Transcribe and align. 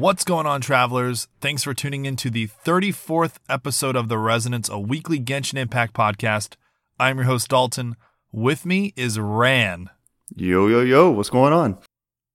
What's 0.00 0.24
going 0.24 0.46
on, 0.46 0.62
travelers? 0.62 1.28
Thanks 1.42 1.62
for 1.62 1.74
tuning 1.74 2.06
in 2.06 2.16
to 2.16 2.30
the 2.30 2.48
34th 2.48 3.34
episode 3.50 3.96
of 3.96 4.08
The 4.08 4.16
Resonance, 4.16 4.70
a 4.70 4.78
weekly 4.78 5.20
Genshin 5.20 5.58
Impact 5.58 5.92
podcast. 5.92 6.54
I'm 6.98 7.18
your 7.18 7.26
host, 7.26 7.50
Dalton. 7.50 7.96
With 8.32 8.64
me 8.64 8.94
is 8.96 9.18
Ran. 9.20 9.90
Yo, 10.34 10.68
yo, 10.68 10.80
yo, 10.80 11.10
what's 11.10 11.28
going 11.28 11.52
on? 11.52 11.76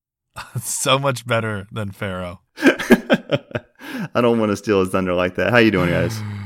so 0.62 0.99
much 0.99 1.26
better 1.26 1.66
than 1.71 1.90
Pharaoh. 1.90 2.41
I 2.59 4.21
don't 4.21 4.40
want 4.40 4.52
to 4.52 4.57
steal 4.57 4.82
his 4.82 4.90
thunder 4.90 5.16
like 5.16 5.34
that. 5.38 5.49
How 5.49 5.57
you 5.57 5.71
doing, 5.71 5.90
guys? 5.90 6.21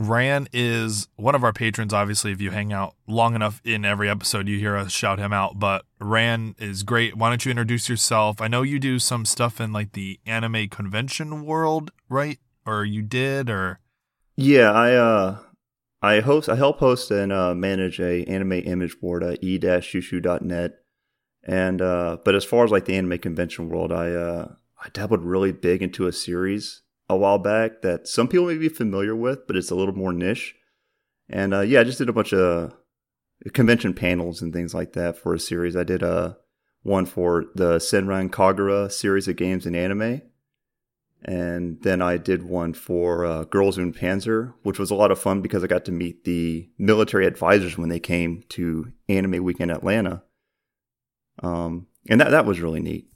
Ran 0.00 0.48
is 0.50 1.08
one 1.16 1.34
of 1.34 1.44
our 1.44 1.52
patrons. 1.52 1.92
Obviously, 1.92 2.32
if 2.32 2.40
you 2.40 2.50
hang 2.50 2.72
out 2.72 2.94
long 3.06 3.34
enough 3.34 3.60
in 3.66 3.84
every 3.84 4.08
episode, 4.08 4.48
you 4.48 4.58
hear 4.58 4.74
us 4.74 4.92
shout 4.92 5.18
him 5.18 5.30
out. 5.30 5.58
But 5.58 5.84
Ran 6.00 6.54
is 6.58 6.82
great. 6.84 7.18
Why 7.18 7.28
don't 7.28 7.44
you 7.44 7.50
introduce 7.50 7.86
yourself? 7.86 8.40
I 8.40 8.48
know 8.48 8.62
you 8.62 8.78
do 8.78 8.98
some 8.98 9.26
stuff 9.26 9.60
in 9.60 9.74
like 9.74 9.92
the 9.92 10.18
anime 10.24 10.68
convention 10.68 11.44
world, 11.44 11.90
right? 12.08 12.38
Or 12.64 12.82
you 12.82 13.02
did, 13.02 13.50
or 13.50 13.78
Yeah, 14.36 14.72
I 14.72 14.94
uh 14.94 15.38
I 16.00 16.20
host 16.20 16.48
I 16.48 16.56
help 16.56 16.78
host 16.78 17.10
and 17.10 17.30
uh, 17.30 17.54
manage 17.54 18.00
a 18.00 18.24
anime 18.24 18.52
image 18.52 18.98
board 19.00 19.22
at 19.22 19.44
e-shuushuu.net. 19.44 20.78
And 21.44 21.82
uh 21.82 22.16
but 22.24 22.34
as 22.34 22.44
far 22.46 22.64
as 22.64 22.70
like 22.70 22.86
the 22.86 22.96
anime 22.96 23.18
convention 23.18 23.68
world, 23.68 23.92
I 23.92 24.12
uh 24.12 24.54
I 24.82 24.88
dabbled 24.94 25.20
really 25.22 25.52
big 25.52 25.82
into 25.82 26.06
a 26.06 26.12
series 26.12 26.80
a 27.10 27.16
while 27.16 27.38
back 27.38 27.82
that 27.82 28.06
some 28.06 28.28
people 28.28 28.46
may 28.46 28.56
be 28.56 28.68
familiar 28.68 29.16
with, 29.16 29.46
but 29.46 29.56
it's 29.56 29.70
a 29.70 29.74
little 29.74 29.94
more 29.94 30.12
niche. 30.12 30.54
And 31.28 31.52
uh, 31.52 31.60
yeah, 31.60 31.80
I 31.80 31.84
just 31.84 31.98
did 31.98 32.08
a 32.08 32.12
bunch 32.12 32.32
of 32.32 32.72
convention 33.52 33.94
panels 33.94 34.42
and 34.42 34.52
things 34.52 34.74
like 34.74 34.92
that 34.92 35.16
for 35.16 35.34
a 35.34 35.38
series. 35.38 35.76
I 35.76 35.84
did 35.84 36.02
a 36.02 36.12
uh, 36.12 36.34
one 36.82 37.04
for 37.04 37.44
the 37.54 37.76
Senran 37.76 38.30
Kagura 38.30 38.90
series 38.90 39.28
of 39.28 39.36
games 39.36 39.66
and 39.66 39.76
anime. 39.76 40.22
And 41.22 41.82
then 41.82 42.00
I 42.00 42.16
did 42.16 42.44
one 42.44 42.72
for 42.72 43.26
uh, 43.26 43.44
Girls 43.44 43.76
und 43.76 43.94
Panzer, 43.94 44.54
which 44.62 44.78
was 44.78 44.90
a 44.90 44.94
lot 44.94 45.10
of 45.10 45.18
fun 45.18 45.42
because 45.42 45.62
I 45.62 45.66
got 45.66 45.84
to 45.84 45.92
meet 45.92 46.24
the 46.24 46.70
military 46.78 47.26
advisors 47.26 47.76
when 47.76 47.90
they 47.90 48.00
came 48.00 48.44
to 48.50 48.92
Anime 49.08 49.44
Weekend 49.44 49.70
Atlanta. 49.70 50.22
Um, 51.42 51.88
and 52.08 52.20
that, 52.20 52.30
that 52.30 52.46
was 52.46 52.60
really 52.60 52.80
neat. 52.80 53.10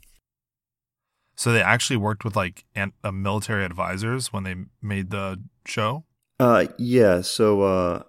So 1.37 1.53
they 1.53 1.63
actually 1.63 1.97
worked 1.97 2.25
with 2.25 2.37
like 2.37 2.65
an, 2.75 2.93
uh, 3.03 3.13
military 3.13 3.65
advisors 3.65 4.33
when 4.33 4.45
they 4.45 4.55
made 4.81 5.11
the 5.11 5.43
show. 5.67 6.05
Uh, 6.39 6.67
yeah. 6.79 7.21
So 7.21 7.63
uh, 7.63 8.03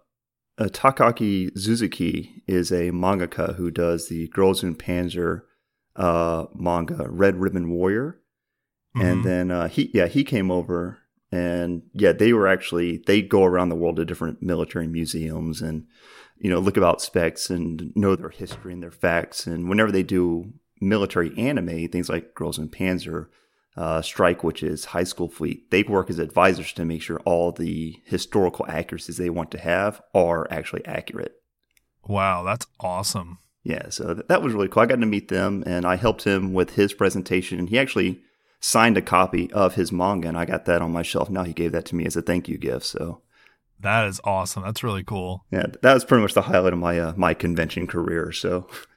uh, 0.58 0.66
Takaaki 0.66 1.58
Suzuki 1.58 2.44
is 2.48 2.72
a 2.72 2.92
mangaka 2.92 3.56
who 3.56 3.72
does 3.72 4.10
the 4.10 4.28
Girls 4.30 4.64
und 4.64 4.78
Panzer 4.78 5.42
uh, 5.96 6.46
manga, 6.54 7.08
Red 7.10 7.40
Ribbon 7.40 7.70
Warrior, 7.72 8.20
mm-hmm. 8.96 9.08
and 9.08 9.24
then 9.24 9.52
uh, 9.52 9.68
he 9.68 9.90
yeah 9.94 10.08
he 10.08 10.24
came 10.24 10.52
over 10.52 11.00
and 11.32 11.84
yeah 11.94 12.12
they 12.12 12.34
were 12.34 12.48
actually 12.48 13.02
they 13.06 13.22
go 13.22 13.44
around 13.44 13.70
the 13.70 13.76
world 13.76 13.96
to 13.98 14.06
different 14.06 14.42
military 14.42 14.88
museums 14.88 15.62
and 15.62 15.86
you 16.38 16.50
know 16.50 16.60
look 16.60 16.78
about 16.78 17.02
specs 17.02 17.50
and 17.50 17.92
know 17.96 18.16
their 18.16 18.30
history 18.30 18.74
and 18.74 18.84
their 18.84 18.92
facts 18.92 19.48
and 19.48 19.70
whenever 19.70 19.92
they 19.92 20.04
do 20.04 20.54
military 20.82 21.38
anime, 21.38 21.88
things 21.88 22.10
like 22.10 22.36
Girls 22.36 22.58
und 22.58 22.72
Panzer, 22.72 23.28
uh, 23.78 24.02
Strike, 24.02 24.44
which 24.44 24.64
is 24.64 24.86
high 24.86 25.04
school 25.04 25.28
fleet, 25.28 25.70
they 25.72 25.84
work 25.84 26.10
as 26.10 26.20
advisors 26.20 26.72
to 26.74 26.86
make 26.86 27.02
sure 27.02 27.20
all 27.26 27.52
the 27.52 28.02
historical 28.06 28.66
accuracies 28.68 29.18
they 29.18 29.30
want 29.30 29.52
to 29.52 29.60
have 29.60 30.02
are 30.14 30.48
actually 30.50 30.86
accurate. 30.86 31.36
Wow, 32.08 32.44
that's 32.44 32.68
awesome. 32.80 33.40
Yeah, 33.64 33.90
so 33.90 34.14
th- 34.14 34.28
that 34.28 34.42
was 34.42 34.54
really 34.54 34.68
cool. 34.68 34.84
I 34.84 34.86
got 34.86 35.00
to 35.00 35.06
meet 35.06 35.28
them 35.28 35.64
and 35.66 35.86
I 35.86 35.96
helped 35.96 36.24
him 36.24 36.54
with 36.54 36.76
his 36.76 36.94
presentation. 36.94 37.58
And 37.60 37.68
he 37.68 37.80
actually 37.80 38.22
signed 38.60 38.96
a 38.96 39.02
copy 39.02 39.52
of 39.52 39.76
his 39.76 39.92
manga 39.92 40.28
and 40.28 40.38
I 40.38 40.46
got 40.46 40.66
that 40.66 40.82
on 40.82 40.92
my 40.92 41.02
shelf. 41.02 41.30
Now 41.30 41.44
he 41.44 41.54
gave 41.54 41.72
that 41.72 41.86
to 41.86 41.96
me 41.96 42.06
as 42.06 42.16
a 42.16 42.22
thank 42.22 42.48
you 42.48 42.58
gift. 42.58 42.86
So 42.86 43.22
that 43.80 44.08
is 44.08 44.22
awesome. 44.24 44.64
That's 44.64 44.84
really 44.84 45.04
cool. 45.04 45.46
Yeah, 45.52 45.66
that 45.82 45.94
was 45.94 46.06
pretty 46.06 46.22
much 46.22 46.34
the 46.34 46.44
highlight 46.44 46.74
of 46.74 46.80
my 46.80 47.00
uh, 47.00 47.14
my 47.18 47.34
convention 47.34 47.88
career. 47.88 48.32
So 48.32 48.68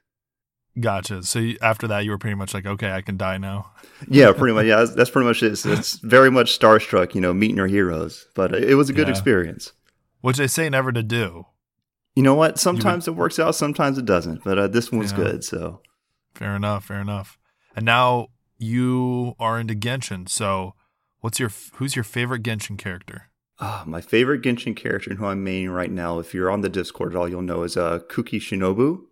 Gotcha. 0.81 1.22
So 1.22 1.39
you, 1.39 1.59
after 1.62 1.89
that, 1.89 2.05
you 2.05 2.11
were 2.11 2.19
pretty 2.19 2.37
much 2.37 2.55
like, 2.55 2.66
okay, 2.66 2.93
I 2.93 3.00
can 3.00 3.16
die 3.16 3.39
now. 3.39 3.71
yeah, 4.09 4.33
pretty 4.33 4.55
much. 4.55 4.66
Yeah, 4.66 4.77
that's, 4.77 4.94
that's 4.94 5.11
pretty 5.11 5.27
much 5.27 5.43
it. 5.43 5.53
It's, 5.53 5.66
it's, 5.66 5.94
very 5.99 6.31
much 6.31 6.59
starstruck, 6.59 7.15
you 7.15 7.21
know, 7.21 7.33
meeting 7.33 7.56
your 7.56 7.66
heroes. 7.66 8.27
But 8.34 8.55
it 8.55 8.75
was 8.75 8.91
a 8.91 8.93
good 8.93 9.09
yeah. 9.09 9.12
experience. 9.12 9.72
Which 10.21 10.37
they 10.37 10.47
say 10.47 10.69
never 10.69 10.93
to 10.93 11.03
do. 11.03 11.47
You 12.15 12.22
know 12.22 12.34
what? 12.34 12.59
Sometimes 12.59 13.06
would, 13.06 13.15
it 13.15 13.17
works 13.17 13.38
out, 13.38 13.55
sometimes 13.55 13.99
it 13.99 14.05
doesn't. 14.05 14.44
But 14.44 14.59
uh, 14.59 14.69
this 14.69 14.91
one's 14.91 15.12
yeah. 15.12 15.19
good. 15.19 15.44
So 15.44 15.81
fair 16.34 16.55
enough. 16.55 16.87
Fair 16.87 17.00
enough. 17.00 17.38
And 17.77 17.84
now 17.84 18.28
you 18.59 19.34
are 19.38 19.59
into 19.59 19.75
Genshin. 19.75 20.28
So 20.28 20.75
what's 21.21 21.38
your 21.38 21.50
who's 21.75 21.94
your 21.97 22.05
favorite 22.05 22.43
Genshin 22.43 22.77
character? 22.77 23.31
Uh, 23.61 23.83
my 23.87 24.00
favorite 24.00 24.43
Genshin 24.43 24.77
character 24.77 25.11
and 25.11 25.19
who 25.19 25.27
I'm 25.27 25.44
maining 25.44 25.72
right 25.72 25.91
now, 25.91 26.19
if 26.21 26.33
you're 26.33 26.50
on 26.50 26.61
the 26.61 26.69
Discord 26.69 27.12
at 27.12 27.19
all, 27.19 27.28
you'll 27.28 27.43
know 27.43 27.65
is 27.65 27.77
uh, 27.77 28.00
Kuki 28.09 28.38
Shinobu. 28.38 29.03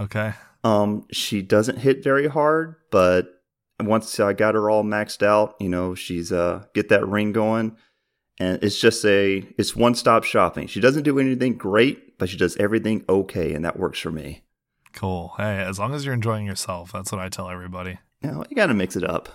Okay. 0.00 0.32
Um, 0.64 1.06
she 1.10 1.42
doesn't 1.42 1.78
hit 1.78 2.04
very 2.04 2.28
hard, 2.28 2.76
but 2.90 3.42
once 3.80 4.18
I 4.20 4.32
got 4.32 4.54
her 4.54 4.70
all 4.70 4.84
maxed 4.84 5.22
out, 5.22 5.56
you 5.58 5.68
know, 5.68 5.94
she's 5.94 6.32
uh 6.32 6.64
get 6.74 6.88
that 6.90 7.06
ring 7.06 7.32
going, 7.32 7.76
and 8.38 8.62
it's 8.62 8.78
just 8.78 9.04
a 9.04 9.46
it's 9.58 9.74
one 9.74 9.94
stop 9.94 10.24
shopping. 10.24 10.66
She 10.66 10.80
doesn't 10.80 11.02
do 11.02 11.18
anything 11.18 11.56
great, 11.56 12.18
but 12.18 12.28
she 12.28 12.36
does 12.36 12.56
everything 12.58 13.04
okay, 13.08 13.54
and 13.54 13.64
that 13.64 13.78
works 13.78 13.98
for 13.98 14.12
me. 14.12 14.42
Cool. 14.92 15.34
Hey, 15.36 15.58
as 15.58 15.78
long 15.78 15.94
as 15.94 16.04
you're 16.04 16.14
enjoying 16.14 16.46
yourself, 16.46 16.92
that's 16.92 17.10
what 17.10 17.20
I 17.20 17.28
tell 17.28 17.48
everybody. 17.48 17.98
Yeah, 18.22 18.42
you 18.48 18.54
got 18.54 18.66
to 18.66 18.74
mix 18.74 18.94
it 18.94 19.08
up. 19.08 19.30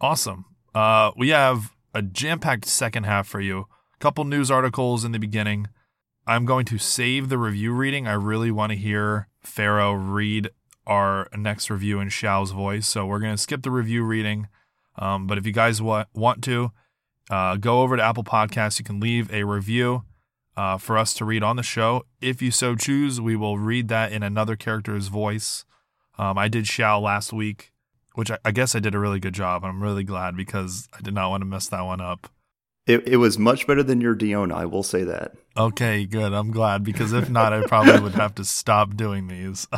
Awesome. 0.00 0.46
Uh, 0.74 1.12
we 1.16 1.28
have 1.28 1.72
a 1.94 2.02
jam 2.02 2.38
packed 2.38 2.64
second 2.64 3.04
half 3.04 3.28
for 3.28 3.40
you. 3.40 3.66
A 3.94 3.98
couple 3.98 4.24
news 4.24 4.50
articles 4.50 5.04
in 5.04 5.12
the 5.12 5.18
beginning. 5.18 5.68
I'm 6.26 6.44
going 6.44 6.64
to 6.66 6.78
save 6.78 7.28
the 7.28 7.38
review 7.38 7.72
reading. 7.72 8.06
I 8.06 8.12
really 8.12 8.50
want 8.50 8.70
to 8.70 8.78
hear 8.78 9.28
Pharaoh 9.48 9.92
read 9.92 10.50
our 10.86 11.28
next 11.36 11.70
review 11.70 12.00
in 12.00 12.08
Xiao's 12.08 12.52
voice. 12.52 12.86
So 12.86 13.06
we're 13.06 13.18
going 13.18 13.34
to 13.34 13.42
skip 13.42 13.62
the 13.62 13.70
review 13.70 14.04
reading. 14.04 14.48
Um, 14.96 15.26
but 15.26 15.38
if 15.38 15.46
you 15.46 15.52
guys 15.52 15.82
wa- 15.82 16.06
want 16.14 16.42
to, 16.44 16.72
uh, 17.30 17.56
go 17.56 17.82
over 17.82 17.96
to 17.96 18.02
Apple 18.02 18.24
Podcasts. 18.24 18.78
You 18.78 18.84
can 18.84 19.00
leave 19.00 19.32
a 19.32 19.44
review 19.44 20.04
uh, 20.56 20.78
for 20.78 20.96
us 20.96 21.14
to 21.14 21.24
read 21.24 21.42
on 21.42 21.56
the 21.56 21.62
show. 21.62 22.04
If 22.20 22.40
you 22.42 22.50
so 22.50 22.74
choose, 22.74 23.20
we 23.20 23.36
will 23.36 23.58
read 23.58 23.88
that 23.88 24.12
in 24.12 24.22
another 24.22 24.56
character's 24.56 25.08
voice. 25.08 25.64
Um, 26.16 26.36
I 26.38 26.48
did 26.48 26.64
Xiao 26.64 27.00
last 27.00 27.32
week, 27.32 27.72
which 28.14 28.30
I, 28.30 28.38
I 28.44 28.50
guess 28.50 28.74
I 28.74 28.80
did 28.80 28.94
a 28.94 28.98
really 28.98 29.20
good 29.20 29.34
job. 29.34 29.64
I'm 29.64 29.82
really 29.82 30.04
glad 30.04 30.36
because 30.36 30.88
I 30.96 31.00
did 31.00 31.14
not 31.14 31.30
want 31.30 31.42
to 31.42 31.46
mess 31.46 31.68
that 31.68 31.82
one 31.82 32.00
up. 32.00 32.28
It, 32.88 33.06
it 33.06 33.16
was 33.18 33.38
much 33.38 33.66
better 33.66 33.82
than 33.82 34.00
your 34.00 34.16
Diona, 34.16 34.54
I 34.54 34.64
will 34.64 34.82
say 34.82 35.04
that. 35.04 35.32
Okay, 35.58 36.06
good. 36.06 36.32
I'm 36.32 36.50
glad 36.50 36.82
because 36.82 37.12
if 37.12 37.28
not, 37.28 37.52
I 37.52 37.66
probably 37.66 38.00
would 38.00 38.14
have 38.14 38.34
to 38.36 38.46
stop 38.46 38.96
doing 38.96 39.28
these. 39.28 39.68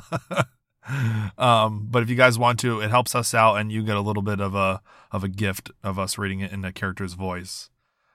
um, 1.37 1.89
but 1.91 2.05
if 2.05 2.09
you 2.09 2.15
guys 2.15 2.39
want 2.39 2.61
to, 2.61 2.81
it 2.81 2.91
helps 2.91 3.17
us 3.17 3.35
out, 3.35 3.57
and 3.57 3.73
you 3.73 3.83
get 3.83 3.97
a 3.97 4.01
little 4.01 4.23
bit 4.23 4.41
of 4.41 4.55
a 4.55 4.81
of 5.11 5.25
a 5.25 5.29
gift 5.29 5.73
of 5.83 5.99
us 5.99 6.19
reading 6.19 6.39
it 6.39 6.53
in 6.53 6.65
a 6.65 6.73
character's 6.73 7.15
voice. 7.15 7.69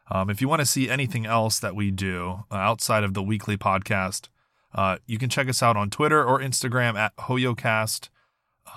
Um, 0.09 0.29
if 0.29 0.39
you 0.39 0.47
want 0.47 0.61
to 0.61 0.65
see 0.65 0.89
anything 0.89 1.25
else 1.25 1.59
that 1.59 1.75
we 1.75 1.91
do 1.91 2.45
uh, 2.49 2.55
outside 2.55 3.03
of 3.03 3.13
the 3.13 3.23
weekly 3.23 3.57
podcast, 3.57 4.29
uh, 4.73 4.99
you 5.05 5.17
can 5.17 5.29
check 5.29 5.49
us 5.49 5.61
out 5.61 5.75
on 5.75 5.89
Twitter 5.89 6.23
or 6.23 6.39
Instagram 6.39 6.95
at 6.95 7.13
HoYoCast, 7.17 8.07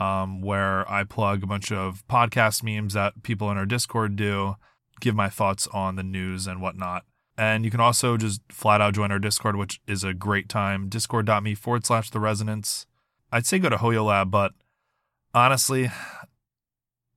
um, 0.00 0.40
where 0.40 0.90
I 0.90 1.04
plug 1.04 1.44
a 1.44 1.46
bunch 1.46 1.70
of 1.70 2.02
podcast 2.08 2.64
memes 2.64 2.94
that 2.94 3.22
people 3.22 3.52
in 3.52 3.56
our 3.56 3.66
Discord 3.66 4.16
do 4.16 4.56
give 5.00 5.14
my 5.14 5.28
thoughts 5.28 5.66
on 5.68 5.96
the 5.96 6.02
news 6.02 6.46
and 6.46 6.60
whatnot. 6.60 7.04
And 7.36 7.64
you 7.64 7.70
can 7.70 7.80
also 7.80 8.16
just 8.16 8.40
flat 8.50 8.80
out 8.80 8.94
join 8.94 9.12
our 9.12 9.20
Discord, 9.20 9.54
which 9.54 9.80
is 9.86 10.02
a 10.02 10.12
great 10.12 10.48
time. 10.48 10.88
Discord.me 10.88 11.54
forward 11.54 11.86
slash 11.86 12.10
the 12.10 12.18
resonance. 12.18 12.84
I'd 13.30 13.46
say 13.46 13.60
go 13.60 13.68
to 13.68 13.76
Hoyo 13.76 14.06
Lab, 14.06 14.30
but 14.30 14.52
honestly, 15.32 15.90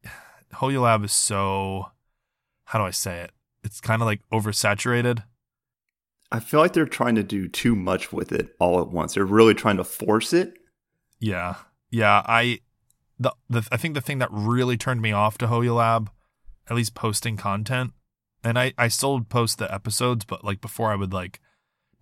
Hoyo 0.54 0.84
Lab 0.84 1.04
is 1.04 1.12
so, 1.12 1.88
how 2.66 2.78
do 2.78 2.86
I 2.86 2.92
say 2.92 3.22
it? 3.22 3.32
It's 3.64 3.82
kind 3.82 4.02
of 4.02 4.06
like 4.06 4.22
oversaturated. 4.32 5.24
I 6.32 6.40
feel 6.40 6.60
like 6.60 6.74
they're 6.74 6.86
trying 6.86 7.16
to 7.16 7.24
do 7.24 7.48
too 7.48 7.76
much 7.76 8.14
with 8.14 8.32
it 8.32 8.56
all 8.60 8.80
at 8.80 8.90
once. 8.90 9.16
They're 9.16 9.26
really 9.26 9.54
trying 9.54 9.78
to 9.78 9.84
force 9.84 10.34
it. 10.34 10.54
Yeah. 11.20 11.56
Yeah. 11.90 12.22
I, 12.26 12.60
the, 13.20 13.34
the 13.50 13.68
I 13.72 13.78
think 13.78 13.96
the 13.96 14.02
thing 14.02 14.20
that 14.20 14.30
really 14.32 14.78
turned 14.78 15.02
me 15.02 15.12
off 15.12 15.38
to 15.40 15.48
Hoyo 15.48 15.76
Lab 15.76 16.12
at 16.72 16.78
least 16.78 16.96
posting 16.96 17.36
content. 17.36 17.92
And 18.46 18.58
I, 18.58 18.74
I 18.78 18.88
still 18.88 19.20
post 19.22 19.58
the 19.58 19.72
episodes, 19.72 20.24
but 20.24 20.46
like 20.46 20.62
before 20.62 20.90
I 20.90 20.96
would 20.96 21.12
like 21.12 21.42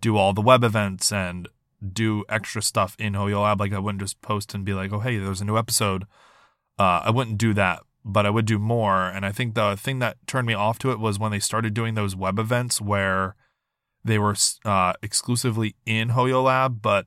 do 0.00 0.16
all 0.16 0.32
the 0.32 0.40
web 0.40 0.62
events 0.62 1.10
and 1.10 1.48
do 1.92 2.24
extra 2.28 2.62
stuff 2.62 2.94
in 2.96 3.14
Hoyo 3.14 3.42
Lab. 3.42 3.58
Like 3.58 3.72
I 3.72 3.80
wouldn't 3.80 4.00
just 4.00 4.22
post 4.22 4.54
and 4.54 4.64
be 4.64 4.72
like, 4.72 4.92
oh, 4.92 5.00
hey, 5.00 5.18
there's 5.18 5.40
a 5.40 5.44
new 5.44 5.58
episode. 5.58 6.04
Uh, 6.78 7.02
I 7.04 7.10
wouldn't 7.10 7.36
do 7.36 7.52
that, 7.54 7.80
but 8.04 8.24
I 8.24 8.30
would 8.30 8.46
do 8.46 8.60
more. 8.60 9.08
And 9.08 9.26
I 9.26 9.32
think 9.32 9.54
the 9.54 9.76
thing 9.76 9.98
that 9.98 10.24
turned 10.28 10.46
me 10.46 10.54
off 10.54 10.78
to 10.78 10.92
it 10.92 11.00
was 11.00 11.18
when 11.18 11.32
they 11.32 11.40
started 11.40 11.74
doing 11.74 11.94
those 11.94 12.14
web 12.14 12.38
events 12.38 12.80
where 12.80 13.34
they 14.04 14.20
were 14.20 14.36
uh, 14.64 14.92
exclusively 15.02 15.74
in 15.84 16.10
Hoyo 16.10 16.44
Lab, 16.44 16.80
but 16.80 17.06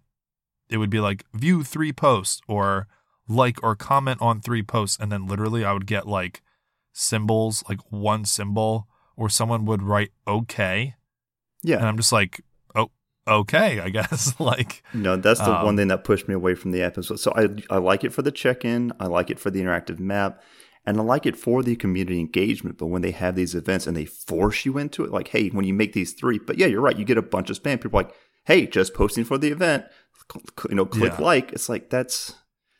it 0.69 0.77
would 0.77 0.89
be 0.89 0.99
like 0.99 1.23
view 1.33 1.63
three 1.63 1.93
posts 1.93 2.41
or 2.45 2.87
like 3.25 3.63
or 3.63 3.73
comment 3.73 4.21
on 4.21 4.41
three 4.41 4.63
posts. 4.63 4.97
And 4.99 5.09
then 5.13 5.27
literally 5.27 5.63
I 5.63 5.71
would 5.71 5.87
get 5.87 6.05
like 6.05 6.42
symbols, 6.93 7.63
like 7.67 7.79
one 7.89 8.23
symbol, 8.23 8.87
or 9.17 9.29
someone 9.29 9.65
would 9.65 9.81
write 9.81 10.11
okay. 10.27 10.95
Yeah. 11.63 11.77
And 11.77 11.85
I'm 11.85 11.97
just 11.97 12.11
like, 12.11 12.41
oh, 12.75 12.91
okay, 13.27 13.79
I 13.79 13.89
guess. 13.89 14.33
like, 14.39 14.83
no, 14.93 15.15
that's 15.17 15.39
the 15.39 15.53
um, 15.53 15.65
one 15.65 15.77
thing 15.77 15.89
that 15.89 16.03
pushed 16.03 16.27
me 16.27 16.33
away 16.33 16.55
from 16.55 16.71
the 16.71 16.81
app. 16.83 16.95
So, 17.03 17.15
so 17.15 17.33
I, 17.35 17.47
I 17.69 17.77
like 17.77 18.03
it 18.03 18.13
for 18.13 18.21
the 18.21 18.31
check 18.31 18.63
in, 18.63 18.93
I 18.99 19.07
like 19.07 19.29
it 19.29 19.39
for 19.39 19.49
the 19.49 19.61
interactive 19.61 19.99
map, 19.99 20.41
and 20.85 20.97
I 20.97 21.01
like 21.01 21.25
it 21.25 21.35
for 21.37 21.63
the 21.63 21.75
community 21.75 22.19
engagement. 22.19 22.77
But 22.77 22.87
when 22.87 23.01
they 23.01 23.11
have 23.11 23.35
these 23.35 23.55
events 23.55 23.87
and 23.87 23.95
they 23.97 24.05
force 24.05 24.65
you 24.65 24.77
into 24.77 25.03
it, 25.03 25.11
like, 25.11 25.29
hey, 25.29 25.49
when 25.49 25.65
you 25.65 25.73
make 25.73 25.93
these 25.93 26.13
three, 26.13 26.39
but 26.39 26.57
yeah, 26.57 26.67
you're 26.67 26.81
right, 26.81 26.97
you 26.97 27.05
get 27.05 27.17
a 27.17 27.21
bunch 27.21 27.49
of 27.49 27.61
spam. 27.61 27.81
People 27.81 27.99
like, 27.99 28.13
hey, 28.45 28.67
just 28.67 28.93
posting 28.93 29.23
for 29.23 29.37
the 29.37 29.49
event, 29.49 29.85
you 30.69 30.75
know, 30.75 30.85
click 30.85 31.13
Yeah. 31.17 31.25
like. 31.25 31.53
It's 31.53 31.69
like, 31.69 31.89
that's. 31.89 32.35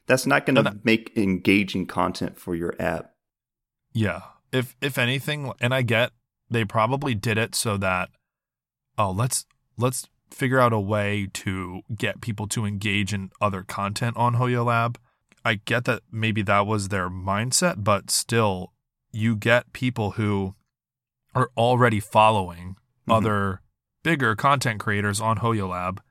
That's 0.05 0.25
not 0.25 0.45
going 0.45 0.61
to 0.61 0.77
make 0.83 1.13
engaging 1.15 1.85
content 1.85 2.37
for 2.37 2.55
your 2.55 2.75
app. 2.77 3.12
Yeah. 3.93 4.21
If 4.51 4.75
if 4.81 4.97
anything, 4.97 5.51
and 5.59 5.73
I 5.73 5.81
get 5.81 6.11
they 6.49 6.65
probably 6.65 7.15
did 7.15 7.37
it 7.37 7.55
so 7.55 7.77
that 7.77 8.09
oh, 8.97 9.11
let's 9.11 9.45
let's 9.77 10.07
figure 10.29 10.59
out 10.59 10.73
a 10.73 10.79
way 10.79 11.27
to 11.33 11.81
get 11.95 12.21
people 12.21 12.47
to 12.47 12.65
engage 12.65 13.13
in 13.13 13.31
other 13.41 13.63
content 13.63 14.15
on 14.17 14.35
Hoyo 14.35 14.65
Lab. 14.65 14.99
I 15.45 15.55
get 15.55 15.85
that 15.85 16.01
maybe 16.11 16.41
that 16.43 16.65
was 16.67 16.89
their 16.89 17.09
mindset, 17.09 17.83
but 17.83 18.09
still 18.11 18.73
you 19.11 19.35
get 19.35 19.73
people 19.73 20.11
who 20.11 20.55
are 21.35 21.49
already 21.57 21.99
following 21.99 22.75
Mhm. 23.07 23.15
other 23.17 23.61
bigger 24.03 24.35
content 24.35 24.79
creators 24.79 25.19
on 25.19 25.37
Hoyo 25.39 25.69
Lab 25.69 26.01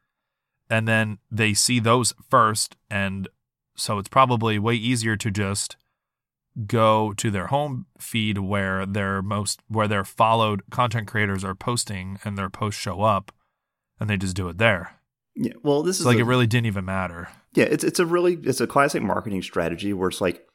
and 0.71 0.87
then 0.89 1.19
they 1.31 1.55
see 1.55 1.79
those 1.79 2.15
first 2.31 2.77
and 2.91 3.29
so 3.77 3.99
it's 3.99 4.09
probably 4.09 4.59
way 4.59 4.75
easier 4.75 5.17
to 5.17 5.31
just 5.31 5.77
go 6.67 7.13
to 7.15 7.31
their 7.31 7.47
home 7.47 7.87
feed 7.99 8.39
where 8.39 8.85
their 8.85 9.23
most 9.23 9.61
where 9.69 9.89
their 9.89 10.05
followed 10.05 10.63
content 10.71 11.07
creators 11.09 11.45
are 11.45 11.55
posting 11.55 12.19
and 12.25 12.37
their 12.37 12.51
posts 12.51 12.81
show 12.81 13.01
up 13.03 13.33
and 13.99 14.11
they 14.11 14.17
just 14.17 14.37
do 14.37 14.49
it 14.49 14.59
there. 14.59 14.97
Yeah. 15.35 15.55
Well, 15.63 15.83
this 15.83 15.97
It's 15.97 16.01
is 16.01 16.07
like 16.07 16.19
a- 16.19 16.21
it 16.21 16.25
really 16.27 16.47
didn't 16.47 16.67
even 16.67 16.85
matter. 16.85 17.29
Yeah, 17.55 17.65
it's 17.65 17.85
it's 17.85 17.99
a 18.01 18.07
really 18.07 18.35
it's 18.43 18.61
a 18.61 18.67
classic 18.67 19.03
marketing 19.03 19.43
strategy 19.43 19.93
where 19.93 20.09
it's 20.11 20.21
like 20.21 20.47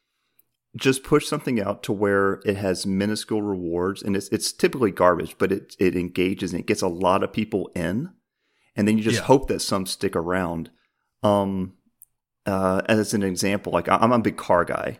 just 0.75 1.03
push 1.03 1.25
something 1.25 1.59
out 1.59 1.81
to 1.83 1.91
where 1.93 2.41
it 2.45 2.57
has 2.57 2.85
minuscule 2.85 3.41
rewards 3.41 4.03
and 4.03 4.15
it's 4.15 4.27
it's 4.29 4.51
typically 4.51 4.91
garbage, 4.91 5.35
but 5.39 5.51
it 5.51 5.75
it 5.79 5.95
engages 5.95 6.51
and 6.53 6.59
it 6.59 6.67
gets 6.67 6.83
a 6.83 6.87
lot 6.87 7.23
of 7.23 7.33
people 7.33 7.71
in, 7.75 8.09
and 8.75 8.87
then 8.87 8.97
you 8.97 9.03
just 9.03 9.21
Yeah. 9.21 9.25
hope 9.25 9.47
that 9.47 9.61
some 9.61 9.87
stick 9.87 10.15
around. 10.15 10.69
Um, 11.23 11.73
uh, 12.45 12.81
as 12.87 13.13
an 13.15 13.23
example, 13.23 13.73
like 13.73 13.89
I'm 13.89 14.11
a 14.11 14.19
big 14.19 14.37
car 14.37 14.63
guy, 14.65 14.99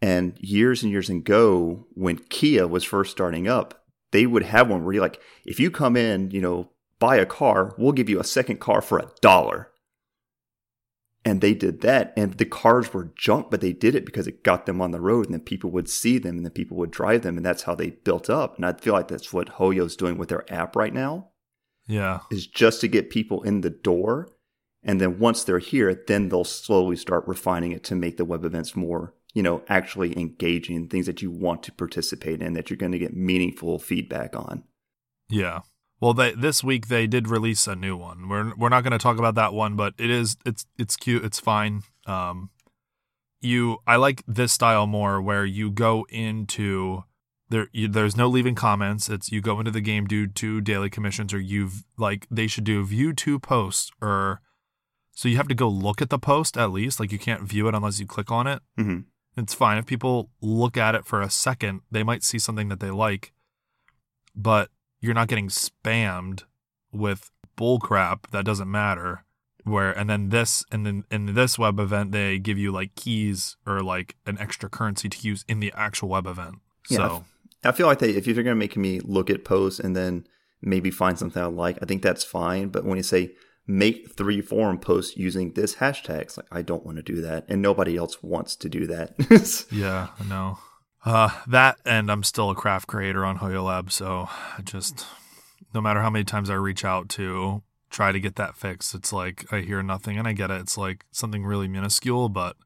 and 0.00 0.36
years 0.38 0.82
and 0.82 0.92
years 0.92 1.10
ago 1.10 1.86
when 1.94 2.18
Kia 2.18 2.66
was 2.66 2.84
first 2.84 3.10
starting 3.10 3.48
up, 3.48 3.84
they 4.12 4.26
would 4.26 4.44
have 4.44 4.68
one 4.68 4.84
where 4.84 4.94
you're 4.94 5.02
like 5.02 5.20
if 5.44 5.58
you 5.60 5.70
come 5.70 5.96
in, 5.96 6.30
you 6.30 6.40
know, 6.40 6.70
buy 6.98 7.16
a 7.16 7.26
car, 7.26 7.74
we'll 7.78 7.92
give 7.92 8.08
you 8.08 8.18
a 8.20 8.24
second 8.24 8.58
car 8.60 8.80
for 8.80 8.98
a 8.98 9.10
dollar 9.20 9.70
and 11.24 11.40
they 11.40 11.52
did 11.52 11.80
that 11.80 12.12
and 12.16 12.34
the 12.34 12.44
cars 12.44 12.94
were 12.94 13.12
junk 13.16 13.50
but 13.50 13.60
they 13.60 13.72
did 13.72 13.94
it 13.94 14.06
because 14.06 14.26
it 14.26 14.44
got 14.44 14.66
them 14.66 14.80
on 14.80 14.92
the 14.92 15.00
road 15.00 15.26
and 15.26 15.34
then 15.34 15.40
people 15.40 15.70
would 15.70 15.88
see 15.88 16.16
them 16.18 16.36
and 16.36 16.44
then 16.46 16.52
people 16.52 16.76
would 16.76 16.90
drive 16.90 17.22
them 17.22 17.36
and 17.36 17.44
that's 17.44 17.64
how 17.64 17.74
they 17.74 17.90
built 17.90 18.30
up 18.30 18.56
and 18.56 18.64
i 18.64 18.72
feel 18.72 18.92
like 18.94 19.08
that's 19.08 19.32
what 19.32 19.48
hoyo's 19.50 19.96
doing 19.96 20.16
with 20.16 20.28
their 20.28 20.50
app 20.52 20.76
right 20.76 20.94
now 20.94 21.28
Yeah. 21.86 22.20
is 22.30 22.46
just 22.46 22.80
to 22.82 22.88
get 22.88 23.10
people 23.10 23.42
in 23.42 23.60
the 23.62 23.70
door 23.70 24.28
and 24.82 25.00
then 25.00 25.18
once 25.18 25.42
they're 25.44 25.58
here 25.58 26.02
then 26.06 26.28
they'll 26.28 26.44
slowly 26.44 26.96
start 26.96 27.26
refining 27.26 27.72
it 27.72 27.84
to 27.84 27.94
make 27.96 28.16
the 28.16 28.24
web 28.24 28.44
events 28.44 28.76
more 28.76 29.12
you 29.38 29.44
know 29.44 29.62
actually 29.68 30.18
engaging 30.18 30.88
things 30.88 31.06
that 31.06 31.22
you 31.22 31.30
want 31.30 31.62
to 31.62 31.70
participate 31.70 32.42
in 32.42 32.54
that 32.54 32.68
you're 32.68 32.76
going 32.76 32.90
to 32.90 32.98
get 32.98 33.14
meaningful 33.14 33.78
feedback 33.78 34.34
on 34.34 34.64
Yeah. 35.30 35.60
Well, 36.00 36.12
they 36.12 36.32
this 36.32 36.64
week 36.64 36.88
they 36.88 37.06
did 37.06 37.28
release 37.28 37.68
a 37.68 37.76
new 37.76 37.96
one. 37.96 38.28
We're 38.28 38.52
we're 38.56 38.68
not 38.68 38.82
going 38.82 38.98
to 38.98 38.98
talk 38.98 39.16
about 39.16 39.36
that 39.36 39.52
one, 39.52 39.76
but 39.76 39.94
it 39.96 40.10
is 40.10 40.36
it's 40.44 40.66
it's 40.76 40.96
cute. 40.96 41.24
It's 41.24 41.38
fine. 41.38 41.82
Um, 42.06 42.50
you 43.40 43.78
I 43.86 43.94
like 43.96 44.24
this 44.26 44.52
style 44.52 44.88
more, 44.88 45.22
where 45.22 45.44
you 45.44 45.70
go 45.70 46.04
into 46.08 47.04
there. 47.48 47.68
You, 47.72 47.86
there's 47.88 48.16
no 48.16 48.28
leaving 48.28 48.56
comments. 48.56 49.08
It's 49.08 49.30
you 49.30 49.40
go 49.40 49.58
into 49.60 49.70
the 49.70 49.80
game, 49.80 50.06
do 50.06 50.26
two 50.26 50.60
daily 50.60 50.90
commissions, 50.90 51.32
or 51.32 51.40
you've 51.40 51.84
like 51.96 52.26
they 52.30 52.46
should 52.46 52.64
do 52.64 52.84
view 52.84 53.12
two 53.12 53.38
posts, 53.38 53.90
or 54.00 54.40
so 55.12 55.28
you 55.28 55.36
have 55.36 55.48
to 55.48 55.54
go 55.54 55.68
look 55.68 56.00
at 56.00 56.10
the 56.10 56.18
post 56.18 56.56
at 56.56 56.70
least. 56.70 57.00
Like 57.00 57.12
you 57.12 57.18
can't 57.18 57.42
view 57.42 57.68
it 57.68 57.74
unless 57.74 58.00
you 58.00 58.06
click 58.06 58.30
on 58.30 58.46
it. 58.46 58.62
hmm 58.76 59.00
It's 59.38 59.54
fine 59.54 59.78
if 59.78 59.86
people 59.86 60.30
look 60.40 60.76
at 60.76 60.94
it 60.94 61.06
for 61.06 61.22
a 61.22 61.30
second, 61.30 61.82
they 61.90 62.02
might 62.02 62.24
see 62.24 62.38
something 62.38 62.68
that 62.68 62.80
they 62.80 62.90
like, 62.90 63.32
but 64.34 64.70
you're 65.00 65.14
not 65.14 65.28
getting 65.28 65.48
spammed 65.48 66.42
with 66.92 67.30
bullcrap 67.56 68.30
that 68.32 68.44
doesn't 68.44 68.70
matter. 68.70 69.24
Where 69.64 69.92
and 69.92 70.08
then 70.08 70.30
this 70.30 70.64
and 70.72 70.86
then 70.86 71.04
in 71.10 71.34
this 71.34 71.58
web 71.58 71.78
event 71.78 72.12
they 72.12 72.38
give 72.38 72.56
you 72.56 72.72
like 72.72 72.94
keys 72.94 73.56
or 73.66 73.82
like 73.82 74.16
an 74.24 74.38
extra 74.38 74.70
currency 74.70 75.08
to 75.10 75.28
use 75.28 75.44
in 75.46 75.60
the 75.60 75.72
actual 75.76 76.08
web 76.08 76.26
event. 76.26 76.56
Yeah, 76.88 76.96
So 76.96 77.24
I 77.64 77.72
feel 77.72 77.86
like 77.86 77.98
they, 77.98 78.10
if 78.10 78.26
you're 78.26 78.34
going 78.34 78.46
to 78.46 78.54
make 78.54 78.76
me 78.76 79.00
look 79.00 79.28
at 79.28 79.44
posts 79.44 79.78
and 79.78 79.94
then 79.94 80.26
maybe 80.62 80.90
find 80.90 81.18
something 81.18 81.42
I 81.42 81.46
like, 81.46 81.78
I 81.82 81.86
think 81.86 82.02
that's 82.02 82.24
fine. 82.24 82.68
But 82.68 82.84
when 82.84 82.96
you 82.96 83.02
say 83.02 83.32
make 83.68 84.10
three 84.16 84.40
forum 84.40 84.78
posts 84.78 85.16
using 85.16 85.52
this 85.52 85.76
hashtag, 85.76 86.22
it's 86.22 86.36
like 86.36 86.46
I 86.50 86.62
don't 86.62 86.84
want 86.84 86.96
to 86.96 87.02
do 87.02 87.20
that, 87.20 87.44
and 87.48 87.62
nobody 87.62 87.96
else 87.96 88.22
wants 88.22 88.56
to 88.56 88.68
do 88.68 88.86
that. 88.86 89.66
yeah, 89.70 90.08
no. 90.26 90.58
Uh 91.04 91.30
that 91.46 91.78
and 91.84 92.10
I'm 92.10 92.24
still 92.24 92.50
a 92.50 92.56
craft 92.56 92.88
creator 92.88 93.24
on 93.24 93.38
Hoyo 93.38 93.64
Lab, 93.64 93.92
so 93.92 94.28
I 94.56 94.62
just 94.62 95.06
no 95.72 95.80
matter 95.80 96.00
how 96.00 96.10
many 96.10 96.24
times 96.24 96.50
I 96.50 96.54
reach 96.54 96.84
out 96.84 97.08
to 97.10 97.62
try 97.90 98.10
to 98.10 98.18
get 98.18 98.36
that 98.36 98.56
fixed, 98.56 98.94
it's 98.94 99.12
like 99.12 99.44
I 99.52 99.60
hear 99.60 99.82
nothing 99.82 100.18
and 100.18 100.26
I 100.26 100.32
get 100.32 100.50
it. 100.50 100.60
It's 100.60 100.76
like 100.76 101.04
something 101.12 101.44
really 101.44 101.68
minuscule, 101.68 102.28
but 102.28 102.56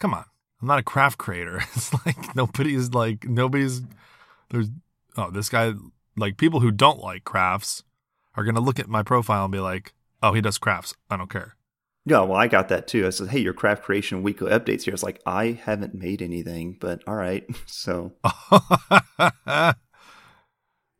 come 0.00 0.14
on. 0.14 0.24
I'm 0.60 0.68
not 0.68 0.78
a 0.78 0.82
craft 0.82 1.18
creator. 1.18 1.62
It's 1.76 1.92
like 2.06 2.34
nobody's 2.34 2.90
like 2.90 3.28
nobody's 3.28 3.82
there's 4.50 4.68
oh, 5.16 5.30
this 5.30 5.48
guy 5.48 5.74
like 6.16 6.38
people 6.38 6.60
who 6.60 6.70
don't 6.70 7.00
like 7.00 7.24
crafts 7.24 7.84
are 8.34 8.44
gonna 8.44 8.60
look 8.60 8.78
at 8.78 8.88
my 8.88 9.02
profile 9.02 9.44
and 9.44 9.52
be 9.52 9.60
like, 9.60 9.92
Oh, 10.26 10.32
he 10.32 10.40
does 10.40 10.58
crafts. 10.58 10.94
I 11.08 11.16
don't 11.16 11.30
care. 11.30 11.54
yeah, 12.04 12.20
well, 12.22 12.34
I 12.36 12.48
got 12.48 12.68
that 12.68 12.88
too. 12.88 13.06
I 13.06 13.10
said, 13.10 13.28
hey, 13.28 13.38
your 13.38 13.52
craft 13.52 13.84
creation 13.84 14.24
weekly 14.24 14.50
updates 14.50 14.82
here. 14.82 14.92
It's 14.92 15.04
like 15.04 15.20
I 15.24 15.52
haven't 15.52 15.94
made 15.94 16.20
anything, 16.20 16.76
but 16.80 17.00
all 17.06 17.14
right. 17.14 17.44
So 17.66 18.12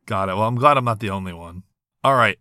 Got 0.06 0.28
it. 0.28 0.37
Well, 0.37 0.47
I'm 0.47 0.54
glad 0.54 0.76
I'm 0.76 0.85
not 0.85 1.00
the 1.00 1.11
only 1.11 1.33
one. 1.33 1.64
All 2.04 2.14
right. 2.14 2.38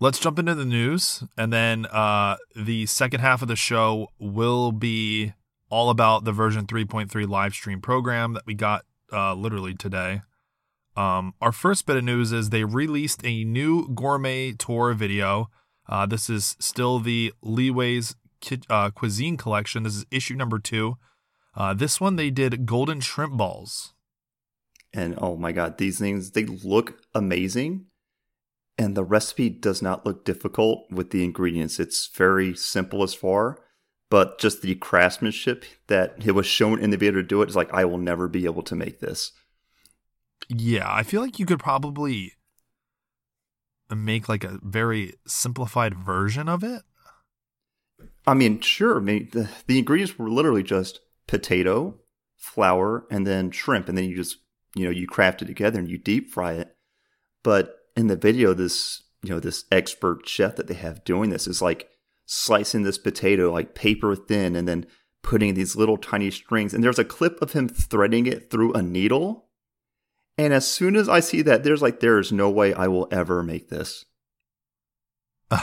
Let's 0.00 0.18
jump 0.18 0.38
into 0.38 0.54
the 0.54 0.64
news. 0.64 1.24
And 1.36 1.52
then 1.52 1.84
uh, 1.86 2.36
the 2.56 2.86
second 2.86 3.20
half 3.20 3.42
of 3.42 3.48
the 3.48 3.56
show 3.56 4.08
will 4.18 4.72
be 4.72 5.34
all 5.68 5.90
about 5.90 6.24
the 6.24 6.32
version 6.32 6.66
3.3 6.66 7.28
live 7.28 7.52
stream 7.52 7.82
program 7.82 8.32
that 8.32 8.46
we 8.46 8.54
got 8.54 8.86
uh, 9.12 9.34
literally 9.34 9.74
today. 9.74 10.22
Um, 10.96 11.34
our 11.42 11.52
first 11.52 11.84
bit 11.84 11.96
of 11.98 12.04
news 12.04 12.32
is 12.32 12.48
they 12.48 12.64
released 12.64 13.20
a 13.24 13.44
new 13.44 13.88
gourmet 13.88 14.52
tour 14.52 14.94
video. 14.94 15.50
Uh, 15.88 16.06
this 16.06 16.28
is 16.28 16.56
still 16.60 16.98
the 16.98 17.32
Liyue's 17.42 18.14
Ki- 18.40 18.60
uh, 18.68 18.90
Cuisine 18.90 19.36
Collection. 19.36 19.82
This 19.82 19.96
is 19.96 20.06
issue 20.10 20.34
number 20.34 20.58
two. 20.58 20.96
Uh, 21.54 21.74
this 21.74 22.00
one 22.00 22.16
they 22.16 22.30
did 22.30 22.66
golden 22.66 23.00
shrimp 23.00 23.36
balls. 23.36 23.94
and 24.92 25.14
oh 25.18 25.36
my 25.36 25.52
god, 25.52 25.78
these 25.78 25.98
things 25.98 26.30
they 26.32 26.44
look 26.44 27.00
amazing. 27.14 27.86
And 28.80 28.96
the 28.96 29.02
recipe 29.04 29.48
does 29.50 29.82
not 29.82 30.06
look 30.06 30.24
difficult 30.24 30.84
with 30.90 31.10
the 31.10 31.24
ingredients. 31.24 31.80
It's 31.80 32.06
very 32.14 32.54
simple 32.54 33.02
as 33.02 33.12
far, 33.12 33.58
but 34.08 34.38
just 34.38 34.62
the 34.62 34.76
craftsmanship 34.76 35.64
that 35.88 36.14
it 36.24 36.30
was 36.32 36.46
shown 36.46 36.78
in 36.78 36.90
the 36.90 36.96
video 36.96 37.20
to 37.20 37.26
do 37.26 37.42
it 37.42 37.48
is 37.48 37.56
like 37.56 37.74
I 37.74 37.84
will 37.84 37.98
never 37.98 38.28
be 38.28 38.44
able 38.44 38.62
to 38.62 38.76
make 38.76 39.00
this. 39.00 39.32
Yeah, 40.48 40.86
I 40.88 41.02
feel 41.02 41.20
like 41.20 41.40
you 41.40 41.46
could 41.46 41.58
probably 41.58 42.34
make 43.96 44.28
like 44.28 44.44
a 44.44 44.58
very 44.62 45.14
simplified 45.26 45.94
version 45.94 46.48
of 46.48 46.62
it. 46.62 46.82
I 48.26 48.34
mean, 48.34 48.60
sure, 48.60 48.98
I 48.98 49.00
mean, 49.00 49.28
the, 49.32 49.48
the 49.66 49.78
ingredients 49.78 50.18
were 50.18 50.28
literally 50.28 50.62
just 50.62 51.00
potato, 51.26 51.94
flour, 52.36 53.06
and 53.10 53.26
then 53.26 53.50
shrimp, 53.50 53.88
and 53.88 53.96
then 53.96 54.04
you 54.04 54.16
just 54.16 54.38
you 54.74 54.84
know 54.84 54.90
you 54.90 55.06
craft 55.06 55.42
it 55.42 55.46
together 55.46 55.78
and 55.78 55.88
you 55.88 55.98
deep 55.98 56.30
fry 56.30 56.52
it. 56.52 56.76
But 57.42 57.76
in 57.96 58.08
the 58.08 58.16
video, 58.16 58.54
this 58.54 59.02
you 59.22 59.30
know 59.30 59.40
this 59.40 59.64
expert 59.72 60.28
chef 60.28 60.56
that 60.56 60.66
they 60.66 60.74
have 60.74 61.04
doing 61.04 61.30
this 61.30 61.46
is 61.46 61.62
like 61.62 61.88
slicing 62.26 62.82
this 62.82 62.98
potato 62.98 63.50
like 63.50 63.74
paper 63.74 64.14
thin, 64.14 64.54
and 64.54 64.68
then 64.68 64.86
putting 65.22 65.54
these 65.54 65.76
little 65.76 65.96
tiny 65.96 66.30
strings. 66.30 66.72
And 66.72 66.84
there's 66.84 66.98
a 66.98 67.04
clip 67.04 67.40
of 67.42 67.52
him 67.52 67.68
threading 67.68 68.26
it 68.26 68.50
through 68.50 68.72
a 68.74 68.82
needle. 68.82 69.47
And 70.38 70.52
as 70.54 70.66
soon 70.70 70.94
as 70.96 71.08
I 71.08 71.20
see 71.20 71.42
that, 71.42 71.64
there's 71.64 71.82
like 71.82 72.00
there 72.00 72.18
is 72.18 72.30
no 72.32 72.48
way 72.48 72.72
I 72.72 72.86
will 72.86 73.08
ever 73.10 73.42
make 73.42 73.68
this. 73.68 74.04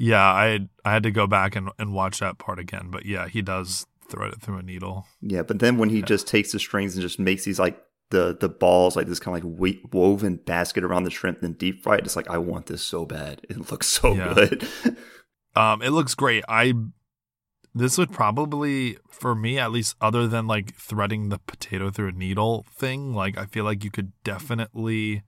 Yeah, 0.00 0.22
I 0.22 0.60
I 0.84 0.92
had 0.92 1.02
to 1.02 1.10
go 1.10 1.26
back 1.26 1.56
and, 1.56 1.70
and 1.76 1.92
watch 1.92 2.20
that 2.20 2.38
part 2.38 2.60
again, 2.60 2.86
but 2.88 3.04
yeah, 3.04 3.26
he 3.26 3.42
does 3.42 3.84
thread 4.08 4.32
it 4.32 4.40
through 4.40 4.58
a 4.58 4.62
needle. 4.62 5.06
Yeah, 5.20 5.42
but 5.42 5.58
then 5.58 5.76
when 5.76 5.88
he 5.88 6.02
just 6.02 6.28
takes 6.28 6.52
the 6.52 6.60
strings 6.60 6.94
and 6.94 7.02
just 7.02 7.18
makes 7.18 7.44
these 7.44 7.58
like 7.58 7.82
the 8.10 8.36
the 8.38 8.48
balls 8.48 8.94
like 8.94 9.08
this 9.08 9.18
kind 9.18 9.36
of 9.36 9.44
like 9.60 9.74
woven 9.92 10.36
basket 10.36 10.84
around 10.84 11.02
the 11.02 11.10
shrimp 11.10 11.42
and 11.42 11.58
deep 11.58 11.82
fried. 11.82 12.06
It's 12.06 12.14
like 12.14 12.30
I 12.30 12.38
want 12.38 12.66
this 12.66 12.80
so 12.84 13.06
bad. 13.06 13.40
It 13.50 13.72
looks 13.72 13.88
so 13.88 14.14
Yeah. 14.14 14.34
good. 14.34 14.68
Um, 15.56 15.82
it 15.82 15.90
looks 15.90 16.14
great. 16.14 16.44
I 16.48 16.74
this 17.78 17.98
would 17.98 18.10
probably 18.10 18.96
for 19.08 19.34
me 19.34 19.58
at 19.58 19.72
least 19.72 19.96
other 20.00 20.26
than 20.26 20.46
like 20.46 20.74
threading 20.74 21.28
the 21.28 21.38
potato 21.38 21.90
through 21.90 22.08
a 22.08 22.12
needle 22.12 22.64
thing, 22.72 23.14
like 23.14 23.36
I 23.36 23.46
feel 23.46 23.64
like 23.64 23.84
you 23.84 23.90
could 23.90 24.12
definitely 24.24 25.22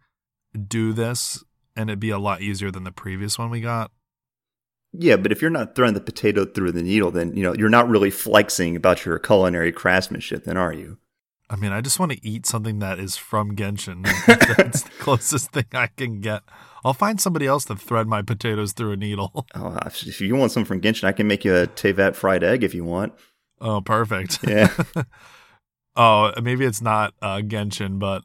do 0.68 0.92
this 0.92 1.44
and 1.76 1.88
it'd 1.90 2.00
be 2.00 2.10
a 2.10 2.18
lot 2.18 2.40
easier 2.42 2.70
than 2.70 2.84
the 2.84 2.92
previous 2.92 3.38
one 3.38 3.50
we 3.50 3.60
got. 3.60 3.90
yeah, 4.92 5.16
but 5.16 5.32
if 5.32 5.40
you're 5.40 5.50
not 5.50 5.74
throwing 5.74 5.94
the 5.94 6.00
potato 6.00 6.44
through 6.44 6.72
the 6.72 6.82
needle, 6.82 7.10
then 7.10 7.34
you 7.36 7.42
know 7.42 7.54
you're 7.54 7.68
not 7.68 7.88
really 7.88 8.10
flexing 8.10 8.76
about 8.76 9.04
your 9.04 9.18
culinary 9.18 9.72
craftsmanship, 9.72 10.44
then 10.44 10.56
are 10.56 10.72
you? 10.72 10.98
I 11.48 11.56
mean, 11.56 11.72
I 11.72 11.80
just 11.80 11.98
want 11.98 12.12
to 12.12 12.26
eat 12.26 12.46
something 12.46 12.78
that 12.78 13.00
is 13.00 13.16
from 13.16 13.56
Genshin. 13.56 14.04
That's 14.56 14.82
the 14.82 14.90
closest 15.00 15.50
thing 15.50 15.66
I 15.72 15.88
can 15.88 16.20
get. 16.20 16.42
I'll 16.84 16.94
find 16.94 17.20
somebody 17.20 17.46
else 17.46 17.64
to 17.66 17.76
thread 17.76 18.06
my 18.06 18.22
potatoes 18.22 18.72
through 18.72 18.92
a 18.92 18.96
needle. 18.96 19.46
Oh, 19.54 19.76
if 19.86 20.20
you 20.20 20.34
want 20.36 20.52
some 20.52 20.64
from 20.64 20.80
Genshin, 20.80 21.04
I 21.04 21.12
can 21.12 21.26
make 21.26 21.44
you 21.44 21.54
a 21.54 21.66
Teyvat 21.66 22.14
fried 22.14 22.42
egg 22.44 22.62
if 22.64 22.74
you 22.74 22.84
want. 22.84 23.12
Oh, 23.60 23.80
perfect. 23.80 24.38
Yeah. 24.48 24.72
Oh, 25.96 26.32
maybe 26.40 26.64
it's 26.64 26.80
not 26.80 27.14
uh, 27.20 27.38
Genshin, 27.38 27.98
but 27.98 28.22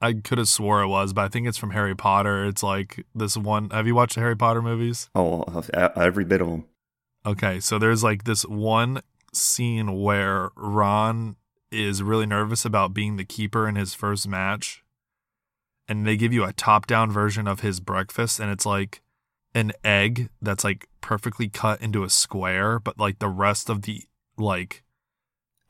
I 0.00 0.12
could 0.14 0.38
have 0.38 0.48
swore 0.48 0.80
it 0.82 0.86
was. 0.88 1.12
But 1.12 1.22
I 1.22 1.28
think 1.28 1.48
it's 1.48 1.58
from 1.58 1.72
Harry 1.72 1.94
Potter. 1.94 2.44
It's 2.44 2.62
like 2.62 3.04
this 3.14 3.36
one. 3.36 3.68
Have 3.70 3.86
you 3.86 3.94
watched 3.96 4.14
the 4.14 4.20
Harry 4.20 4.36
Potter 4.36 4.62
movies? 4.62 5.10
oh, 5.14 5.42
every 5.74 6.24
bit 6.24 6.40
of 6.40 6.46
them. 6.46 6.64
Okay, 7.26 7.58
so 7.60 7.78
there's 7.78 8.02
like 8.04 8.24
this 8.24 8.44
one 8.44 9.02
scene 9.34 10.00
where 10.00 10.50
Ron 10.56 11.36
is 11.70 12.02
really 12.02 12.26
nervous 12.26 12.64
about 12.64 12.94
being 12.94 13.16
the 13.16 13.24
keeper 13.24 13.68
in 13.68 13.74
his 13.74 13.92
first 13.92 14.26
match. 14.28 14.82
And 15.90 16.06
they 16.06 16.16
give 16.16 16.32
you 16.32 16.44
a 16.44 16.52
top 16.54 16.86
down 16.86 17.10
version 17.10 17.46
of 17.46 17.60
his 17.60 17.80
breakfast, 17.80 18.40
and 18.40 18.50
it's 18.50 18.64
like 18.64 19.02
an 19.54 19.72
egg 19.84 20.30
that's 20.40 20.64
like 20.64 20.88
perfectly 21.02 21.48
cut 21.48 21.82
into 21.82 22.04
a 22.04 22.08
square, 22.08 22.78
but 22.78 22.98
like 22.98 23.18
the 23.18 23.28
rest 23.28 23.68
of 23.68 23.82
the 23.82 24.04
like 24.38 24.84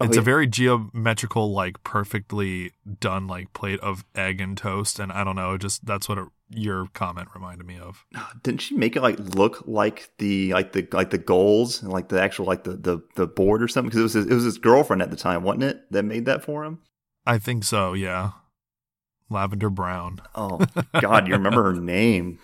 Oh, 0.01 0.07
it's 0.07 0.17
yeah. 0.17 0.23
a 0.23 0.25
very 0.25 0.47
geometrical, 0.47 1.53
like 1.53 1.83
perfectly 1.85 2.73
done 3.01 3.27
like 3.27 3.53
plate 3.53 3.81
of 3.81 4.03
egg 4.15 4.41
and 4.41 4.57
toast, 4.57 4.99
and 4.99 5.13
I 5.13 5.25
don't 5.25 5.37
know, 5.37 5.59
just 5.59 5.85
that's 5.85 6.09
what 6.09 6.17
it, 6.17 6.25
your 6.49 6.87
comment 6.95 7.29
reminded 7.35 7.67
me 7.67 7.79
of. 7.79 8.07
Didn't 8.43 8.63
she 8.63 8.75
make 8.75 8.97
it 8.97 9.03
like 9.03 9.19
look 9.19 9.63
like 9.67 10.11
the 10.17 10.55
like 10.55 10.73
the 10.73 10.89
like 10.93 11.11
the 11.11 11.19
goals 11.19 11.83
and 11.83 11.93
like 11.93 12.09
the 12.09 12.21
actual 12.21 12.47
like 12.47 12.65
the 12.65 12.77
the, 12.77 13.03
the 13.17 13.27
board 13.27 13.63
or 13.63 13.69
something? 13.69 13.91
Because 13.91 14.01
it 14.01 14.03
was 14.05 14.13
his, 14.15 14.27
it 14.27 14.35
was 14.35 14.45
his 14.45 14.59
girlfriend 14.59 15.03
at 15.03 15.11
the 15.11 15.17
time, 15.17 15.43
wasn't 15.43 15.65
it? 15.65 15.83
That 15.91 16.05
made 16.05 16.25
that 16.25 16.43
for 16.43 16.65
him. 16.65 16.79
I 17.27 17.37
think 17.37 17.65
so, 17.65 17.93
yeah. 17.93 18.31
Lavender 19.31 19.71
brown. 19.71 20.21
Oh 20.35 20.61
God, 21.01 21.27
you 21.29 21.35
remember 21.35 21.63
her 21.73 21.81
name? 21.81 22.39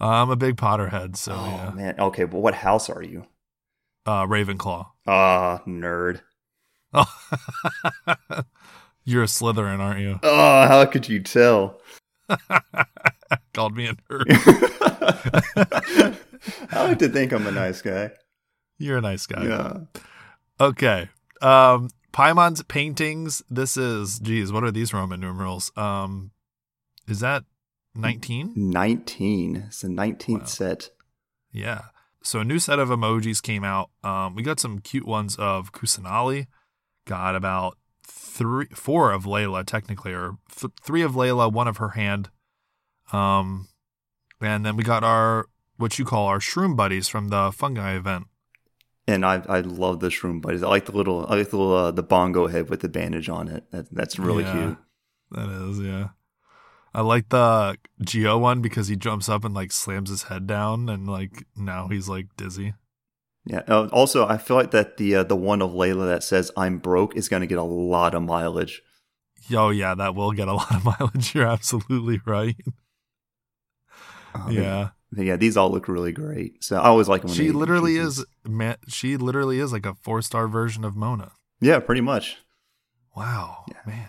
I'm 0.00 0.30
a 0.30 0.36
big 0.36 0.56
Potterhead, 0.56 1.16
so 1.16 1.32
oh 1.34 1.44
yeah. 1.46 1.70
man. 1.74 1.94
Okay, 1.98 2.24
but 2.24 2.38
what 2.40 2.54
house 2.54 2.88
are 2.88 3.02
you? 3.02 3.26
Uh, 4.06 4.26
Ravenclaw. 4.26 4.86
Ah, 5.06 5.62
nerd. 5.66 6.20
Oh, 6.92 7.12
you're 9.04 9.22
a 9.24 9.26
Slytherin, 9.26 9.78
aren't 9.78 10.00
you? 10.00 10.18
Oh, 10.22 10.66
how 10.66 10.84
could 10.86 11.08
you 11.08 11.20
tell? 11.20 11.80
Called 13.52 13.76
me 13.76 13.86
a 13.86 13.94
nerd. 13.94 14.26
I 16.72 16.84
like 16.84 16.98
to 17.00 17.08
think 17.08 17.32
I'm 17.32 17.46
a 17.46 17.52
nice 17.52 17.82
guy. 17.82 18.10
You're 18.78 18.98
a 18.98 19.02
nice 19.02 19.26
guy. 19.26 19.44
Yeah. 19.44 19.80
Okay. 20.60 21.08
Um, 21.42 21.90
Paimon's 22.12 22.62
paintings. 22.64 23.42
This 23.50 23.76
is, 23.76 24.18
geez, 24.18 24.52
what 24.52 24.64
are 24.64 24.70
these 24.70 24.92
Roman 24.92 25.20
numerals? 25.20 25.72
Um, 25.76 26.32
is 27.08 27.20
that 27.20 27.44
19? 27.94 28.52
19. 28.56 29.56
It's 29.68 29.80
the 29.82 29.88
19th 29.88 30.40
Wow. 30.40 30.44
set. 30.46 30.90
Yeah. 31.52 31.82
So 32.22 32.40
a 32.40 32.44
new 32.44 32.58
set 32.58 32.78
of 32.78 32.88
emojis 32.90 33.42
came 33.42 33.64
out. 33.64 33.90
Um, 34.04 34.34
we 34.34 34.42
got 34.42 34.60
some 34.60 34.78
cute 34.80 35.06
ones 35.06 35.36
of 35.36 35.72
Kusanali. 35.72 36.46
Got 37.06 37.34
about 37.34 37.78
three, 38.06 38.66
four 38.74 39.10
of 39.12 39.24
Layla 39.24 39.64
technically, 39.64 40.12
or 40.12 40.36
th- 40.54 40.72
three 40.82 41.02
of 41.02 41.12
Layla, 41.12 41.50
one 41.52 41.66
of 41.66 41.78
her 41.78 41.90
hand. 41.90 42.28
Um, 43.12 43.68
and 44.40 44.64
then 44.64 44.76
we 44.76 44.84
got 44.84 45.02
our 45.02 45.46
what 45.76 45.98
you 45.98 46.04
call 46.04 46.26
our 46.26 46.38
shroom 46.40 46.76
buddies 46.76 47.08
from 47.08 47.28
the 47.28 47.50
fungi 47.52 47.94
event. 47.96 48.26
And 49.10 49.24
I 49.26 49.42
I 49.48 49.60
love 49.60 50.00
this 50.00 50.22
room, 50.22 50.40
but 50.40 50.54
I 50.54 50.58
like 50.58 50.86
the 50.86 50.92
little 50.92 51.26
I 51.28 51.36
like 51.36 51.50
the 51.50 51.56
little 51.56 51.74
uh, 51.74 51.90
the 51.90 52.02
bongo 52.02 52.46
head 52.46 52.70
with 52.70 52.80
the 52.80 52.88
bandage 52.88 53.28
on 53.28 53.48
it. 53.48 53.64
That, 53.72 53.86
that's 53.94 54.18
really 54.18 54.44
Yeah. 54.44 54.52
cute. 54.52 54.78
That 55.32 55.48
is, 55.68 55.80
yeah. 55.80 56.08
I 56.92 57.02
like 57.02 57.28
the 57.28 57.76
Geo 58.02 58.36
one 58.38 58.60
because 58.62 58.88
he 58.88 58.96
jumps 58.96 59.28
up 59.28 59.44
and 59.44 59.54
like 59.54 59.72
slams 59.72 60.10
his 60.10 60.24
head 60.24 60.46
down, 60.46 60.88
and 60.88 61.06
like 61.08 61.44
now 61.56 61.88
he's 61.88 62.08
like 62.08 62.26
dizzy. 62.36 62.74
Yeah. 63.46 63.62
Uh, 63.68 63.88
also, 63.92 64.26
I 64.26 64.38
feel 64.38 64.56
like 64.56 64.70
that 64.72 64.96
the 64.96 65.16
uh, 65.16 65.22
the 65.24 65.36
one 65.36 65.62
of 65.62 65.70
Layla 65.70 66.06
that 66.08 66.22
says 66.22 66.50
"I'm 66.56 66.78
broke" 66.78 67.16
is 67.16 67.28
going 67.28 67.40
to 67.40 67.46
get 67.46 67.58
a 67.58 67.62
lot 67.62 68.14
of 68.14 68.22
mileage. 68.22 68.82
Oh 69.52 69.70
yeah, 69.70 69.94
that 69.94 70.14
will 70.14 70.32
get 70.32 70.48
a 70.48 70.52
lot 70.52 70.74
of 70.74 70.84
mileage. 71.00 71.34
You're 71.34 71.46
absolutely 71.46 72.20
right. 72.26 72.56
Uh, 74.34 74.48
yeah. 74.50 74.88
Yeah. 75.16 75.36
These 75.36 75.56
all 75.56 75.70
look 75.70 75.88
really 75.88 76.12
great. 76.12 76.62
So 76.62 76.76
I 76.76 76.84
always 76.86 77.08
like 77.08 77.22
them. 77.22 77.28
When 77.30 77.36
she 77.36 77.50
literally 77.50 77.96
is 77.96 78.24
man 78.46 78.76
she 78.88 79.16
literally 79.16 79.58
is 79.58 79.72
like 79.72 79.86
a 79.86 79.94
four 79.94 80.22
star 80.22 80.46
version 80.48 80.84
of 80.84 80.96
mona 80.96 81.32
Yeah, 81.60 81.80
pretty 81.80 82.00
much. 82.00 82.38
wow 83.16 83.64
Yeah. 83.68 83.80
man 83.86 84.08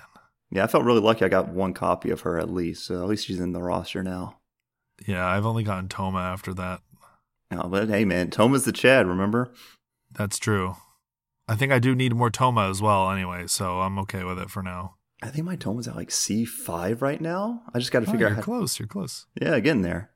Yeah, 0.51 0.63
I 0.63 0.67
felt 0.67 0.84
really 0.84 1.00
lucky. 1.01 1.25
I 1.25 1.29
got 1.29 1.50
one 1.50 1.74
copy 1.74 2.10
of 2.12 2.22
her 2.22 2.38
at 2.39 2.50
least. 2.51 2.86
So 2.86 3.01
at 3.01 3.10
least 3.10 3.25
she's 3.25 3.39
in 3.39 3.53
the 3.53 3.62
roster 3.63 4.03
now. 4.03 4.38
yeah 5.08 5.25
i've 5.25 5.46
only 5.46 5.63
gotten 5.63 5.88
Thoma 5.89 6.20
after 6.20 6.53
that 6.53 6.81
No, 7.51 7.63
but 7.63 7.89
hey, 7.89 8.05
man, 8.05 8.29
Thoma's 8.29 8.65
the 8.65 8.72
Chad. 8.72 9.08
Remember? 9.08 9.51
that's 10.13 10.38
true 10.38 10.75
i 11.48 11.55
think 11.55 11.72
i 11.72 11.79
do 11.79 11.96
need 11.96 12.13
more 12.13 12.29
Thoma 12.29 12.70
as 12.70 12.81
well 12.81 13.10
anyway 13.10 13.48
so 13.48 13.79
i'm 13.79 13.98
okay 14.00 14.24
with 14.25 14.38
it 14.38 14.50
for 14.50 14.62
now 14.62 14.96
I 15.24 15.27
think 15.27 15.46
my 15.46 15.55
Thoma's 15.55 15.88
at 15.88 15.96
like 15.96 16.10
C 16.10 16.46
five 16.46 17.03
right 17.03 17.22
now. 17.22 17.62
I 17.75 17.77
just 17.77 17.91
got 17.91 18.00
to 18.00 18.08
oh, 18.08 18.12
figure 18.12 18.25
you're 18.27 18.31
out. 18.38 18.38
How, 18.38 18.41
close 18.41 18.79
you're 18.79 18.88
close 18.88 19.27
yeah, 19.39 19.60
getting 19.60 19.84
there. 19.84 20.10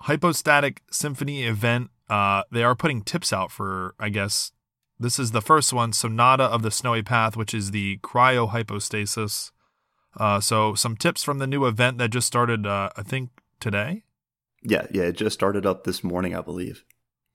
Hypostatic 0.00 0.82
symphony 0.90 1.44
event 1.44 1.90
uh 2.08 2.42
they 2.52 2.62
are 2.62 2.74
putting 2.74 3.02
tips 3.02 3.32
out 3.32 3.50
for 3.50 3.94
i 3.98 4.08
guess 4.08 4.52
this 4.98 5.18
is 5.18 5.32
the 5.32 5.42
first 5.42 5.72
one 5.72 5.92
sonata 5.92 6.44
of 6.44 6.62
the 6.62 6.70
snowy 6.70 7.02
path 7.02 7.36
which 7.36 7.54
is 7.54 7.70
the 7.70 7.98
cryo 7.98 8.48
hypostasis 8.50 9.52
uh 10.18 10.38
so 10.40 10.74
some 10.74 10.96
tips 10.96 11.22
from 11.22 11.38
the 11.38 11.46
new 11.46 11.66
event 11.66 11.98
that 11.98 12.10
just 12.10 12.26
started 12.26 12.66
uh 12.66 12.90
i 12.96 13.02
think 13.02 13.30
today 13.60 14.02
Yeah, 14.62 14.86
yeah. 14.90 15.04
It 15.04 15.16
just 15.16 15.34
started 15.34 15.64
up 15.64 15.84
this 15.84 16.02
morning, 16.02 16.34
I 16.34 16.40
believe. 16.40 16.84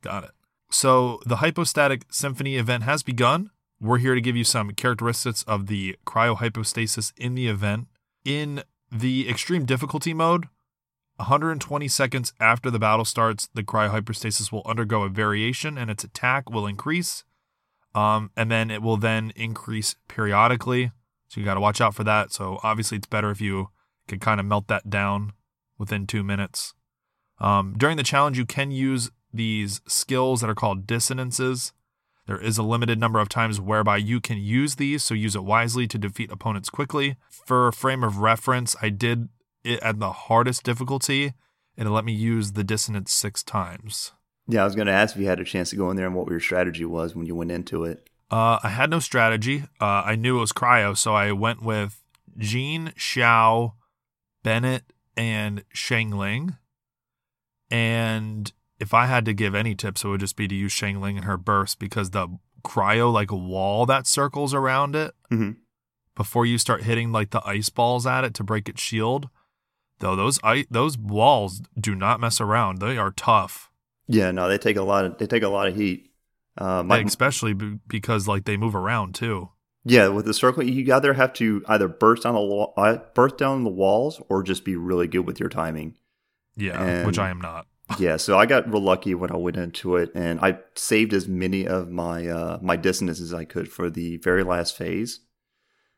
Got 0.02 0.26
it. 0.26 0.32
So 0.70 1.20
the 1.26 1.38
Hypostatic 1.38 2.02
Symphony 2.12 2.58
event 2.58 2.84
has 2.84 3.04
begun. 3.04 3.52
We're 3.80 4.00
here 4.00 4.16
to 4.16 4.22
give 4.22 4.36
you 4.36 4.44
some 4.44 4.72
characteristics 4.72 5.44
of 5.44 5.68
the 5.68 5.96
cryohypostasis 6.06 7.14
in 7.16 7.36
the 7.36 7.48
event. 7.48 7.88
In 8.26 8.64
the 8.92 9.30
extreme 9.30 9.66
difficulty 9.66 10.14
mode, 10.14 10.48
120 11.18 11.88
seconds 11.88 12.34
after 12.40 12.72
the 12.72 12.80
battle 12.80 13.06
starts, 13.06 13.50
the 13.54 13.64
cryohypostasis 13.64 14.52
will 14.52 14.64
undergo 14.66 15.04
a 15.04 15.10
variation 15.10 15.78
and 15.78 15.92
its 15.92 16.04
attack 16.04 16.50
will 16.50 16.66
increase. 16.66 17.24
Um, 17.94 18.32
and 18.38 18.50
then 18.50 18.72
it 18.72 18.82
will 18.82 18.98
then 18.98 19.34
increase 19.36 19.96
periodically. 20.08 20.92
So 21.28 21.40
you 21.40 21.46
got 21.46 21.56
to 21.56 21.62
watch 21.62 21.82
out 21.82 21.94
for 21.94 22.04
that. 22.04 22.32
So 22.32 22.60
obviously, 22.64 22.98
it's 22.98 23.08
better 23.08 23.32
if 23.32 23.42
you 23.42 23.70
can 24.08 24.20
kind 24.20 24.40
of 24.40 24.46
melt 24.46 24.68
that 24.68 24.90
down 24.90 25.34
within 25.78 26.08
two 26.08 26.24
minutes. 26.24 26.74
Um, 27.40 27.76
during 27.78 27.98
the 27.98 28.04
challenge, 28.04 28.38
you 28.38 28.46
can 28.46 28.72
use 28.72 29.12
these 29.34 29.82
skills 29.88 30.42
that 30.42 30.50
are 30.50 30.56
called 30.56 30.86
dissonances. 30.86 31.74
There 32.28 32.40
is 32.40 32.58
a 32.58 32.64
limited 32.64 33.00
number 33.00 33.20
of 33.20 33.30
times 33.30 33.60
whereby 33.60 33.98
you 33.98 34.22
can 34.22 34.38
use 34.38 34.76
these, 34.76 35.04
so 35.04 35.14
use 35.14 35.36
it 35.36 35.44
wisely 35.44 35.88
to 35.88 35.98
defeat 35.98 36.32
opponents 36.32 36.70
quickly. 36.70 37.16
For 37.30 37.68
a 37.68 37.74
frame 37.74 38.04
of 38.04 38.20
reference, 38.20 38.76
I 38.82 38.90
did 38.90 39.30
it 39.64 39.80
at 39.82 40.00
the 40.00 40.12
hardest 40.12 40.64
difficulty, 40.64 41.34
and 41.78 41.88
it 41.88 41.92
let 41.92 42.06
me 42.06 42.14
use 42.14 42.54
the 42.54 42.64
dissonance 42.64 43.12
six 43.14 43.44
times. 43.44 44.12
Yeah, 44.48 44.62
I 44.64 44.66
was 44.66 44.76
going 44.76 44.88
to 44.88 44.94
ask 44.94 45.16
if 45.16 45.22
you 45.22 45.28
had 45.28 45.40
a 45.40 45.46
chance 45.46 45.70
to 45.70 45.76
go 45.76 45.90
in 45.92 45.98
there 45.98 46.08
and 46.08 46.16
what 46.16 46.30
your 46.30 46.40
strategy 46.40 46.84
was 46.86 47.16
when 47.16 47.26
you 47.26 47.36
went 47.36 47.52
into 47.52 47.84
it. 47.84 48.10
Uh, 48.30 48.60
I 48.64 48.70
had 48.70 48.90
no 48.90 49.00
strategy. 49.00 49.64
Uh, 49.80 50.04
I 50.06 50.16
knew 50.16 50.38
it 50.38 50.42
was 50.42 50.52
cryo, 50.54 50.98
so 50.98 51.14
I 51.14 51.32
went 51.32 51.62
with 51.62 52.02
Jean, 52.38 52.94
Xiao, 52.98 53.74
Bennett, 54.44 54.84
and 55.16 55.64
Xiangling. 55.76 56.58
And 57.70 58.52
if 58.80 58.94
I 58.94 59.06
had 59.06 59.26
to 59.26 59.34
give 59.34 59.56
any 59.56 59.76
tips, 59.76 60.04
it 60.04 60.08
would 60.08 60.20
just 60.20 60.36
be 60.36 60.48
to 60.48 60.56
use 60.56 60.74
Xiangling 60.74 61.16
and 61.18 61.26
her 61.26 61.38
burst 61.38 61.80
because 61.80 62.12
the 62.12 62.28
cryo 62.64 63.12
like 63.12 63.32
wall 63.32 63.86
that 63.88 64.06
circles 64.06 64.54
around 64.54 64.96
it 64.96 65.14
Mhm. 65.32 65.58
before 66.16 66.46
you 66.46 66.58
start 66.58 66.84
hitting 66.84 67.12
like 67.12 67.32
the 67.32 67.46
ice 67.48 67.70
balls 67.70 68.06
at 68.06 68.24
it 68.24 68.34
to 68.36 68.44
break 68.44 68.70
its 68.70 68.82
shield. 68.82 69.30
Though 70.02 70.16
those 70.16 70.40
I- 70.44 70.66
those 70.70 70.98
walls 70.98 71.62
do 71.80 71.96
not 71.96 72.20
mess 72.20 72.42
around. 72.42 72.80
They 72.80 72.98
are 72.98 73.12
tough. 73.12 73.70
Yeah, 74.08 74.32
no, 74.32 74.50
they 74.50 74.58
take 74.58 74.76
a 74.78 74.82
lot 74.84 75.06
of 75.06 75.18
they 75.18 75.28
take 75.28 75.44
a 75.44 75.48
lot 75.50 75.68
of 75.68 75.76
heat. 75.76 76.10
My, 76.60 76.82
Like, 76.82 77.08
especially 77.08 77.54
b- 77.54 77.80
because 77.88 78.28
like 78.28 78.44
they 78.46 78.58
move 78.58 78.76
around 78.76 79.16
too. 79.16 79.50
Yeah, 79.86 80.10
with 80.10 80.26
the 80.26 80.34
circle, 80.34 80.62
you 80.64 80.94
either 80.94 81.14
have 81.14 81.34
to 81.34 81.64
either 81.68 81.88
burst 81.88 82.24
down 82.24 82.36
the 82.36 82.42
wall, 82.42 82.74
uh, 82.78 82.98
burst 83.16 83.38
down 83.38 83.64
the 83.64 83.70
walls, 83.72 84.22
or 84.30 84.44
just 84.44 84.64
be 84.66 84.76
really 84.76 85.08
good 85.08 85.26
with 85.26 85.40
your 85.40 85.50
timing. 85.50 85.96
Yeah, 86.56 86.84
And- 86.84 87.08
which 87.08 87.18
I 87.18 87.30
am 87.30 87.40
not. 87.42 87.66
Yeah, 88.00 88.18
so 88.18 88.38
I 88.38 88.46
got 88.46 88.72
real 88.72 88.82
lucky 88.82 89.16
when 89.16 89.32
I 89.32 89.38
went 89.38 89.58
into 89.58 89.96
it, 89.98 90.12
and 90.16 90.40
I 90.40 90.60
saved 90.76 91.14
as 91.14 91.28
many 91.28 91.68
of 91.68 91.90
my 91.90 92.28
uh, 92.28 92.60
my 92.62 92.76
dissonances 92.76 93.32
as 93.32 93.34
I 93.34 93.44
could 93.46 93.70
for 93.72 93.90
the 93.90 94.18
very 94.18 94.44
last 94.44 94.78
phase, 94.78 95.20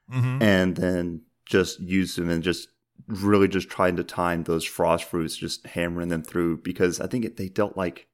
hmm 0.09 0.37
and 0.41 0.75
then 0.75 1.21
just 1.45 1.79
used 1.79 2.17
them 2.17 2.29
and 2.29 2.41
just 2.43 2.69
really 3.07 3.47
just 3.47 3.69
trying 3.69 3.95
to 3.97 4.03
time 4.03 4.43
those 4.43 4.63
frost 4.63 5.05
fruits, 5.05 5.35
just 5.35 5.65
hammering 5.67 6.09
them 6.09 6.23
through 6.23 6.57
because 6.57 6.99
I 6.99 7.07
think 7.07 7.25
it, 7.25 7.37
they 7.37 7.49
dealt 7.49 7.77
like 7.77 8.07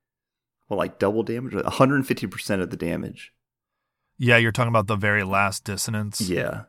well, 0.70 0.78
like 0.78 1.00
double 1.00 1.24
damage, 1.24 1.54
one 1.54 1.66
hundred 1.66 1.96
and 1.96 2.08
fifty 2.08 2.28
percent 2.28 2.62
of 2.62 2.70
the 2.70 2.78
damage. 2.78 3.34
Yeah, 4.18 4.38
you're 4.38 4.52
talking 4.52 4.70
about 4.70 4.88
the 4.88 4.96
very 4.96 5.24
last 5.24 5.64
dissonance. 5.64 6.22
Yeah, 6.22 6.64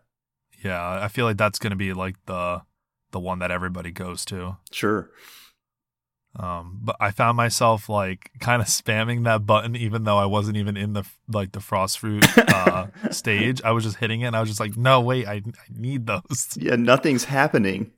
Yeah, 0.65 1.01
I 1.03 1.09
feel 1.09 1.27
like 1.27 1.37
that's 1.37 1.59
going 1.59 1.73
to 1.73 1.77
be 1.77 1.93
like 1.93 2.17
the 2.27 2.63
the 3.11 3.21
one 3.21 3.41
that 3.41 3.51
everybody 3.51 3.91
goes 3.91 4.25
to. 4.27 4.57
sure. 4.73 5.11
Um, 6.37 6.79
but 6.83 6.95
I 7.01 7.11
found 7.11 7.37
myself 7.37 7.89
like 7.89 8.31
kind 8.39 8.63
of 8.63 8.69
spamming 8.69 9.25
that 9.25 9.47
button, 9.47 9.75
even 9.75 10.05
though 10.05 10.17
I 10.17 10.27
wasn't 10.27 10.59
even 10.59 10.77
in 10.77 10.93
the 10.93 11.05
like 11.29 11.53
the 11.53 11.61
frost 11.61 11.99
fruit 11.99 12.25
uh, 12.39 12.87
stage. 13.11 13.61
I 13.65 13.73
was 13.73 13.83
just 13.83 13.97
hitting 13.97 14.21
it, 14.21 14.27
and 14.27 14.37
I 14.37 14.41
was 14.41 14.49
just 14.49 14.61
like, 14.61 14.77
"No, 14.77 15.01
wait, 15.01 15.27
I, 15.27 15.35
I 15.35 15.43
need 15.69 16.07
those." 16.07 16.57
Yeah, 16.57 16.77
nothing's 16.77 17.25
happening. 17.25 17.91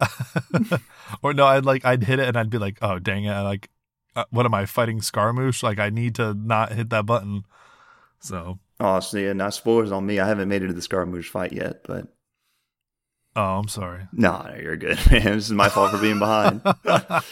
or 1.22 1.32
no, 1.34 1.46
I'd 1.46 1.64
like 1.64 1.84
I'd 1.84 2.04
hit 2.04 2.18
it, 2.18 2.28
and 2.28 2.36
I'd 2.36 2.50
be 2.50 2.58
like, 2.58 2.78
"Oh, 2.82 2.98
dang 2.98 3.24
it!" 3.24 3.30
I, 3.30 3.42
like, 3.42 3.70
uh, 4.14 4.24
what 4.30 4.46
am 4.46 4.54
I 4.54 4.66
fighting 4.66 5.00
Scaramouche? 5.00 5.62
Like, 5.62 5.78
I 5.78 5.90
need 5.90 6.14
to 6.16 6.34
not 6.34 6.72
hit 6.72 6.90
that 6.90 7.06
button. 7.06 7.44
So, 8.20 8.58
Oh, 8.80 9.00
so 9.00 9.16
yeah, 9.18 9.32
not 9.32 9.54
spoilers 9.54 9.92
on 9.92 10.04
me. 10.06 10.18
I 10.20 10.26
haven't 10.28 10.48
made 10.48 10.62
it 10.62 10.68
to 10.68 10.72
the 10.74 10.82
Scaramouche 10.82 11.30
fight 11.30 11.52
yet, 11.52 11.82
but 11.84 12.08
oh, 13.34 13.58
I'm 13.58 13.68
sorry. 13.68 14.08
no, 14.12 14.42
no, 14.48 14.54
you're 14.60 14.76
good, 14.76 14.98
man. 15.10 15.22
This 15.24 15.46
is 15.46 15.52
my 15.52 15.68
fault 15.68 15.90
for 15.92 15.98
being 15.98 16.18
behind. 16.18 16.60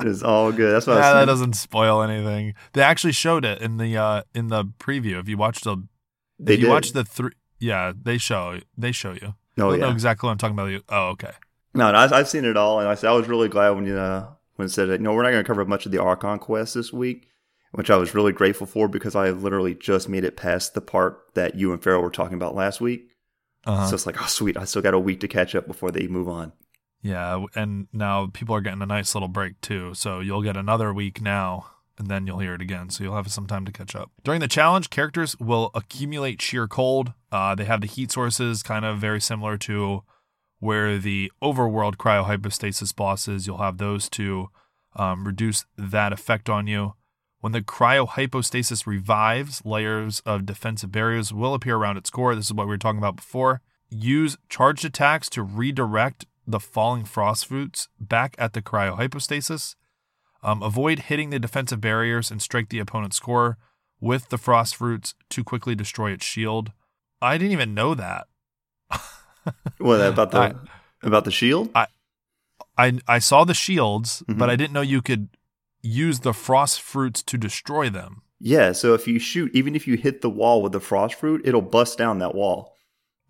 It 0.00 0.06
is 0.06 0.22
all 0.22 0.52
good. 0.52 0.72
That's 0.74 0.86
what 0.86 0.98
I 0.98 1.00
yeah, 1.00 1.14
that 1.14 1.24
doesn't 1.24 1.54
spoil 1.54 2.02
anything. 2.02 2.54
They 2.72 2.82
actually 2.82 3.14
showed 3.14 3.44
it 3.44 3.60
in 3.60 3.78
the 3.78 3.96
uh 3.96 4.22
in 4.32 4.46
the 4.46 4.64
preview. 4.64 5.18
If 5.18 5.28
you 5.28 5.36
watched 5.36 5.64
the 5.64 5.88
They 6.38 6.54
if 6.54 6.60
you 6.60 6.66
did. 6.66 6.72
watch 6.72 6.92
the 6.92 7.02
three 7.04 7.32
yeah, 7.58 7.92
they 8.00 8.16
show 8.16 8.60
they 8.76 8.92
show 8.92 9.12
you. 9.14 9.34
Oh 9.58 9.70
I 9.70 9.70
don't 9.72 9.80
know 9.80 9.90
exactly 9.90 10.28
what 10.28 10.32
I'm 10.32 10.38
talking 10.38 10.56
about. 10.56 10.82
Oh, 10.88 11.08
okay. 11.14 11.32
No, 11.78 11.92
no, 11.92 11.98
I've, 11.98 12.28
seen 12.28 12.44
it 12.44 12.56
all, 12.56 12.80
and 12.80 12.88
I 12.88 13.08
I 13.08 13.12
was 13.12 13.28
really 13.28 13.48
glad 13.48 13.70
when 13.70 13.86
you 13.86 13.96
uh, 13.96 14.26
when 14.56 14.66
it 14.66 14.70
said, 14.70 14.88
that, 14.88 15.00
"No, 15.00 15.14
we're 15.14 15.22
not 15.22 15.30
going 15.30 15.44
to 15.44 15.46
cover 15.46 15.64
much 15.64 15.86
of 15.86 15.92
the 15.92 16.02
Archon 16.02 16.40
quest 16.40 16.74
this 16.74 16.92
week," 16.92 17.28
which 17.72 17.88
I 17.88 17.96
was 17.96 18.14
really 18.14 18.32
grateful 18.32 18.66
for 18.66 18.88
because 18.88 19.14
I 19.14 19.30
literally 19.30 19.74
just 19.74 20.08
made 20.08 20.24
it 20.24 20.36
past 20.36 20.74
the 20.74 20.80
part 20.80 21.20
that 21.34 21.54
you 21.54 21.72
and 21.72 21.80
Farrell 21.80 22.02
were 22.02 22.10
talking 22.10 22.34
about 22.34 22.56
last 22.56 22.80
week. 22.80 23.10
Uh-huh. 23.64 23.86
So 23.86 23.94
it's 23.94 24.06
like, 24.06 24.20
oh, 24.20 24.26
sweet, 24.26 24.56
I 24.56 24.64
still 24.64 24.82
got 24.82 24.94
a 24.94 24.98
week 24.98 25.20
to 25.20 25.28
catch 25.28 25.54
up 25.54 25.66
before 25.66 25.90
they 25.90 26.08
move 26.08 26.28
on. 26.28 26.52
yeah, 27.00 27.44
and 27.54 27.86
now 27.92 28.28
people 28.32 28.56
are 28.56 28.60
getting 28.60 28.82
a 28.82 28.86
nice 28.86 29.14
little 29.14 29.28
break 29.28 29.60
too. 29.60 29.94
So 29.94 30.20
you'll 30.20 30.42
get 30.42 30.56
another 30.56 30.92
week 30.92 31.20
now 31.20 31.70
and 31.98 32.08
then 32.08 32.26
you'll 32.26 32.38
hear 32.38 32.54
it 32.54 32.62
again. 32.62 32.90
So 32.90 33.04
you'll 33.04 33.16
have 33.16 33.30
some 33.30 33.46
time 33.46 33.64
to 33.66 33.72
catch 33.72 33.94
up. 33.94 34.10
During 34.24 34.40
the 34.40 34.48
challenge, 34.48 34.90
characters 34.90 35.38
will 35.38 35.70
accumulate 35.74 36.40
sheer 36.40 36.66
cold. 36.66 37.12
Uh, 37.30 37.54
they 37.54 37.64
have 37.64 37.80
the 37.80 37.86
heat 37.86 38.10
sources, 38.12 38.62
kind 38.62 38.84
of 38.84 38.98
very 38.98 39.20
similar 39.20 39.56
to 39.58 40.02
where 40.60 40.98
the 40.98 41.30
overworld 41.42 41.96
cryohypostasis 41.96 42.94
bosses, 42.94 43.46
you'll 43.46 43.58
have 43.58 43.78
those 43.78 44.08
to 44.10 44.50
um, 44.96 45.24
reduce 45.24 45.64
that 45.76 46.12
effect 46.12 46.48
on 46.48 46.66
you. 46.66 46.94
When 47.40 47.52
the 47.52 47.62
cryohypostasis 47.62 48.86
revives, 48.86 49.64
layers 49.64 50.20
of 50.20 50.46
defensive 50.46 50.90
barriers 50.90 51.32
will 51.32 51.54
appear 51.54 51.76
around 51.76 51.96
its 51.96 52.10
core. 52.10 52.34
This 52.34 52.46
is 52.46 52.52
what 52.52 52.66
we 52.66 52.72
were 52.72 52.78
talking 52.78 52.98
about 52.98 53.16
before. 53.16 53.60
Use 53.90 54.36
charged 54.48 54.84
attacks 54.84 55.28
to 55.30 55.42
redirect 55.42 56.26
the 56.46 56.58
falling 56.58 57.04
frost 57.04 57.46
fruits 57.46 57.88
back 58.00 58.34
at 58.38 58.54
the 58.54 58.62
cryohypostasis. 58.62 59.76
Um, 60.42 60.62
avoid 60.62 61.00
hitting 61.00 61.30
the 61.30 61.38
defensive 61.38 61.80
barriers 61.80 62.30
and 62.30 62.42
strike 62.42 62.70
the 62.70 62.78
opponent's 62.80 63.20
core 63.20 63.58
with 64.00 64.28
the 64.28 64.38
frost 64.38 64.76
fruits 64.76 65.14
to 65.30 65.44
quickly 65.44 65.74
destroy 65.74 66.10
its 66.10 66.24
shield. 66.24 66.72
I 67.20 67.38
didn't 67.38 67.52
even 67.52 67.74
know 67.74 67.94
that. 67.94 68.26
What 69.78 70.00
about 70.00 70.30
the 70.30 70.38
I- 70.38 70.54
about 71.02 71.24
the 71.24 71.30
shield? 71.30 71.70
I 71.74 72.98
I 73.08 73.18
saw 73.18 73.44
the 73.44 73.54
shields, 73.54 74.22
Mhm. 74.28 74.38
but 74.38 74.48
I 74.50 74.56
didn't 74.56 74.72
know 74.72 74.80
you 74.82 75.02
could 75.02 75.28
use 75.82 76.20
the 76.20 76.32
frost 76.32 76.80
fruits 76.80 77.22
to 77.24 77.36
destroy 77.38 77.88
them. 77.90 78.22
Yeah. 78.40 78.72
So 78.72 78.94
if 78.94 79.06
you 79.08 79.18
shoot, 79.18 79.50
even 79.54 79.74
if 79.74 79.86
you 79.88 79.96
hit 79.96 80.20
the 80.22 80.30
wall 80.30 80.62
with 80.62 80.72
the 80.72 80.80
frost 80.80 81.14
fruit, 81.16 81.42
it'll 81.44 81.62
bust 81.62 81.98
down 81.98 82.18
that 82.20 82.34
wall. 82.34 82.74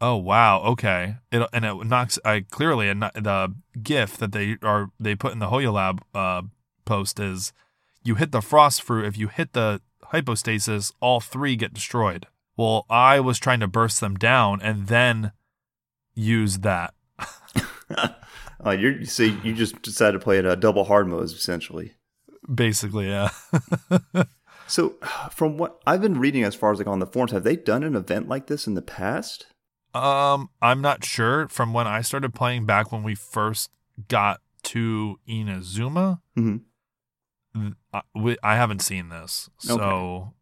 Oh 0.00 0.16
wow, 0.16 0.60
okay. 0.62 1.16
It 1.32 1.48
and 1.52 1.64
it 1.64 1.86
knocks. 1.86 2.18
I 2.24 2.40
clearly 2.50 2.88
and 2.88 3.02
the 3.02 3.54
GIF 3.82 4.16
that 4.18 4.32
they 4.32 4.56
are 4.62 4.90
they 5.00 5.14
put 5.14 5.32
in 5.32 5.38
the 5.38 5.48
Hoyo 5.48 5.72
Lab 5.72 6.02
uh, 6.14 6.42
post 6.84 7.18
is 7.18 7.52
you 8.04 8.14
hit 8.16 8.30
the 8.32 8.42
frost 8.42 8.82
fruit. 8.82 9.06
If 9.06 9.16
you 9.18 9.28
hit 9.28 9.54
the 9.54 9.80
hypostasis, 10.04 10.92
all 11.00 11.20
three 11.20 11.56
get 11.56 11.74
destroyed. 11.74 12.26
Well, 12.56 12.86
I 12.90 13.18
was 13.20 13.38
trying 13.38 13.60
to 13.60 13.66
burst 13.68 14.00
them 14.00 14.16
down 14.16 14.60
and 14.62 14.88
then 14.88 15.32
use 16.18 16.58
that. 16.58 16.94
uh, 18.64 18.70
you're 18.78 19.04
so 19.04 19.22
you 19.22 19.54
just 19.54 19.80
decided 19.82 20.12
to 20.12 20.18
play 20.18 20.38
it 20.38 20.44
a 20.44 20.56
double 20.56 20.84
hard 20.84 21.08
modes 21.08 21.32
essentially. 21.32 21.94
Basically, 22.52 23.08
yeah. 23.08 23.30
So, 24.70 24.96
from 25.30 25.56
what 25.56 25.80
I've 25.86 26.02
been 26.02 26.18
reading, 26.18 26.44
as 26.44 26.54
far 26.54 26.70
as 26.72 26.78
like 26.78 26.86
on 26.86 26.98
the 26.98 27.06
forums, 27.06 27.32
have 27.32 27.42
they 27.42 27.56
done 27.56 27.82
an 27.82 27.96
event 27.96 28.28
like 28.28 28.48
this 28.48 28.66
in 28.66 28.74
the 28.74 28.82
past? 28.82 29.46
Um, 29.94 30.50
I'm 30.60 30.82
not 30.82 31.06
sure. 31.06 31.48
From 31.48 31.72
when 31.72 31.86
I 31.86 32.02
started 32.02 32.34
playing 32.34 32.66
back 32.66 32.92
when 32.92 33.02
we 33.02 33.14
first 33.14 33.70
got 34.08 34.42
to 34.64 35.18
Inazuma, 35.26 36.20
Mhm. 36.36 36.64
I, 37.94 38.02
we, 38.14 38.36
I 38.42 38.56
haven't 38.56 38.82
seen 38.82 39.08
this. 39.08 39.48
So, 39.56 40.34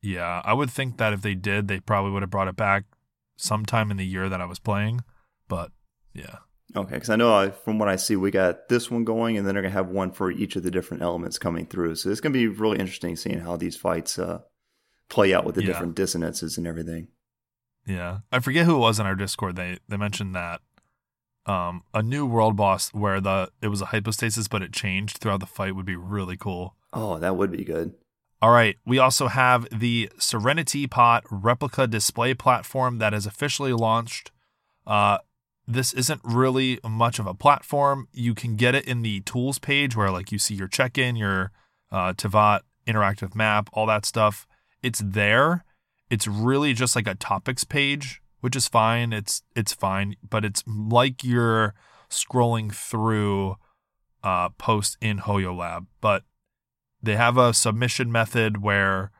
yeah, 0.00 0.40
I 0.42 0.54
would 0.54 0.70
think 0.70 0.96
that 0.96 1.12
if 1.12 1.20
they 1.20 1.34
did, 1.34 1.68
they 1.68 1.80
probably 1.80 2.12
would 2.12 2.22
have 2.22 2.30
brought 2.30 2.48
it 2.48 2.56
back 2.56 2.84
sometime 3.36 3.90
in 3.90 3.98
the 3.98 4.06
year 4.06 4.30
that 4.30 4.40
I 4.40 4.46
was 4.46 4.58
playing. 4.58 5.04
But 5.48 5.70
yeah, 6.14 6.38
Okay, 6.74 6.94
because 6.94 7.10
I 7.10 7.16
know 7.16 7.34
I, 7.34 7.50
from 7.50 7.78
what 7.78 7.88
I 7.88 7.96
see, 7.96 8.16
we 8.16 8.30
got 8.30 8.68
this 8.68 8.90
one 8.90 9.04
going, 9.04 9.36
and 9.38 9.46
then 9.46 9.54
they're 9.54 9.62
gonna 9.62 9.72
have 9.72 9.88
one 9.88 10.10
for 10.12 10.30
each 10.30 10.56
of 10.56 10.62
the 10.62 10.70
different 10.70 11.02
elements 11.02 11.38
coming 11.38 11.64
through. 11.66 11.94
So 11.96 12.10
it's 12.10 12.20
gonna 12.20 12.32
be 12.32 12.48
really 12.48 12.78
interesting 12.78 13.16
seeing 13.16 13.38
how 13.40 13.56
these 13.56 13.76
fights 13.76 14.18
uh, 14.18 14.40
play 15.08 15.32
out 15.32 15.44
with 15.44 15.54
the 15.54 15.62
Yeah. 15.62 15.68
different 15.68 15.94
dissonances 15.94 16.58
and 16.58 16.66
everything. 16.66 17.08
yeah. 17.86 18.18
I 18.32 18.40
forget 18.40 18.66
who 18.66 18.74
it 18.76 18.80
was 18.80 18.98
in 18.98 19.06
our 19.06 19.14
Discord. 19.14 19.54
They 19.56 19.78
they 19.88 19.96
mentioned 19.96 20.34
that 20.34 20.60
um 21.46 21.84
a 21.94 22.02
new 22.02 22.26
world 22.26 22.56
boss 22.56 22.88
where 22.92 23.20
the 23.20 23.50
it 23.62 23.68
was 23.68 23.80
a 23.80 23.86
hypostasis, 23.86 24.48
but 24.48 24.62
it 24.62 24.72
changed 24.72 25.18
throughout 25.18 25.38
the 25.40 25.46
fight 25.46 25.76
would 25.76 25.86
be 25.86 25.94
really 25.96 26.36
cool. 26.36 26.74
Oh, 26.92 27.18
that 27.18 27.36
would 27.36 27.52
be 27.52 27.62
good. 27.64 27.94
All 28.42 28.50
right. 28.50 28.76
We 28.84 28.98
also 28.98 29.28
have 29.28 29.66
the 29.70 30.10
Serenitea 30.18 30.90
Pot 30.90 31.24
replica 31.30 31.86
display 31.86 32.34
platform 32.34 32.98
that 32.98 33.14
is 33.14 33.24
officially 33.26 33.72
launched. 33.72 34.30
Uh, 34.86 35.18
this 35.66 35.92
isn't 35.92 36.20
really 36.22 36.78
much 36.88 37.18
of 37.18 37.26
a 37.26 37.34
platform. 37.34 38.08
You 38.12 38.34
can 38.34 38.56
get 38.56 38.74
it 38.74 38.86
in 38.86 39.02
the 39.02 39.20
tools 39.20 39.58
page 39.58 39.96
where, 39.96 40.10
like, 40.10 40.30
you 40.30 40.38
see 40.38 40.54
your 40.54 40.68
check 40.68 40.96
in, 40.96 41.16
your 41.16 41.50
uh, 41.90 42.12
interactive 42.12 43.34
map, 43.34 43.68
all 43.72 43.86
that 43.86 44.06
stuff. 44.06 44.46
It's 44.82 45.02
there. 45.04 45.64
It's 46.08 46.28
really 46.28 46.72
just 46.72 46.94
like 46.94 47.08
a 47.08 47.14
topics 47.14 47.64
page, 47.64 48.22
which 48.40 48.54
is 48.54 48.68
fine. 48.68 49.12
It's 49.12 49.42
it's 49.56 49.72
fine, 49.72 50.14
but 50.28 50.44
it's 50.44 50.62
like 50.66 51.24
you're 51.24 51.74
scrolling 52.08 52.72
through 52.72 53.56
uh, 54.22 54.50
posts 54.50 54.96
in 55.00 55.18
Hoyo 55.18 55.56
Lab, 55.56 55.86
but 56.00 56.22
they 57.02 57.16
have 57.16 57.36
a 57.36 57.52
submission 57.52 58.10
method 58.10 58.62
where 58.62 59.10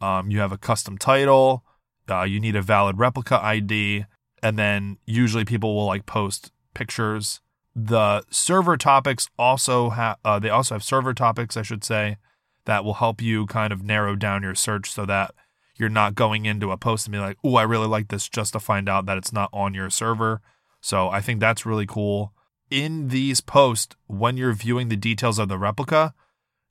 um, 0.00 0.30
you 0.30 0.40
have 0.40 0.52
a 0.52 0.58
custom 0.58 0.98
title, 0.98 1.64
uh, 2.10 2.22
you 2.22 2.40
need 2.40 2.56
a 2.56 2.62
valid 2.62 2.98
replica 2.98 3.42
ID, 3.42 4.04
and 4.42 4.58
then 4.58 4.98
usually 5.06 5.44
people 5.44 5.74
will 5.74 5.86
like 5.86 6.06
post 6.06 6.52
pictures. 6.74 7.40
The 7.74 8.24
server 8.30 8.76
topics 8.76 9.28
also 9.38 9.90
have 9.90 10.18
uh, 10.24 10.38
they 10.38 10.50
also 10.50 10.74
have 10.74 10.84
server 10.84 11.14
topics, 11.14 11.56
I 11.56 11.62
should 11.62 11.84
say, 11.84 12.18
that 12.64 12.84
will 12.84 12.94
help 12.94 13.22
you 13.22 13.46
kind 13.46 13.72
of 13.72 13.82
narrow 13.82 14.16
down 14.16 14.42
your 14.42 14.54
search 14.54 14.90
so 14.90 15.06
that 15.06 15.34
you're 15.78 15.88
not 15.88 16.14
going 16.14 16.44
into 16.44 16.70
a 16.70 16.76
post 16.76 17.06
and 17.06 17.12
be 17.12 17.18
like, 17.18 17.38
"Oh, 17.42 17.56
I 17.56 17.62
really 17.62 17.86
like 17.86 18.08
this," 18.08 18.28
just 18.28 18.52
to 18.52 18.60
find 18.60 18.88
out 18.88 19.06
that 19.06 19.16
it's 19.16 19.32
not 19.32 19.50
on 19.52 19.74
your 19.74 19.90
server. 19.90 20.42
So 20.80 21.08
I 21.08 21.20
think 21.20 21.40
that's 21.40 21.64
really 21.64 21.86
cool. 21.86 22.34
In 22.70 23.08
these 23.08 23.40
posts, 23.40 23.96
when 24.06 24.36
you're 24.36 24.52
viewing 24.52 24.88
the 24.88 24.96
details 24.96 25.38
of 25.38 25.48
the 25.48 25.58
replica, 25.58 26.14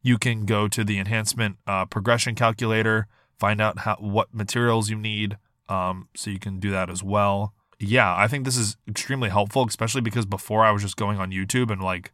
you 0.02 0.18
can 0.18 0.46
go 0.46 0.68
to 0.68 0.84
the 0.84 1.00
enhancement 1.00 1.58
uh, 1.66 1.86
progression 1.86 2.36
calculator, 2.36 3.08
find 3.40 3.62
out 3.62 3.80
how 3.80 3.96
what 3.96 4.34
materials 4.34 4.90
you 4.90 4.98
need, 4.98 5.38
um, 5.70 6.10
so 6.16 6.30
you 6.30 6.40
can 6.40 6.60
do 6.60 6.72
that 6.72 6.90
as 6.90 7.04
well. 7.04 7.54
Yeah, 7.84 8.16
I 8.16 8.28
think 8.28 8.46
this 8.46 8.58
is 8.58 8.78
extremely 8.88 9.30
helpful, 9.30 9.66
especially 9.68 10.02
because 10.02 10.26
before 10.26 10.64
I 10.64 10.72
was 10.72 10.82
just 10.84 10.98
going 10.98 11.18
on 11.20 11.32
YouTube 11.32 11.72
and 11.72 11.82
like 11.82 12.12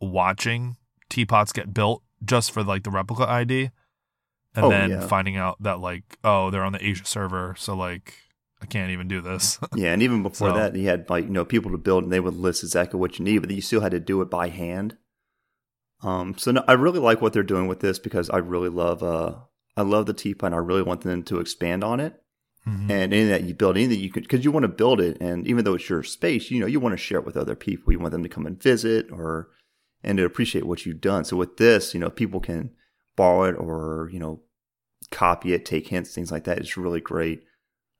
watching 0.00 0.76
teapots 1.08 1.52
get 1.52 1.72
built 1.72 2.02
just 2.24 2.50
for 2.52 2.62
like 2.62 2.82
the 2.84 2.90
replica 2.90 3.28
ID, 3.28 3.70
and 4.54 4.64
Oh, 4.66 4.68
then 4.70 4.90
yeah. 4.90 5.06
finding 5.06 5.36
out 5.36 5.56
that 5.62 5.80
like 5.80 6.18
oh 6.24 6.50
they're 6.50 6.64
on 6.64 6.72
the 6.72 6.84
Asia 6.86 7.04
server, 7.06 7.54
so 7.58 7.74
like 7.74 8.14
I 8.60 8.66
can't 8.66 8.90
even 8.90 9.08
do 9.08 9.20
this. 9.20 9.58
yeah, 9.74 9.92
and 9.92 10.02
even 10.02 10.22
before 10.22 10.50
So- 10.50 10.54
that, 10.56 10.74
he 10.74 10.84
had 10.84 11.08
like 11.08 11.24
you 11.24 11.30
know 11.30 11.44
people 11.44 11.70
to 11.70 11.78
build, 11.78 12.04
and 12.04 12.12
they 12.12 12.20
would 12.20 12.34
list 12.34 12.62
exactly 12.62 13.00
what 13.00 13.18
you 13.18 13.24
need, 13.24 13.38
but 13.38 13.50
you 13.50 13.60
still 13.62 13.80
had 13.80 13.92
to 13.92 14.00
do 14.00 14.20
it 14.20 14.28
by 14.30 14.48
hand. 14.48 14.96
Um, 16.02 16.36
so 16.38 16.50
no, 16.52 16.62
I 16.68 16.74
really 16.74 17.00
like 17.00 17.20
what 17.20 17.32
they're 17.32 17.42
doing 17.42 17.66
with 17.66 17.80
this 17.80 17.98
because 17.98 18.28
I 18.30 18.38
really 18.38 18.68
love 18.68 19.02
uh 19.02 19.36
I 19.76 19.82
love 19.82 20.06
the 20.06 20.12
teapot, 20.14 20.48
and 20.48 20.54
I 20.54 20.58
really 20.58 20.82
want 20.82 21.00
them 21.02 21.22
to 21.24 21.40
expand 21.40 21.82
on 21.84 21.98
it. 22.00 22.20
Mhm. 22.68 22.90
And 22.90 23.14
any 23.14 23.24
that 23.24 23.44
you 23.44 23.54
build, 23.54 23.76
anything 23.76 24.00
you 24.00 24.10
could, 24.10 24.24
because 24.24 24.44
you 24.44 24.50
want 24.50 24.64
to 24.64 24.68
build 24.68 25.00
it, 25.00 25.16
and 25.20 25.46
even 25.46 25.64
though 25.64 25.74
it's 25.74 25.88
your 25.88 26.02
space, 26.02 26.50
you 26.50 26.60
know 26.60 26.66
you 26.66 26.80
want 26.80 26.92
to 26.92 26.98
share 26.98 27.18
it 27.18 27.26
with 27.26 27.36
other 27.36 27.54
people. 27.54 27.92
You 27.92 27.98
want 27.98 28.12
them 28.12 28.22
to 28.22 28.28
come 28.28 28.46
and 28.46 28.62
visit, 28.62 29.10
or 29.10 29.48
and 30.04 30.18
to 30.18 30.24
appreciate 30.24 30.64
what 30.64 30.84
you've 30.84 31.00
done. 31.00 31.24
So 31.24 31.36
with 31.36 31.56
this, 31.56 31.94
you 31.94 32.00
know, 32.00 32.10
people 32.10 32.40
can 32.40 32.70
borrow 33.16 33.44
it 33.44 33.54
or 33.54 34.10
you 34.12 34.18
know 34.18 34.42
copy 35.10 35.54
it, 35.54 35.64
take 35.64 35.88
hints, 35.88 36.14
things 36.14 36.30
like 36.30 36.44
that. 36.44 36.58
It's 36.58 36.76
really 36.76 37.00
great. 37.00 37.42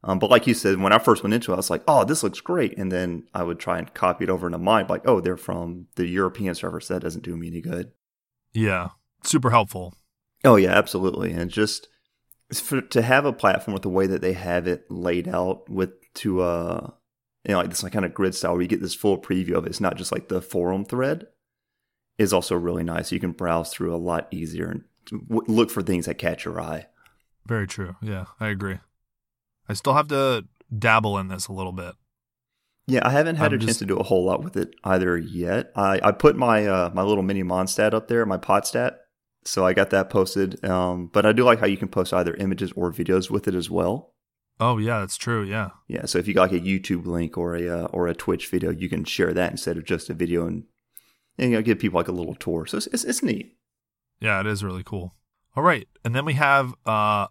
Um, 0.04 0.18
but 0.18 0.31
like 0.31 0.46
you 0.46 0.54
said, 0.54 0.78
when 0.81 0.92
I 0.92 0.98
first 0.98 1.22
went 1.24 1.35
into 1.35 1.50
it, 1.50 1.54
I 1.54 1.57
was 1.57 1.70
like, 1.70 1.83
"Oh, 1.88 2.04
this 2.04 2.22
looks 2.22 2.40
great," 2.40 2.76
and 2.78 2.92
then 2.92 3.24
I 3.35 3.42
would 3.42 3.59
try 3.59 3.78
and 3.78 3.92
copy 3.94 4.24
it 4.24 4.31
over 4.31 4.46
into 4.46 4.59
mine, 4.59 4.87
like, 4.88 5.02
"Oh, 5.09 5.20
they're 5.20 5.37
from 5.37 5.87
the 5.96 6.07
European 6.07 6.54
server, 6.54 6.81
so 6.81 6.94
that 6.94 7.00
doesn't 7.02 7.24
do 7.24 7.37
me 7.37 7.48
any 7.48 7.61
good." 7.61 7.92
yeah, 8.52 8.88
super 9.24 9.50
helpful. 9.50 9.94
Oh 10.44 10.57
yeah, 10.57 10.70
absolutely, 10.70 11.33
and 11.33 11.50
just 11.50 11.88
for, 12.52 12.80
to 12.80 13.02
have 13.02 13.24
a 13.24 13.32
platform 13.32 13.72
with 13.74 13.82
the 13.82 13.88
way 13.88 14.06
that 14.06 14.20
they 14.22 14.32
have 14.32 14.66
it 14.66 14.90
laid 14.90 15.28
out 15.28 15.68
with 15.68 15.90
to 16.14 16.40
uh 16.40 16.90
you 17.44 17.52
know 17.52 17.58
like 17.61 17.70
this 17.70 17.82
like 17.82 17.92
kind 17.92 18.04
of 18.04 18.14
grid 18.14 18.34
style 18.34 18.52
where 18.52 18.62
you 18.62 18.68
get 18.68 18.80
this 18.80 18.94
full 18.94 19.18
preview 19.20 19.52
of 19.54 19.64
it. 19.66 19.70
It's 19.70 19.80
not 19.80 19.96
just 19.96 20.12
like 20.12 20.28
the 20.28 20.40
forum 20.42 20.84
thread. 20.84 21.26
Is 22.18 22.32
also 22.32 22.56
really 22.56 22.82
nice. 22.82 23.12
You 23.12 23.20
can 23.20 23.30
browse 23.30 23.72
through 23.72 23.94
a 23.94 23.96
lot 23.96 24.26
easier 24.32 24.68
and 24.68 24.84
w- 25.28 25.44
look 25.46 25.70
for 25.70 25.82
things 25.82 26.06
that 26.06 26.14
catch 26.18 26.44
your 26.44 26.61
eye. 26.61 26.87
Very 27.46 27.68
true. 27.68 27.94
Yeah, 28.02 28.24
I 28.40 28.48
agree. 28.48 28.78
I 29.68 29.74
still 29.74 29.94
have 29.94 30.08
to 30.08 30.44
dabble 30.76 31.16
in 31.18 31.28
this 31.28 31.46
a 31.46 31.52
little 31.52 31.70
bit. 31.70 31.94
Yeah, 32.88 33.06
I 33.06 33.11
haven't 33.11 33.37
had 33.37 33.52
I'm 33.52 33.58
a 33.58 33.58
chance 33.58 33.66
just- 33.72 33.78
to 33.80 33.87
do 33.87 33.96
a 33.98 34.02
whole 34.02 34.24
lot 34.24 34.42
with 34.42 34.56
it 34.56 34.74
either 34.82 35.16
yet. 35.16 35.70
I, 35.76 36.00
I 36.02 36.11
put 36.11 36.34
my 36.37 36.66
uh, 36.66 36.90
my 36.92 37.02
little 37.02 37.22
mini 37.22 37.44
Mondstadt 37.44 37.94
up 37.94 38.08
there, 38.08 38.26
my 38.26 38.38
Podstat, 38.38 38.96
so 39.48 39.66
I 39.66 39.72
got 39.72 39.90
that 39.90 40.11
posted. 40.11 40.62
Um, 40.64 41.06
but 41.06 41.24
I 41.24 41.32
do 41.32 41.42
like 41.42 41.61
how 41.61 41.66
you 41.66 41.78
can 41.78 41.88
post 41.88 42.12
either 42.12 42.34
images 42.34 42.70
or 42.76 42.92
videos 42.92 43.30
with 43.30 43.48
it 43.48 43.54
as 43.54 43.70
well. 43.70 44.12
Oh 44.61 44.76
yeah, 44.78 45.00
that's 45.00 45.16
true. 45.16 45.42
Yeah. 45.42 45.70
Yeah, 45.87 46.04
so 46.04 46.18
if 46.18 46.28
you 46.28 46.34
got 46.34 46.50
like 46.50 46.61
a 46.61 46.64
YouTube 46.64 47.06
link 47.06 47.38
or 47.38 47.56
a 47.56 47.68
uh, 47.68 47.87
or 47.87 48.08
a 48.08 48.14
Twitch 48.14 48.48
video, 48.48 48.70
you 48.70 48.88
can 48.88 49.04
share 49.04 49.32
that 49.32 49.50
instead 49.50 49.78
of 49.78 49.84
just 49.84 50.11
a 50.11 50.14
video 50.14 50.46
and, 50.46 50.64
and 51.38 51.50
you 51.50 51.56
know, 51.56 51.62
give 51.62 51.78
people 51.78 51.98
like 51.98 52.08
a 52.08 52.12
little 52.12 52.34
tour. 52.34 52.66
So 52.66 52.76
it's, 52.76 52.88
it's 52.88 53.04
it's 53.04 53.22
neat. 53.22 53.56
Yeah, 54.20 54.40
it 54.40 54.46
is 54.46 54.62
really 54.62 54.82
cool. 54.82 55.14
All 55.56 55.62
right. 55.62 55.88
And 56.04 56.14
then 56.14 56.24
we 56.24 56.34
have 56.34 56.74
uh 56.84 57.28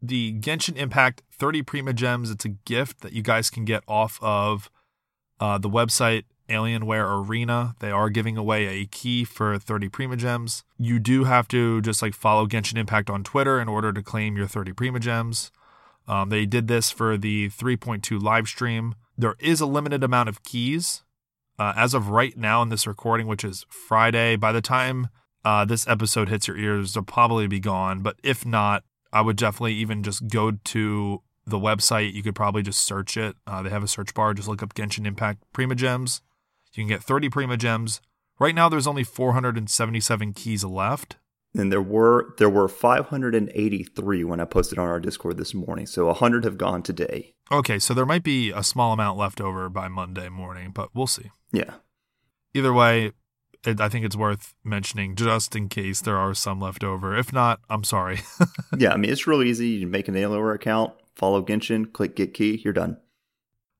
the 0.00 0.32
Genshin 0.40 0.76
Impact 0.76 1.22
30 1.32 1.62
Primogems. 1.62 2.32
It's 2.32 2.44
a 2.44 2.48
gift 2.48 3.02
that 3.02 3.12
you 3.12 3.22
guys 3.22 3.50
can 3.50 3.64
get 3.64 3.84
off 3.86 4.18
of 4.20 4.68
uh, 5.38 5.58
the 5.58 5.70
website 5.70 6.24
Alienware 6.48 7.26
Arena. 7.26 7.74
They 7.78 7.90
are 7.90 8.10
giving 8.10 8.36
away 8.36 8.66
a 8.66 8.86
key 8.86 9.24
for 9.24 9.58
30 9.58 9.88
Primogems. 9.88 10.62
You 10.78 10.98
do 10.98 11.24
have 11.24 11.48
to 11.48 11.80
just 11.80 12.02
like 12.02 12.14
follow 12.14 12.46
Genshin 12.46 12.76
Impact 12.76 13.10
on 13.10 13.24
Twitter 13.24 13.60
in 13.60 13.68
order 13.68 13.92
to 13.92 14.02
claim 14.02 14.36
your 14.36 14.46
30 14.46 14.72
Primogems. 14.72 15.50
Um, 16.06 16.28
they 16.28 16.46
did 16.46 16.68
this 16.68 16.90
for 16.90 17.16
the 17.16 17.48
3.2 17.50 18.20
live 18.20 18.48
stream. 18.48 18.94
There 19.16 19.36
is 19.38 19.60
a 19.60 19.66
limited 19.66 20.02
amount 20.02 20.28
of 20.28 20.42
keys. 20.42 21.02
Uh, 21.58 21.72
as 21.76 21.94
of 21.94 22.08
right 22.08 22.36
now 22.36 22.62
in 22.62 22.70
this 22.70 22.86
recording, 22.86 23.26
which 23.26 23.44
is 23.44 23.66
Friday, 23.68 24.36
by 24.36 24.52
the 24.52 24.62
time 24.62 25.08
uh, 25.44 25.64
this 25.64 25.86
episode 25.86 26.28
hits 26.28 26.48
your 26.48 26.56
ears, 26.56 26.94
they'll 26.94 27.04
probably 27.04 27.46
be 27.46 27.60
gone. 27.60 28.00
But 28.00 28.16
if 28.22 28.44
not, 28.44 28.84
I 29.12 29.20
would 29.20 29.36
definitely 29.36 29.74
even 29.74 30.02
just 30.02 30.28
go 30.28 30.52
to 30.52 31.22
the 31.46 31.58
website. 31.58 32.14
You 32.14 32.22
could 32.22 32.34
probably 32.34 32.62
just 32.62 32.82
search 32.82 33.16
it. 33.16 33.36
Uh, 33.46 33.62
they 33.62 33.70
have 33.70 33.82
a 33.82 33.88
search 33.88 34.14
bar. 34.14 34.34
Just 34.34 34.48
look 34.48 34.62
up 34.62 34.74
Genshin 34.74 35.06
Impact 35.06 35.44
Primogems. 35.54 36.20
You 36.72 36.82
can 36.82 36.88
get 36.88 37.02
30 37.02 37.28
Primogems. 37.28 38.00
Right 38.38 38.54
now, 38.54 38.68
there's 38.68 38.86
only 38.86 39.04
477 39.04 40.32
keys 40.32 40.64
left. 40.64 41.16
And 41.54 41.70
there 41.70 41.82
were 41.82 42.34
there 42.38 42.48
were 42.48 42.66
583 42.66 44.24
when 44.24 44.40
I 44.40 44.46
posted 44.46 44.78
on 44.78 44.88
our 44.88 45.00
Discord 45.00 45.36
this 45.36 45.52
morning. 45.52 45.84
So 45.84 46.06
100 46.06 46.44
have 46.44 46.56
gone 46.56 46.82
today. 46.82 47.34
Okay, 47.50 47.78
so 47.78 47.92
there 47.92 48.06
might 48.06 48.22
be 48.22 48.50
a 48.50 48.62
small 48.62 48.94
amount 48.94 49.18
left 49.18 49.38
over 49.38 49.68
by 49.68 49.88
Monday 49.88 50.30
morning, 50.30 50.70
but 50.70 50.88
we'll 50.94 51.06
see. 51.06 51.30
Yeah. 51.52 51.74
Either 52.54 52.72
way, 52.72 53.12
it, 53.64 53.80
I 53.80 53.90
think 53.90 54.06
it's 54.06 54.16
worth 54.16 54.54
mentioning 54.64 55.14
just 55.14 55.54
in 55.54 55.68
case 55.68 56.00
there 56.00 56.16
are 56.16 56.32
some 56.32 56.58
left 56.58 56.82
over. 56.82 57.14
If 57.14 57.34
not, 57.34 57.60
I'm 57.68 57.84
sorry. 57.84 58.20
yeah, 58.78 58.92
I 58.92 58.96
mean 58.96 59.12
it's 59.12 59.26
real 59.26 59.42
easy. 59.42 59.68
You 59.68 59.86
make 59.86 60.08
an 60.08 60.14
Alienware 60.14 60.54
account, 60.54 60.94
follow 61.14 61.42
Genshin, 61.42 61.92
click 61.92 62.16
get 62.16 62.32
key, 62.32 62.62
you're 62.64 62.72
done. 62.72 62.96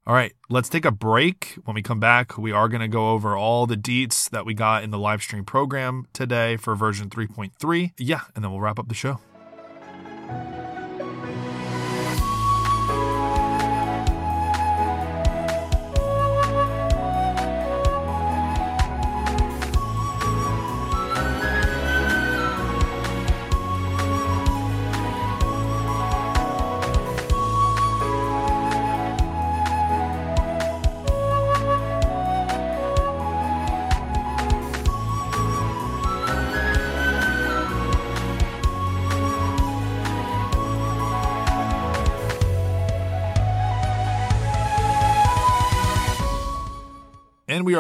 All 0.05 0.15
right, 0.15 0.33
let's 0.51 0.69
take 0.69 0.85
a 0.85 0.91
break. 0.91 1.57
When 1.65 1.77
we 1.77 1.83
come 1.83 2.01
back, 2.01 2.37
we 2.37 2.51
are 2.51 2.69
going 2.69 2.81
to 2.81 2.89
go 2.89 3.11
over 3.11 3.37
all 3.37 3.69
the 3.69 3.77
deets 3.77 4.29
that 4.31 4.45
we 4.45 4.53
got 4.53 4.83
in 4.83 4.91
the 4.91 4.99
live 4.99 5.23
stream 5.23 5.45
program 5.45 6.09
today 6.13 6.57
for 6.57 6.75
version 6.75 7.09
3.3. 7.09 7.93
Yeah, 7.99 8.23
and 8.35 8.43
then 8.43 8.51
we'll 8.51 8.61
wrap 8.61 8.81
up 8.81 8.89
the 8.89 8.95
show. 8.95 9.21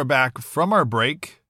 Are 0.02 0.04
back 0.04 0.38
from 0.38 0.72
our 0.72 0.84
break. 0.84 1.42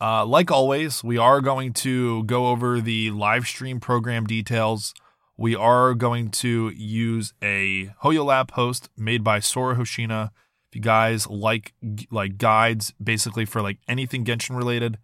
Uh, 0.00 0.24
like 0.24 0.50
always, 0.50 1.04
we 1.04 1.18
are 1.18 1.42
going 1.42 1.74
to 1.74 2.24
go 2.24 2.46
over 2.46 2.80
the 2.80 3.10
live 3.10 3.46
stream 3.46 3.78
program 3.78 4.24
details. 4.24 4.94
We 5.36 5.54
are 5.54 5.92
going 5.92 6.30
to 6.30 6.70
use 6.70 7.34
a 7.42 7.90
HoYoLab 8.02 8.52
host 8.52 8.88
made 8.96 9.22
by 9.22 9.40
Sora 9.40 9.76
Hoshina. 9.76 10.30
If 10.70 10.76
you 10.76 10.80
guys 10.80 11.26
like 11.26 11.74
like 12.10 12.38
guides, 12.38 12.94
basically 13.02 13.44
for 13.44 13.60
like 13.60 13.80
anything 13.86 14.24
Genshin 14.24 14.56
related, 14.56 14.96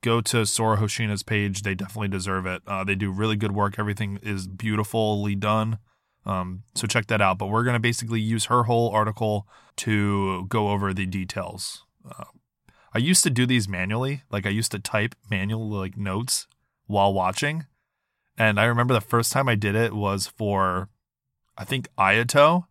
go 0.00 0.20
to 0.20 0.46
Sora 0.46 0.76
Hoshina's 0.76 1.24
page. 1.24 1.62
They 1.62 1.74
definitely 1.74 2.06
deserve 2.06 2.46
it. 2.46 2.62
Uh, 2.68 2.84
they 2.84 2.94
do 2.94 3.10
really 3.10 3.36
good 3.36 3.52
work. 3.52 3.80
Everything 3.80 4.20
is 4.22 4.46
beautifully 4.46 5.34
done. 5.34 5.78
Um, 6.24 6.62
so 6.76 6.86
check 6.86 7.08
that 7.08 7.20
out. 7.20 7.38
But 7.38 7.48
we're 7.48 7.64
going 7.64 7.74
to 7.74 7.80
basically 7.80 8.20
use 8.20 8.44
her 8.44 8.64
whole 8.64 8.90
article 8.90 9.48
to 9.78 10.46
go 10.46 10.68
over 10.68 10.94
the 10.94 11.06
details. 11.06 11.82
I 12.92 12.98
used 12.98 13.22
to 13.24 13.30
do 13.30 13.46
these 13.46 13.68
manually. 13.68 14.22
Like 14.30 14.46
I 14.46 14.50
used 14.50 14.72
to 14.72 14.78
type 14.78 15.14
manual 15.30 15.68
like 15.68 15.96
notes 15.96 16.46
while 16.86 17.12
watching. 17.12 17.66
And 18.38 18.60
I 18.60 18.64
remember 18.64 18.94
the 18.94 19.00
first 19.00 19.32
time 19.32 19.48
I 19.48 19.54
did 19.54 19.74
it 19.74 19.94
was 19.94 20.26
for, 20.26 20.88
I 21.56 21.64
think 21.64 21.88
Ayato, 21.98 22.66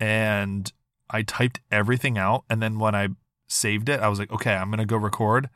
and 0.00 0.72
I 1.10 1.22
typed 1.22 1.60
everything 1.70 2.18
out. 2.18 2.44
And 2.48 2.62
then 2.62 2.78
when 2.78 2.94
I 2.94 3.08
saved 3.46 3.88
it, 3.88 4.00
I 4.00 4.08
was 4.08 4.18
like, 4.18 4.32
okay, 4.32 4.54
I'm 4.54 4.70
gonna 4.70 4.86
go 4.86 4.96
record. 4.96 5.50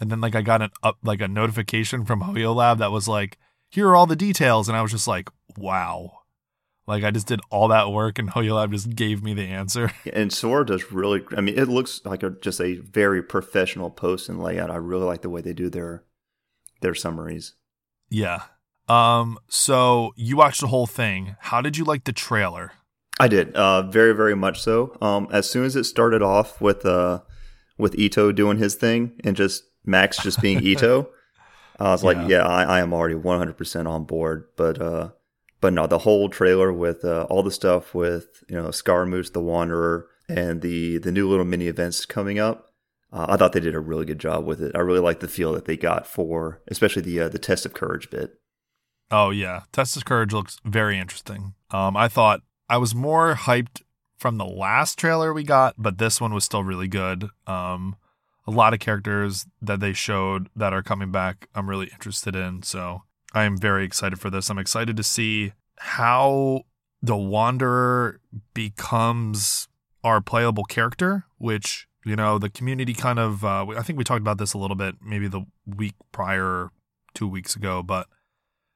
And 0.00 0.10
then 0.10 0.20
like 0.20 0.34
I 0.34 0.42
got 0.42 0.62
an 0.62 0.70
up 0.82 0.98
like 1.02 1.20
a 1.20 1.28
notification 1.28 2.04
from 2.04 2.22
HoYoLab 2.22 2.78
that 2.78 2.92
was 2.92 3.08
like, 3.08 3.38
here 3.70 3.88
are 3.88 3.96
all 3.96 4.06
the 4.06 4.16
details, 4.16 4.68
and 4.68 4.76
I 4.76 4.82
was 4.82 4.92
just 4.92 5.08
like, 5.08 5.28
wow. 5.56 6.17
Like 6.88 7.04
I 7.04 7.10
just 7.10 7.26
did 7.26 7.40
all 7.50 7.68
that 7.68 7.92
work, 7.92 8.18
and 8.18 8.30
HoYoLab 8.30 8.72
just 8.72 8.96
gave 8.96 9.22
me 9.22 9.34
the 9.34 9.42
answer. 9.46 9.92
And 10.12 10.32
Sora 10.32 10.64
does 10.64 10.90
really. 10.90 11.22
I 11.36 11.42
mean, 11.42 11.58
it 11.58 11.68
looks 11.68 12.00
like 12.06 12.22
a, 12.22 12.30
just 12.30 12.60
a 12.62 12.76
very 12.76 13.22
professional 13.22 13.90
post 13.90 14.28
and 14.30 14.42
layout. 14.42 14.70
I 14.70 14.76
really 14.76 15.04
like 15.04 15.20
the 15.20 15.28
way 15.28 15.42
they 15.42 15.52
do 15.52 15.68
their 15.68 16.04
their 16.80 16.94
summaries. 16.94 17.54
Yeah. 18.08 18.44
Um. 18.88 19.38
So 19.48 20.12
you 20.16 20.38
watched 20.38 20.62
the 20.62 20.68
whole 20.68 20.86
thing. 20.86 21.36
How 21.40 21.60
did 21.60 21.76
you 21.76 21.84
like 21.84 22.04
the 22.04 22.12
trailer? 22.14 22.72
I 23.20 23.28
did, 23.28 23.54
uh, 23.54 23.82
very 23.82 24.14
very 24.14 24.34
much 24.34 24.62
so. 24.62 24.96
Um, 25.02 25.28
as 25.30 25.50
soon 25.50 25.64
as 25.66 25.76
it 25.76 25.84
started 25.84 26.22
off 26.22 26.58
with 26.60 26.86
uh 26.86 27.20
with 27.76 27.94
Itto 27.96 28.34
doing 28.34 28.56
his 28.58 28.76
thing 28.76 29.12
and 29.24 29.36
just 29.36 29.64
Max 29.84 30.22
just 30.22 30.40
being 30.40 30.60
Itto, 30.62 31.08
I 31.78 31.90
was 31.90 32.02
like, 32.02 32.16
Yeah. 32.16 32.28
yeah, 32.28 32.46
I, 32.46 32.62
I 32.62 32.80
am 32.80 32.94
already 32.94 33.14
one 33.16 33.36
hundred 33.36 33.58
percent 33.58 33.86
on 33.88 34.04
board. 34.04 34.46
But 34.56 34.80
uh, 34.80 35.10
but 35.60 35.72
no, 35.72 35.86
the 35.86 35.98
whole 35.98 36.28
trailer 36.28 36.72
with 36.72 37.04
uh, 37.04 37.26
all 37.30 37.42
the 37.42 37.50
stuff 37.50 37.94
with 37.94 38.44
you 38.48 38.56
know 38.56 38.70
Scaramouche 38.70 39.30
the 39.30 39.40
Wanderer 39.40 40.06
and 40.28 40.62
the 40.62 40.98
the 40.98 41.12
new 41.12 41.28
little 41.28 41.44
mini 41.44 41.66
events 41.66 42.04
coming 42.06 42.38
up. 42.38 42.66
Uh, 43.12 43.26
I 43.28 43.36
thought 43.36 43.52
they 43.52 43.60
did 43.60 43.74
a 43.74 43.80
really 43.80 44.04
good 44.04 44.18
job 44.18 44.44
with 44.44 44.60
it. 44.60 44.72
I 44.74 44.80
really 44.80 45.00
like 45.00 45.20
the 45.20 45.28
feel 45.28 45.52
that 45.54 45.64
they 45.64 45.76
got 45.76 46.06
for, 46.06 46.60
especially 46.68 47.02
the 47.02 47.20
uh, 47.20 47.28
the 47.28 47.38
test 47.38 47.64
of 47.66 47.74
courage 47.74 48.10
bit. 48.10 48.38
Oh 49.10 49.30
yeah, 49.30 49.62
Test 49.72 49.96
of 49.96 50.04
Courage 50.04 50.32
looks 50.32 50.58
very 50.64 50.98
interesting. 50.98 51.54
Um, 51.70 51.96
I 51.96 52.08
thought 52.08 52.42
I 52.68 52.76
was 52.76 52.94
more 52.94 53.34
hyped 53.34 53.82
from 54.18 54.36
the 54.36 54.44
last 54.44 54.98
trailer 54.98 55.32
we 55.32 55.44
got, 55.44 55.76
but 55.78 55.98
this 55.98 56.20
one 56.20 56.34
was 56.34 56.44
still 56.44 56.62
really 56.62 56.88
good. 56.88 57.30
Um, 57.46 57.96
a 58.46 58.50
lot 58.50 58.74
of 58.74 58.80
characters 58.80 59.46
that 59.62 59.80
they 59.80 59.92
showed 59.92 60.48
that 60.56 60.72
are 60.72 60.82
coming 60.82 61.10
back, 61.10 61.48
I'm 61.54 61.70
really 61.70 61.86
interested 61.86 62.34
in. 62.36 62.62
So 62.62 63.02
I 63.34 63.44
am 63.44 63.56
very 63.56 63.84
excited 63.84 64.20
for 64.20 64.30
this. 64.30 64.50
I'm 64.50 64.58
excited 64.58 64.96
to 64.96 65.02
see 65.02 65.52
how 65.76 66.62
the 67.02 67.16
Wanderer 67.16 68.20
becomes 68.54 69.68
our 70.02 70.20
playable 70.20 70.64
character, 70.64 71.24
which 71.38 71.86
you 72.04 72.16
know 72.16 72.38
the 72.38 72.50
community 72.50 72.94
kind 72.94 73.18
of. 73.18 73.44
Uh, 73.44 73.66
I 73.76 73.82
think 73.82 73.98
we 73.98 74.04
talked 74.04 74.20
about 74.20 74.38
this 74.38 74.54
a 74.54 74.58
little 74.58 74.76
bit, 74.76 74.96
maybe 75.02 75.28
the 75.28 75.44
week 75.66 75.94
prior, 76.12 76.70
two 77.14 77.28
weeks 77.28 77.54
ago, 77.54 77.82
but 77.82 78.06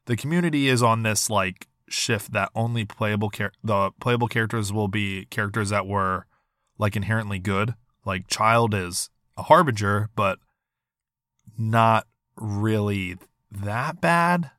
the 0.07 0.17
community 0.17 0.69
is 0.69 0.83
on 0.83 1.03
this 1.03 1.31
like 1.31 1.69
shift 1.89 2.33
that 2.33 2.51
only 2.55 2.85
playable 2.85 3.31
char- 3.31 3.53
the 3.63 3.91
playable 4.01 4.29
characters 4.29 4.73
will 4.73 4.89
be 4.89 5.27
characters 5.27 5.71
that 5.71 5.87
were 5.87 6.27
like 6.79 6.97
inherently 6.97 7.39
good. 7.39 7.75
Like 8.05 8.29
Childe 8.29 8.75
is 8.75 9.11
a 9.37 9.45
harbinger, 9.45 10.11
but 10.17 10.39
not 11.57 12.07
really 12.37 13.17
that 13.61 14.01
bad. 14.01 14.51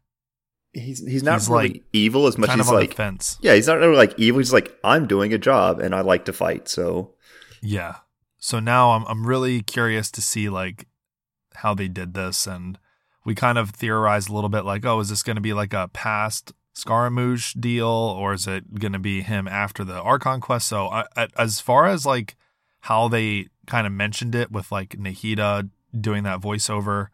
He's 0.73 1.05
he's 1.05 1.23
not 1.23 1.35
He's, 1.35 1.49
really 1.49 1.69
like, 1.69 1.83
evil 1.93 2.25
as 2.27 2.37
much 2.37 2.49
as 2.49 2.69
like 2.69 2.95
fence. 2.95 3.37
yeah, 3.41 3.53
he's 3.53 3.67
not 3.67 3.77
really 3.77 3.95
like 3.95 4.13
evil. 4.17 4.39
He's 4.39 4.53
like 4.53 4.75
I'm 4.83 5.07
doing 5.07 5.33
a 5.33 5.37
job 5.37 5.79
and 5.79 5.93
I 5.93 6.01
like 6.01 6.25
to 6.25 6.33
fight. 6.33 6.67
So 6.67 7.13
Yeah. 7.61 7.97
So 8.39 8.59
now 8.59 8.91
I'm 8.91 9.05
I'm 9.05 9.27
really 9.27 9.61
curious 9.61 10.09
to 10.11 10.21
see 10.21 10.49
like 10.49 10.87
how 11.55 11.73
they 11.75 11.87
did 11.87 12.13
this 12.13 12.47
and 12.47 12.79
we 13.25 13.35
kind 13.35 13.57
of 13.57 13.69
theorized 13.69 14.29
a 14.29 14.33
little 14.33 14.49
bit 14.49 14.65
like, 14.65 14.85
oh, 14.85 14.99
is 14.99 15.09
this 15.09 15.23
going 15.23 15.35
to 15.37 15.41
be 15.41 15.53
like 15.53 15.73
a 15.73 15.87
past 15.89 16.51
Scaramouche 16.73 17.53
deal 17.53 17.87
or 17.87 18.33
is 18.33 18.47
it 18.47 18.79
going 18.79 18.93
to 18.93 18.99
be 18.99 19.21
him 19.21 19.47
after 19.47 19.83
the 19.83 20.01
Archon 20.01 20.41
quest? 20.41 20.67
So 20.67 20.87
I, 20.87 21.05
I, 21.15 21.27
as 21.37 21.59
far 21.59 21.85
as 21.85 22.05
like 22.05 22.35
how 22.81 23.07
they 23.07 23.47
kind 23.67 23.87
of 23.87 23.93
mentioned 23.93 24.35
it 24.35 24.51
with 24.51 24.71
like 24.71 24.97
Nahida 24.97 25.69
doing 25.97 26.23
that 26.23 26.41
voiceover 26.41 27.07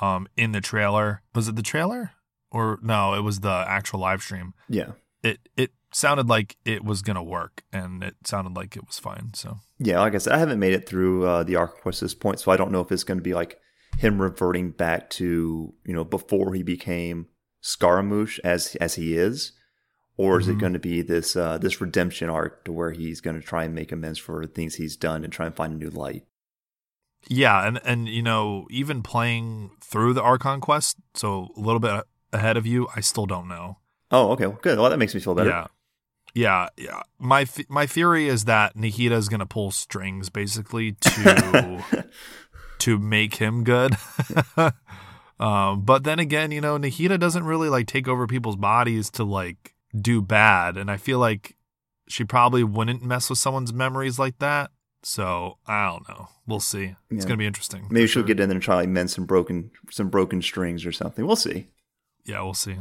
um 0.00 0.28
in 0.36 0.52
the 0.52 0.60
trailer, 0.60 1.22
was 1.34 1.48
it 1.48 1.56
the 1.56 1.62
trailer 1.62 2.12
or 2.50 2.78
no, 2.82 3.14
it 3.14 3.20
was 3.22 3.40
the 3.40 3.64
actual 3.68 4.00
live 4.00 4.22
stream. 4.22 4.54
yeah, 4.68 4.92
It 5.22 5.38
it 5.56 5.72
sounded 5.92 6.28
like 6.28 6.56
it 6.64 6.84
was 6.84 7.00
going 7.02 7.16
to 7.16 7.22
work 7.22 7.62
and 7.72 8.02
it 8.04 8.14
sounded 8.24 8.54
like 8.54 8.76
it 8.76 8.86
was 8.86 8.98
fine. 8.98 9.30
So 9.34 9.58
yeah. 9.78 9.98
Like 10.00 10.14
I 10.14 10.18
said, 10.18 10.32
I 10.34 10.38
haven't 10.38 10.58
made 10.58 10.72
it 10.74 10.86
through 10.88 11.26
uh, 11.26 11.42
the 11.42 11.56
arc 11.56 11.80
quest 11.82 12.02
at 12.02 12.06
this 12.06 12.14
point, 12.14 12.40
so 12.40 12.50
I 12.52 12.56
don't 12.56 12.70
know 12.72 12.80
if 12.80 12.90
it's 12.92 13.04
going 13.04 13.18
to 13.18 13.22
be 13.24 13.34
like 13.34 13.58
him 13.98 14.20
reverting 14.20 14.70
back 14.72 15.08
to 15.10 15.74
you 15.84 15.94
know 15.94 16.04
before 16.04 16.54
he 16.54 16.62
became 16.62 17.26
Scaramouche 17.62 18.38
as 18.44 18.76
as 18.76 18.94
he 18.94 19.16
is, 19.16 19.52
or 20.16 20.38
is 20.38 20.48
it 20.48 20.56
Mhm. 20.56 20.60
going 20.60 20.72
to 20.74 20.78
be 20.78 21.02
this 21.02 21.34
uh, 21.34 21.58
this 21.58 21.80
redemption 21.80 22.30
arc 22.30 22.64
to 22.64 22.72
where 22.72 22.92
he's 22.92 23.20
going 23.20 23.38
to 23.40 23.46
try 23.46 23.64
and 23.64 23.74
make 23.74 23.90
amends 23.92 24.18
for 24.18 24.46
things 24.46 24.76
he's 24.76 24.96
done 24.96 25.24
and 25.24 25.32
try 25.32 25.46
and 25.46 25.56
find 25.56 25.72
a 25.74 25.76
new 25.76 25.90
light? 25.90 26.24
Yeah, 27.28 27.66
and 27.66 27.80
and 27.84 28.08
you 28.08 28.22
know, 28.22 28.66
even 28.70 29.02
playing 29.02 29.72
through 29.80 30.14
the 30.14 30.22
Archon 30.22 30.60
quest, 30.60 30.96
so 31.14 31.48
a 31.56 31.60
little 31.60 31.80
bit 31.80 32.04
ahead 32.32 32.56
of 32.56 32.66
you, 32.66 32.88
I 32.94 33.00
still 33.00 33.26
don't 33.26 33.48
know. 33.48 33.78
Oh, 34.10 34.30
okay, 34.32 34.46
well, 34.46 34.58
good. 34.62 34.78
Well, 34.78 34.90
that 34.90 34.98
makes 34.98 35.14
me 35.14 35.20
feel 35.20 35.34
better. 35.34 35.50
Yeah. 35.50 35.66
Yeah, 36.34 36.68
yeah. 36.76 37.00
My 37.18 37.46
my 37.68 37.86
theory 37.86 38.28
is 38.28 38.44
that 38.44 38.76
Nahida 38.76 39.12
is 39.12 39.30
going 39.30 39.40
to 39.40 39.46
pull 39.46 39.70
strings 39.70 40.28
basically 40.28 40.92
to 40.92 42.06
to 42.80 42.98
make 42.98 43.36
him 43.36 43.64
good. 43.64 43.96
um, 45.40 45.82
but 45.82 46.04
then 46.04 46.18
again, 46.18 46.52
you 46.52 46.60
know, 46.60 46.78
Nahida 46.78 47.18
doesn't 47.18 47.44
really 47.44 47.70
like 47.70 47.86
take 47.86 48.06
over 48.06 48.26
people's 48.26 48.56
bodies 48.56 49.08
to 49.12 49.24
like 49.24 49.74
do 49.98 50.20
bad, 50.20 50.76
and 50.76 50.90
I 50.90 50.98
feel 50.98 51.18
like 51.18 51.56
she 52.06 52.22
probably 52.22 52.62
wouldn't 52.62 53.02
mess 53.02 53.30
with 53.30 53.38
someone's 53.38 53.72
memories 53.72 54.18
like 54.18 54.38
that. 54.38 54.70
So 55.08 55.58
I 55.68 55.86
don't 55.86 56.08
know. 56.08 56.30
We'll 56.48 56.58
see. 56.58 56.96
It's 57.10 57.22
Yeah. 57.24 57.28
gonna 57.28 57.36
be 57.36 57.46
interesting. 57.46 57.86
Maybe 57.90 58.08
she'll 58.08 58.22
sure. 58.22 58.26
get 58.26 58.40
in 58.40 58.48
there 58.48 58.56
and 58.56 58.62
try 58.62 58.82
to 58.82 58.88
mend 58.88 59.08
some 59.12 59.24
broken 59.24 59.70
some 59.88 60.08
broken 60.10 60.42
strings 60.42 60.84
or 60.84 60.90
something. 60.90 61.24
We'll 61.24 61.36
see. 61.36 61.68
Yeah, 62.24 62.42
we'll 62.42 62.54
see. 62.54 62.78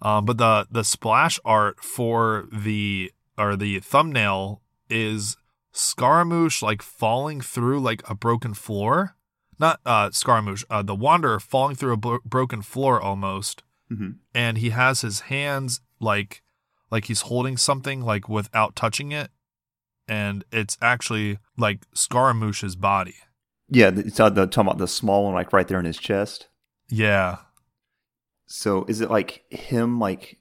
Um, 0.00 0.24
but 0.24 0.38
the 0.38 0.66
the 0.70 0.84
splash 0.84 1.38
art 1.44 1.84
for 1.84 2.48
the 2.50 3.12
or 3.36 3.56
the 3.56 3.78
thumbnail 3.80 4.62
is 4.88 5.36
Scaramouche 5.72 6.62
like 6.62 6.80
falling 6.80 7.42
through 7.42 7.80
like 7.80 8.08
a 8.08 8.14
broken 8.14 8.54
floor. 8.54 9.16
Not 9.58 9.80
uh 9.84 10.10
Scaramouche, 10.12 10.64
uh, 10.70 10.82
the 10.82 10.94
Wanderer 10.94 11.40
falling 11.40 11.76
through 11.76 11.92
a 11.92 11.96
bro- 11.98 12.20
broken 12.24 12.62
floor 12.62 12.98
almost, 12.98 13.62
hmm 13.90 14.12
and 14.34 14.56
he 14.56 14.70
has 14.70 15.02
his 15.02 15.20
hands 15.28 15.82
like 16.00 16.42
like 16.90 17.04
he's 17.04 17.20
holding 17.22 17.58
something 17.58 18.00
like 18.00 18.30
without 18.30 18.74
touching 18.74 19.12
it, 19.12 19.30
and 20.10 20.44
it's 20.50 20.76
actually 20.82 21.38
like 21.56 21.86
Scaramouche's 21.94 22.74
body. 22.74 23.14
Yeah, 23.68 23.92
it's 23.94 24.16
the 24.16 24.30
talking 24.30 24.60
about 24.62 24.78
the 24.78 24.88
small 24.88 25.24
one, 25.24 25.34
like 25.34 25.52
right 25.52 25.66
there 25.66 25.78
in 25.78 25.84
his 25.86 25.96
chest. 25.96 26.48
Yeah, 26.88 27.36
So 28.46 28.84
is 28.88 29.00
it 29.00 29.10
like 29.10 29.44
him 29.48 30.00
like 30.00 30.38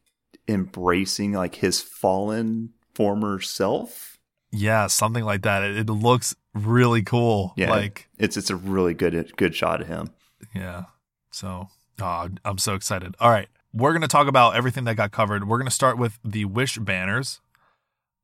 embracing 0.47 1.33
like 1.33 1.55
his 1.55 1.79
fallen 1.79 2.71
former 2.95 3.39
self? 3.39 4.17
yeah, 4.51 4.87
something 4.87 5.23
like 5.23 5.43
that. 5.43 5.61
It, 5.61 5.77
it 5.77 5.89
looks 5.91 6.35
really 6.55 7.03
cool. 7.03 7.53
Yeah. 7.55 7.69
like 7.69 8.09
It's 8.17 8.35
it's 8.35 8.49
a 8.49 8.55
really 8.55 8.95
good 8.95 9.33
good 9.37 9.55
shot 9.55 9.81
of 9.81 9.87
him. 9.87 10.09
Yeah. 10.55 10.85
So 11.29 11.67
oh, 12.01 12.29
I'm 12.43 12.57
so 12.57 12.73
excited. 12.73 13.15
All 13.19 13.29
right. 13.29 13.47
We're 13.71 13.91
going 13.91 14.01
to 14.01 14.07
talk 14.07 14.27
about 14.27 14.55
everything 14.55 14.85
that 14.85 14.95
got 14.95 15.11
covered. 15.11 15.47
We're 15.47 15.59
going 15.59 15.67
to 15.67 15.71
start 15.71 15.99
with 15.99 16.17
the 16.25 16.45
Wish 16.45 16.79
banners. 16.79 17.39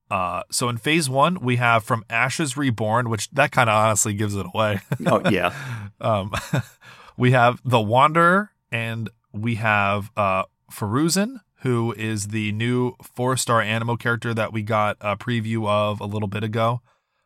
Uh, 0.09 0.43
so 0.51 0.69
in 0.69 0.77
phase 0.77 1.09
one, 1.09 1.39
we 1.41 1.55
have 1.55 1.83
from 1.83 2.05
Ashes 2.09 2.55
Reborn, 2.55 3.09
which 3.09 3.29
that 3.31 3.51
kind 3.51 3.69
of 3.69 3.75
honestly 3.75 4.13
gives 4.13 4.35
it 4.35 4.45
away. 4.45 4.79
Oh 5.07 5.21
yeah, 5.29 5.53
um, 6.01 6.31
we 7.17 7.31
have 7.31 7.61
the 7.65 7.81
Wanderer, 7.81 8.51
and 8.71 9.09
we 9.33 9.55
have 9.55 10.11
uh, 10.15 10.43
Faruzan, 10.71 11.41
who 11.61 11.93
is 11.97 12.27
the 12.27 12.51
new 12.51 12.93
four 13.01 13.35
star 13.37 13.61
Anemo 13.61 13.99
character 13.99 14.33
that 14.33 14.53
we 14.53 14.61
got 14.61 14.97
a 15.01 15.17
preview 15.17 15.67
of 15.67 15.99
a 15.99 16.05
little 16.05 16.27
bit 16.27 16.43
ago. 16.43 16.81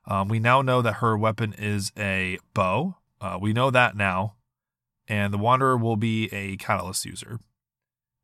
Um, 0.05 0.27
we 0.27 0.39
now 0.39 0.61
know 0.61 0.81
that 0.81 0.93
her 0.93 1.17
weapon 1.17 1.53
is 1.57 1.91
a 1.97 2.39
bow. 2.53 2.95
Uh, 3.21 3.37
we 3.39 3.53
know 3.53 3.69
that 3.69 3.95
now. 3.95 4.35
And 5.07 5.33
the 5.33 5.37
Wanderer 5.37 5.77
will 5.77 5.97
be 5.97 6.29
a 6.33 6.55
Catalyst 6.57 7.05
user. 7.05 7.39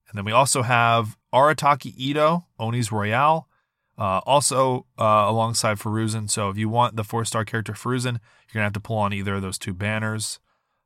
And 0.08 0.18
then 0.18 0.26
we 0.26 0.32
also 0.32 0.62
have 0.62 1.18
Arataki 1.34 1.96
Itto, 1.98 2.46
Oni's 2.60 2.92
Royale, 2.92 3.48
uh, 3.98 4.20
also 4.26 4.86
uh, 5.00 5.26
alongside 5.28 5.78
Faruzan. 5.80 6.30
So 6.30 6.50
if 6.50 6.58
you 6.58 6.70
want 6.70 6.96
the 6.96 7.04
four 7.04 7.26
star 7.26 7.46
character 7.46 7.74
Faruzan, 7.74 8.04
you're 8.50 8.54
going 8.54 8.62
to 8.62 8.64
have 8.64 8.74
to 8.74 8.80
pull 8.80 8.98
on 8.98 9.14
either 9.14 9.36
of 9.36 9.42
those 9.42 9.58
two 9.58 9.74
banners. 9.74 10.40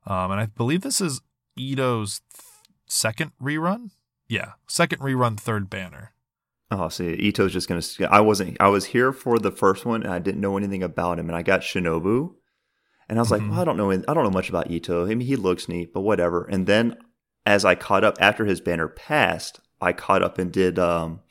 Um, 0.06 0.32
and 0.32 0.40
I 0.40 0.46
believe 0.48 0.82
this 0.82 1.02
is 1.02 1.22
Itto's 1.58 2.22
th- 2.34 2.44
second 2.88 3.32
rerun. 3.42 3.92
Yeah, 4.28 4.54
second 4.68 5.00
rerun, 5.00 5.40
third 5.40 5.70
banner. 5.70 6.14
Oh, 6.72 6.88
see, 6.90 7.16
Itto's 7.18 7.52
just 7.52 7.68
gonna. 7.68 7.82
I 8.12 8.22
wasn't. 8.22 8.58
I 8.60 8.68
was 8.68 8.86
here 8.86 9.12
for 9.12 9.40
the 9.40 9.52
first 9.52 9.86
one, 9.88 10.04
and 10.04 10.14
I 10.14 10.20
didn't 10.20 10.40
know 10.42 10.56
anything 10.56 10.84
about 10.84 11.18
him. 11.18 11.28
And 11.28 11.36
I 11.36 11.42
got 11.42 11.62
Shinobu, 11.62 12.36
and 13.10 13.18
I 13.18 13.22
was 13.24 13.30
Mhm. 13.30 13.32
like, 13.32 13.50
well, 13.50 13.60
I 13.60 13.64
don't 13.66 13.76
know. 13.78 13.92
I 13.92 13.98
don't 14.14 14.24
know 14.24 14.30
much 14.30 14.50
about 14.50 14.70
Itto. 14.70 15.06
I 15.12 15.16
mean, 15.16 15.26
he 15.28 15.36
looks 15.36 15.68
neat, 15.68 15.92
but 15.94 16.02
whatever. 16.02 16.44
And 16.44 16.68
then, 16.68 16.96
as 17.44 17.66
I 17.66 17.74
caught 17.74 18.04
up 18.04 18.18
after 18.22 18.46
his 18.46 18.62
banner 18.62 18.88
passed, 18.88 19.60
I 19.82 19.94
caught 19.94 20.22
up 20.22 20.38
and 20.38 20.52
did 20.52 20.78
um 20.78 21.22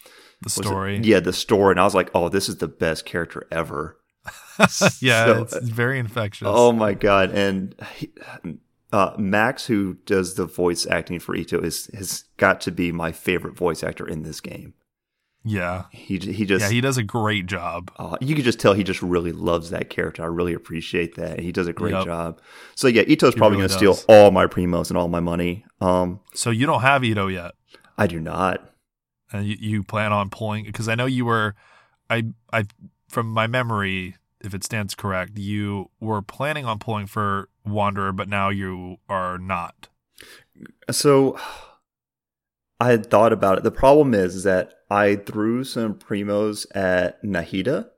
The 0.42 0.50
story. 0.50 0.98
yeah, 1.02 1.20
the 1.20 1.32
story, 1.32 1.72
and 1.72 1.80
I 1.80 1.84
was 1.84 1.94
like, 1.94 2.10
oh, 2.14 2.28
this 2.28 2.48
is 2.48 2.58
the 2.58 2.68
best 2.68 3.04
character 3.04 3.46
ever. 3.50 3.98
yeah, 5.00 5.24
So- 5.26 5.42
it's, 5.42 5.56
it's 5.56 5.68
very 5.68 5.98
infectious. 5.98 6.46
Oh 6.50 6.72
my 6.72 6.94
god! 6.94 7.30
And 7.32 7.74
he, 7.96 8.10
uh, 8.92 9.12
Max, 9.18 9.66
who 9.66 9.94
does 10.06 10.34
the 10.34 10.46
voice 10.46 10.86
acting 10.86 11.18
for 11.18 11.36
Itto, 11.36 11.62
is 11.64 11.90
has 11.94 12.24
got 12.36 12.60
to 12.62 12.70
be 12.70 12.92
my 12.92 13.12
favorite 13.12 13.56
voice 13.56 13.82
actor 13.82 14.06
in 14.06 14.22
this 14.22 14.40
game. 14.40 14.74
yeah. 15.44 15.84
He 15.92 16.18
he 16.18 16.44
just 16.44 16.62
Yeah, 16.64 16.70
he 16.70 16.80
does 16.80 16.98
a 16.98 17.02
great 17.02 17.46
job. 17.46 17.90
Uh, 17.96 18.16
you 18.20 18.34
can 18.34 18.44
just 18.44 18.58
tell 18.60 18.74
he 18.74 18.84
just 18.84 19.02
really 19.02 19.32
loves 19.32 19.70
that 19.70 19.88
character. 19.90 20.22
I 20.22 20.26
really 20.26 20.54
appreciate 20.54 21.14
that. 21.16 21.40
He 21.40 21.52
does 21.52 21.66
a 21.66 21.72
great 21.72 21.94
Yep. 21.94 22.04
job. 22.04 22.40
So 22.74 22.88
yeah, 22.88 23.02
Itto's 23.04 23.34
probably 23.34 23.58
really 23.58 23.68
going 23.68 23.92
to 23.94 23.94
steal 23.96 24.14
all 24.14 24.30
my 24.30 24.46
primos 24.46 24.88
and 24.90 24.96
all 24.98 25.08
my 25.08 25.20
money. 25.20 25.64
Um, 25.80 26.20
So 26.34 26.50
you 26.50 26.66
don't 26.66 26.82
have 26.82 27.02
Itto 27.02 27.32
yet. 27.32 27.52
I 27.96 28.06
do 28.06 28.20
not. 28.20 28.64
And 29.32 29.46
you, 29.46 29.56
you 29.58 29.82
plan 29.82 30.12
on 30.12 30.30
pulling 30.30 30.64
because 30.64 30.88
I 30.88 30.94
know 30.94 31.06
you 31.06 31.24
were, 31.24 31.54
I 32.10 32.24
I 32.52 32.64
from 33.08 33.26
my 33.28 33.46
memory, 33.46 34.16
if 34.40 34.54
it 34.54 34.64
stands 34.64 34.94
correct, 34.94 35.38
you 35.38 35.90
were 36.00 36.22
planning 36.22 36.64
on 36.64 36.78
pulling 36.78 37.06
for 37.06 37.48
Wanderer, 37.64 38.12
but 38.12 38.28
now 38.28 38.48
you 38.50 38.98
are 39.08 39.38
not. 39.38 39.88
So 40.90 41.38
I 42.80 42.90
had 42.90 43.10
thought 43.10 43.32
about 43.32 43.58
it. 43.58 43.64
The 43.64 43.70
problem 43.70 44.14
is, 44.14 44.34
is 44.34 44.44
that 44.44 44.74
I 44.90 45.16
threw 45.16 45.64
some 45.64 45.94
primos 45.94 46.66
at 46.74 47.22
Nahida. 47.22 47.90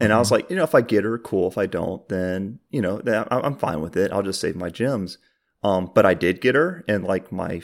And 0.00 0.12
I 0.12 0.18
was 0.20 0.28
Mhm. 0.28 0.32
like, 0.32 0.50
you 0.50 0.54
know, 0.54 0.62
if 0.62 0.76
I 0.76 0.80
get 0.80 1.02
her, 1.02 1.18
cool. 1.18 1.48
If 1.48 1.58
I 1.58 1.66
don't, 1.66 2.08
then 2.08 2.60
you 2.70 2.80
know, 2.80 2.98
then 2.98 3.26
I'm 3.32 3.56
fine 3.56 3.80
with 3.80 3.96
it. 3.96 4.12
I'll 4.12 4.22
just 4.22 4.40
save 4.40 4.54
my 4.54 4.70
gems. 4.70 5.18
Um, 5.64 5.90
but 5.92 6.06
I 6.06 6.14
did 6.14 6.40
get 6.40 6.54
her, 6.54 6.84
and 6.86 7.02
like 7.02 7.32
my 7.32 7.62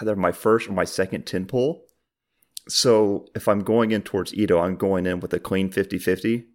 either 0.00 0.14
my 0.14 0.32
first 0.32 0.68
or 0.68 0.72
my 0.72 0.84
second 0.84 1.24
tin 1.24 1.46
pull, 1.46 1.86
So 2.68 3.26
if 3.34 3.48
I'm 3.48 3.60
going 3.60 3.90
in 3.90 4.02
towards 4.02 4.32
Itto, 4.32 4.62
I'm 4.62 4.76
going 4.76 5.06
in 5.06 5.20
with 5.20 5.32
a 5.32 5.40
clean 5.40 5.70
50-50, 5.70 6.46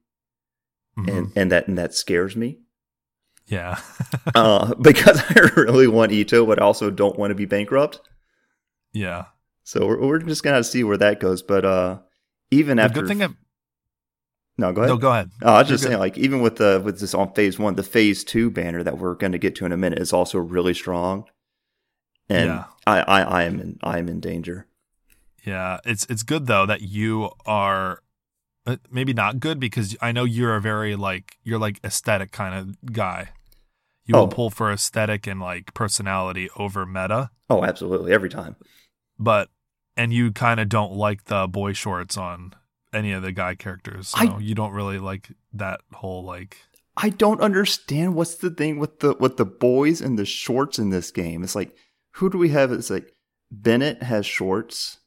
Mhm. 0.97 1.17
and 1.17 1.31
and 1.35 1.51
that 1.51 1.67
and 1.67 1.77
that 1.77 1.93
scares 1.93 2.35
me 2.35 2.59
yeah. 3.45 3.79
uh, 4.35 4.73
because 4.75 5.21
I 5.29 5.39
really 5.55 5.87
want 5.87 6.11
Itto, 6.11 6.45
but 6.47 6.59
I 6.61 6.65
also 6.65 6.89
don't 6.89 7.17
want 7.19 7.31
to 7.31 7.35
be 7.35 7.45
bankrupt. 7.45 8.01
yeah. 8.93 9.25
So 9.63 9.85
we're, 9.85 9.99
we're 10.05 10.19
just 10.19 10.43
gonna 10.43 10.63
see 10.63 10.83
where 10.85 10.97
that 10.97 11.19
goes. 11.19 11.41
But 11.43 11.65
uh, 11.65 11.99
even 12.51 12.77
The 12.77 12.83
after 12.83 13.01
good 13.01 13.07
thing 13.09 13.21
of, 13.21 13.35
no, 14.57 14.71
go 14.71 14.81
ahead. 14.81 14.89
no, 14.89 14.97
go 14.97 15.11
ahead. 15.11 15.29
Oh, 15.43 15.51
I 15.53 15.59
was 15.59 15.67
You're 15.69 15.73
just 15.75 15.83
good. 15.83 15.89
saying, 15.89 15.99
like 15.99 16.17
even 16.17 16.39
with 16.41 16.55
the 16.55 16.81
with 16.83 16.99
this 17.01 17.13
on 17.13 17.33
phase 17.33 17.59
one, 17.59 17.75
the 17.75 17.83
phase 17.83 18.23
two 18.23 18.49
banner 18.49 18.81
that 18.81 18.97
we're 18.97 19.15
going 19.15 19.33
to 19.33 19.37
get 19.37 19.55
to 19.57 19.65
in 19.65 19.71
a 19.73 19.77
minute 19.77 19.99
is 19.99 20.13
also 20.13 20.39
really 20.39 20.73
strong, 20.73 21.25
and 22.29 22.47
Yeah. 22.47 22.63
I, 22.87 23.01
I 23.01 23.21
I 23.21 23.43
am 23.43 23.59
in 23.59 23.77
I 23.83 23.99
am 23.99 24.07
in 24.07 24.19
danger. 24.21 24.66
Yeah, 25.45 25.79
it's 25.85 26.05
it's 26.09 26.23
good 26.23 26.47
though 26.47 26.65
that 26.65 26.81
you 26.81 27.29
are 27.45 28.01
uh, 28.65 28.77
maybe 28.91 29.13
not 29.13 29.39
good 29.39 29.59
because 29.59 29.95
I 30.01 30.11
know 30.11 30.23
you're 30.25 30.55
a 30.55 30.61
very 30.61 30.95
like 30.95 31.37
you're 31.43 31.59
like 31.59 31.79
aesthetic 31.83 32.31
kind 32.31 32.53
of 32.55 32.93
guy. 32.93 33.29
You 34.05 34.15
Oh. 34.15 34.19
will 34.21 34.27
pull 34.29 34.49
for 34.49 34.71
aesthetic 34.71 35.27
and 35.27 35.39
like 35.39 35.73
personality 35.73 36.49
over 36.55 36.85
meta, 36.85 37.29
Oh, 37.49 37.63
absolutely, 37.65 38.13
every 38.13 38.29
time. 38.29 38.55
but 39.19 39.49
and 39.95 40.13
you 40.13 40.31
kind 40.31 40.59
of 40.59 40.69
don't 40.69 40.93
like 40.93 41.25
the 41.25 41.47
boy 41.47 41.73
shorts 41.73 42.17
on 42.17 42.53
any 42.93 43.11
of 43.11 43.21
the 43.23 43.31
guy 43.31 43.55
characters. 43.55 44.09
So 44.09 44.17
I- 44.19 44.37
you 44.39 44.53
don't 44.55 44.71
really 44.73 44.99
like 44.99 45.29
that 45.53 45.81
whole 45.93 46.23
like 46.23 46.57
I 46.99 47.09
don't 47.09 47.41
understand 47.41 48.15
what's 48.15 48.35
the 48.35 48.49
thing 48.49 48.79
with 48.79 48.99
the 48.99 49.13
with 49.19 49.37
the 49.37 49.45
boys 49.45 50.01
and 50.01 50.17
the 50.17 50.25
shorts 50.25 50.79
in 50.79 50.89
this 50.89 51.11
game. 51.11 51.43
It's 51.43 51.55
like 51.55 51.75
who 52.15 52.29
do 52.29 52.37
we 52.37 52.49
have? 52.49 52.71
It's 52.71 52.89
like 52.89 53.13
Bennett 53.51 54.03
has 54.03 54.25
shorts. 54.25 54.97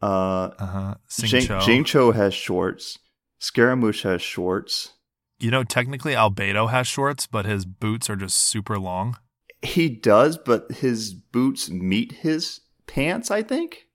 Uh, 0.00 0.50
uh 0.58 0.94
Jing, 1.10 1.84
Cho 1.84 2.12
has 2.12 2.34
shorts. 2.34 2.98
Scaramouche 3.38 4.02
has 4.02 4.22
shorts. 4.22 4.94
You 5.38 5.50
know, 5.50 5.64
technically 5.64 6.14
Albedo 6.14 6.70
has 6.70 6.86
shorts, 6.86 7.26
but 7.26 7.46
his 7.46 7.64
boots 7.64 8.10
are 8.10 8.16
just 8.16 8.38
super 8.38 8.78
long. 8.78 9.18
He 9.62 9.88
does, 9.88 10.36
but 10.36 10.70
his 10.70 11.14
boots 11.14 11.70
meet 11.70 12.12
his 12.12 12.60
pants. 12.86 13.30
I 13.30 13.42
think. 13.42 13.86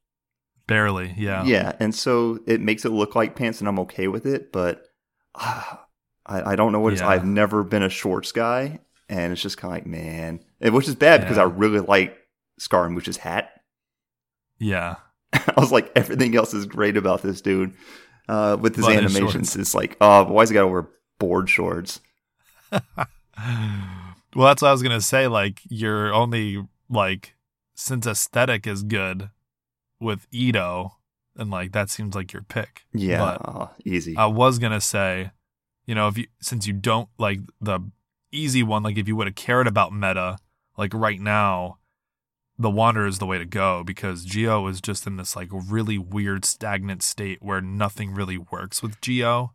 Barely, 0.67 1.13
yeah. 1.17 1.43
Yeah, 1.43 1.73
and 1.79 1.93
so 1.93 2.39
it 2.47 2.61
makes 2.61 2.85
it 2.85 2.89
look 2.89 3.15
like 3.15 3.35
pants, 3.35 3.59
and 3.59 3.67
I'm 3.67 3.79
okay 3.79 4.07
with 4.07 4.25
it. 4.25 4.51
But 4.51 4.85
uh, 5.35 5.75
I, 6.25 6.51
I 6.53 6.55
don't 6.55 6.71
know 6.71 6.79
what 6.79 6.93
it's. 6.93 7.01
I've 7.01 7.25
never 7.25 7.63
been 7.63 7.83
a 7.83 7.89
shorts 7.89 8.31
guy, 8.31 8.79
and 9.09 9.33
it's 9.33 9.41
just 9.41 9.57
kind 9.57 9.73
of 9.73 9.77
like 9.77 9.87
man, 9.87 10.39
which 10.61 10.87
is 10.87 10.95
bad 10.95 11.21
because 11.21 11.37
I 11.37 11.43
really 11.43 11.79
like 11.79 12.17
Scaramouche's 12.59 13.17
hat. 13.17 13.61
Yeah. 14.57 14.95
I 15.33 15.53
was 15.57 15.71
like, 15.71 15.91
everything 15.95 16.35
else 16.35 16.53
is 16.53 16.65
great 16.65 16.97
about 16.97 17.21
this 17.21 17.41
dude. 17.41 17.73
Uh, 18.29 18.57
with 18.59 18.75
his 18.75 18.85
But 18.85 18.95
animations, 18.95 19.55
it's 19.55 19.75
like, 19.75 19.97
oh, 19.99 20.23
why's 20.25 20.49
he 20.49 20.53
got 20.53 20.61
to 20.61 20.67
wear 20.67 20.87
board 21.19 21.49
shorts? 21.49 21.99
well, 22.71 24.47
that's 24.47 24.61
what 24.61 24.69
I 24.69 24.71
was 24.71 24.81
gonna 24.81 25.01
say. 25.01 25.27
Like, 25.27 25.61
you're 25.69 26.13
only 26.13 26.65
like 26.89 27.35
since 27.75 28.07
aesthetic 28.07 28.65
is 28.65 28.83
good 28.83 29.29
with 29.99 30.29
Itto, 30.31 30.91
and 31.35 31.51
like 31.51 31.71
that 31.73 31.89
seems 31.89 32.15
like 32.15 32.33
your 32.33 32.43
pick. 32.43 32.83
Yeah, 32.93 33.37
But 33.39 33.73
easy. 33.85 34.15
I 34.15 34.27
was 34.27 34.59
gonna 34.59 34.81
say, 34.81 35.31
you 35.85 35.95
know, 35.95 36.07
if 36.07 36.17
you 36.17 36.27
since 36.39 36.65
you 36.67 36.73
don't 36.73 37.09
like 37.17 37.39
the 37.59 37.79
easy 38.31 38.63
one, 38.63 38.83
like 38.83 38.97
if 38.97 39.07
you 39.07 39.15
would 39.15 39.27
have 39.27 39.35
cared 39.35 39.67
about 39.67 39.93
meta, 39.93 40.37
like 40.77 40.93
right 40.93 41.19
now, 41.19 41.77
the 42.57 42.69
Wanderer 42.69 43.07
is 43.07 43.19
the 43.19 43.25
way 43.25 43.37
to 43.37 43.45
go 43.45 43.83
because 43.83 44.25
Geo 44.25 44.67
is 44.67 44.79
just 44.79 45.07
in 45.07 45.17
this 45.17 45.35
like 45.35 45.49
really 45.51 45.97
weird 45.97 46.45
stagnant 46.45 47.01
state 47.01 47.39
where 47.41 47.61
nothing 47.61 48.13
really 48.13 48.37
works 48.37 48.83
with 48.83 49.01
Geo. 49.01 49.53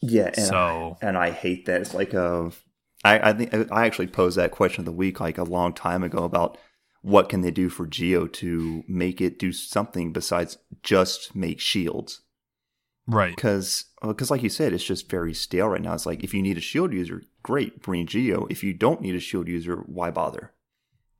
yeah, 0.00 0.30
and 0.36 0.46
so 0.46 0.98
and 1.00 1.16
I 1.16 1.30
hate 1.30 1.66
that. 1.66 1.80
It's 1.80 1.94
like 1.94 2.12
a, 2.12 2.50
I, 3.04 3.30
I 3.30 3.32
think 3.32 3.70
I 3.70 3.86
actually 3.86 4.08
posed 4.08 4.36
that 4.36 4.50
question 4.50 4.80
of 4.80 4.86
the 4.86 4.92
week 4.92 5.20
like 5.20 5.38
a 5.38 5.44
long 5.44 5.72
time 5.72 6.02
ago 6.02 6.24
about 6.24 6.58
what 7.02 7.28
can 7.28 7.42
they 7.42 7.50
do 7.50 7.68
for 7.68 7.86
Geo 7.86 8.26
to 8.26 8.82
make 8.88 9.20
it 9.20 9.38
do 9.38 9.52
something 9.52 10.12
besides 10.12 10.58
just 10.82 11.36
make 11.36 11.60
shields 11.60 12.22
right, 13.06 13.36
because 13.36 13.84
because 14.02 14.30
uh, 14.30 14.34
like 14.34 14.42
you 14.42 14.48
said, 14.48 14.72
it's 14.72 14.84
just 14.84 15.10
very 15.10 15.34
stale 15.34 15.68
right 15.68 15.82
now. 15.82 15.94
It's 15.94 16.06
like 16.06 16.24
if 16.24 16.34
you 16.34 16.42
need 16.42 16.58
a 16.58 16.62
shield 16.62 16.92
user, 16.92 17.22
great, 17.42 17.82
bring 17.82 18.06
Geo. 18.06 18.46
If 18.50 18.64
you 18.64 18.74
don't 18.74 19.00
need 19.00 19.14
a 19.14 19.20
shield 19.20 19.46
user, 19.48 19.76
why 19.86 20.10
bother? 20.10 20.53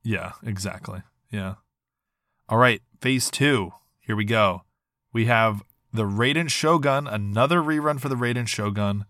Yeah, 0.05 0.33
exactly. 0.45 1.01
Yeah. 1.31 1.55
All 2.47 2.59
right, 2.59 2.81
phase 3.01 3.31
two. 3.31 3.71
Here 3.99 4.15
we 4.15 4.23
go. 4.23 4.61
We 5.11 5.25
have 5.25 5.63
the 5.91 6.03
Raiden 6.03 6.49
Shogun, 6.49 7.07
another 7.07 7.59
rerun 7.59 7.99
for 7.99 8.07
the 8.07 8.15
Raiden 8.15 8.47
Shogun. 8.47 9.05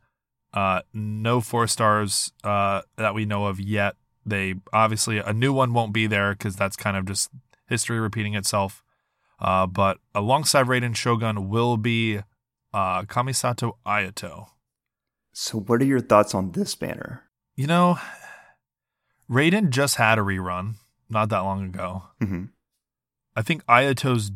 Uh, 0.54 0.82
no 0.94 1.42
four 1.42 1.68
stars 1.68 2.32
uh, 2.46 2.82
that 2.96 3.14
we 3.14 3.26
know 3.26 3.46
of 3.46 3.60
yet. 3.60 3.96
They 4.26 4.56
obviously 4.72 5.18
a 5.18 5.34
new 5.34 5.52
one 5.52 5.74
won't 5.74 5.92
be 5.92 6.08
there 6.08 6.32
because 6.32 6.56
that's 6.56 6.78
kind 6.78 6.96
of 6.96 7.06
just 7.06 7.30
history 7.68 8.00
repeating 8.00 8.34
itself. 8.34 8.82
Uh, 9.38 9.68
but 9.68 9.98
alongside 10.16 10.68
Raiden 10.68 10.96
Shogun 10.96 11.50
will 11.50 11.76
be 11.76 12.20
uh, 12.74 13.04
Kamisato 13.04 13.74
Ayato. 13.86 14.48
So, 15.34 15.60
what 15.60 15.82
are 15.82 15.86
your 15.86 16.00
thoughts 16.00 16.34
on 16.34 16.54
this 16.54 16.74
banner? 16.74 17.24
You 17.58 17.68
know, 17.68 18.00
Raiden 19.30 19.72
just 19.72 19.96
had 19.96 20.18
a 20.18 20.22
rerun 20.22 20.76
not 21.10 21.30
that 21.30 21.40
long 21.40 21.66
ago. 21.66 22.04
hmm 22.22 22.46
I 23.36 23.42
think 23.42 23.66
Ayato's. 23.66 24.32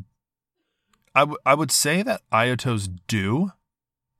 I, 1.15 1.21
w- 1.21 1.37
I 1.45 1.53
would 1.55 1.71
say 1.71 2.03
that 2.03 2.21
Ayato's 2.31 2.89
due. 3.07 3.51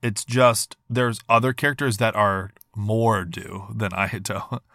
It's 0.01 0.23
just 0.23 0.77
there's 0.89 1.19
other 1.27 1.51
characters 1.53 1.97
that 1.97 2.15
are 2.15 2.51
more 2.75 3.25
due 3.25 3.65
than 3.75 3.91
Ayato. 3.91 4.59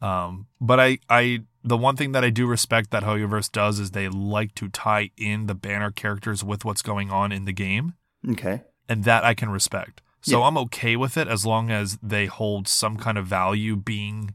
Um, 0.00 0.46
but 0.60 0.78
I, 0.78 0.98
I, 1.10 1.40
the 1.64 1.76
one 1.76 1.96
thing 1.96 2.12
that 2.12 2.22
I 2.22 2.30
do 2.30 2.46
respect 2.46 2.92
that 2.92 3.02
Hoyoverse 3.02 3.50
does 3.50 3.80
is 3.80 3.90
they 3.90 4.08
like 4.08 4.54
to 4.54 4.68
tie 4.68 5.10
in 5.16 5.46
the 5.46 5.56
banner 5.56 5.90
characters 5.90 6.44
with 6.44 6.64
what's 6.64 6.82
going 6.82 7.10
on 7.10 7.32
in 7.32 7.46
the 7.46 7.52
game, 7.52 7.94
Okay. 8.30 8.62
and 8.88 9.02
that 9.02 9.24
I 9.24 9.34
can 9.34 9.50
respect. 9.50 10.00
So 10.20 10.38
Yeah. 10.38 10.46
I'm 10.46 10.56
okay 10.58 10.94
with 10.94 11.16
it 11.16 11.26
as 11.26 11.44
long 11.44 11.72
as 11.72 11.98
they 12.00 12.26
hold 12.26 12.68
some 12.68 12.96
kind 12.96 13.18
of 13.18 13.26
value 13.26 13.74
being 13.74 14.34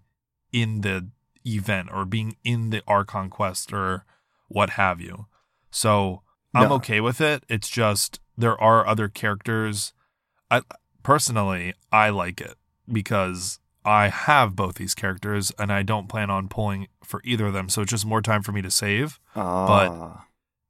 in 0.51 0.81
the 0.81 1.07
event 1.45 1.89
or 1.91 2.05
being 2.05 2.35
in 2.43 2.69
the 2.69 2.81
Archon 2.87 3.29
quest 3.29 3.71
or 3.73 4.05
what 4.47 4.71
have 4.71 4.99
you. 5.01 5.27
So 5.71 6.21
I'm 6.53 6.69
No. 6.69 6.75
okay 6.75 7.01
with 7.01 7.19
it. 7.21 7.43
It's 7.49 7.69
just 7.69 8.19
there 8.37 8.59
are 8.61 8.85
other 8.87 9.07
characters. 9.07 9.93
I 10.51 10.61
personally 11.03 11.73
I 11.91 12.09
like 12.09 12.39
it 12.41 12.55
because 12.91 13.59
I 13.85 14.07
have 14.09 14.55
both 14.55 14.75
these 14.75 14.95
characters 14.95 15.51
and 15.59 15.71
I 15.71 15.83
don't 15.83 16.07
plan 16.07 16.29
on 16.29 16.47
pulling 16.47 16.87
for 17.03 17.21
either 17.23 17.47
of 17.47 17.53
them. 17.53 17.69
So 17.69 17.81
it's 17.81 17.91
just 17.91 18.05
more 18.05 18.21
time 18.21 18.41
for 18.43 18.51
me 18.51 18.61
to 18.61 18.71
save. 18.71 19.19
Ah. 19.35 20.25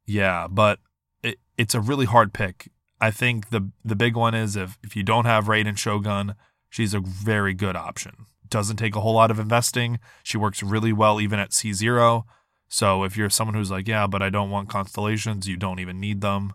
Yeah, 0.06 0.48
but 0.50 0.80
it, 1.22 1.40
it's 1.58 1.76
a 1.76 1.80
really 1.82 2.06
hard 2.06 2.34
pick. 2.34 2.70
I 3.00 3.12
think 3.12 3.50
the 3.50 3.70
the 3.84 3.96
big 3.96 4.16
one 4.16 4.34
is 4.34 4.56
if 4.56 4.78
if 4.84 4.96
you 4.96 5.04
don't 5.04 5.26
have 5.26 5.46
Raiden 5.46 5.78
Shogun, 5.78 6.36
she's 6.70 6.94
a 6.94 7.00
very 7.00 7.54
good 7.54 7.76
option. 7.76 8.26
Doesn't 8.54 8.78
take 8.78 8.96
a 8.96 9.02
whole 9.02 9.16
lot 9.16 9.32
of 9.32 9.40
investing. 9.40 9.98
She 10.22 10.38
works 10.38 10.62
really 10.62 10.94
well 10.94 11.20
even 11.20 11.40
at 11.40 11.54
C 11.54 11.74
zero. 11.74 12.28
So 12.68 13.04
if 13.04 13.18
you're 13.18 13.32
someone 13.32 13.56
who's 13.56 13.72
like, 13.72 13.88
yeah, 13.88 14.06
but 14.06 14.22
I 14.22 14.30
don't 14.30 14.52
want 14.52 14.70
constellations, 14.70 15.48
you 15.48 15.58
don't 15.58 15.80
even 15.80 16.00
need 16.00 16.22
them. 16.22 16.54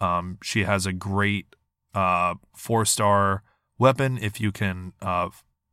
Um, 0.00 0.38
she 0.44 0.62
has 0.62 0.86
a 0.86 0.92
great 0.92 1.46
uh, 1.92 2.34
four 2.54 2.84
star 2.84 3.42
weapon 3.80 4.16
if 4.16 4.40
you 4.40 4.52
can 4.52 4.92
uh, 5.02 5.30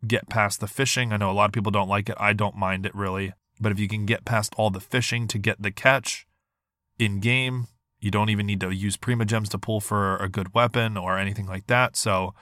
get 0.07 0.29
past 0.29 0.61
the 0.61 0.67
fishing. 0.67 1.13
I 1.13 1.17
know 1.17 1.29
a 1.29 1.33
lot 1.33 1.45
of 1.45 1.53
people 1.53 1.71
don't 1.71 1.87
like 1.87 2.09
it. 2.09 2.17
I 2.19 2.33
don't 2.33 2.55
mind 2.55 2.87
it 2.87 2.95
really, 2.95 3.33
but 3.59 3.71
if 3.71 3.79
you 3.79 3.87
can 3.87 4.07
get 4.07 4.25
past 4.25 4.55
all 4.57 4.71
the 4.71 4.79
fishing 4.79 5.27
to 5.27 5.37
get 5.37 5.61
the 5.61 5.71
catch 5.71 6.25
in 6.97 7.19
game, 7.19 7.67
you 7.99 8.09
don't 8.09 8.31
even 8.31 8.47
need 8.47 8.61
to 8.61 8.71
use 8.71 8.97
Primogems 8.97 9.49
to 9.49 9.59
pull 9.59 9.79
for 9.79 10.17
a 10.17 10.27
good 10.27 10.55
weapon 10.55 10.97
or 10.97 11.19
anything 11.19 11.45
like 11.45 11.67
that. 11.67 11.95
So 11.95 12.33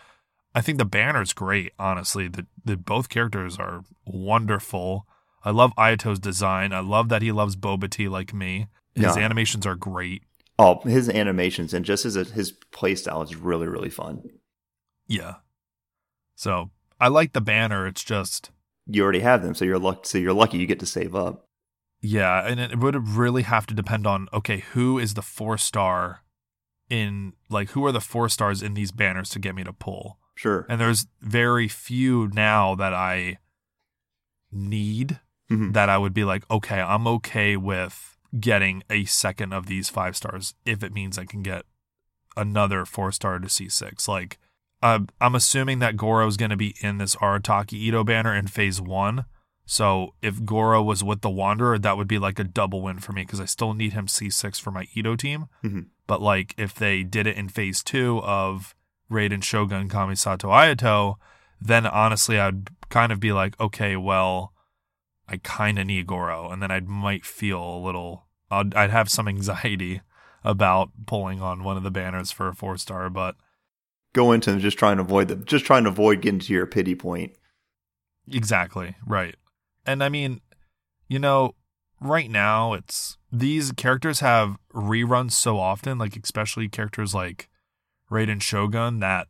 I 0.55 0.61
think 0.61 0.77
the 0.77 0.85
banner's 0.85 1.33
great, 1.33 1.73
honestly. 1.79 2.27
The 2.27 2.45
the 2.65 2.75
both 2.77 3.09
characters 3.09 3.57
are 3.57 3.83
wonderful. 4.05 5.05
I 5.43 5.51
love 5.51 5.73
Ayato's 5.77 6.19
design. 6.19 6.73
I 6.73 6.79
love 6.79 7.09
that 7.09 7.21
he 7.21 7.31
loves 7.31 7.55
Boba 7.55 7.89
Tea 7.89 8.07
like 8.09 8.33
me. 8.33 8.67
His 8.95 9.15
Yeah. 9.15 9.23
animations 9.23 9.65
are 9.65 9.75
great. 9.75 10.23
Oh, 10.57 10.81
his 10.81 11.07
animations 11.09 11.73
and 11.73 11.85
just 11.85 12.03
his 12.03 12.15
his 12.15 12.51
play 12.71 12.95
style 12.95 13.21
is 13.21 13.35
really 13.35 13.67
really 13.67 13.89
fun. 13.89 14.23
Yeah. 15.07 15.35
So 16.35 16.71
I 16.99 17.07
like 17.07 17.33
the 17.33 17.41
banner. 17.41 17.87
It's 17.87 18.03
just 18.03 18.51
You 18.87 19.03
already 19.03 19.19
have 19.21 19.43
them, 19.43 19.53
so 19.55 19.65
you're 19.65 19.79
lucky. 19.79 20.01
So 20.03 20.17
you're 20.17 20.33
lucky 20.33 20.57
you 20.57 20.65
get 20.67 20.79
to 20.79 20.85
save 20.85 21.15
up. 21.15 21.45
yeah, 22.01 22.45
and 22.47 22.59
it 22.59 22.79
would 22.79 23.07
really 23.09 23.43
have 23.43 23.67
to 23.67 23.73
depend 23.73 24.07
on 24.07 24.27
okay, 24.33 24.59
who 24.73 24.97
is 24.99 25.13
the 25.13 25.21
four 25.21 25.57
star 25.57 26.23
in 26.89 27.33
like 27.49 27.69
who 27.71 27.85
are 27.85 27.91
the 27.91 28.01
four 28.01 28.27
stars 28.29 28.63
in 28.63 28.73
these 28.73 28.91
banners 28.91 29.29
to 29.29 29.39
get 29.39 29.55
me 29.55 29.63
to 29.63 29.73
pull. 29.73 30.17
Sure. 30.39 30.65
And 30.69 30.79
there's 30.79 31.05
very 31.19 31.67
few 31.67 32.29
now 32.33 32.73
that 32.75 32.93
I 32.93 33.39
need 34.53 35.19
Mhm. 35.51 35.73
that 35.73 35.89
I 35.89 35.97
would 35.97 36.13
be 36.13 36.23
like, 36.23 36.49
okay, 36.49 36.79
I'm 36.79 37.05
okay 37.07 37.57
with 37.57 38.17
getting 38.39 38.81
a 38.89 39.03
second 39.03 39.51
of 39.51 39.65
these 39.65 39.89
five 39.89 40.15
stars 40.15 40.53
if 40.65 40.81
it 40.81 40.93
means 40.93 41.17
I 41.17 41.25
can 41.25 41.43
get 41.43 41.65
another 42.37 42.85
four 42.85 43.11
star 43.11 43.37
to 43.39 43.49
C6. 43.49 44.07
Like, 44.07 44.37
uh, 44.81 44.99
I'm 45.19 45.35
assuming 45.35 45.79
that 45.79 45.97
Goro 45.97 46.25
is 46.27 46.37
going 46.37 46.51
to 46.51 46.55
be 46.57 46.73
in 46.79 46.99
this 46.99 47.15
Arataki 47.17 47.85
Itto 47.89 48.05
banner 48.05 48.33
in 48.33 48.47
phase 48.47 48.79
one. 48.79 49.25
So 49.65 50.15
if 50.21 50.45
Goro 50.45 50.81
was 50.81 51.03
with 51.03 51.19
the 51.19 51.29
Wanderer, 51.29 51.77
that 51.79 51.97
would 51.97 52.07
be 52.07 52.17
like 52.17 52.39
a 52.39 52.45
double 52.45 52.81
win 52.81 52.99
for 52.99 53.11
me 53.11 53.23
because 53.23 53.41
I 53.41 53.45
still 53.45 53.73
need 53.73 53.91
him 53.91 54.07
C6 54.07 54.57
for 54.57 54.71
my 54.71 54.85
Itto 54.95 55.17
team. 55.17 55.47
Mhm. 55.65 55.87
But 56.07 56.21
like 56.21 56.55
if 56.57 56.73
they 56.75 57.03
did 57.03 57.27
it 57.27 57.35
in 57.35 57.49
phase 57.49 57.83
two 57.83 58.19
of 58.23 58.73
Raiden 59.11 59.43
Shogun 59.43 59.89
Kamisato 59.89 60.49
Ayato, 60.49 61.15
then 61.61 61.85
honestly 61.85 62.39
I'd 62.39 62.69
kind 62.89 63.11
of 63.11 63.19
be 63.19 63.31
like, 63.31 63.59
okay, 63.59 63.95
well, 63.95 64.53
I 65.27 65.37
kind 65.37 65.77
of 65.77 65.87
need 65.87 66.07
Goro, 66.07 66.49
and 66.49 66.61
then 66.61 66.71
I 66.71 66.79
might 66.79 67.25
feel 67.25 67.61
a 67.61 67.83
little. 67.83 68.25
I'd, 68.49 68.73
I'd 68.73 68.89
have 68.89 69.09
some 69.09 69.27
anxiety 69.27 70.01
about 70.43 70.89
pulling 71.05 71.41
on 71.41 71.63
one 71.63 71.77
of 71.77 71.83
the 71.83 71.91
banners 71.91 72.31
for 72.31 72.47
a 72.47 72.55
four 72.55 72.77
star, 72.77 73.09
but 73.09 73.35
Go 74.13 74.31
into 74.31 74.51
them 74.51 74.59
just 74.59 74.77
trying 74.77 74.97
to 74.97 75.03
avoid 75.03 75.27
them, 75.27 75.45
just 75.45 75.65
trying 75.65 75.83
to 75.83 75.89
avoid 75.89 76.21
getting 76.21 76.39
to 76.39 76.53
your 76.53 76.65
pity 76.65 76.95
point. 76.95 77.33
Exactly. 78.31 78.95
Right. 79.05 79.35
And 79.85 80.03
I 80.03 80.09
mean, 80.09 80.41
you 81.07 81.19
know, 81.19 81.55
right 82.01 82.29
now 82.29 82.73
it's 82.73 83.17
these 83.31 83.71
characters 83.71 84.19
have 84.21 84.57
reruns 84.73 85.33
so 85.33 85.59
often, 85.59 85.99
like 85.99 86.15
especially 86.15 86.67
characters 86.67 87.13
like 87.13 87.49
Raiden 88.11 88.41
Shogun, 88.41 88.99
that 88.99 89.27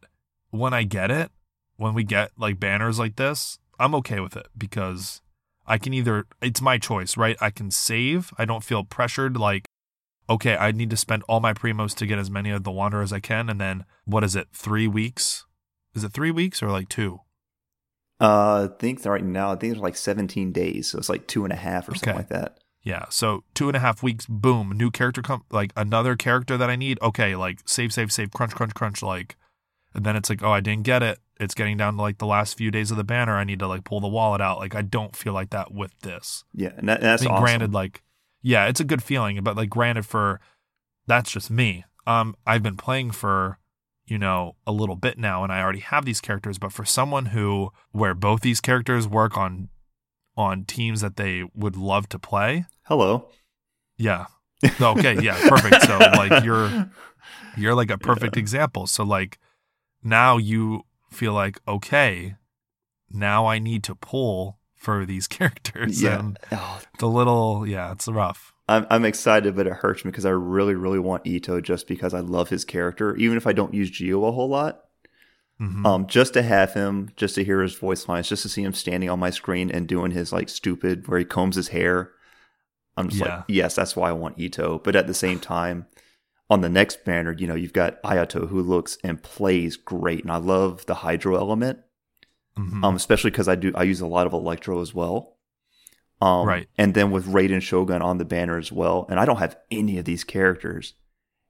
when 0.49 0.73
I 0.73 0.83
get 0.83 1.11
it, 1.11 1.31
when 1.77 1.93
we 1.93 2.03
get 2.03 2.31
like 2.37 2.59
banners 2.59 2.99
like 2.99 3.15
this, 3.15 3.59
I'm 3.79 3.95
okay 3.95 4.19
with 4.19 4.35
it 4.35 4.47
because 4.57 5.21
I 5.65 5.77
can 5.77 5.93
either 5.93 6.25
it's 6.41 6.61
my 6.61 6.77
choice, 6.77 7.17
right? 7.17 7.37
I 7.39 7.49
can 7.49 7.71
save. 7.71 8.33
I 8.37 8.45
don't 8.45 8.63
feel 8.63 8.83
pressured 8.83 9.37
like 9.37 9.65
okay, 10.29 10.55
I 10.55 10.71
need 10.71 10.91
to 10.91 10.97
spend 10.97 11.23
all 11.27 11.39
my 11.39 11.53
primos 11.53 11.95
to 11.95 12.05
get 12.05 12.19
as 12.19 12.29
many 12.29 12.51
of 12.51 12.63
the 12.63 12.71
wander 12.71 13.01
as 13.01 13.11
I 13.11 13.19
can 13.19 13.49
and 13.49 13.59
then 13.59 13.85
what 14.05 14.23
is 14.23 14.35
it? 14.35 14.47
3 14.53 14.87
weeks? 14.87 15.45
Is 15.95 16.03
it 16.03 16.13
3 16.13 16.29
weeks 16.31 16.61
or 16.61 16.69
like 16.69 16.87
2? 16.89 17.19
Uh, 18.21 18.67
I 18.69 18.75
think 18.79 19.03
right 19.05 19.23
now, 19.23 19.51
I 19.51 19.55
think 19.55 19.73
it's 19.73 19.81
like 19.81 19.95
17 19.95 20.51
days, 20.51 20.91
so 20.91 20.97
it's 20.97 21.09
like 21.09 21.25
two 21.25 21.45
and 21.45 21.53
a 21.53 21.55
half 21.55 21.87
or 21.87 21.95
something 21.95 22.15
like 22.15 22.29
that. 22.29 22.59
Yeah. 22.81 23.05
So 23.09 23.43
two 23.53 23.67
and 23.67 23.75
a 23.75 23.79
half 23.79 24.01
weeks, 24.01 24.25
boom, 24.27 24.71
new 24.75 24.91
character 24.91 25.21
come 25.21 25.43
like 25.51 25.71
another 25.75 26.15
character 26.15 26.57
that 26.57 26.69
I 26.69 26.75
need. 26.75 26.99
Okay, 27.01 27.35
like 27.35 27.59
save, 27.65 27.93
save, 27.93 28.11
save, 28.11 28.31
crunch, 28.31 28.55
crunch, 28.55 28.73
crunch, 28.73 29.01
like 29.03 29.35
and 29.93 30.05
then 30.05 30.15
it's 30.15 30.29
like, 30.29 30.43
oh, 30.43 30.51
I 30.51 30.59
didn't 30.59 30.83
get 30.83 31.01
it. 31.03 31.19
It's 31.39 31.55
getting 31.55 31.77
down 31.77 31.95
to 31.95 32.01
like 32.01 32.17
the 32.17 32.25
last 32.25 32.57
few 32.57 32.69
days 32.69 32.91
of 32.91 32.97
the 32.97 33.03
banner. 33.03 33.35
I 33.35 33.43
need 33.43 33.59
to 33.59 33.67
like 33.67 33.83
pull 33.83 34.01
the 34.01 34.07
wallet 34.07 34.41
out. 34.41 34.59
Like 34.59 34.75
I 34.75 34.81
don't 34.81 35.15
feel 35.15 35.33
like 35.33 35.49
that 35.51 35.73
with 35.73 35.97
this. 36.01 36.43
Yeah, 36.53 36.71
and, 36.77 36.87
that, 36.89 37.01
that's 37.01 37.23
I 37.23 37.25
mean, 37.25 37.33
awesome. 37.33 37.43
granted, 37.43 37.73
like, 37.73 38.03
yeah, 38.41 38.67
it's 38.67 38.79
a 38.79 38.85
good 38.85 39.01
feeling, 39.01 39.41
but 39.43 39.55
like 39.55 39.69
granted 39.69 40.05
for 40.05 40.39
that's 41.07 41.31
just 41.31 41.49
me. 41.49 41.85
Um, 42.05 42.35
I've 42.45 42.63
been 42.63 42.77
playing 42.77 43.11
for, 43.11 43.57
you 44.05 44.17
know, 44.17 44.55
a 44.67 44.71
little 44.71 44.95
bit 44.95 45.17
now 45.17 45.43
and 45.43 45.51
I 45.51 45.61
already 45.61 45.79
have 45.79 46.05
these 46.05 46.21
characters, 46.21 46.57
but 46.57 46.73
for 46.73 46.85
someone 46.85 47.27
who 47.27 47.71
where 47.91 48.13
both 48.13 48.41
these 48.41 48.61
characters 48.61 49.07
work 49.07 49.37
on 49.37 49.69
on 50.37 50.63
teams 50.65 51.01
that 51.01 51.15
they 51.17 51.43
would 51.53 51.75
love 51.75 52.07
to 52.09 52.19
play, 52.19 52.65
Hello. 52.83 53.29
yeah. 53.97 54.25
Okay, 54.81 55.21
yeah, 55.21 55.37
perfect. 55.47 55.81
So 55.83 55.97
like 56.15 56.43
you're 56.43 56.89
you're 57.57 57.75
like 57.75 57.91
a 57.91 57.97
perfect 57.97 58.35
Yeah. 58.35 58.41
example. 58.41 58.87
So 58.87 59.03
like 59.03 59.37
now 60.03 60.37
you 60.37 60.83
feel 61.11 61.33
like 61.33 61.59
okay, 61.67 62.35
now 63.09 63.45
I 63.45 63.59
need 63.59 63.83
to 63.85 63.95
pull 63.95 64.59
for 64.75 65.05
these 65.05 65.27
characters 65.37 66.01
Yeah. 66.01 66.19
and 66.19 66.39
Oh, 66.51 66.79
the 66.99 67.07
little 67.07 67.65
yeah, 67.67 67.91
it's 67.91 68.07
rough. 68.07 68.53
I'm 68.67 68.85
I'm 68.89 69.05
excited, 69.05 69.55
but 69.55 69.65
it 69.67 69.73
hurts 69.73 70.05
me 70.05 70.11
because 70.11 70.25
I 70.25 70.29
really, 70.31 70.75
really 70.75 70.99
want 70.99 71.23
Itto 71.25 71.61
just 71.63 71.87
because 71.87 72.13
I 72.13 72.19
love 72.19 72.49
his 72.49 72.63
character. 72.65 73.15
Even 73.15 73.35
if 73.37 73.47
I 73.47 73.53
don't 73.53 73.73
use 73.73 73.89
Geo 73.89 74.25
a 74.25 74.31
whole 74.31 74.49
lot, 74.49 74.81
Mhm. 75.59 75.85
um, 75.85 76.07
just 76.07 76.33
to 76.33 76.41
have 76.41 76.73
him, 76.73 77.09
just 77.17 77.35
to 77.35 77.43
hear 77.43 77.61
his 77.61 77.75
voice 77.75 78.07
lines, 78.07 78.29
just 78.29 78.43
to 78.43 78.49
see 78.49 78.63
him 78.63 78.73
standing 78.73 79.09
on 79.09 79.19
my 79.19 79.29
screen 79.29 79.69
and 79.69 79.87
doing 79.87 80.11
his 80.11 80.31
like 80.31 80.47
stupid 80.49 81.07
where 81.07 81.19
he 81.19 81.25
combs 81.25 81.55
his 81.57 81.69
hair. 81.69 82.11
I'm 82.95 83.09
just 83.09 83.21
Yeah. 83.21 83.35
like, 83.37 83.45
yes, 83.49 83.75
that's 83.75 83.95
why 83.95 84.09
I 84.09 84.13
want 84.13 84.37
Itto. 84.37 84.81
But 84.83 84.95
at 84.95 85.07
the 85.07 85.13
same 85.13 85.39
time, 85.39 85.85
on 86.49 86.61
the 86.61 86.69
next 86.69 87.03
banner, 87.05 87.33
you 87.37 87.45
know, 87.45 87.55
you've 87.55 87.73
got 87.73 88.01
Ayato 88.03 88.47
who 88.49 88.61
looks 88.61 88.97
and 89.03 89.21
plays 89.21 89.75
great, 89.77 90.23
and 90.23 90.31
I 90.31 90.37
love 90.37 90.85
the 90.85 90.95
Hydro 90.95 91.35
element. 91.35 91.79
Mhm. 92.57 92.83
um, 92.83 92.95
especially 92.95 93.29
because 93.31 93.47
I 93.47 93.55
do 93.55 93.71
I 93.75 93.83
use 93.83 94.01
a 94.01 94.07
lot 94.07 94.27
of 94.27 94.33
Electro 94.33 94.81
as 94.81 94.93
well. 94.93 95.37
Um, 96.21 96.45
Right. 96.45 96.67
And 96.77 96.93
then 96.93 97.09
with 97.11 97.25
Raiden 97.27 97.61
Shogun 97.61 98.01
on 98.01 98.17
the 98.17 98.25
banner 98.25 98.57
as 98.57 98.69
well, 98.69 99.05
and 99.09 99.17
I 99.17 99.23
don't 99.23 99.37
have 99.37 99.55
any 99.71 99.97
of 99.97 100.03
these 100.03 100.25
characters. 100.25 100.93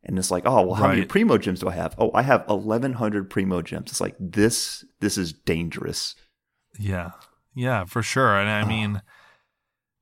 And 0.04 0.18
it's 0.18 0.32
like, 0.32 0.44
oh 0.46 0.62
well, 0.66 0.76
how 0.76 0.88
many 0.88 1.06
Primogems 1.06 1.60
do 1.60 1.68
I 1.70 1.74
have? 1.74 1.94
Oh, 1.98 2.12
I 2.14 2.22
have 2.22 2.46
eleven 2.50 2.94
hundred 2.94 3.30
Primogems. 3.30 3.88
It's 3.88 4.02
like 4.02 4.16
this. 4.20 4.86
This 5.02 5.18
is 5.18 5.34
dangerous. 5.34 6.16
Yeah, 6.80 7.12
yeah, 7.54 7.84
for 7.84 8.02
sure. 8.02 8.38
And 8.40 8.50
I 8.50 8.62
Oh. 8.62 8.66
mean, 8.66 9.02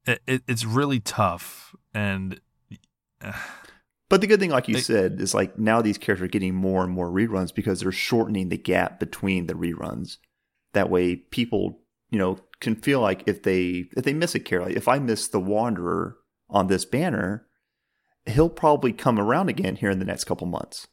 it, 0.05 0.21
it 0.27 0.43
it's 0.47 0.65
really 0.65 0.99
tough. 0.99 1.75
And 1.95 2.39
uh, 3.21 3.33
But 4.09 4.21
the 4.21 4.27
good 4.27 4.39
thing, 4.39 4.51
like 4.51 4.67
you 4.67 4.75
They- 4.75 4.81
said, 4.81 5.19
is 5.19 5.33
like 5.33 5.57
now 5.57 5.81
these 5.81 5.97
characters 5.97 6.25
are 6.25 6.29
getting 6.29 6.53
more 6.53 6.83
and 6.83 6.93
more 6.93 7.09
reruns 7.09 7.53
because 7.53 7.79
they're 7.79 7.91
shortening 7.91 8.49
the 8.49 8.57
gap 8.57 8.99
between 8.99 9.47
the 9.47 9.55
reruns. 9.55 10.17
That 10.73 10.91
way, 10.91 11.15
people, 11.15 11.79
you 12.11 12.19
know, 12.19 12.37
can 12.59 12.75
feel 12.75 13.01
like 13.01 13.23
if 13.27 13.41
they 13.41 13.85
if 13.97 14.03
they 14.03 14.13
miss 14.13 14.35
a 14.35 14.39
character, 14.39 14.69
like 14.69 14.77
if 14.77 14.87
I 14.87 14.99
miss 14.99 15.27
the 15.27 15.39
Wanderer 15.39 16.17
on 16.49 16.67
this 16.67 16.85
banner, 16.85 17.46
he'll 18.29 18.49
probably 18.49 18.93
come 18.93 19.19
around 19.19 19.49
again 19.49 19.75
here 19.75 19.89
in 19.89 19.99
the 19.99 20.05
next 20.05 20.25
couple 20.25 20.47
months 20.47 20.87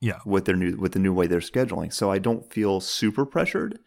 yeah, 0.00 0.20
with 0.24 0.44
their 0.44 0.56
new 0.56 0.76
with 0.76 0.92
the 0.92 0.98
new 0.98 1.12
way 1.12 1.26
they're 1.26 1.40
scheduling. 1.40 1.92
So 1.92 2.10
I 2.10 2.18
don't 2.18 2.52
feel 2.52 2.80
super 2.80 3.24
pressured. 3.24 3.78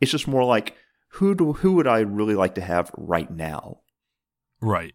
It's 0.00 0.10
just 0.10 0.28
more 0.28 0.44
like 0.44 0.74
who 1.10 1.34
do 1.34 1.54
who 1.54 1.72
would 1.72 1.86
I 1.86 2.00
really 2.00 2.34
like 2.34 2.54
to 2.56 2.60
have 2.60 2.90
right 2.96 3.30
now? 3.30 3.80
right. 4.60 4.94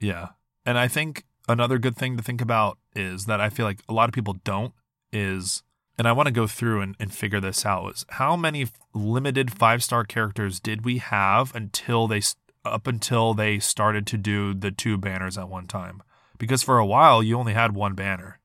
Yeah. 0.00 0.28
And 0.64 0.78
I 0.78 0.86
think 0.86 1.24
another 1.48 1.78
good 1.78 1.96
thing 1.96 2.16
to 2.16 2.22
think 2.22 2.40
about 2.40 2.78
is 2.94 3.24
that 3.24 3.40
I 3.40 3.48
feel 3.50 3.66
like 3.66 3.80
a 3.88 3.92
lot 3.92 4.08
of 4.08 4.14
people 4.14 4.36
don't 4.44 4.72
is 5.12 5.62
and 5.98 6.06
I 6.06 6.12
want 6.12 6.28
to 6.28 6.32
go 6.32 6.46
through 6.46 6.80
and, 6.80 6.94
and 7.00 7.12
figure 7.12 7.40
this 7.40 7.66
out 7.66 7.88
is 7.88 8.06
how 8.10 8.36
many 8.36 8.62
f- 8.62 8.72
limited 8.94 9.52
five 9.52 9.82
star 9.82 10.04
characters 10.04 10.60
did 10.60 10.84
we 10.84 10.98
have 10.98 11.54
until 11.54 12.06
they 12.06 12.22
up 12.64 12.86
until 12.86 13.34
they 13.34 13.58
started 13.58 14.06
to 14.08 14.16
do 14.16 14.54
the 14.54 14.70
two 14.70 14.96
banners 14.96 15.36
at 15.36 15.48
one 15.48 15.66
time 15.66 16.02
because 16.38 16.62
for 16.62 16.78
a 16.78 16.86
while 16.86 17.22
you 17.22 17.38
only 17.38 17.54
had 17.54 17.74
one 17.74 17.94
banner 17.94 18.38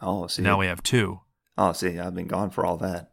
Oh, 0.00 0.28
see, 0.28 0.42
now 0.42 0.58
we 0.58 0.66
have 0.66 0.82
two 0.82 1.20
oh, 1.58 1.72
see, 1.72 1.98
I've 1.98 2.14
been 2.14 2.28
gone 2.28 2.50
for 2.50 2.64
all 2.64 2.78
that. 2.78 3.10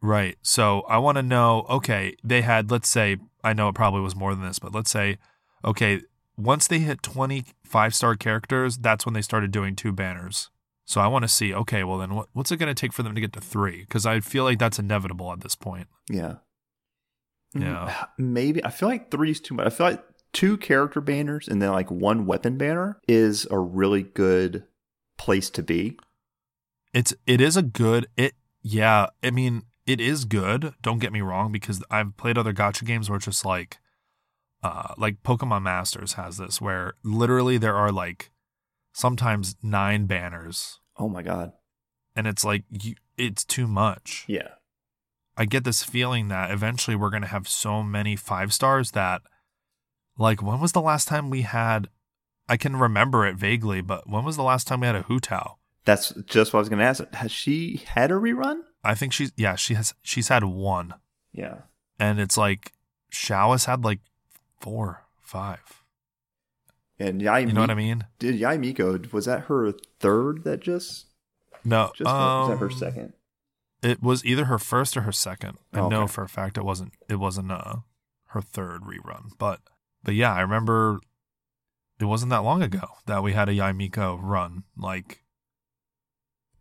Right. 0.00 0.36
So 0.42 0.82
I 0.82 0.98
want 0.98 1.16
to 1.16 1.22
know 1.22 1.66
okay, 1.68 2.14
they 2.22 2.42
had, 2.42 2.70
let's 2.70 2.88
say, 2.88 3.16
I 3.42 3.52
know 3.54 3.68
it 3.68 3.74
probably 3.74 4.02
was 4.02 4.14
more 4.14 4.34
than 4.34 4.44
this, 4.44 4.58
but 4.58 4.74
let's 4.74 4.90
say, 4.90 5.18
okay, 5.64 6.02
once 6.36 6.68
they 6.68 6.78
hit 6.78 7.02
20 7.02 7.44
five 7.64 7.94
star 7.94 8.14
characters, 8.14 8.76
that's 8.76 9.06
when 9.06 9.14
they 9.14 9.22
started 9.22 9.50
doing 9.50 9.74
two 9.74 9.92
banners. 9.92 10.50
So 10.84 11.00
I 11.00 11.06
want 11.06 11.22
to 11.22 11.28
see, 11.28 11.54
okay, 11.54 11.84
well, 11.84 11.98
then 11.98 12.14
what, 12.14 12.28
what's 12.32 12.52
it 12.52 12.58
going 12.58 12.72
to 12.72 12.78
take 12.78 12.92
for 12.92 13.02
them 13.02 13.14
to 13.14 13.20
get 13.20 13.32
to 13.32 13.40
three? 13.40 13.80
Because 13.80 14.04
I 14.04 14.20
feel 14.20 14.44
like 14.44 14.58
that's 14.58 14.78
inevitable 14.78 15.32
at 15.32 15.40
this 15.40 15.54
point. 15.54 15.86
Yeah. 16.10 16.36
Yeah. 17.54 18.06
Maybe 18.18 18.64
I 18.64 18.70
feel 18.70 18.88
like 18.88 19.10
three 19.10 19.30
is 19.30 19.40
too 19.40 19.54
much. 19.54 19.66
I 19.66 19.70
feel 19.70 19.86
like 19.86 20.04
two 20.32 20.56
character 20.56 21.00
banners 21.00 21.48
and 21.48 21.60
then 21.60 21.70
like 21.72 21.90
one 21.90 22.26
weapon 22.26 22.56
banner 22.56 23.00
is 23.06 23.46
a 23.50 23.58
really 23.58 24.02
good 24.02 24.64
place 25.18 25.50
to 25.50 25.62
be. 25.62 25.98
It's, 26.94 27.14
it 27.26 27.40
is 27.40 27.56
a 27.56 27.62
good, 27.62 28.06
it, 28.16 28.34
yeah, 28.62 29.06
I 29.22 29.30
mean, 29.30 29.62
it 29.86 30.00
is 30.00 30.24
good. 30.24 30.74
Don't 30.82 30.98
get 31.00 31.12
me 31.12 31.20
wrong, 31.22 31.50
because 31.50 31.82
I've 31.90 32.16
played 32.16 32.38
other 32.38 32.52
gacha 32.52 32.84
games 32.84 33.08
where 33.10 33.16
it's 33.16 33.24
just 33.24 33.44
like, 33.44 33.78
uh, 34.62 34.94
like 34.96 35.22
Pokemon 35.22 35.62
Masters 35.62 36.12
has 36.14 36.36
this 36.36 36.60
where 36.60 36.94
literally 37.02 37.58
there 37.58 37.74
are 37.74 37.90
like 37.90 38.30
sometimes 38.92 39.56
nine 39.62 40.06
banners, 40.06 40.78
Oh 40.96 41.08
my 41.08 41.22
god. 41.22 41.52
and 42.14 42.26
it's 42.26 42.44
like 42.44 42.64
you, 42.70 42.94
it's 43.16 43.44
too 43.44 43.66
much. 43.66 44.24
Yeah. 44.28 44.48
I 45.36 45.46
get 45.46 45.64
this 45.64 45.82
feeling 45.82 46.28
that 46.28 46.50
eventually 46.50 46.94
we're 46.94 47.10
gonna 47.10 47.26
have 47.26 47.48
so 47.48 47.82
many 47.82 48.14
five 48.16 48.52
stars 48.52 48.90
that, 48.92 49.22
like, 50.22 50.42
when 50.42 50.60
was 50.60 50.72
the 50.72 50.80
last 50.80 51.08
time 51.08 51.28
we 51.30 51.42
had? 51.42 51.88
I 52.48 52.56
can 52.56 52.76
remember 52.76 53.26
it 53.26 53.36
vaguely, 53.36 53.80
but 53.80 54.08
when 54.08 54.24
was 54.24 54.36
the 54.36 54.42
last 54.42 54.66
time 54.66 54.80
we 54.80 54.86
had 54.86 54.96
a 54.96 55.02
Hu 55.02 55.20
Tao? 55.20 55.58
That's 55.84 56.12
just 56.26 56.52
what 56.52 56.58
I 56.58 56.62
was 56.62 56.68
going 56.68 56.78
to 56.80 56.84
ask. 56.84 57.14
Has 57.14 57.32
she 57.32 57.82
had 57.86 58.10
a 58.10 58.14
rerun? 58.14 58.60
I 58.84 58.94
think 58.94 59.12
she's 59.12 59.32
yeah 59.36 59.54
she 59.54 59.74
has 59.74 59.94
she's 60.02 60.28
had 60.28 60.42
one, 60.44 60.94
Yeah. 61.32 61.58
and 62.00 62.18
it's 62.18 62.36
like 62.36 62.72
Xiao 63.12 63.52
has 63.52 63.64
had 63.66 63.84
like 63.84 64.00
four, 64.60 65.04
five. 65.20 65.82
And 66.98 67.20
Yae 67.20 67.46
You 67.46 67.52
know 67.52 67.60
what 67.62 67.70
I 67.70 67.74
mean? 67.74 68.04
Did 68.18 68.36
Yae 68.40 68.58
Miko, 68.58 68.98
was 69.12 69.24
that 69.26 69.42
her 69.44 69.72
third 70.00 70.44
that 70.44 70.60
just, 70.60 71.06
No, 71.64 71.90
just 71.94 72.06
went? 72.06 72.16
was 72.18 72.48
that 72.48 72.58
her 72.58 72.66
um, 72.66 72.72
second? 72.72 73.12
It 73.82 74.02
was 74.02 74.24
either 74.24 74.44
her 74.46 74.58
first 74.58 74.96
or 74.96 75.00
her 75.02 75.12
second. 75.12 75.58
I 75.72 75.80
Okay. 75.80 75.88
know 75.88 76.06
for 76.06 76.22
a 76.22 76.28
fact 76.28 76.56
it 76.58 76.64
wasn't 76.64 76.92
it 77.08 77.16
wasn't 77.16 77.50
uh 77.50 77.76
her 78.28 78.40
third 78.40 78.82
rerun. 78.82 79.30
But 79.38 79.60
but 80.04 80.14
yeah, 80.14 80.32
I 80.34 80.40
remember 80.40 81.00
it 82.00 82.04
wasn't 82.06 82.30
that 82.30 82.42
long 82.44 82.62
ago 82.62 82.82
that 83.06 83.22
we 83.22 83.32
had 83.32 83.48
a 83.48 83.52
Yae 83.52 83.76
Miko 83.76 84.16
run. 84.16 84.64
Like 84.76 85.22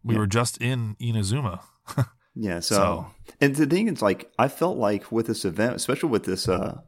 we 0.04 0.14
Yeah. 0.16 0.20
were 0.22 0.28
just 0.28 0.58
in 0.62 0.96
Inazuma. 1.00 1.62
Yeah, 2.34 2.62
so, 2.62 2.76
So- 2.76 3.08
and 3.42 3.54
the 3.58 3.66
thing 3.66 3.89
is, 3.89 4.02
like, 4.02 4.32
I 4.39 4.48
felt 4.48 4.78
like 4.78 5.12
with 5.12 5.28
this 5.28 5.44
event, 5.44 5.76
especially 5.76 6.08
with 6.10 6.24
this 6.24 6.48
uh 6.48 6.80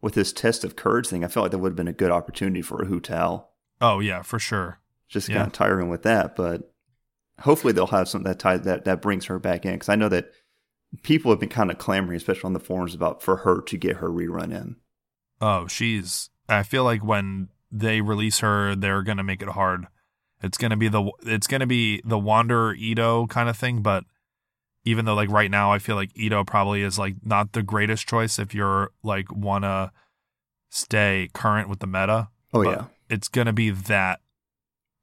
with 0.00 0.14
this 0.14 0.32
test 0.32 0.62
of 0.62 0.76
courage 0.76 1.08
thing, 1.08 1.24
I 1.24 1.28
felt 1.28 1.42
like 1.44 1.50
that 1.50 1.58
would 1.58 1.70
have 1.72 1.76
been 1.76 1.88
a 1.88 1.92
good 1.92 2.12
opportunity 2.12 2.62
for 2.62 2.80
a 2.82 3.00
Tao. 3.00 3.48
Oh 3.80 3.98
yeah, 3.98 4.22
for 4.22 4.38
sure. 4.38 4.78
Just 5.08 5.28
Yeah. 5.28 5.38
kind 5.38 5.46
of 5.48 5.52
tiring 5.54 5.88
with 5.88 6.02
that, 6.04 6.36
but 6.36 6.72
hopefully 7.40 7.72
they'll 7.72 7.88
have 7.88 8.08
something 8.08 8.28
that 8.30 8.38
ties 8.38 8.62
that 8.62 8.84
that 8.84 9.02
brings 9.02 9.24
her 9.24 9.40
back 9.40 9.64
in 9.66 9.72
because 9.72 9.88
I 9.88 9.96
know 9.96 10.08
that 10.08 10.30
people 11.02 11.32
have 11.32 11.40
been 11.40 11.48
kind 11.48 11.72
of 11.72 11.78
clamoring, 11.78 12.16
especially 12.16 12.44
on 12.46 12.52
the 12.52 12.60
forums, 12.60 12.94
about 12.94 13.22
for 13.22 13.38
her 13.38 13.60
to 13.60 13.76
get 13.76 13.96
her 13.96 14.08
rerun 14.08 14.52
in. 14.52 14.76
Oh, 15.42 15.66
she's. 15.66 16.30
I 16.48 16.62
feel 16.62 16.84
like 16.84 17.04
when 17.04 17.48
they 17.70 18.00
release 18.00 18.38
her, 18.38 18.76
they're 18.76 19.02
gonna 19.02 19.24
make 19.24 19.42
it 19.42 19.48
hard. 19.48 19.86
It's 20.40 20.56
gonna 20.56 20.76
be 20.76 20.88
the 20.88 21.10
it's 21.24 21.46
gonna 21.48 21.66
be 21.66 22.00
the 22.04 22.18
Wanderer 22.18 22.76
Itto 22.76 23.28
kind 23.28 23.48
of 23.48 23.56
thing, 23.56 23.82
but 23.82 24.04
even 24.84 25.04
though 25.04 25.14
like 25.14 25.30
right 25.30 25.50
now 25.50 25.72
I 25.72 25.78
feel 25.78 25.96
like 25.96 26.12
Itto 26.14 26.46
probably 26.46 26.82
is 26.82 26.98
like 26.98 27.16
not 27.24 27.52
the 27.52 27.62
greatest 27.62 28.08
choice 28.08 28.38
if 28.38 28.54
you're 28.54 28.92
like 29.02 29.32
wanna 29.32 29.92
stay 30.70 31.28
current 31.34 31.68
with 31.68 31.80
the 31.80 31.86
meta. 31.86 32.28
Oh 32.54 32.62
yeah, 32.62 32.86
It's 33.10 33.28
gonna 33.28 33.52
be 33.52 33.70
that 33.70 34.20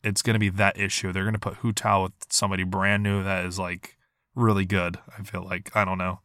it's 0.03 0.21
gonna 0.21 0.39
be 0.39 0.49
that 0.49 0.79
issue. 0.79 1.11
They're 1.11 1.25
gonna 1.25 1.39
put 1.39 1.55
Hu 1.55 1.73
Tao 1.73 2.03
with 2.03 2.13
somebody 2.29 2.63
brand 2.63 3.03
new 3.03 3.23
that 3.23 3.45
is 3.45 3.59
like 3.59 3.97
really 4.35 4.65
good. 4.65 4.99
I 5.17 5.23
feel 5.23 5.43
like 5.43 5.75
I 5.75 5.83
don't 5.83 5.97
know. 5.97 6.21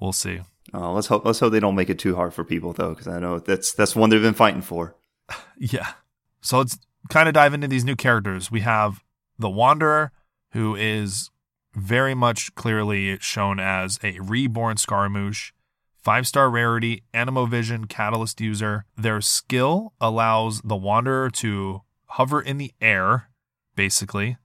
We'll 0.00 0.12
see. 0.12 0.40
Uh, 0.74 0.90
let's 0.90 1.06
hope 1.06 1.24
let's 1.24 1.38
hope 1.38 1.52
they 1.52 1.60
don't 1.60 1.76
make 1.76 1.88
it 1.88 1.98
too 2.00 2.16
hard 2.16 2.34
for 2.34 2.44
people 2.44 2.72
though, 2.72 2.90
because 2.90 3.06
I 3.06 3.20
know 3.20 3.38
that's 3.38 3.72
that's 3.72 3.94
one 3.94 4.10
they've 4.10 4.20
been 4.20 4.34
fighting 4.34 4.62
for. 4.62 4.96
Yeah. 5.56 5.92
So 6.40 6.58
let's 6.58 6.76
kind 7.08 7.28
of 7.28 7.34
dive 7.34 7.54
into 7.54 7.68
these 7.68 7.84
new 7.84 7.96
characters. 7.96 8.50
We 8.50 8.60
have 8.60 9.02
the 9.38 9.48
Wanderer, 9.48 10.10
who 10.50 10.74
is 10.74 11.30
very 11.74 12.14
much 12.14 12.54
clearly 12.54 13.18
shown 13.20 13.60
as 13.60 13.98
a 14.02 14.18
reborn 14.20 14.76
Scaramouche, 14.76 15.52
five 16.02 16.26
star 16.26 16.50
rarity, 16.50 17.04
Anemo 17.14 17.48
Vision, 17.48 17.86
Catalyst 17.86 18.40
user. 18.40 18.84
Their 18.96 19.20
skill 19.20 19.92
allows 20.00 20.60
the 20.62 20.76
Wanderer 20.76 21.30
to 21.30 21.82
hover 22.06 22.40
in 22.40 22.58
the 22.58 22.72
air, 22.80 23.30
basically. 23.76 24.36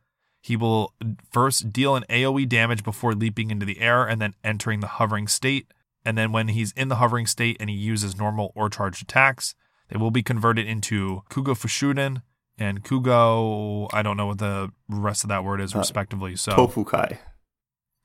He 0.41 0.55
will 0.55 0.93
first 1.31 1.73
deal 1.73 1.95
an 1.95 2.05
AoE 2.09 2.47
damage 2.47 2.83
before 2.83 3.13
leaping 3.13 3.51
into 3.51 3.65
the 3.65 3.81
air 3.81 4.05
and 4.05 4.21
then 4.21 4.35
entering 4.43 4.79
the 4.79 4.87
hovering 4.87 5.27
state. 5.27 5.71
And 6.09 6.17
then 6.17 6.31
when 6.31 6.47
he's 6.47 6.71
in 6.71 6.87
the 6.87 6.95
hovering 6.95 7.27
state 7.27 7.57
and 7.59 7.69
he 7.69 7.75
uses 7.75 8.17
normal 8.17 8.51
or 8.55 8.67
charged 8.67 9.03
attacks, 9.03 9.53
they 9.89 9.97
will 9.99 10.09
be 10.09 10.23
converted 10.23 10.65
into 10.65 11.21
Kugo 11.29 11.53
Fushoudan 11.53 12.23
and 12.57 12.83
Kugo. 12.83 13.87
I 13.93 14.01
don't 14.01 14.17
know 14.17 14.25
what 14.25 14.39
the 14.39 14.71
rest 14.87 15.23
of 15.23 15.27
that 15.27 15.43
word 15.43 15.61
is, 15.61 15.75
Uh, 15.75 15.77
respectively. 15.77 16.35
So 16.35 16.53
Toufukai. 16.53 17.19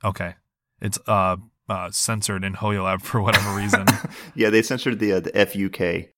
okay, 0.05 0.35
it's 0.83 0.99
uh, 1.07 1.37
uh 1.67 1.91
censored 1.93 2.45
in 2.45 2.57
HoYoLab 2.57 3.01
for 3.01 3.23
whatever 3.23 3.57
reason. 3.57 3.87
yeah, 4.35 4.51
they 4.51 4.61
censored 4.61 4.99
the 4.99 5.15
uh, 5.15 5.21
the 5.21 5.33
FUK. 5.33 6.11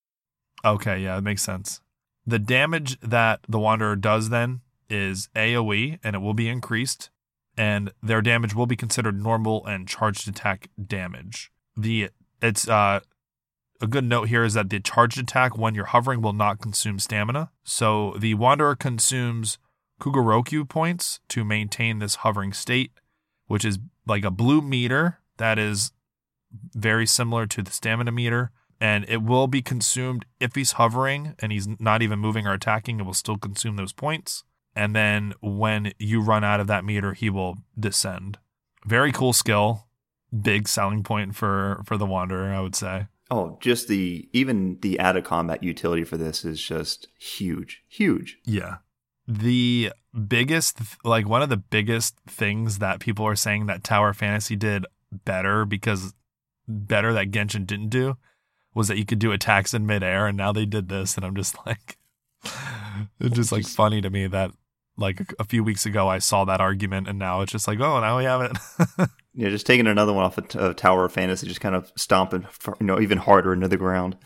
okay, 0.65 0.99
yeah, 0.99 1.17
it 1.17 1.23
makes 1.23 1.43
sense. 1.43 1.81
The 2.27 2.41
damage 2.41 2.99
that 2.99 3.43
the 3.49 3.61
Wanderer 3.61 3.95
does 3.95 4.31
then 4.31 4.63
is 4.91 5.29
AOE, 5.37 6.01
and 6.03 6.17
it 6.17 6.19
will 6.19 6.35
be 6.35 6.49
increased, 6.49 7.11
and 7.57 7.93
their 8.03 8.23
damage 8.23 8.57
will 8.57 8.67
be 8.67 8.75
considered 8.75 9.23
normal 9.23 9.65
and 9.67 9.87
charged 9.87 10.27
attack 10.27 10.69
damage. 10.85 11.53
The 11.77 12.11
it's 12.41 12.69
uh 12.69 13.01
a 13.81 13.87
good 13.87 14.05
note 14.05 14.29
here 14.29 14.45
is 14.45 14.55
that 14.55 14.71
the 14.71 14.81
charged 14.81 15.19
attack 15.19 15.59
when 15.59 15.75
you're 15.75 15.87
hovering 15.87 16.23
will 16.23 16.33
not 16.33 16.61
consume 16.61 16.99
stamina. 16.99 17.51
So 17.65 18.15
the 18.19 18.35
Wanderer 18.35 18.75
consumes 18.75 19.59
Kuugoryoku 20.01 20.69
points 20.69 21.21
to 21.29 21.45
maintain 21.45 21.99
this 21.99 22.17
hovering 22.17 22.53
state, 22.53 22.93
which 23.47 23.65
is 23.65 23.79
like 24.07 24.25
a 24.25 24.31
blue 24.31 24.61
meter 24.61 25.19
that 25.37 25.59
is 25.59 25.93
very 26.75 27.07
similar 27.07 27.47
to 27.47 27.63
the 27.63 27.71
stamina 27.71 28.13
meter. 28.13 28.51
And 28.81 29.07
it 29.09 29.23
will 29.23 29.47
be 29.47 29.63
consumed 29.63 30.27
if 30.39 30.55
he's 30.55 30.73
hovering 30.73 31.35
and 31.39 31.51
he's 31.51 31.67
not 31.81 32.03
even 32.03 32.19
moving 32.19 32.47
or 32.47 32.53
attacking, 32.53 33.01
it 33.01 33.05
will 33.05 33.15
still 33.15 33.39
consume 33.39 33.77
those 33.77 33.93
points. 33.93 34.45
And 34.75 34.95
then 34.95 35.33
when 35.41 35.93
you 35.99 36.21
run 36.21 36.45
out 36.45 36.61
of 36.61 36.67
that 36.67 36.85
meter, 36.85 37.15
he 37.15 37.31
will 37.31 37.57
descend. 37.79 38.39
Very 38.85 39.13
cool 39.13 39.33
skill. 39.33 39.86
Big 40.43 40.69
selling 40.69 41.03
point 41.03 41.35
for 41.35 41.83
for 41.85 41.97
the 41.97 42.07
Wanderer, 42.07 42.53
I 42.53 42.61
would 42.61 42.75
say. 42.75 43.07
Oh, 43.31 43.59
just 43.61 43.89
the 43.89 44.29
even 44.33 44.79
the 44.81 45.01
out 45.01 45.17
of 45.17 45.25
combat 45.25 45.63
utility 45.63 46.05
for 46.05 46.17
this 46.17 46.45
is 46.45 46.63
just 46.63 47.09
huge, 47.19 47.83
huge. 47.89 48.39
Yeah. 48.45 48.77
The 49.27 49.93
biggest, 50.29 50.79
like 51.05 51.29
one 51.29 51.43
of 51.43 51.49
the 51.49 51.57
biggest 51.57 52.17
things 52.29 52.79
that 52.79 53.01
people 53.01 53.27
are 53.27 53.35
saying 53.35 53.67
that 53.67 53.83
Tower 53.83 54.13
Fantasy 54.13 54.55
did 54.55 54.87
better 55.25 55.65
because 55.65 56.15
better 56.69 57.13
that 57.13 57.33
Genshin 57.33 57.67
didn't 57.67 57.89
do 57.89 58.17
was 58.75 58.89
that 58.89 58.99
you 58.99 59.05
could 59.05 59.19
do 59.19 59.33
attacks 59.33 59.75
in 59.75 59.87
midair, 59.87 60.27
and 60.27 60.37
now 60.37 60.53
they 60.53 60.67
did 60.67 60.89
this, 60.89 61.17
and 61.17 61.25
I'm 61.25 61.35
just 61.35 61.57
like, 61.67 61.97
it's 63.19 63.35
just 63.35 63.51
like 63.51 63.67
funny 63.67 64.01
to 64.01 64.11
me 64.11 64.27
that 64.29 64.53
like 64.97 65.35
a, 65.39 65.45
few 65.45 65.63
weeks 65.63 65.85
ago 65.87 66.09
I 66.09 66.19
saw 66.19 66.45
that 66.47 66.61
argument, 66.61 67.09
and 67.09 67.19
now 67.19 67.41
it's 67.43 67.53
just 67.53 67.69
like, 67.69 67.81
oh, 67.81 68.01
now 68.01 68.19
we 68.19 68.25
have 68.25 68.41
it. 68.43 69.09
Yeah, 69.39 69.51
just 69.51 69.67
taking 69.67 69.87
another 69.87 70.15
one 70.15 70.25
off 70.25 70.39
of 70.39 70.49
t- 70.49 70.59
of 70.59 70.77
Tower 70.77 71.05
of 71.05 71.13
Fantasy, 71.13 71.47
just 71.47 71.61
kind 71.61 71.75
of 71.75 71.93
stomping, 71.95 72.47
you 72.81 72.87
know, 72.87 72.99
even 72.99 73.19
harder 73.19 73.53
into 73.53 73.69
the 73.69 73.77
ground. 73.77 74.17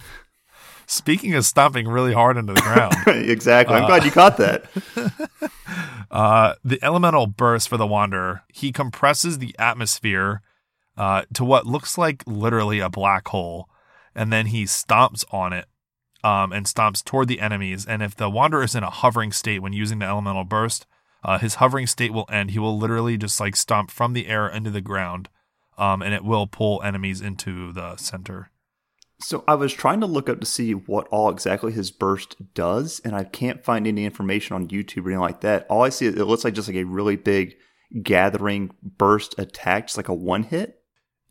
Speaking 0.87 1.35
of 1.35 1.45
stomping 1.45 1.89
really 1.89 2.13
hard 2.13 2.37
into 2.37 2.53
the 2.53 2.61
ground, 2.61 2.95
exactly. 3.29 3.75
I'm 3.75 3.83
Uh, 3.83 3.87
glad 3.89 4.05
you 4.05 4.13
caught 4.13 4.37
that. 4.37 4.67
uh, 6.13 6.55
the 6.65 6.79
elemental 6.83 7.27
burst 7.27 7.69
for 7.69 7.77
the 7.77 7.89
Wanderer, 7.89 8.43
he 8.53 8.71
compresses 8.71 9.39
the 9.39 9.53
atmosphere 9.59 10.43
uh, 10.97 11.23
to 11.35 11.45
what 11.45 11.67
looks 11.67 11.99
like 11.99 12.23
literally 12.27 12.79
a 12.79 12.89
black 12.89 13.27
hole, 13.29 13.69
and 14.15 14.33
then 14.33 14.47
he 14.47 14.63
stomps 14.63 15.25
on 15.33 15.53
it 15.53 15.67
um, 16.23 16.53
and 16.53 16.67
stomps 16.67 17.05
toward 17.05 17.29
the 17.29 17.41
enemies. 17.41 17.87
And 17.87 18.03
if 18.03 18.15
the 18.15 18.31
Wanderer 18.31 18.63
is 18.63 18.75
in 18.75 18.83
a 18.83 18.91
hovering 18.91 19.33
state 19.33 19.61
when 19.61 19.73
using 19.73 19.99
the 19.99 20.07
elemental 20.07 20.45
burst, 20.45 20.87
uh, 21.23 21.39
his 21.39 21.57
hovering 21.57 21.87
state 21.87 22.13
will 22.13 22.29
end. 22.31 22.53
He 22.53 22.59
will 22.59 22.79
literally 22.79 23.17
just 23.17 23.41
like 23.41 23.57
stomp 23.57 23.91
from 23.91 24.13
the 24.13 24.27
air 24.27 24.49
into 24.49 24.71
the 24.71 24.81
ground, 24.81 25.29
um, 25.77 26.03
and 26.03 26.15
it 26.15 26.25
will 26.25 26.47
pull 26.47 26.83
enemies 26.83 27.21
into 27.21 27.73
the 27.73 27.97
center. 27.97 28.51
So 29.23 29.45
I 29.47 29.55
was 29.55 29.75
trying 29.75 30.01
to 30.01 30.07
look 30.07 30.31
up 30.31 30.41
to 30.41 30.47
see 30.47 30.73
what 30.73 31.07
all 31.09 31.29
exactly 31.29 31.73
his 31.73 31.91
burst 31.91 32.37
does, 32.55 33.03
and 33.05 33.15
I 33.15 33.25
can't 33.25 33.63
find 33.63 33.87
any 33.87 34.07
information 34.07 34.57
on 34.57 34.69
YouTube 34.69 35.05
or 35.05 35.11
anything 35.11 35.21
like 35.21 35.43
that. 35.43 35.67
All 35.69 35.83
I 35.83 35.91
see 35.91 36.07
is 36.07 36.15
it 36.15 36.25
looks 36.25 36.45
like 36.45 36.55
just 36.55 36.69
like 36.69 36.77
a 36.79 36.85
really 36.85 37.17
big 37.17 37.57
gathering 38.03 38.71
burst 38.83 39.39
attack, 39.39 39.89
just 39.89 39.99
like 39.99 40.09
a 40.09 40.15
one 40.15 40.45
hit. 40.45 40.80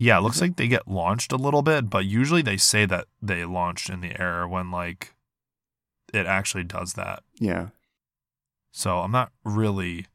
Yeah, 0.02 0.18
it 0.18 0.22
looks 0.22 0.40
like 0.42 0.56
they 0.56 0.68
get 0.70 0.88
launched 0.88 1.32
a 1.34 1.38
little 1.38 1.62
bit, 1.62 1.90
but 1.90 2.06
usually 2.06 2.42
they 2.42 2.56
say 2.58 2.86
that 2.86 3.06
they 3.22 3.44
launched 3.46 3.90
in 3.90 4.00
the 4.02 4.20
air 4.20 4.48
when 4.48 4.72
like 4.72 5.14
it 6.14 6.26
actually 6.26 6.64
does 6.64 6.94
that. 6.94 7.22
Yeah. 7.38 7.68
So 8.72 9.00
I'm 9.00 9.12
not 9.12 9.32
really 9.44 10.08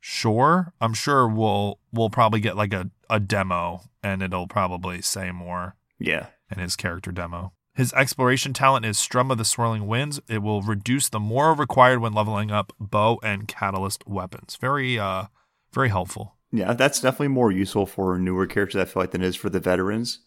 sure. 0.00 0.72
I'm 0.80 0.94
sure 0.94 1.28
we'll 1.28 1.78
we'll 1.92 2.10
probably 2.10 2.40
get 2.40 2.56
like 2.56 2.72
a, 2.72 2.90
a 3.10 3.20
demo 3.20 3.82
and 4.02 4.22
it'll 4.22 4.46
probably 4.48 5.02
say 5.02 5.30
more 5.30 5.76
Yeah. 5.98 6.28
in 6.50 6.58
his 6.58 6.76
character 6.76 7.12
demo. 7.12 7.52
His 7.74 7.92
exploration 7.92 8.54
talent 8.54 8.86
is 8.86 8.98
Strum 8.98 9.30
of 9.30 9.36
the 9.36 9.44
Swirling 9.44 9.86
Winds. 9.86 10.18
It 10.28 10.38
will 10.38 10.62
reduce 10.62 11.10
the 11.10 11.20
Mora 11.20 11.52
required 11.54 11.98
when 12.00 12.14
leveling 12.14 12.50
up 12.50 12.72
bow 12.80 13.18
and 13.22 13.46
catalyst 13.46 14.06
weapons. 14.06 14.56
Very 14.58 14.98
uh 14.98 15.24
very 15.72 15.90
helpful. 15.90 16.35
Yeah, 16.52 16.72
that's 16.74 17.00
definitely 17.00 17.28
more 17.28 17.50
useful 17.52 17.86
for 17.86 18.18
newer 18.18 18.46
characters, 18.46 18.80
I 18.80 18.84
feel 18.84 19.02
like, 19.02 19.10
than 19.10 19.22
it 19.22 19.26
is 19.26 19.36
for 19.36 19.50
the 19.50 19.60
veterans. 19.60 20.20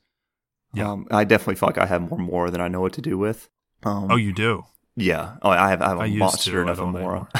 Yeah. 0.73 0.91
Um, 0.91 1.07
I 1.09 1.23
definitely 1.23 1.55
feel 1.55 1.67
like 1.69 1.77
I 1.77 1.85
have 1.87 2.09
more 2.09 2.19
more 2.19 2.51
than 2.51 2.61
I 2.61 2.67
know 2.67 2.81
what 2.81 2.93
to 2.93 3.01
do 3.01 3.17
with. 3.17 3.49
Um, 3.83 4.07
Oh, 4.11 4.15
you 4.17 4.33
do. 4.33 4.65
Yeah. 4.95 5.37
Oh, 5.41 5.49
I 5.49 5.69
have, 5.69 5.81
I 5.81 5.87
have 5.89 5.97
a 5.97 6.01
I 6.01 6.09
monster 6.09 6.65
to, 6.65 6.75
don't 6.75 6.91
more. 6.91 7.27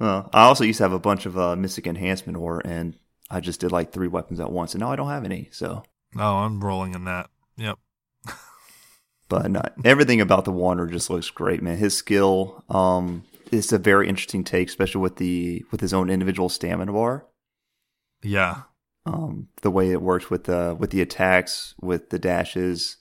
I 0.00 0.28
also 0.32 0.64
used 0.64 0.76
to 0.78 0.84
have 0.84 0.92
a 0.92 0.98
bunch 0.98 1.26
of 1.26 1.38
uh, 1.38 1.56
Mystic 1.56 1.86
Enhancement 1.86 2.36
ore, 2.36 2.60
and 2.64 2.96
I 3.30 3.40
just 3.40 3.60
did 3.60 3.72
like 3.72 3.92
three 3.92 4.08
weapons 4.08 4.40
at 4.40 4.52
once, 4.52 4.74
and 4.74 4.80
now 4.80 4.92
I 4.92 4.96
don't 4.96 5.08
have 5.08 5.24
any. 5.24 5.48
So, 5.52 5.82
Oh, 6.16 6.36
I'm 6.38 6.62
rolling 6.62 6.94
in 6.94 7.04
that. 7.04 7.30
Yep. 7.56 7.78
but 9.28 9.50
not, 9.50 9.72
everything 9.84 10.20
about 10.20 10.44
the 10.44 10.52
Wanderer 10.52 10.88
just 10.88 11.08
looks 11.10 11.30
great, 11.30 11.62
man. 11.62 11.76
His 11.78 11.96
skill, 11.96 12.64
um, 12.68 13.24
it's 13.52 13.72
a 13.72 13.78
very 13.78 14.08
interesting 14.08 14.44
take, 14.44 14.68
especially 14.68 15.00
with 15.00 15.16
the 15.16 15.64
with 15.70 15.80
his 15.80 15.94
own 15.94 16.10
individual 16.10 16.48
stamina 16.48 16.92
bar. 16.92 17.26
Yeah. 18.22 18.62
Um, 19.06 19.48
the 19.62 19.70
way 19.70 19.90
it 19.90 20.02
works 20.02 20.30
with 20.30 20.44
the 20.44 20.76
with 20.78 20.90
the 20.90 21.00
attacks, 21.00 21.74
with 21.80 22.10
the 22.10 22.18
dashes, 22.18 22.98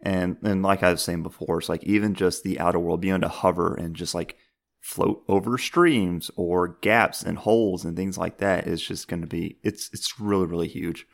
and 0.00 0.36
and 0.42 0.62
like 0.62 0.82
I 0.82 0.90
was 0.90 1.02
saying 1.02 1.22
before, 1.22 1.58
it's 1.58 1.68
like 1.68 1.82
even 1.84 2.14
just 2.14 2.42
the 2.42 2.60
outer 2.60 2.78
world, 2.78 3.00
being 3.00 3.14
able 3.14 3.22
to 3.22 3.28
hover 3.28 3.74
and 3.74 3.96
just 3.96 4.14
like 4.14 4.36
float 4.80 5.24
over 5.28 5.58
streams 5.58 6.30
or 6.36 6.78
gaps 6.80 7.22
and 7.22 7.38
holes 7.38 7.84
and 7.84 7.96
things 7.96 8.16
like 8.16 8.38
that 8.38 8.66
is 8.66 8.80
just 8.80 9.08
going 9.08 9.20
to 9.20 9.26
be 9.26 9.58
it's 9.62 9.90
it's 9.92 10.20
really 10.20 10.46
really 10.46 10.68
huge. 10.68 11.06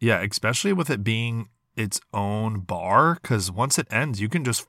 Yeah, 0.00 0.20
especially 0.20 0.72
with 0.72 0.90
it 0.90 1.02
being 1.02 1.48
its 1.76 2.00
own 2.12 2.60
bar, 2.60 3.18
because 3.22 3.50
once 3.50 3.78
it 3.78 3.86
ends, 3.90 4.20
you 4.20 4.28
can 4.28 4.44
just 4.44 4.66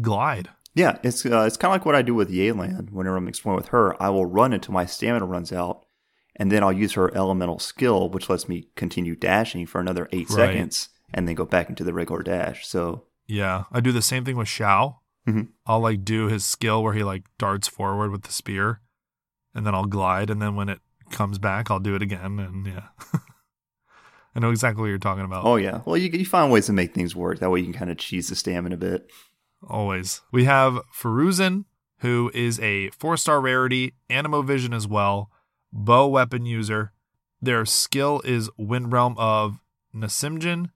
glide. 0.00 0.50
Yeah, 0.74 0.98
it's 1.02 1.24
uh, 1.26 1.42
it's 1.42 1.56
kind 1.56 1.70
of 1.70 1.80
like 1.80 1.86
what 1.86 1.94
I 1.94 2.02
do 2.02 2.14
with 2.14 2.30
Yelan. 2.30 2.90
Whenever 2.90 3.16
I'm 3.16 3.28
exploring 3.28 3.56
with 3.56 3.68
her, 3.68 4.00
I 4.02 4.08
will 4.08 4.26
run 4.26 4.52
until 4.52 4.72
my 4.72 4.86
stamina 4.86 5.26
runs 5.26 5.52
out, 5.52 5.84
and 6.36 6.50
then 6.50 6.62
I'll 6.62 6.72
use 6.72 6.92
her 6.94 7.14
elemental 7.16 7.58
skill, 7.58 8.08
which 8.08 8.28
lets 8.30 8.48
me 8.48 8.68
continue 8.76 9.14
dashing 9.16 9.66
for 9.66 9.80
another 9.80 10.08
eight 10.12 10.28
Right. 10.30 10.36
seconds, 10.52 10.88
and 11.12 11.26
then 11.28 11.34
go 11.34 11.44
back 11.44 11.68
into 11.68 11.84
the 11.84 11.92
regular 11.92 12.22
dash. 12.22 12.66
So 12.66 13.04
Yeah, 13.26 13.64
I 13.72 13.80
do 13.80 13.92
the 13.92 14.02
same 14.02 14.24
thing 14.24 14.36
with 14.36 14.48
Xiao. 14.48 14.96
Mhm. 15.28 15.48
I'll 15.66 15.80
like 15.80 16.04
do 16.04 16.26
his 16.26 16.44
skill 16.44 16.82
where 16.82 16.94
he 16.94 17.04
like 17.04 17.24
darts 17.38 17.68
forward 17.68 18.10
with 18.10 18.22
the 18.22 18.32
spear, 18.32 18.80
and 19.54 19.64
then 19.66 19.74
I'll 19.74 19.84
glide, 19.86 20.30
and 20.30 20.42
then 20.42 20.56
when 20.56 20.68
it 20.68 20.80
comes 21.10 21.38
back, 21.38 21.70
I'll 21.70 21.78
do 21.80 21.94
it 21.94 22.02
again, 22.02 22.38
and 22.40 22.66
yeah, 22.66 22.88
I 24.34 24.40
know 24.40 24.50
exactly 24.50 24.80
what 24.82 24.88
you're 24.88 24.98
talking 24.98 25.24
about. 25.24 25.44
Oh 25.44 25.56
yeah. 25.56 25.82
Well, 25.84 25.96
you 25.96 26.08
you 26.10 26.24
find 26.24 26.50
ways 26.50 26.66
to 26.66 26.72
make 26.72 26.94
things 26.94 27.14
work. 27.14 27.38
That 27.38 27.50
way 27.50 27.60
you 27.60 27.66
can 27.66 27.74
kind 27.74 27.90
of 27.90 27.98
cheese 27.98 28.28
the 28.30 28.36
stamina 28.36 28.74
a 28.74 28.78
bit. 28.78 29.10
Always. 29.68 30.22
We 30.32 30.44
have 30.46 30.80
Faruzan, 30.92 31.66
who 31.98 32.30
is 32.34 32.58
a 32.60 32.88
four 32.90 33.16
star 33.16 33.40
rarity, 33.40 33.94
Anemo 34.10 34.44
Vision 34.44 34.72
as 34.72 34.88
well, 34.88 35.30
bow 35.72 36.06
weapon 36.06 36.44
user. 36.46 36.92
Their 37.40 37.64
skill 37.64 38.20
is 38.24 38.50
Wind 38.56 38.92
Realm 38.92 39.14
of 39.18 39.58
Nasamjnin. 39.94 40.70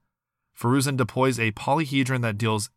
Faruzan 0.59 0.97
deploys 0.97 1.39
a 1.39 1.51
polyhedron 1.51 2.21
that 2.21 2.37
deals 2.37 2.69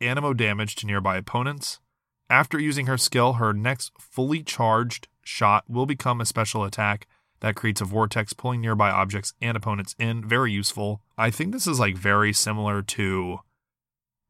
Anemo 0.00 0.36
damage 0.36 0.76
to 0.76 0.86
nearby 0.86 1.16
opponents. 1.16 1.80
After 2.30 2.58
using 2.58 2.86
her 2.86 2.98
skill, 2.98 3.34
her 3.34 3.52
next 3.52 3.92
fully 3.98 4.42
charged 4.42 5.08
shot 5.24 5.64
will 5.68 5.86
become 5.86 6.20
a 6.20 6.26
special 6.26 6.64
attack 6.64 7.06
that 7.40 7.54
creates 7.54 7.80
a 7.80 7.84
vortex 7.84 8.32
pulling 8.32 8.60
nearby 8.60 8.90
objects 8.90 9.32
and 9.40 9.56
opponents 9.56 9.94
in. 9.98 10.26
Very 10.26 10.52
useful. 10.52 11.02
I 11.16 11.30
think 11.30 11.52
this 11.52 11.66
is 11.66 11.78
like 11.78 11.96
very 11.96 12.32
similar 12.32 12.82
to 12.82 13.38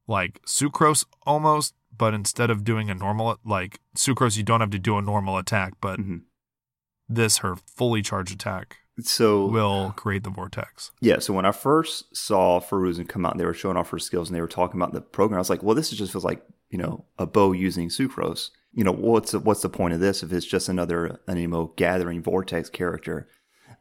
like 0.07 0.41
sucrose 0.45 1.05
almost, 1.25 1.73
but 1.95 2.13
instead 2.13 2.49
of 2.49 2.63
doing 2.63 2.89
a 2.89 2.95
normal 2.95 3.37
like 3.45 3.79
sucrose, 3.95 4.37
you 4.37 4.43
don't 4.43 4.61
have 4.61 4.71
to 4.71 4.79
do 4.79 4.97
a 4.97 5.01
normal 5.01 5.37
attack, 5.37 5.73
but 5.81 5.99
Mhm. 5.99 6.21
This 7.09 7.39
her 7.39 7.55
fully 7.55 8.01
charged 8.01 8.31
attack 8.33 8.77
So 9.01 9.45
will 9.47 9.93
create 9.95 10.23
the 10.23 10.29
vortex. 10.29 10.91
Yeah, 11.01 11.19
so 11.19 11.33
when 11.33 11.45
I 11.45 11.51
first 11.51 12.15
saw 12.15 12.59
Faruzan 12.59 13.07
come 13.07 13.25
out 13.25 13.33
and 13.33 13.39
they 13.39 13.45
were 13.45 13.53
showing 13.53 13.77
off 13.77 13.89
her 13.89 13.99
skills 13.99 14.29
and 14.29 14.35
they 14.35 14.41
were 14.41 14.47
talking 14.47 14.79
about 14.79 14.93
the 14.93 15.01
program, 15.01 15.37
I 15.37 15.39
was 15.39 15.49
like, 15.49 15.63
well, 15.63 15.75
this 15.75 15.91
is 15.91 15.97
just 15.97 16.11
feels 16.11 16.25
like, 16.25 16.43
you 16.69 16.77
know, 16.77 17.05
a 17.17 17.25
bow 17.25 17.51
using 17.51 17.89
sucrose. 17.89 18.51
You 18.73 18.83
know, 18.83 18.91
what's 18.91 19.31
the, 19.31 19.39
what's 19.39 19.61
the 19.61 19.69
point 19.69 19.93
of 19.93 19.99
this 19.99 20.21
if 20.21 20.31
it's 20.31 20.45
just 20.45 20.69
another 20.69 21.19
Anemo 21.27 21.75
gathering 21.75 22.21
vortex 22.21 22.69
character? 22.69 23.27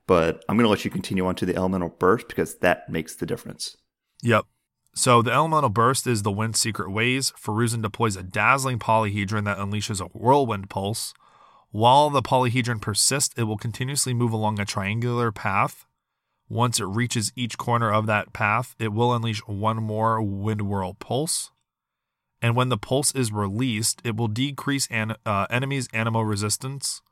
But 0.07 0.43
I'm 0.49 0.57
going 0.57 0.65
to 0.65 0.71
let 0.71 0.85
you 0.85 0.91
continue 0.91 1.27
on 1.27 1.35
to 1.37 1.47
the 1.47 1.55
elemental 1.55 1.91
burst 1.91 2.29
because 2.29 2.57
that 2.57 2.89
makes 2.89 3.15
the 3.15 3.27
difference. 3.27 3.77
Yep. 4.23 4.47
So 4.95 5.21
the 5.23 5.33
elemental 5.33 5.69
burst 5.69 6.07
is 6.07 6.23
the 6.23 6.33
wind's 6.33 6.59
secret 6.59 6.91
ways. 6.91 7.33
Faruzan 7.39 7.83
deploys 7.83 8.17
a 8.17 8.23
dazzling 8.23 8.79
polyhedron 8.79 9.45
that 9.45 9.59
unleashes 9.59 10.01
a 10.01 10.07
whirlwind 10.07 10.71
pulse. 10.71 11.13
While 11.71 12.09
the 12.09 12.23
polyhedron 12.23 12.81
persists, 12.81 13.35
it 13.37 13.43
will 13.43 13.59
continuously 13.59 14.15
move 14.15 14.33
along 14.33 14.59
a 14.59 14.65
triangular 14.65 15.31
path. 15.31 15.85
Once 16.49 16.81
it 16.81 16.87
reaches 16.87 17.31
each 17.37 17.59
corner 17.59 17.93
of 17.93 18.07
that 18.07 18.33
path, 18.33 18.75
it 18.79 18.89
will 18.89 19.13
unleash 19.13 19.41
one 19.41 19.77
more 19.77 20.23
wind 20.23 20.63
whirl 20.63 20.95
pulse. 20.95 21.51
And 22.41 22.57
when 22.57 22.71
the 22.71 22.79
pulse 22.79 23.15
is 23.15 23.33
released, 23.33 24.01
it 24.03 24.17
will 24.17 24.29
decrease 24.29 24.89
an, 24.91 25.17
uh, 25.27 25.47
enemies' 25.51 25.89
Anemo 25.89 26.27
resistance. 26.27 27.03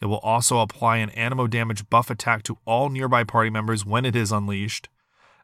It 0.00 0.06
will 0.06 0.18
also 0.18 0.60
apply 0.60 0.96
an 0.98 1.10
Anemo 1.10 1.50
damage 1.50 1.90
buff 1.90 2.08
attack 2.08 2.42
to 2.44 2.56
all 2.64 2.88
nearby 2.88 3.24
party 3.24 3.50
members 3.50 3.84
when 3.84 4.06
it 4.06 4.16
is 4.16 4.32
unleashed. 4.32 4.88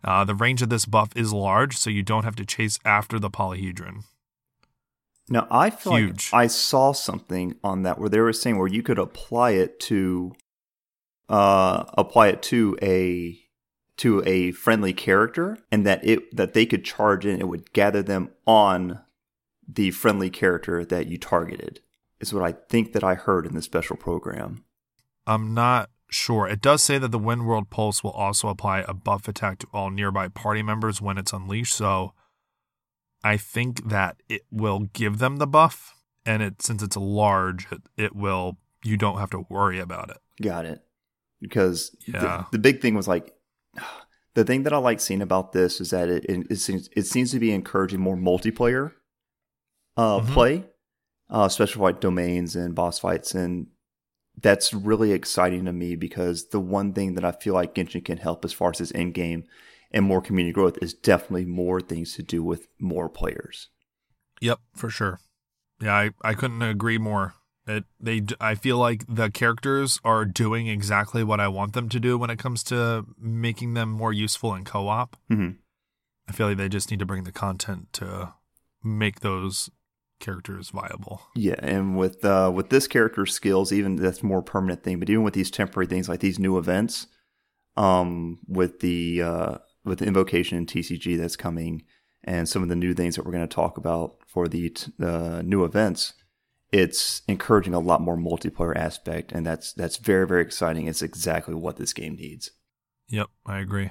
Uh, 0.03 0.25
the 0.25 0.35
range 0.35 0.63
of 0.63 0.71
this 0.71 0.87
buff 0.87 1.11
is 1.15 1.33
large, 1.33 1.77
so 1.77 1.91
you 1.91 2.03
don't 2.03 2.25
have 2.25 2.37
to 2.37 2.47
chase 2.47 2.79
after 2.85 3.19
the 3.19 3.29
polyhedron. 3.29 4.05
Now, 5.29 5.47
I 5.51 5.71
feel 5.71 5.97
Huge. 5.97 6.33
like 6.33 6.45
I 6.45 6.47
saw 6.47 6.93
something 6.93 7.57
on 7.65 7.83
that 7.83 7.99
where 7.99 8.09
they 8.09 8.21
were 8.21 8.33
saying 8.33 8.59
where 8.59 8.69
you 8.69 8.83
could 8.83 8.99
apply 8.99 9.53
it 9.53 9.81
to 9.81 10.33
uh 11.29 11.85
apply 11.95 12.29
it 12.29 12.41
to 12.41 12.79
a 12.81 13.37
to 13.97 14.23
a 14.25 14.53
friendly 14.53 14.93
character 14.93 15.59
and 15.73 15.85
that 15.85 16.07
it 16.07 16.37
that 16.37 16.55
they 16.55 16.65
could 16.65 16.85
charge 16.85 17.27
in 17.27 17.41
it 17.41 17.49
would 17.49 17.73
gather 17.73 18.03
them 18.03 18.31
on 18.47 19.01
the 19.67 19.91
friendly 19.91 20.31
character 20.31 20.85
that 20.85 21.09
you 21.09 21.19
targeted. 21.19 21.81
Is 22.21 22.33
what 22.33 22.45
I 22.45 22.53
think 22.53 22.93
that 22.93 23.05
I 23.05 23.15
heard 23.15 23.47
in 23.47 23.55
the 23.55 23.63
special 23.63 23.97
program. 23.97 24.65
I'm 25.27 25.53
not 25.53 25.91
sure. 26.09 26.47
It 26.47 26.63
does 26.63 26.83
say 26.83 26.99
that 26.99 27.11
the 27.11 27.19
Wind 27.19 27.47
World 27.47 27.69
Pulse 27.69 28.03
will 28.03 28.13
also 28.13 28.49
apply 28.49 28.85
a 28.87 28.95
buff 28.95 29.29
attack 29.29 29.59
to 29.59 29.67
all 29.73 29.91
nearby 29.91 30.29
party 30.29 30.63
members 30.63 31.03
when 31.03 31.19
it's 31.19 31.33
unleashed, 31.33 31.75
so 31.75 32.15
I 33.27 33.37
think 33.37 33.89
that 33.89 34.23
it 34.29 34.43
will 34.53 34.81
give 34.93 35.19
them 35.19 35.39
the 35.39 35.47
buff, 35.49 35.97
and 36.25 36.43
it 36.43 36.63
since 36.63 36.81
it's 36.81 36.97
large, 36.97 37.67
it, 37.73 37.83
it 37.97 38.15
will. 38.15 38.59
You 38.85 38.97
don't 38.97 39.19
have 39.19 39.31
to 39.31 39.47
worry 39.49 39.81
about 39.81 40.11
it. 40.11 40.19
Got 40.41 40.65
it. 40.65 40.81
Because 41.41 41.97
Yeah. 42.07 42.45
the, 42.51 42.59
the 42.59 42.59
big 42.59 42.81
thing 42.81 42.95
was 42.95 43.09
like 43.09 43.35
the 44.35 44.45
thing 44.45 44.63
that 44.63 44.73
I 44.73 44.77
like 44.79 45.01
seeing 45.01 45.23
about 45.23 45.53
this 45.53 45.81
is 45.81 45.91
that 45.91 46.09
it 46.09 46.25
it, 46.27 46.47
it, 46.51 46.57
seems, 46.57 46.89
it 46.95 47.07
seems 47.07 47.33
to 47.33 47.41
be 47.41 47.51
encouraging 47.51 48.01
more 48.01 48.17
multiplayer 48.17 48.93
uh, 49.97 50.21
Mhm. 50.21 50.33
play, 50.33 50.65
uh, 51.29 51.45
especially 51.47 51.79
for 51.81 51.91
like 51.91 52.01
domains 52.01 52.55
and 52.55 52.75
boss 52.77 53.01
fights, 53.01 53.35
and 53.35 53.67
that's 54.41 54.73
really 54.73 55.11
exciting 55.13 55.65
to 55.65 55.73
me 55.73 55.97
because 55.97 56.51
the 56.51 56.61
one 56.61 56.93
thing 56.93 57.15
that 57.15 57.25
I 57.25 57.33
feel 57.33 57.55
like 57.55 57.75
Genshin 57.75 58.05
can 58.05 58.19
help 58.19 58.45
as 58.45 58.53
far 58.53 58.71
as 58.71 58.81
its 58.81 58.93
end 58.95 59.15
game 59.15 59.45
and 59.91 60.05
more 60.05 60.21
community 60.21 60.53
growth 60.53 60.79
is 60.83 60.95
definitely 60.95 61.45
more 61.45 61.81
things 61.81 62.15
to 62.15 62.23
do 62.23 62.43
with 62.43 62.69
more 62.81 63.09
players. 63.09 63.69
Yep, 64.41 64.61
for 64.75 64.91
sure. 64.91 65.21
Yeah, 65.81 65.95
I, 65.95 66.11
I 66.23 66.35
couldn't 66.35 66.63
agree 66.63 66.99
more. 66.99 67.35
It 67.67 67.85
they 67.99 68.23
I 68.41 68.55
feel 68.55 68.79
like 68.79 69.05
the 69.09 69.29
characters 69.31 69.99
are 70.05 70.25
doing 70.25 70.69
exactly 70.69 71.25
what 71.25 71.41
I 71.41 71.49
want 71.49 71.73
them 71.73 71.89
to 71.89 71.99
do 71.99 72.17
when 72.17 72.31
it 72.31 72.39
comes 72.39 72.63
to 72.65 73.05
making 73.19 73.75
them 73.75 73.91
more 73.91 74.13
useful 74.13 74.55
in 74.55 74.65
co-op. 74.65 75.17
Mhm. 75.31 75.57
I 76.29 76.33
feel 76.33 76.49
like 76.49 76.59
they 76.59 76.69
just 76.69 76.91
need 76.91 77.01
to 77.01 77.07
bring 77.07 77.25
the 77.25 77.33
content 77.33 77.93
to 77.95 78.35
make 78.85 79.21
those 79.21 79.69
characters 80.21 80.71
viable. 80.71 81.23
Yeah, 81.35 81.57
and 81.59 81.97
with 81.97 82.25
uh, 82.25 82.51
with 82.55 82.71
this 82.71 82.87
character's 82.87 83.35
skills, 83.35 83.73
even 83.73 83.97
that's 83.97 84.23
more 84.23 84.43
permanent 84.43 84.83
thing. 84.83 85.01
But 85.01 85.11
even 85.11 85.25
with 85.25 85.35
these 85.35 85.51
temporary 85.51 85.87
things 85.89 86.09
like 86.09 86.21
these 86.21 86.39
new 86.39 86.59
events, 86.59 87.09
um, 87.77 88.39
with 88.47 88.81
the 88.81 89.23
uh, 89.23 89.59
with 89.87 90.03
invocation 90.03 90.59
in 90.59 90.67
TCG 90.67 91.17
that's 91.17 91.37
coming, 91.37 91.83
and 92.25 92.49
some 92.49 92.63
of 92.63 92.69
the 92.69 92.77
new 92.77 92.93
things 92.93 93.17
that 93.17 93.25
we're 93.25 93.33
going 93.33 93.49
to 93.49 93.55
talk 93.55 93.79
about 93.79 94.17
for 94.27 94.49
the 94.49 94.71
t- 94.71 94.93
uh, 95.03 95.43
new 95.43 95.65
events, 95.65 96.13
it's 96.73 97.23
encouraging 97.29 97.73
a 97.73 97.79
lot 97.79 98.03
more 98.03 98.17
multiplayer 98.17 98.77
aspect, 98.77 99.33
and 99.33 99.47
that's 99.47 99.73
that's 99.73 99.97
very 99.97 100.27
very 100.27 100.43
exciting. 100.43 100.87
It's 100.87 101.03
exactly 101.03 101.55
what 101.55 101.77
this 101.77 101.93
game 101.93 102.17
needs. 102.17 102.51
Yep, 103.09 103.29
I 103.47 103.61
agree. 103.61 103.91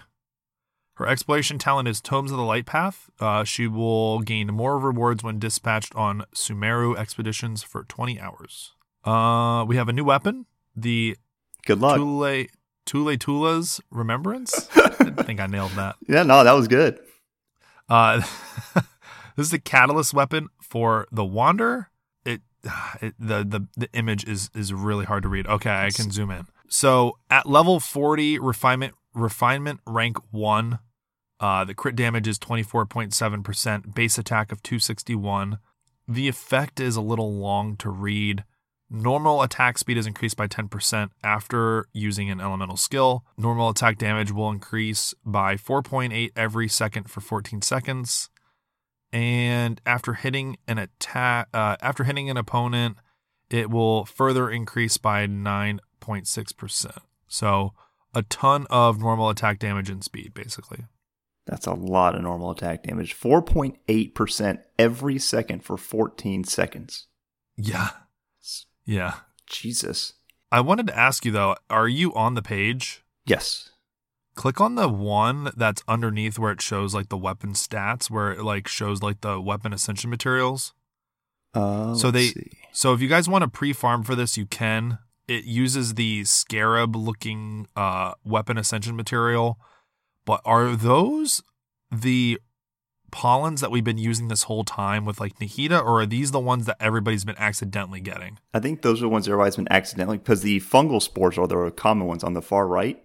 Her 0.96 1.08
exploration 1.08 1.58
talent 1.58 1.90
is 1.90 2.00
Tomes 2.00 2.32
of 2.32 2.38
the 2.38 2.44
Light 2.44 2.66
Path. 2.66 3.10
Uh, 3.20 3.44
she 3.44 3.68
will 3.68 4.20
gain 4.20 4.48
more 4.48 4.80
rewards 4.80 5.24
when 5.24 5.40
dispatched 5.40 5.94
on 5.94 6.24
Sumeru 6.34 6.98
expeditions 6.98 7.64
for 7.64 7.84
20 7.84 8.20
hours. 8.20 8.72
Uh, 9.04 9.66
we 9.68 9.76
have 9.76 9.90
a 9.90 9.94
new 9.94 10.06
weapon, 10.06 10.46
the 10.76 11.18
Good 11.66 11.82
luck. 11.82 11.98
Tule 11.98 12.46
Tule 12.86 13.18
Tula's 13.18 13.82
Remembrance. 13.92 14.70
I 15.18 15.24
think 15.24 15.40
I 15.40 15.48
nailed 15.48 15.72
that. 15.72 15.96
yeah, 16.08 16.24
no, 16.24 16.44
that 16.44 16.54
was 16.54 16.68
good. 16.68 17.00
Uh, 17.90 18.22
this 19.36 19.46
is 19.46 19.52
the 19.52 19.60
catalyst 19.60 20.14
weapon 20.14 20.50
for 20.62 21.08
the 21.12 21.26
Wander. 21.26 21.90
It, 22.26 22.42
it 23.02 23.14
the 23.20 23.44
the 23.44 23.68
the 23.78 23.90
image 23.94 24.26
is 24.26 24.50
is 24.56 24.74
really 24.74 25.06
hard 25.06 25.24
to 25.24 25.30
read. 25.30 25.48
Okay, 25.48 25.72
I 25.72 25.90
can 25.92 26.12
zoom 26.12 26.32
in. 26.32 26.48
So 26.68 27.18
at 27.30 27.48
level 27.48 27.80
forty, 27.80 28.40
refinement 28.40 28.94
refinement 29.14 29.80
rank 29.86 30.18
one. 30.32 30.80
Uh, 31.38 31.66
the 31.66 31.74
crit 31.74 31.98
damage 31.98 32.30
is 32.30 32.40
24.7%, 32.40 33.94
base 33.94 34.18
attack 34.18 34.54
of 34.54 34.64
261. 34.64 35.60
The 36.08 36.30
effect 36.30 36.80
is 36.80 36.96
a 36.96 37.02
little 37.02 37.34
long 37.34 37.76
to 37.78 37.90
read. 37.90 38.46
Normal 38.96 39.42
attack 39.42 39.78
speed 39.78 39.98
is 39.98 40.08
increased 40.08 40.38
by 40.38 40.48
10% 40.48 41.10
after 41.22 41.86
using 41.92 42.30
an 42.30 42.40
elemental 42.40 42.78
skill. 42.78 43.26
Normal 43.38 43.70
attack 43.70 43.98
damage 43.98 44.32
will 44.32 44.50
increase 44.50 45.14
by 45.26 45.56
4.8 45.56 46.32
every 46.38 46.70
second 46.70 47.10
for 47.10 47.20
14 47.20 47.62
seconds. 47.62 48.30
And 49.12 49.82
after 49.86 50.14
hitting 50.14 50.56
an 50.66 50.78
attack, 50.78 51.50
uh, 51.54 51.76
after 51.82 52.06
hitting 52.06 52.30
an 52.30 52.38
opponent, 52.38 52.96
it 53.50 53.70
will 53.70 54.06
further 54.06 54.50
increase 54.50 54.98
by 54.98 55.28
9.6%. 55.28 56.98
So 57.28 57.74
a 58.14 58.22
ton 58.24 58.66
of 58.70 59.00
normal 59.00 59.30
attack 59.30 59.60
damage 59.60 59.90
and 59.90 60.06
speed, 60.06 60.34
basically. 60.34 60.86
That's 61.46 61.68
a 61.68 61.74
lot 61.74 62.16
of 62.16 62.22
normal 62.22 62.52
attack 62.52 62.84
damage. 62.84 63.14
Four 63.14 63.42
point 63.42 63.78
eight 63.88 64.16
percent 64.16 64.62
every 64.80 65.20
second 65.20 65.64
for 65.64 65.78
fourteen 65.78 66.44
seconds. 66.44 67.06
Yeah. 67.56 67.90
Yeah. 68.86 69.16
Jesus. 69.48 70.14
I 70.52 70.62
wanted 70.62 70.88
to 70.88 70.98
ask 70.98 71.26
you 71.26 71.32
though, 71.32 71.56
are 71.70 71.88
you 71.88 72.14
on 72.14 72.34
the 72.36 72.42
page? 72.42 73.04
Yes. 73.26 73.72
Click 74.36 74.60
on 74.60 74.76
the 74.76 74.90
one 74.90 75.52
that's 75.56 75.82
underneath 75.88 76.38
where 76.38 76.52
it 76.52 76.62
shows 76.62 76.94
like 76.94 77.10
the 77.10 77.18
weapon 77.18 77.54
stats, 77.54 78.10
where 78.10 78.32
it 78.34 78.44
like 78.44 78.68
shows 78.68 79.02
like 79.02 79.22
the 79.22 79.40
weapon 79.40 79.74
ascension 79.74 80.10
materials. 80.10 80.74
Uh, 81.54 81.96
So 81.96 82.12
they- 82.12 82.28
see. 82.30 82.52
So 82.74 82.94
if 82.94 83.02
you 83.02 83.08
guys 83.08 83.30
want 83.30 83.44
to 83.44 83.48
pre-farm 83.48 84.04
for 84.04 84.16
this, 84.16 84.38
you 84.38 84.46
can. 84.46 85.00
It 85.28 85.46
uses 85.46 85.94
the 85.96 86.26
scarab-looking 86.26 87.68
uh, 87.76 88.14
weapon 88.24 88.58
ascension 88.58 88.96
material, 88.96 89.58
but 90.26 90.42
are 90.46 90.76
those 90.76 91.42
the 91.92 92.40
pollens 93.16 93.62
that 93.62 93.72
we've 93.72 93.84
been 93.86 93.98
using 93.98 94.28
this 94.28 94.44
whole 94.44 94.66
time 94.66 95.06
with 95.06 95.22
like 95.22 95.40
Nahida, 95.40 95.82
or 95.82 96.02
are 96.02 96.06
these 96.06 96.32
the 96.32 96.40
ones 96.40 96.66
that 96.66 96.76
everybody's 96.82 97.24
been 97.24 97.38
accidentally 97.38 98.02
getting? 98.02 98.40
I 98.54 98.60
think 98.60 98.82
those 98.82 99.00
are 99.00 99.04
the 99.06 99.10
ones 99.10 99.26
everybody's 99.26 99.56
been 99.56 99.72
accidentally 99.72 100.18
because 100.18 100.42
the 100.42 100.60
fungal 100.60 101.02
spores 101.02 101.38
are 101.38 101.48
the 101.48 101.72
common 101.72 102.08
ones 102.08 102.26
on 102.26 102.34
the 102.34 102.42
far 102.42 102.68
right. 102.68 103.02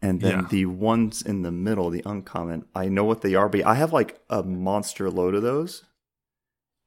And 0.00 0.22
then 0.22 0.40
Yeah. 0.40 0.46
the 0.48 0.64
ones 0.66 1.20
in 1.20 1.42
the 1.42 1.52
middle, 1.52 1.90
the 1.90 2.02
uncommon, 2.06 2.64
I 2.74 2.88
know 2.88 3.04
what 3.04 3.20
they 3.20 3.34
are, 3.34 3.50
but 3.50 3.62
I 3.66 3.74
have 3.74 3.92
like 3.92 4.18
a 4.30 4.42
monster 4.42 5.10
load 5.10 5.34
of 5.34 5.42
those. 5.42 5.84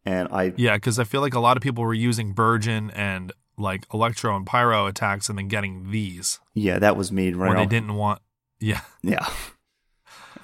And 0.05 0.27
I 0.31 0.53
Yeah, 0.57 0.77
because 0.77 0.97
I 0.97 1.03
feel 1.03 1.21
like 1.21 1.35
a 1.35 1.39
lot 1.39 1.55
of 1.55 1.61
people 1.61 1.83
were 1.83 1.93
using 1.93 2.33
Burgeon 2.33 2.89
and 2.91 3.31
like 3.59 3.85
Electro 3.93 4.35
and 4.35 4.43
Pyro 4.45 4.87
attacks, 4.87 5.29
and 5.29 5.37
then 5.37 5.47
getting 5.49 5.91
these 5.91 6.39
yeah, 6.55 6.79
that 6.79 6.97
was 6.97 7.11
me 7.11 7.31
when 7.31 7.51
right 7.51 7.57
they 7.57 7.65
didn't 7.79 7.93
want. 7.93 8.21
Yeah, 8.59 8.81
Yeah. 9.03 9.27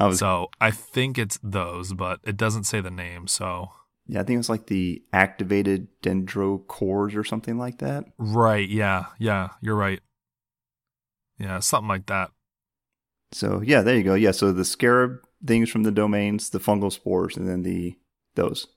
I 0.01 0.07
was 0.07 0.17
so 0.17 0.49
I 0.59 0.71
think 0.71 1.19
it's 1.19 1.39
those, 1.43 1.93
but 1.93 2.19
it 2.23 2.35
doesn't 2.35 2.63
say 2.63 2.81
the 2.81 2.89
name. 2.89 3.27
So 3.27 3.69
yeah, 4.07 4.21
I 4.21 4.23
think 4.23 4.35
it 4.35 4.39
was 4.39 4.49
like 4.49 4.65
the 4.65 5.03
activated 5.13 5.87
dendrocores 6.01 7.15
or 7.15 7.23
something 7.23 7.59
like 7.59 7.77
that. 7.77 8.05
right, 8.17 8.67
yeah, 8.67 9.05
yeah, 9.19 9.49
you're 9.61 9.75
right. 9.75 9.99
Yeah, 11.37 11.59
something 11.59 11.87
like 11.87 12.07
that. 12.07 12.31
So 13.31 13.61
yeah, 13.63 13.81
there 13.81 13.95
you 13.95 14.03
go. 14.03 14.15
Yeah, 14.15 14.31
so 14.31 14.51
the 14.51 14.65
scarab 14.65 15.19
things 15.45 15.69
from 15.69 15.83
the 15.83 15.91
domains, 15.91 16.49
the 16.49 16.59
fungal 16.59 16.91
spores, 16.91 17.37
and 17.37 17.47
then 17.47 17.61
the 17.61 17.95
those. 18.33 18.67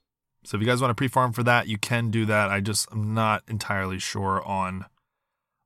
So 0.44 0.58
if 0.58 0.60
you 0.60 0.68
guys 0.68 0.82
want 0.82 0.90
to 0.90 0.94
pre-farm 0.94 1.32
for 1.32 1.42
that, 1.42 1.68
you 1.68 1.78
can 1.78 2.10
do 2.10 2.26
that. 2.26 2.50
I 2.50 2.60
just 2.60 2.92
am 2.92 3.14
not 3.14 3.44
entirely 3.48 3.98
sure 3.98 4.46
on 4.46 4.84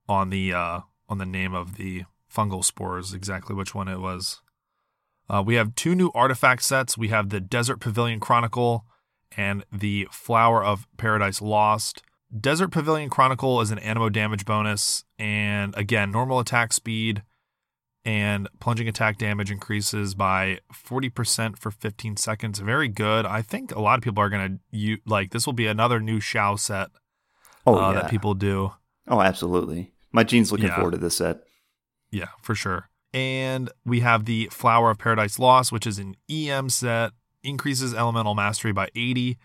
on 0.09 0.31
the 0.31 0.53
uh 0.53 0.81
on 1.09 1.19
the 1.19 1.27
name 1.27 1.53
of 1.53 1.75
the 1.75 2.05
fungal 2.33 2.65
spores 2.65 3.13
exactly 3.13 3.57
which 3.57 3.75
one 3.75 3.89
it 3.89 3.99
was. 3.99 4.41
Uh, 5.31 5.43
we 5.45 5.57
have 5.57 5.75
two 5.75 5.95
new 5.95 6.11
artifact 6.15 6.63
sets. 6.63 6.97
We 6.97 7.09
have 7.09 7.29
the 7.29 7.41
Desert 7.41 7.79
Pavilion 7.81 8.19
Chronicle 8.21 8.87
and 9.37 9.65
the 9.73 10.09
Flower 10.11 10.65
of 10.65 10.87
Paradise 10.97 11.43
Lost. 11.43 12.03
Desert 12.39 12.69
Pavilion 12.69 13.09
Chronicle 13.11 13.61
is 13.61 13.71
an 13.71 13.79
Anemo 13.79 14.13
damage 14.13 14.45
bonus, 14.45 15.05
and 15.19 15.75
again, 15.77 16.11
normal 16.11 16.39
attack 16.39 16.73
speed 16.73 17.23
and 18.05 18.49
plunging 18.61 18.89
attack 18.89 19.19
damage 19.19 19.51
increases 19.51 20.15
by 20.15 20.61
40% 20.73 21.59
for 21.59 21.71
15 21.71 22.17
seconds. 22.17 22.59
Very 22.61 22.89
good. 22.89 23.27
I 23.27 23.43
think 23.43 23.75
a 23.75 23.81
lot 23.81 23.99
of 23.99 24.05
people 24.05 24.23
are 24.23 24.29
going 24.31 24.61
to 24.73 24.97
like, 25.07 25.31
this 25.31 25.45
will 25.47 25.53
be 25.53 25.67
another 25.67 26.01
new 26.01 26.21
Xiao 26.21 26.59
set 26.59 26.89
Oh 27.67 27.75
uh, 27.75 27.93
yeah. 27.93 28.01
that 28.03 28.11
people 28.11 28.35
do. 28.35 28.73
oh, 29.09 29.21
absolutely. 29.21 29.93
My 30.13 30.25
gene's 30.25 30.51
looking 30.53 30.69
Yeah. 30.69 30.77
forward 30.77 30.93
to 30.93 30.97
this 30.99 31.19
set. 31.19 31.41
Yeah, 32.11 32.29
for 32.41 32.55
sure. 32.55 32.88
And 33.13 33.71
we 33.85 34.01
have 34.01 34.25
the 34.25 34.49
Flower 34.53 34.91
of 34.91 34.99
Paradise 34.99 35.39
Lost, 35.39 35.73
which 35.73 35.87
is 35.87 35.99
an 35.99 36.15
EM 36.31 36.69
set, 36.69 37.13
increases 37.43 37.95
elemental 37.95 38.35
mastery 38.35 38.73
by 38.73 38.89
80, 38.95 39.39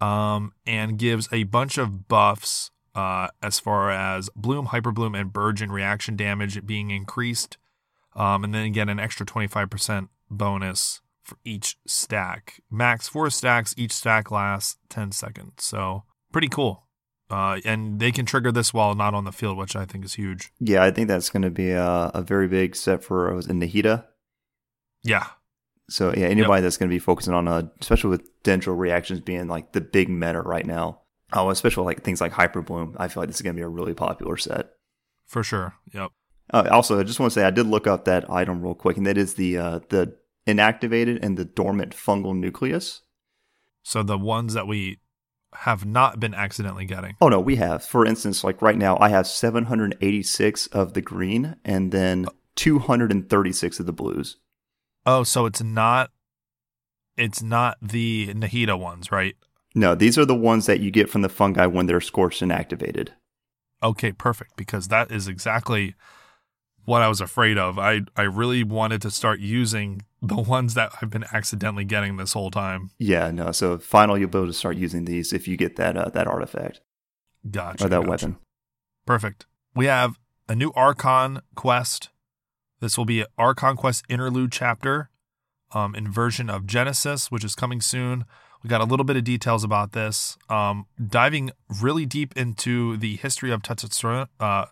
um, 0.00 0.52
and 0.66 0.98
gives 0.98 1.28
a 1.32 1.44
bunch 1.44 1.76
of 1.76 2.08
buffs 2.08 2.70
uh, 2.94 3.28
as 3.42 3.58
far 3.58 3.90
as 3.90 4.30
Bloom, 4.36 4.68
Hyperbloom, 4.68 5.18
and 5.18 5.32
Burgeon 5.32 5.72
reaction 5.72 6.16
damage 6.16 6.64
being 6.66 6.90
increased. 6.90 7.58
Um, 8.14 8.44
and 8.44 8.54
then 8.54 8.64
again, 8.64 8.88
an 8.88 8.98
extra 8.98 9.26
25% 9.26 10.08
bonus 10.30 11.00
for 11.22 11.36
each 11.44 11.76
stack. 11.86 12.60
Max 12.70 13.08
four 13.08 13.30
stacks, 13.30 13.74
each 13.76 13.92
stack 13.92 14.30
lasts 14.30 14.78
10 14.88 15.12
seconds. 15.12 15.64
So 15.64 16.04
pretty 16.32 16.48
cool. 16.48 16.86
Uh, 17.30 17.60
and 17.64 18.00
they 18.00 18.10
can 18.12 18.26
trigger 18.26 18.50
this 18.50 18.74
while 18.74 18.94
not 18.94 19.14
on 19.14 19.24
the 19.24 19.32
field, 19.32 19.56
which 19.56 19.76
I 19.76 19.84
think 19.84 20.04
is 20.04 20.14
huge. 20.14 20.50
Yeah, 20.58 20.82
I 20.82 20.90
think 20.90 21.08
that's 21.08 21.30
going 21.30 21.42
to 21.42 21.50
be 21.50 21.70
a, 21.70 22.10
a 22.12 22.22
very 22.22 22.48
big 22.48 22.74
set 22.74 23.04
for 23.04 23.30
uh, 23.30 23.36
was 23.36 23.46
it 23.46 23.52
Nahida. 23.52 24.04
Yeah, 25.02 25.26
So 25.88 26.12
yeah, 26.14 26.26
anybody 26.26 26.60
that's 26.62 26.76
going 26.76 26.88
to 26.90 26.94
be 26.94 26.98
focusing 26.98 27.32
on, 27.32 27.48
uh, 27.48 27.62
especially 27.80 28.10
with 28.10 28.42
dendro 28.42 28.76
reactions 28.76 29.20
being 29.20 29.48
like 29.48 29.72
the 29.72 29.80
big 29.80 30.08
meta 30.10 30.42
right 30.42 30.66
now. 30.66 31.00
Oh, 31.32 31.50
especially 31.50 31.84
like 31.84 32.02
things 32.02 32.20
like 32.20 32.32
Hyper 32.32 32.60
Bloom. 32.60 32.96
I 32.98 33.08
feel 33.08 33.22
like 33.22 33.28
this 33.28 33.36
is 33.36 33.42
going 33.42 33.54
to 33.54 33.60
be 33.60 33.64
a 33.64 33.68
really 33.68 33.94
popular 33.94 34.36
set. 34.36 34.70
for 35.26 35.42
sure. 35.44 35.74
Yep. 35.94 36.10
Uh, 36.52 36.68
also, 36.72 36.98
I 36.98 37.04
just 37.04 37.20
want 37.20 37.32
to 37.32 37.38
say 37.38 37.46
I 37.46 37.50
did 37.50 37.66
look 37.66 37.86
up 37.86 38.04
that 38.06 38.28
item 38.28 38.60
real 38.60 38.74
quick, 38.74 38.96
and 38.96 39.06
that 39.06 39.16
is 39.16 39.34
the 39.34 39.56
uh, 39.56 39.78
the 39.88 40.16
inactivated 40.46 41.20
and 41.22 41.38
the 41.38 41.44
dormant 41.44 41.94
fungal 41.94 42.36
nucleus. 42.36 43.02
So 43.84 44.02
the 44.02 44.18
ones 44.18 44.54
that 44.54 44.66
we 44.66 44.98
have 45.54 45.84
not 45.84 46.20
been 46.20 46.34
accidentally 46.34 46.84
getting. 46.84 47.16
Oh 47.20 47.28
no, 47.28 47.40
we 47.40 47.56
have. 47.56 47.84
For 47.84 48.06
instance, 48.06 48.44
like 48.44 48.62
right 48.62 48.76
now, 48.76 48.96
I 49.00 49.08
have 49.08 49.26
786 49.26 50.66
of 50.68 50.94
the 50.94 51.02
green, 51.02 51.56
and 51.64 51.92
then 51.92 52.26
236 52.56 53.80
of 53.80 53.86
the 53.86 53.92
blues. 53.92 54.36
Oh, 55.06 55.22
so 55.22 55.46
it's 55.46 55.62
not 55.62 56.10
it's 57.16 57.42
not 57.42 57.76
the 57.82 58.28
Nahida 58.34 58.78
ones, 58.78 59.12
right? 59.12 59.36
No, 59.74 59.94
these 59.94 60.18
are 60.18 60.24
the 60.24 60.34
ones 60.34 60.66
that 60.66 60.80
you 60.80 60.90
get 60.90 61.08
from 61.08 61.22
the 61.22 61.28
fungi 61.28 61.66
when 61.66 61.86
they're 61.86 62.00
scorched 62.00 62.42
and 62.42 62.52
activated. 62.52 63.12
Okay, 63.82 64.12
perfect. 64.12 64.56
Because 64.56 64.88
that 64.88 65.10
is 65.10 65.28
exactly 65.28 65.94
what 66.84 67.02
I 67.02 67.08
was 67.08 67.20
afraid 67.20 67.58
of. 67.58 67.78
I 67.78 68.02
I 68.16 68.22
really 68.22 68.64
wanted 68.64 69.02
to 69.02 69.10
start 69.10 69.40
using 69.40 70.02
the 70.22 70.36
ones 70.36 70.74
that 70.74 70.92
I've 71.00 71.10
been 71.10 71.24
accidentally 71.32 71.84
getting 71.84 72.16
this 72.16 72.32
whole 72.32 72.50
time. 72.50 72.90
Yeah, 72.98 73.30
no. 73.30 73.52
So 73.52 73.78
final, 73.78 74.18
you'll 74.18 74.28
be 74.28 74.38
able 74.38 74.46
to 74.48 74.52
start 74.52 74.76
using 74.76 75.04
these 75.04 75.32
if 75.32 75.48
you 75.48 75.56
get 75.56 75.76
that 75.76 75.96
uh, 75.96 76.10
that 76.10 76.26
artifact 76.26 76.80
Gotcha. 77.50 77.84
or 77.84 77.88
that 77.88 78.00
gotcha. 78.00 78.10
weapon. 78.10 78.36
Perfect. 79.06 79.46
We 79.74 79.86
have 79.86 80.18
a 80.48 80.54
new 80.54 80.72
Archon 80.74 81.40
quest. 81.54 82.10
This 82.80 82.96
will 82.98 83.04
be 83.04 83.20
an 83.20 83.26
Archon 83.38 83.76
quest 83.76 84.04
interlude 84.08 84.52
chapter, 84.52 85.10
um, 85.72 85.94
in 85.94 86.10
version 86.10 86.50
of 86.50 86.66
Genesis, 86.66 87.30
which 87.30 87.44
is 87.44 87.54
coming 87.54 87.80
soon. 87.80 88.24
We 88.62 88.68
got 88.68 88.80
a 88.80 88.84
little 88.84 89.04
bit 89.04 89.16
of 89.16 89.24
details 89.24 89.64
about 89.64 89.92
this. 89.92 90.36
Um, 90.48 90.86
diving 91.04 91.50
really 91.80 92.04
deep 92.04 92.36
into 92.36 92.96
the 92.96 93.16
history 93.16 93.50
of 93.52 93.62
Tatarasuna, 93.62 94.28
uh, 94.38 94.66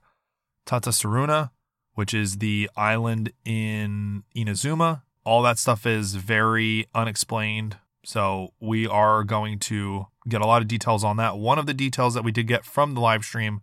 which 1.98 2.14
is 2.14 2.38
the 2.38 2.70
island 2.76 3.32
in 3.44 4.22
Inazuma. 4.36 5.02
All 5.24 5.42
that 5.42 5.58
stuff 5.58 5.84
is 5.84 6.14
very 6.14 6.86
unexplained. 6.94 7.76
So 8.04 8.54
we 8.60 8.86
are 8.86 9.24
going 9.24 9.58
to 9.58 10.06
get 10.28 10.40
a 10.40 10.46
lot 10.46 10.62
of 10.62 10.68
details 10.68 11.02
on 11.02 11.16
that. 11.16 11.38
One 11.38 11.58
of 11.58 11.66
the 11.66 11.74
details 11.74 12.14
that 12.14 12.22
we 12.22 12.30
did 12.30 12.46
get 12.46 12.64
from 12.64 12.94
the 12.94 13.00
live 13.00 13.24
stream 13.24 13.62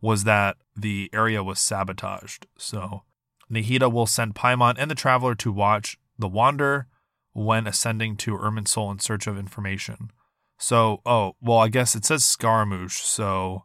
was 0.00 0.22
that 0.22 0.58
the 0.76 1.10
area 1.12 1.42
was 1.42 1.58
sabotaged. 1.58 2.46
So 2.56 3.02
Nahida 3.50 3.92
will 3.92 4.06
send 4.06 4.36
Paimon 4.36 4.76
and 4.78 4.88
the 4.88 4.94
Traveler 4.94 5.34
to 5.34 5.50
watch 5.50 5.98
the 6.16 6.28
Wander 6.28 6.86
when 7.32 7.66
ascending 7.66 8.16
to 8.18 8.38
Irminsul 8.38 8.92
in 8.92 9.00
search 9.00 9.26
of 9.26 9.36
information. 9.36 10.12
So, 10.56 11.02
oh, 11.04 11.34
well, 11.40 11.58
I 11.58 11.66
guess 11.66 11.96
it 11.96 12.04
says 12.04 12.24
Scaramouche. 12.24 13.02
So, 13.02 13.64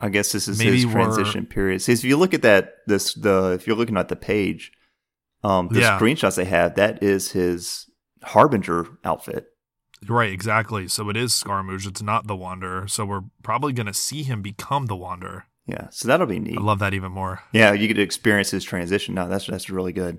I 0.00 0.08
guess 0.10 0.32
this 0.32 0.46
is 0.48 0.58
Maybe 0.58 0.82
his 0.82 0.90
transition 0.92 1.46
period. 1.46 1.80
So 1.82 1.92
if 1.92 2.04
you 2.04 2.16
look 2.16 2.34
at 2.34 2.42
that, 2.42 2.74
this 2.86 3.14
the 3.14 3.52
if 3.52 3.66
you're 3.66 3.76
looking 3.76 3.96
at 3.96 4.08
the 4.08 4.16
page, 4.16 4.72
um, 5.42 5.68
the 5.68 5.80
Yeah. 5.80 5.98
screenshots 5.98 6.36
they 6.36 6.44
have, 6.44 6.74
that 6.74 7.02
is 7.02 7.32
his 7.32 7.88
harbinger 8.22 8.86
outfit. 9.04 9.46
right, 10.08 10.30
exactly. 10.32 10.86
So 10.88 11.08
it 11.08 11.16
is 11.16 11.32
Scaramouche. 11.34 11.86
It's 11.86 12.02
not 12.02 12.26
the 12.26 12.36
Wanderer. 12.36 12.86
So 12.88 13.04
we're 13.06 13.22
probably 13.42 13.72
going 13.72 13.86
to 13.86 13.94
see 13.94 14.22
him 14.22 14.42
become 14.42 14.86
the 14.86 14.96
Wanderer. 14.96 15.46
Yeah, 15.66 15.88
so 15.90 16.06
that'll 16.06 16.26
be 16.26 16.38
neat. 16.38 16.58
I 16.58 16.60
love 16.60 16.78
that 16.80 16.94
even 16.94 17.10
more. 17.12 17.42
yeah, 17.52 17.72
you 17.72 17.88
get 17.88 17.94
to 17.94 18.02
experience 18.02 18.50
his 18.50 18.62
transition. 18.64 19.14
No, 19.14 19.26
that's 19.28 19.46
that's 19.46 19.68
really 19.70 19.92
good. 19.92 20.18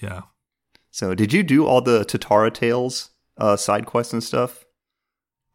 Yeah. 0.00 0.22
So, 0.92 1.14
did 1.14 1.32
you 1.32 1.42
do 1.42 1.66
all 1.66 1.80
the 1.80 2.04
Tatara 2.04 2.52
Tales 2.54 3.10
uh, 3.36 3.56
side 3.56 3.84
quests 3.86 4.12
and 4.12 4.22
stuff? 4.22 4.64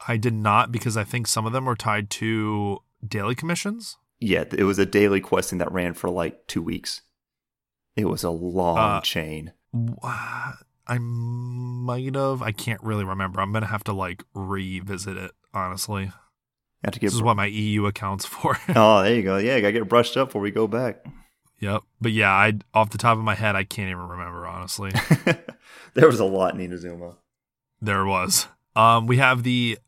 I 0.08 0.18
did 0.18 0.34
not 0.34 0.72
because 0.72 0.98
I 0.98 1.04
think 1.04 1.28
some 1.28 1.46
of 1.46 1.54
them 1.54 1.66
were 1.66 1.76
tied 1.76 2.10
to 2.12 2.80
daily 3.08 3.36
commissions. 3.36 3.98
Yeah, 4.20 4.44
it 4.52 4.64
was 4.64 4.78
a 4.80 4.86
daily 4.86 5.20
questing 5.22 5.58
that 5.60 5.72
ran 5.72 5.94
for 5.94 6.10
like 6.10 6.46
two 6.48 6.62
weeks. 6.62 7.02
It 7.96 8.06
was 8.06 8.24
a 8.24 8.30
long 8.30 8.78
Uh, 8.78 9.02
chain. 9.02 9.54
I 10.88 10.98
might 11.00 12.16
have. 12.16 12.42
I 12.42 12.52
can't 12.52 12.82
really 12.84 13.04
remember. 13.04 13.42
I'm 13.42 13.52
gonna 13.54 13.66
have 13.68 13.84
to 13.86 13.94
like 13.94 14.24
revisit 14.34 15.18
it. 15.18 15.32
Honestly, 15.54 16.04
You 16.04 16.12
have 16.86 16.94
to 16.94 17.00
get. 17.00 17.08
this 17.08 17.14
is 17.16 17.22
what 17.22 17.36
my 17.38 17.46
EU 17.46 17.86
accounts 17.86 18.26
for. 18.28 18.58
oh, 18.76 19.04
there 19.04 19.16
you 19.16 19.24
go. 19.24 19.38
Yeah, 19.38 19.60
gotta 19.60 19.74
get 19.74 19.90
brushed 19.90 20.18
up 20.18 20.30
before 20.30 20.42
we 20.42 20.52
go 20.52 20.68
back. 20.68 21.06
yep. 21.60 21.84
But 22.00 22.12
yeah, 22.12 22.32
I 22.32 22.54
off 22.74 22.90
the 22.90 22.98
top 22.98 23.18
of 23.18 23.24
my 23.24 23.36
head, 23.36 23.56
I 23.56 23.64
can't 23.64 23.90
even 23.90 24.04
remember. 24.08 24.46
Honestly, 24.48 24.92
there 25.94 26.08
was 26.08 26.20
a 26.20 26.26
lot 26.26 26.60
in 26.60 26.70
Inazuma. 26.70 27.16
there 27.82 28.06
was. 28.06 28.48
Um, 28.76 29.08
we 29.08 29.18
have 29.18 29.44
the 29.44 29.80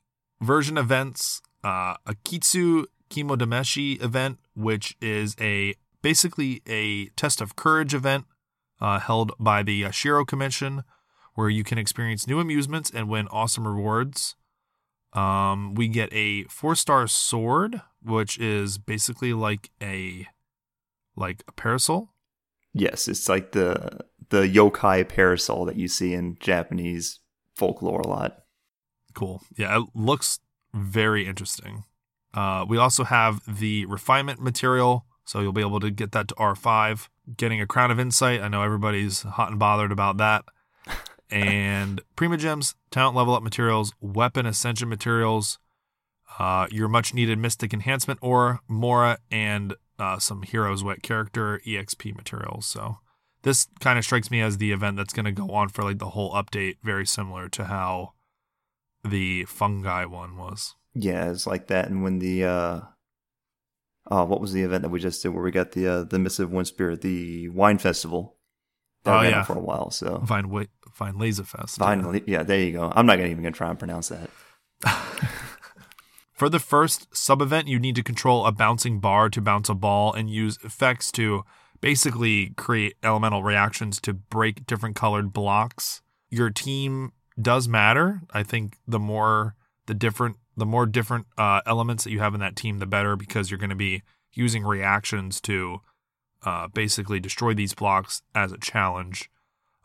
version 0.41 0.77
events. 0.77 1.41
Uh, 1.63 1.95
Akitsu 2.05 2.85
Kimodameshi 3.13 4.03
event, 4.03 4.39
which 4.55 4.97
is 4.99 5.35
a 5.39 5.75
basically 6.01 6.61
a 6.67 7.05
test 7.09 7.41
of 7.41 7.55
courage 7.55 7.93
event 7.93 8.25
uh, 8.81 8.99
held 8.99 9.31
by 9.39 9.61
the 9.61 9.91
Shiro 9.91 10.25
Commission, 10.25 10.83
where 11.35 11.49
you 11.49 11.63
can 11.63 11.77
experience 11.77 12.27
new 12.27 12.39
amusements 12.39 12.89
and 12.89 13.07
win 13.07 13.27
awesome 13.27 13.67
rewards. 13.67 14.35
Um, 15.13 15.75
we 15.75 15.87
get 15.87 16.09
a 16.11 16.45
four 16.45 16.75
star 16.75 17.07
sword, 17.07 17.81
which 18.01 18.39
is 18.39 18.79
basically 18.79 19.31
like 19.31 19.69
a 19.79 20.27
like 21.15 21.43
a 21.47 21.51
parasol. 21.51 22.13
Yes, 22.73 23.07
it's 23.07 23.29
like 23.29 23.51
the 23.51 23.99
the 24.29 24.41
yokai 24.41 25.07
parasol 25.07 25.65
that 25.65 25.75
you 25.75 25.87
see 25.87 26.15
in 26.15 26.37
Japanese 26.39 27.19
folklore 27.55 28.01
a 28.01 28.07
lot. 28.07 28.39
Cool. 29.13 29.43
Yeah, 29.55 29.77
it 29.77 29.89
looks 29.93 30.39
very 30.73 31.27
interesting. 31.27 31.83
Uh, 32.33 32.65
we 32.67 32.77
also 32.77 33.03
have 33.03 33.41
the 33.47 33.85
refinement 33.85 34.41
material, 34.41 35.05
so 35.25 35.39
you'll 35.39 35.53
be 35.53 35.61
able 35.61 35.79
to 35.79 35.91
get 35.91 36.11
that 36.13 36.27
to 36.29 36.35
R5. 36.35 37.07
Getting 37.37 37.61
a 37.61 37.67
crown 37.67 37.91
of 37.91 37.99
insight. 37.99 38.41
I 38.41 38.47
know 38.47 38.63
everybody's 38.63 39.21
hot 39.21 39.49
and 39.49 39.59
bothered 39.59 39.91
about 39.91 40.17
that. 40.17 40.43
and 41.29 42.01
Primogems, 42.17 42.75
talent 42.91 43.15
level 43.15 43.33
up 43.33 43.43
materials, 43.43 43.93
weapon 44.01 44.45
ascension 44.45 44.89
materials, 44.89 45.59
uh, 46.39 46.67
your 46.71 46.87
much 46.87 47.13
needed 47.13 47.37
mystic 47.37 47.73
enhancement 47.73 48.19
ore 48.21 48.59
Mora, 48.67 49.19
and 49.31 49.75
uh, 49.99 50.19
some 50.19 50.41
Hero's 50.41 50.83
Wit 50.83 51.03
character 51.03 51.61
exp 51.65 52.15
materials. 52.15 52.65
So 52.65 52.97
this 53.43 53.67
kind 53.79 53.99
of 53.99 54.05
strikes 54.05 54.31
me 54.31 54.41
as 54.41 54.57
the 54.57 54.71
event 54.71 54.97
that's 54.97 55.13
going 55.13 55.25
to 55.25 55.31
go 55.31 55.51
on 55.51 55.69
for 55.69 55.83
like 55.83 55.99
the 55.99 56.09
whole 56.09 56.33
update, 56.33 56.77
very 56.83 57.05
similar 57.05 57.49
to 57.49 57.65
how 57.65 58.13
the 59.03 59.45
fungi 59.45 60.05
one 60.05 60.37
was. 60.37 60.75
Yeah, 60.95 61.31
it's 61.31 61.47
like 61.47 61.67
that. 61.67 61.89
And 61.89 62.03
when 62.03 62.19
the 62.19 62.45
uh, 62.45 62.81
oh, 64.11 64.25
what 64.25 64.41
was 64.41 64.53
the 64.53 64.61
event 64.63 64.83
that 64.83 64.89
we 64.89 64.99
just 64.99 65.21
did 65.23 65.29
where 65.29 65.43
we 65.43 65.51
got 65.51 65.71
the 65.71 65.87
uh, 65.87 66.03
the 66.03 66.19
Missive 66.19 66.49
Windspear, 66.49 66.99
the 66.99 67.49
wine 67.49 67.77
festival? 67.77 68.37
That 69.03 69.19
Oh, 69.19 69.21
yeah. 69.21 69.43
for 69.43 69.57
a 69.57 69.59
while. 69.61 69.91
So 69.91 70.19
Vine 70.19 70.49
Wa- 70.49 70.65
Weinlesefest. 70.99 71.77
finally, 71.77 72.23
yeah, 72.25 72.43
there 72.43 72.59
you 72.59 72.71
go. 72.73 72.91
I'm 72.95 73.05
not 73.05 73.17
gonna 73.17 73.29
even 73.29 73.43
gonna 73.43 73.51
try 73.53 73.69
and 73.69 73.77
pronounce 73.79 74.09
that. 74.09 74.29
For 76.33 76.49
the 76.49 76.59
first 76.59 77.15
sub 77.15 77.41
event, 77.41 77.67
you 77.67 77.79
need 77.79 77.95
to 77.95 78.03
control 78.03 78.45
a 78.45 78.51
bouncing 78.51 78.99
bar 78.99 79.29
to 79.29 79.39
bounce 79.39 79.69
a 79.69 79.75
ball 79.75 80.13
and 80.13 80.29
use 80.29 80.57
effects 80.63 81.11
to 81.13 81.43
basically 81.79 82.49
create 82.57 82.95
elemental 83.03 83.43
reactions 83.43 84.01
to 84.01 84.13
break 84.13 84.65
different 84.65 84.95
colored 84.95 85.31
blocks. 85.31 86.01
Your 86.29 86.49
team 86.49 87.11
does 87.39 87.67
matter. 87.67 88.21
I 88.31 88.41
think 88.43 88.77
the 88.87 88.99
more 88.99 89.55
the 89.85 89.93
different 89.93 90.37
the 90.55 90.65
more 90.65 90.85
different 90.85 91.25
uh, 91.37 91.61
elements 91.65 92.03
that 92.03 92.11
you 92.11 92.19
have 92.19 92.33
in 92.33 92.39
that 92.39 92.55
team, 92.55 92.79
the 92.79 92.85
better 92.85 93.15
because 93.15 93.49
you're 93.49 93.57
going 93.59 93.69
to 93.69 93.75
be 93.75 94.03
using 94.33 94.63
reactions 94.63 95.39
to 95.41 95.81
uh, 96.43 96.67
basically 96.67 97.19
destroy 97.19 97.53
these 97.53 97.73
blocks 97.73 98.21
as 98.35 98.51
a 98.51 98.57
challenge. 98.57 99.29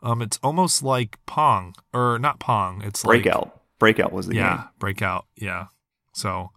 Um, 0.01 0.21
it's 0.21 0.39
almost 0.43 0.81
like 0.83 1.17
Pong 1.25 1.75
or 1.93 2.19
not 2.19 2.39
Pong. 2.39 2.81
It's 2.83 3.03
like 3.05 3.23
Breakout. 3.23 3.59
Breakout 3.79 4.11
was 4.11 4.27
the 4.27 4.33
game. 4.33 4.43
yeah, 4.43 4.55
game. 4.57 4.65
breakout. 4.79 5.25
Yeah. 5.35 5.67
So 6.13 6.51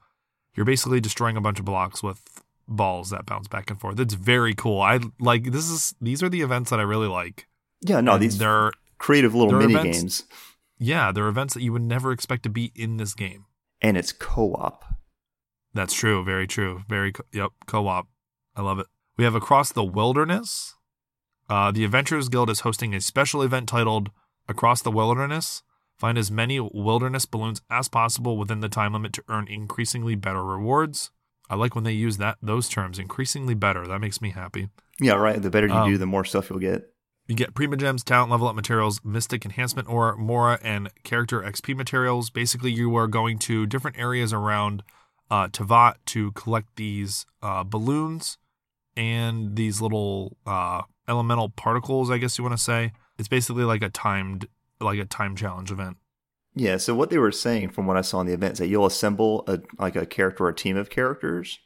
you're 0.55 0.67
basically 0.67 1.01
destroying 1.01 1.37
a 1.37 1.41
bunch 1.41 1.59
of 1.59 1.65
blocks 1.65 2.03
with 2.03 2.21
balls 2.69 3.11
that 3.11 3.27
bounce 3.27 3.49
back 3.49 3.71
and 3.71 3.81
forth. 3.81 3.99
It's 4.01 4.15
very 4.15 4.55
cool. 4.55 4.81
I 4.81 5.01
like 5.21 5.51
this 5.53 5.69
is 5.71 5.95
these 6.01 6.23
are 6.23 6.29
the 6.29 6.41
events 6.43 6.71
that 6.71 6.81
I 6.81 6.83
really 6.83 7.09
like. 7.09 7.47
Yeah, 7.81 8.01
no, 8.01 8.15
And 8.15 8.23
these 8.23 8.39
they're 8.39 8.73
creative 8.99 9.35
little 9.35 9.51
they're 9.51 9.61
mini 9.69 9.75
events- 9.75 9.99
games, 9.99 10.25
yeah, 10.79 11.13
they're 11.13 11.29
events 11.29 11.55
that 11.55 11.63
you 11.63 11.73
would 11.73 11.83
never 11.83 12.13
expect 12.13 12.43
to 12.45 12.49
be 12.51 12.73
in 12.75 12.97
this 12.97 13.15
game. 13.15 13.45
And 13.83 13.97
it's 13.99 14.12
co-op. 14.12 14.85
That's 15.74 15.93
true. 15.95 16.24
Very 16.24 16.47
true. 16.47 16.83
Very 16.89 17.12
co- 17.12 17.24
yep. 17.33 17.51
Co-op. 17.66 18.07
I 18.57 18.62
love 18.62 18.78
it. 18.78 18.87
We 19.16 19.24
have 19.24 19.35
Across 19.35 19.72
the 19.72 19.85
Wilderness. 19.85 20.74
Uh, 21.49 21.70
the 21.70 21.85
Adventurers 21.85 22.28
Guild 22.28 22.49
is 22.51 22.61
hosting 22.61 22.95
a 22.95 23.01
special 23.01 23.43
event 23.43 23.68
titled 23.68 24.11
Across 24.49 24.83
the 24.83 24.91
Wilderness. 24.91 25.62
Find 25.99 26.16
as 26.18 26.30
many 26.30 26.59
wilderness 26.61 27.26
balloons 27.26 27.62
as 27.70 27.89
possible 27.89 28.37
within 28.37 28.61
the 28.61 28.68
time 28.68 28.93
limit 28.93 29.12
to 29.14 29.24
earn 29.28 29.47
increasingly 29.49 30.14
better 30.14 30.43
rewards. 30.45 31.11
I 31.49 31.55
like 31.55 31.74
when 31.74 31.85
they 31.85 31.93
use 31.93 32.16
that 32.18 32.39
those 32.43 32.68
terms. 32.68 32.99
Increasingly 32.99 33.55
better. 33.55 33.87
That 33.87 34.01
makes 34.01 34.20
me 34.20 34.30
happy. 34.30 34.68
Yeah, 35.01 35.14
right. 35.14 35.41
The 35.41 35.51
better 35.51 35.66
you 35.68 35.74
Um, 35.74 35.91
do, 35.91 35.99
the 35.99 36.07
more 36.07 36.24
stuff 36.24 36.49
you'll 36.51 36.59
get. 36.59 36.91
You 37.33 37.37
get 37.37 37.55
Primogems, 37.55 38.05
talent 38.05 38.30
level 38.30 38.47
up 38.47 38.55
materials, 38.55 39.01
Mystic 39.03 39.47
Enhancement 39.47 39.89
ore 39.89 40.16
Mora, 40.16 40.59
and 40.62 40.91
character 41.03 41.41
XP 41.41 41.74
materials. 41.74 42.28
Basically, 42.28 42.70
you 42.70 42.95
are 42.95 43.07
going 43.07 43.39
to 43.39 43.64
different 43.64 43.99
areas 43.99 44.35
around 44.35 44.83
uh, 45.30 45.49
Teyvat 45.49 45.95
to 46.09 46.33
collect 46.33 46.76
these 46.76 47.24
uh, 47.43 47.64
balloons 47.64 48.37
and 48.99 49.57
these 49.57 49.80
little 49.80 50.37
uh, 50.45 50.83
elemental 51.09 51.49
particles. 51.49 52.11
I 52.11 52.18
guess 52.18 52.37
you 52.37 52.45
want 52.45 52.55
to 52.55 52.62
say 52.62 52.93
it's 53.16 53.28
basically 53.28 53.64
like 53.64 53.80
a 53.80 53.89
timed, 53.89 54.47
like 54.78 54.99
a 54.99 55.07
time 55.07 55.35
challenge 55.35 55.70
event. 55.70 55.97
Yeah, 56.55 56.76
so 56.76 56.95
what 56.95 57.09
they 57.09 57.16
were 57.16 57.33
saying 57.33 57.70
from 57.70 57.87
what 57.87 57.97
I 57.97 58.03
saw 58.03 58.20
in 58.20 58.26
the 58.26 58.35
event 58.35 58.53
is 58.53 58.59
that 58.59 58.68
you'll 58.68 58.85
assemble 58.85 59.45
a 59.47 59.61
like 59.78 59.97
a 59.97 60.05
character 60.05 60.45
or 60.45 60.49
a 60.51 60.55
team 60.55 60.76
of 60.76 60.91
characters, 60.91 61.61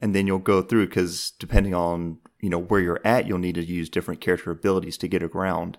and 0.00 0.14
then 0.14 0.26
you'll 0.26 0.38
go 0.38 0.62
through 0.62 0.86
because 0.86 1.32
depending 1.38 1.74
on 1.74 2.20
you 2.40 2.48
know 2.50 2.58
where 2.58 2.80
you're 2.80 3.00
at, 3.04 3.26
you'll 3.26 3.38
need 3.38 3.56
to 3.56 3.64
use 3.64 3.88
different 3.88 4.20
character 4.20 4.50
abilities 4.50 4.96
to 4.98 5.08
get 5.08 5.22
around. 5.22 5.78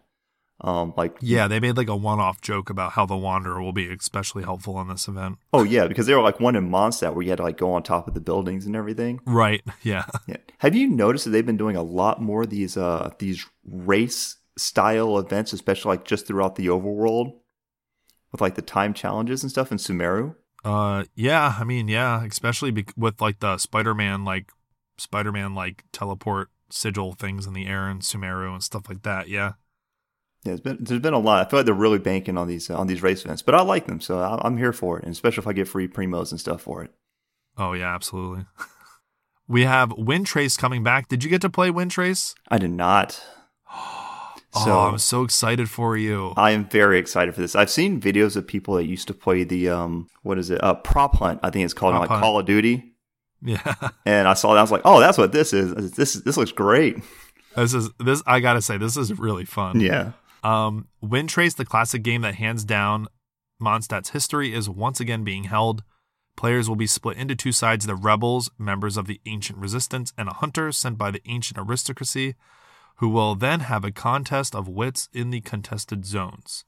Um, 0.61 0.93
like 0.97 1.15
Yeah, 1.21 1.47
they 1.47 1.61
made 1.61 1.77
like 1.77 1.87
a 1.87 1.95
one-off 1.95 2.41
joke 2.41 2.69
about 2.69 2.91
how 2.91 3.05
the 3.05 3.15
Wanderer 3.15 3.61
will 3.61 3.71
be 3.71 3.87
especially 3.93 4.43
helpful 4.43 4.79
in 4.81 4.89
this 4.89 5.07
event. 5.07 5.37
oh 5.53 5.63
yeah, 5.63 5.87
because 5.87 6.05
they 6.05 6.13
were 6.13 6.21
like 6.21 6.41
one 6.41 6.57
in 6.57 6.69
Mondstadt 6.69 7.13
where 7.13 7.23
you 7.23 7.29
had 7.29 7.37
to 7.37 7.43
like 7.43 7.57
go 7.57 7.71
on 7.71 7.81
top 7.81 8.09
of 8.09 8.13
the 8.13 8.19
buildings 8.19 8.65
and 8.65 8.75
everything. 8.75 9.21
Right? 9.25 9.61
Yeah. 9.83 10.05
Yeah. 10.27 10.35
Have 10.57 10.75
you 10.75 10.87
noticed 10.89 11.23
that 11.25 11.31
they've 11.31 11.45
been 11.45 11.55
doing 11.55 11.77
a 11.77 11.81
lot 11.81 12.21
more 12.21 12.41
of 12.41 12.49
these 12.49 12.75
uh 12.75 13.11
these 13.19 13.45
race 13.65 14.35
style 14.57 15.17
events, 15.17 15.53
especially 15.53 15.91
like 15.91 16.03
just 16.03 16.27
throughout 16.27 16.55
the 16.55 16.67
overworld, 16.67 17.35
with 18.33 18.41
like 18.41 18.55
the 18.55 18.61
time 18.61 18.93
challenges 18.93 19.43
and 19.43 19.49
stuff 19.49 19.71
in 19.71 19.77
Sumeru? 19.77 20.35
Uh, 20.65 21.05
yeah. 21.15 21.55
I 21.57 21.63
mean, 21.63 21.87
yeah, 21.87 22.21
especially 22.25 22.71
bec- 22.71 22.91
with 22.97 23.21
like 23.21 23.39
the 23.39 23.57
Spider-Man, 23.57 24.25
like 24.25 24.51
Spider-Man, 24.99 25.55
like 25.55 25.83
teleport 25.91 26.49
sigil 26.69 27.13
things 27.13 27.47
in 27.47 27.53
the 27.53 27.65
air 27.67 27.87
and 27.87 28.01
Sumeru 28.01 28.53
and 28.53 28.63
stuff 28.63 28.87
like 28.89 29.01
that. 29.03 29.27
Yeah. 29.27 29.53
Yeah, 30.45 30.51
there's 30.55 30.61
been 30.61 30.77
there's 30.79 31.01
been 31.01 31.13
a 31.13 31.19
lot. 31.19 31.45
I 31.45 31.49
feel 31.49 31.59
like 31.59 31.65
they're 31.65 31.73
really 31.75 31.99
banking 31.99 32.37
on 32.37 32.47
these 32.47 32.69
uh, 32.69 32.77
on 32.77 32.87
these 32.87 33.01
race 33.03 33.25
events, 33.25 33.41
but 33.41 33.55
I 33.55 33.61
like 33.61 33.87
them, 33.87 33.99
so 33.99 34.19
I- 34.19 34.39
I'm 34.45 34.55
here 34.57 34.71
for 34.71 34.97
it, 34.97 35.03
and 35.03 35.11
especially 35.11 35.41
if 35.41 35.47
I 35.47 35.53
get 35.53 35.67
free 35.67 35.87
primos 35.89 36.31
and 36.31 36.39
stuff 36.39 36.61
for 36.61 36.81
it. 36.83 36.91
Oh 37.57 37.73
yeah, 37.73 37.93
absolutely. 37.93 38.45
we 39.49 39.63
have 39.65 39.91
Wind 39.97 40.27
Trace 40.27 40.55
coming 40.55 40.81
back. 40.81 41.09
Did 41.09 41.25
you 41.25 41.29
get 41.29 41.41
to 41.41 41.49
play 41.49 41.69
Wind 41.71 41.91
Trace? 41.91 42.35
I 42.47 42.57
did 42.57 42.71
not. 42.71 43.21
oh, 43.73 44.33
So- 44.63 44.79
I'm 44.79 44.97
so 44.97 45.23
excited 45.23 45.69
for 45.69 45.97
you. 45.97 46.33
I 46.37 46.51
am 46.51 46.69
very 46.69 46.99
excited 46.99 47.35
for 47.35 47.41
this. 47.41 47.53
I've 47.55 47.69
seen 47.69 47.99
videos 47.99 48.37
of 48.37 48.47
people 48.47 48.75
that 48.75 48.85
used 48.85 49.07
to 49.09 49.13
play 49.13 49.43
the 49.43 49.67
um 49.69 50.07
what 50.23 50.37
is 50.39 50.49
it? 50.49 50.63
Uh, 50.63 50.75
prop 50.75 51.15
hunt. 51.17 51.41
I 51.43 51.49
think 51.49 51.65
it's 51.65 51.73
called 51.73 51.93
Prop 51.93 52.01
like 52.01 52.09
hunt. 52.11 52.21
Call 52.21 52.39
of 52.39 52.45
Duty. 52.45 52.93
Yeah. 53.41 53.75
And 54.05 54.27
I 54.27 54.33
saw 54.33 54.53
that. 54.53 54.59
I 54.59 54.63
was 54.63 54.71
like, 54.71 54.81
oh, 54.85 54.99
that's 54.99 55.17
what 55.17 55.31
this 55.31 55.53
is. 55.53 55.91
This 55.91 56.13
this 56.13 56.37
looks 56.37 56.51
great. 56.51 56.97
this 57.55 57.73
is 57.73 57.89
this. 57.99 58.23
I 58.25 58.39
gotta 58.39 58.61
say, 58.61 58.77
this 58.77 58.97
is 58.97 59.17
really 59.17 59.45
fun. 59.45 59.79
Yeah. 59.79 60.13
Um, 60.43 60.87
Wind 61.01 61.29
Trace, 61.29 61.53
the 61.53 61.65
classic 61.65 62.01
game 62.01 62.21
that 62.21 62.35
hands 62.35 62.63
down 62.63 63.07
Mondstadt's 63.61 64.09
history, 64.09 64.53
is 64.53 64.69
once 64.69 64.99
again 64.99 65.23
being 65.23 65.45
held. 65.45 65.83
Players 66.35 66.69
will 66.69 66.77
be 66.77 66.87
split 66.87 67.17
into 67.17 67.35
two 67.35 67.51
sides 67.51 67.85
the 67.85 67.95
rebels, 67.95 68.49
members 68.57 68.95
of 68.95 69.07
the 69.07 69.19
ancient 69.25 69.59
resistance, 69.59 70.13
and 70.17 70.29
a 70.29 70.33
hunter 70.33 70.71
sent 70.71 70.97
by 70.97 71.11
the 71.11 71.21
ancient 71.25 71.59
aristocracy, 71.59 72.35
who 72.97 73.09
will 73.09 73.35
then 73.35 73.59
have 73.59 73.83
a 73.83 73.91
contest 73.91 74.55
of 74.55 74.69
wits 74.69 75.09
in 75.13 75.31
the 75.31 75.41
contested 75.41 76.05
zones. 76.05 76.63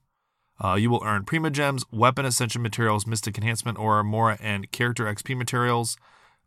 Uh, 0.64 0.76
you 0.76 0.90
will 0.90 1.02
earn 1.06 1.24
Primogems, 1.24 1.86
Weapon 1.92 2.26
Ascension 2.26 2.62
materials, 2.62 3.08
Mystic 3.08 3.38
Enhancement, 3.38 3.80
ore 3.80 4.04
Mora, 4.04 4.38
and 4.42 4.70
Character 4.72 5.06
XP 5.06 5.38
materials. 5.38 5.98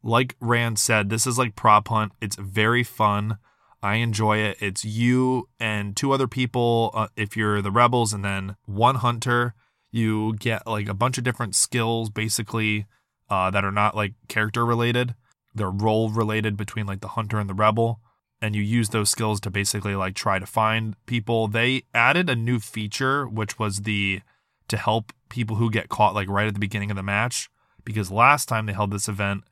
Like 0.06 0.36
Rand 0.38 0.78
said, 0.78 1.08
this 1.08 1.26
is 1.26 1.38
like 1.38 1.56
prop 1.56 1.88
hunt. 1.88 2.12
It's 2.20 2.36
very 2.36 2.84
fun. 2.84 3.38
I 3.82 3.96
enjoy 3.96 4.36
it. 4.36 4.58
It's 4.60 4.84
you 4.84 5.48
and 5.58 5.96
two 5.96 6.12
other 6.12 6.28
people 6.28 6.90
uh, 6.92 7.08
if 7.16 7.38
you're 7.38 7.62
the 7.62 7.70
rebels, 7.70 8.12
and 8.12 8.22
then 8.22 8.56
one 8.66 8.96
hunter. 8.96 9.54
You 9.90 10.34
get 10.34 10.66
like 10.66 10.88
a 10.88 10.94
bunch 10.94 11.18
of 11.18 11.24
different 11.24 11.54
skills 11.54 12.10
basically 12.10 12.86
uh, 13.30 13.50
that 13.50 13.64
are 13.64 13.72
not 13.72 13.96
like 13.96 14.12
character 14.28 14.66
related. 14.66 15.14
They're 15.54 15.70
role 15.70 16.10
related 16.10 16.56
between 16.56 16.84
like 16.84 17.00
the 17.00 17.08
hunter 17.08 17.38
and 17.38 17.48
the 17.48 17.54
rebel. 17.54 18.00
And 18.42 18.54
you 18.54 18.62
use 18.62 18.90
those 18.90 19.08
skills 19.08 19.40
to 19.40 19.50
basically 19.50 19.94
like 19.94 20.14
try 20.14 20.38
to 20.38 20.46
find 20.46 20.96
people. 21.06 21.48
They 21.48 21.84
added 21.94 22.28
a 22.28 22.36
new 22.36 22.58
feature, 22.58 23.26
which 23.26 23.58
was 23.58 23.82
the 23.82 24.20
to 24.68 24.76
help 24.76 25.12
people 25.30 25.56
who 25.56 25.70
get 25.70 25.88
caught 25.88 26.14
like 26.14 26.28
right 26.28 26.48
at 26.48 26.54
the 26.54 26.60
beginning 26.60 26.90
of 26.90 26.96
the 26.96 27.02
match. 27.02 27.48
Because 27.84 28.10
last 28.10 28.48
time 28.48 28.66
they 28.66 28.72
held 28.72 28.90
this 28.90 29.08
event, 29.08 29.44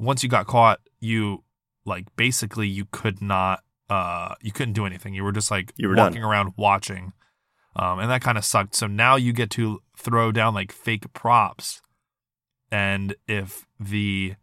once 0.00 0.22
you 0.22 0.28
got 0.28 0.46
caught, 0.46 0.80
you 1.00 1.44
like 1.84 2.06
basically 2.16 2.68
you 2.68 2.86
could 2.90 3.20
not 3.22 3.62
uh 3.88 4.34
you 4.40 4.52
couldn't 4.52 4.74
do 4.74 4.86
anything. 4.86 5.14
You 5.14 5.24
were 5.24 5.32
just 5.32 5.50
like 5.50 5.72
You 5.76 5.88
were 5.88 5.96
walking 5.96 6.22
done. 6.22 6.30
around 6.30 6.54
watching. 6.56 7.12
Um 7.76 7.98
and 8.00 8.10
that 8.10 8.22
kind 8.22 8.38
of 8.38 8.44
sucked. 8.44 8.74
So 8.74 8.86
now 8.86 9.16
you 9.16 9.32
get 9.32 9.50
to 9.50 9.80
throw 9.96 10.32
down 10.32 10.54
like 10.54 10.72
fake 10.72 11.12
props. 11.12 11.82
And 12.70 13.14
if 13.26 13.66
the 13.78 14.34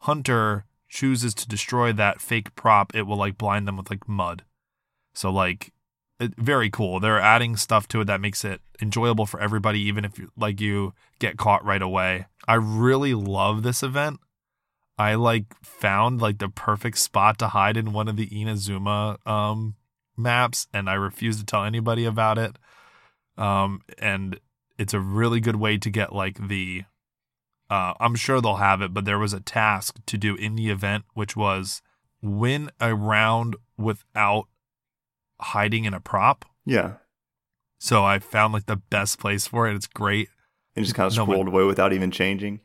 hunter 0.00 0.66
chooses 0.88 1.34
to 1.34 1.48
destroy 1.48 1.92
that 1.92 2.20
fake 2.20 2.54
prop, 2.54 2.94
it 2.94 3.02
will 3.02 3.16
like 3.16 3.38
blind 3.38 3.66
them 3.66 3.76
with 3.76 3.90
like 3.90 4.08
mud. 4.08 4.44
So 5.14 5.30
like 5.30 5.72
it, 6.18 6.34
very 6.36 6.68
cool. 6.68 7.00
They're 7.00 7.20
adding 7.20 7.56
stuff 7.56 7.88
to 7.88 8.02
it 8.02 8.04
that 8.06 8.20
makes 8.20 8.44
it 8.44 8.60
enjoyable 8.82 9.24
for 9.24 9.40
everybody, 9.40 9.80
even 9.80 10.04
if 10.04 10.18
you, 10.18 10.30
like 10.36 10.60
you 10.60 10.92
get 11.18 11.38
caught 11.38 11.64
right 11.64 11.80
away. 11.80 12.26
I 12.46 12.54
really 12.54 13.14
love 13.14 13.62
this 13.62 13.82
event. 13.82 14.20
I 15.00 15.14
like 15.14 15.46
found 15.62 16.20
like 16.20 16.40
the 16.40 16.50
perfect 16.50 16.98
spot 16.98 17.38
to 17.38 17.48
hide 17.48 17.78
in 17.78 17.94
one 17.94 18.06
of 18.06 18.16
the 18.16 18.28
Inazuma 18.28 19.26
um, 19.26 19.76
maps, 20.14 20.66
and 20.74 20.90
I 20.90 20.92
refuse 20.92 21.38
to 21.38 21.46
tell 21.46 21.64
anybody 21.64 22.04
about 22.04 22.36
it. 22.36 22.58
Um, 23.38 23.80
and 23.98 24.38
it's 24.76 24.92
a 24.92 25.00
really 25.00 25.40
good 25.40 25.56
way 25.56 25.78
to 25.78 25.88
get 25.88 26.14
like 26.14 26.48
the. 26.48 26.84
Uh, 27.70 27.94
I'm 27.98 28.14
sure 28.14 28.42
they'll 28.42 28.56
have 28.56 28.82
it, 28.82 28.92
but 28.92 29.06
there 29.06 29.18
was 29.18 29.32
a 29.32 29.40
task 29.40 30.00
to 30.04 30.18
do 30.18 30.34
in 30.34 30.54
the 30.54 30.68
event, 30.68 31.04
which 31.14 31.34
was 31.34 31.80
win 32.20 32.70
a 32.78 32.94
round 32.94 33.56
without 33.78 34.48
hiding 35.40 35.86
in 35.86 35.94
a 35.94 36.00
prop. 36.00 36.44
Yeah. 36.66 36.96
So 37.78 38.04
I 38.04 38.18
found 38.18 38.52
like 38.52 38.66
the 38.66 38.76
best 38.76 39.18
place 39.18 39.46
for 39.46 39.66
it. 39.66 39.76
It's 39.76 39.86
great. 39.86 40.28
And 40.76 40.84
just 40.84 40.94
kind 40.94 41.10
of 41.10 41.16
No, 41.16 41.24
scrolled 41.24 41.48
away 41.48 41.64
without 41.64 41.94
even 41.94 42.10
changing. 42.10 42.60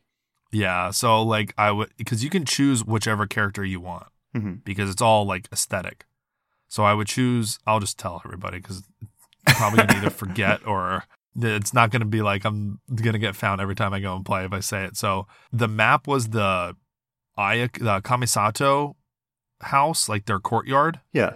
Yeah. 0.55 0.91
So 0.91 1.21
like 1.21 1.53
I 1.57 1.71
would 1.71 1.89
because 1.97 2.23
you 2.23 2.29
can 2.29 2.45
choose 2.45 2.83
whichever 2.83 3.27
character 3.27 3.63
you 3.65 3.79
want 3.81 4.07
hmm 4.33 4.53
because 4.63 4.89
it's 4.89 5.01
all 5.01 5.25
like 5.25 5.47
aesthetic. 5.51 6.05
So 6.67 6.83
I 6.83 6.93
would 6.93 7.07
choose. 7.07 7.59
I'll 7.67 7.79
just 7.79 7.97
tell 7.99 8.21
everybody 8.25 8.57
because 8.59 8.83
probably 9.45 9.79
gonna 9.85 9.97
either 9.99 10.09
forget 10.09 10.65
or 10.65 11.03
it's 11.37 11.73
not 11.73 11.91
gonna 11.91 12.05
be 12.05 12.21
like 12.21 12.45
I'm 12.45 12.79
gonna 12.95 13.19
get 13.19 13.35
found 13.35 13.59
every 13.61 13.75
time 13.75 13.93
I 13.93 13.99
go 13.99 14.15
and 14.15 14.25
play 14.25 14.45
if 14.45 14.53
I 14.53 14.61
say 14.61 14.85
it. 14.85 14.95
So 14.97 15.27
the 15.51 15.67
map 15.67 16.07
was 16.07 16.29
the 16.29 16.75
Aya 17.37 17.67
the 17.73 18.01
Kamisato 18.01 18.95
house, 19.61 20.07
like 20.09 20.25
their 20.25 20.39
courtyard. 20.39 20.99
Yeah. 21.13 21.33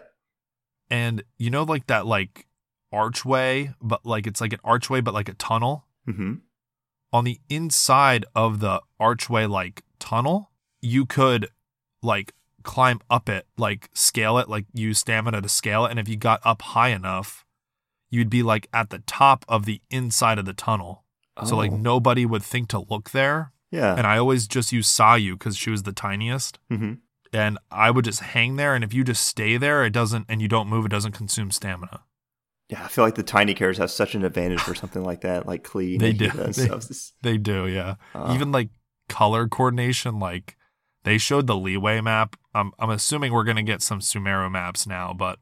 and 0.89 1.23
you 1.37 1.49
know 1.49 1.63
like 1.63 1.87
that 1.87 2.05
like 2.05 2.47
archway 2.91 3.73
but 3.81 4.05
like 4.05 4.25
it's 4.27 4.41
like 4.41 4.53
an 4.53 4.59
archway 4.63 4.99
but 5.01 5.13
like 5.13 5.29
a 5.29 5.33
tunnel 5.35 5.85
hmm 6.05 6.35
on 7.11 7.23
the 7.23 7.39
inside 7.49 8.25
of 8.35 8.59
the 8.59 8.81
archway 8.99 9.45
like 9.45 9.83
tunnel 9.99 10.51
you 10.81 11.05
could 11.05 11.49
like 12.01 12.33
climb 12.63 12.99
up 13.09 13.27
it 13.29 13.47
like 13.57 13.89
scale 13.93 14.37
it 14.37 14.47
like 14.49 14.65
use 14.73 14.99
stamina 14.99 15.41
to 15.41 15.49
scale 15.49 15.85
it 15.85 15.91
and 15.91 15.99
if 15.99 16.07
you 16.07 16.15
got 16.15 16.39
up 16.45 16.61
high 16.61 16.89
enough 16.89 17.45
you'd 18.11 18.29
be 18.29 18.43
like 18.43 18.67
at 18.73 18.89
the 18.89 18.99
top 18.99 19.45
of 19.47 19.65
the 19.65 19.81
inside 19.91 20.39
of 20.39 20.45
the 20.45 20.53
tunnel. 20.53 21.03
So 21.45 21.55
like 21.55 21.71
Oh. 21.71 21.77
nobody 21.77 22.25
would 22.25 22.43
think 22.43 22.67
to 22.69 22.79
look 22.89 23.11
there. 23.11 23.53
Yeah. 23.71 23.95
and 23.95 24.05
i 24.07 24.17
always 24.17 24.47
just 24.47 24.71
use 24.73 24.87
sayu 24.87 25.33
because 25.33 25.55
she 25.55 25.69
was 25.69 25.83
the 25.83 25.93
tiniest. 25.93 26.57
Hmm 26.69 26.93
and 27.31 27.59
i 27.69 27.91
would 27.91 28.05
just 28.05 28.21
hang 28.21 28.55
there 28.55 28.73
and 28.73 28.83
if 28.83 28.91
you 28.91 29.03
just 29.03 29.21
stay 29.27 29.55
there 29.57 29.85
it 29.85 29.91
doesn't 29.91 30.25
and 30.27 30.41
you 30.41 30.47
don't 30.47 30.67
move 30.67 30.85
it 30.87 30.89
doesn't 30.89 31.11
consume 31.11 31.51
stamina 31.51 32.01
Yeah. 32.69 32.83
I 32.83 32.87
feel 32.87 33.03
like 33.03 33.15
the 33.15 33.23
tiny 33.23 33.53
characters 33.55 33.79
have 33.79 33.91
such 33.91 34.13
an 34.15 34.23
advantage 34.23 34.61
for 34.61 34.75
something 34.75 35.03
like 35.03 35.21
that, 35.21 35.45
like 35.47 35.63
Klee. 35.63 35.93
and 35.93 36.01
They 36.01 36.13
do. 36.13 36.29
They- 36.35 36.51
stuff. 36.51 37.11
They 37.23 37.37
do, 37.37 37.67
yeah. 37.67 37.95
uh, 38.13 38.31
Even 38.35 38.51
like 38.51 38.69
color 39.07 39.47
coordination, 39.47 40.19
like 40.19 40.55
they 41.03 41.17
showed 41.17 41.47
the 41.47 41.55
Liyue 41.55 42.03
map. 42.03 42.35
I'm 42.53 42.71
I'm 42.79 42.89
assuming 42.91 43.33
we're 43.33 43.43
gonna 43.43 43.63
get 43.63 43.81
some 43.81 43.99
Sumeru 44.01 44.51
maps 44.51 44.85
now, 44.85 45.13
but 45.13 45.39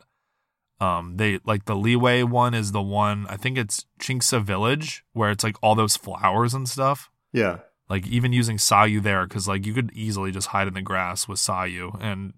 um 0.79 1.17
they 1.17 1.39
like 1.43 1.65
the 1.65 1.75
Liyue 1.75 2.23
one 2.29 2.53
is 2.53 2.71
the 2.71 2.81
one 2.81 3.25
I 3.29 3.35
think 3.37 3.57
it's 3.57 3.85
Qingce 3.99 4.39
Village 4.43 5.03
where 5.13 5.31
it's 5.31 5.43
like 5.43 5.55
all 5.61 5.75
those 5.75 5.97
flowers 5.97 6.53
and 6.53 6.67
stuff. 6.69 7.09
yeah. 7.33 7.59
Like 7.89 8.05
even 8.07 8.33
using 8.33 8.57
Sayu 8.57 9.01
there, 9.01 9.25
because 9.25 9.47
like 9.47 9.65
you 9.65 9.73
could 9.73 9.91
easily 9.93 10.31
just 10.31 10.47
hide 10.47 10.67
in 10.67 10.73
the 10.73 10.81
grass 10.81 11.25
with 11.27 11.39
Sayu 11.39 11.97
and 12.01 12.33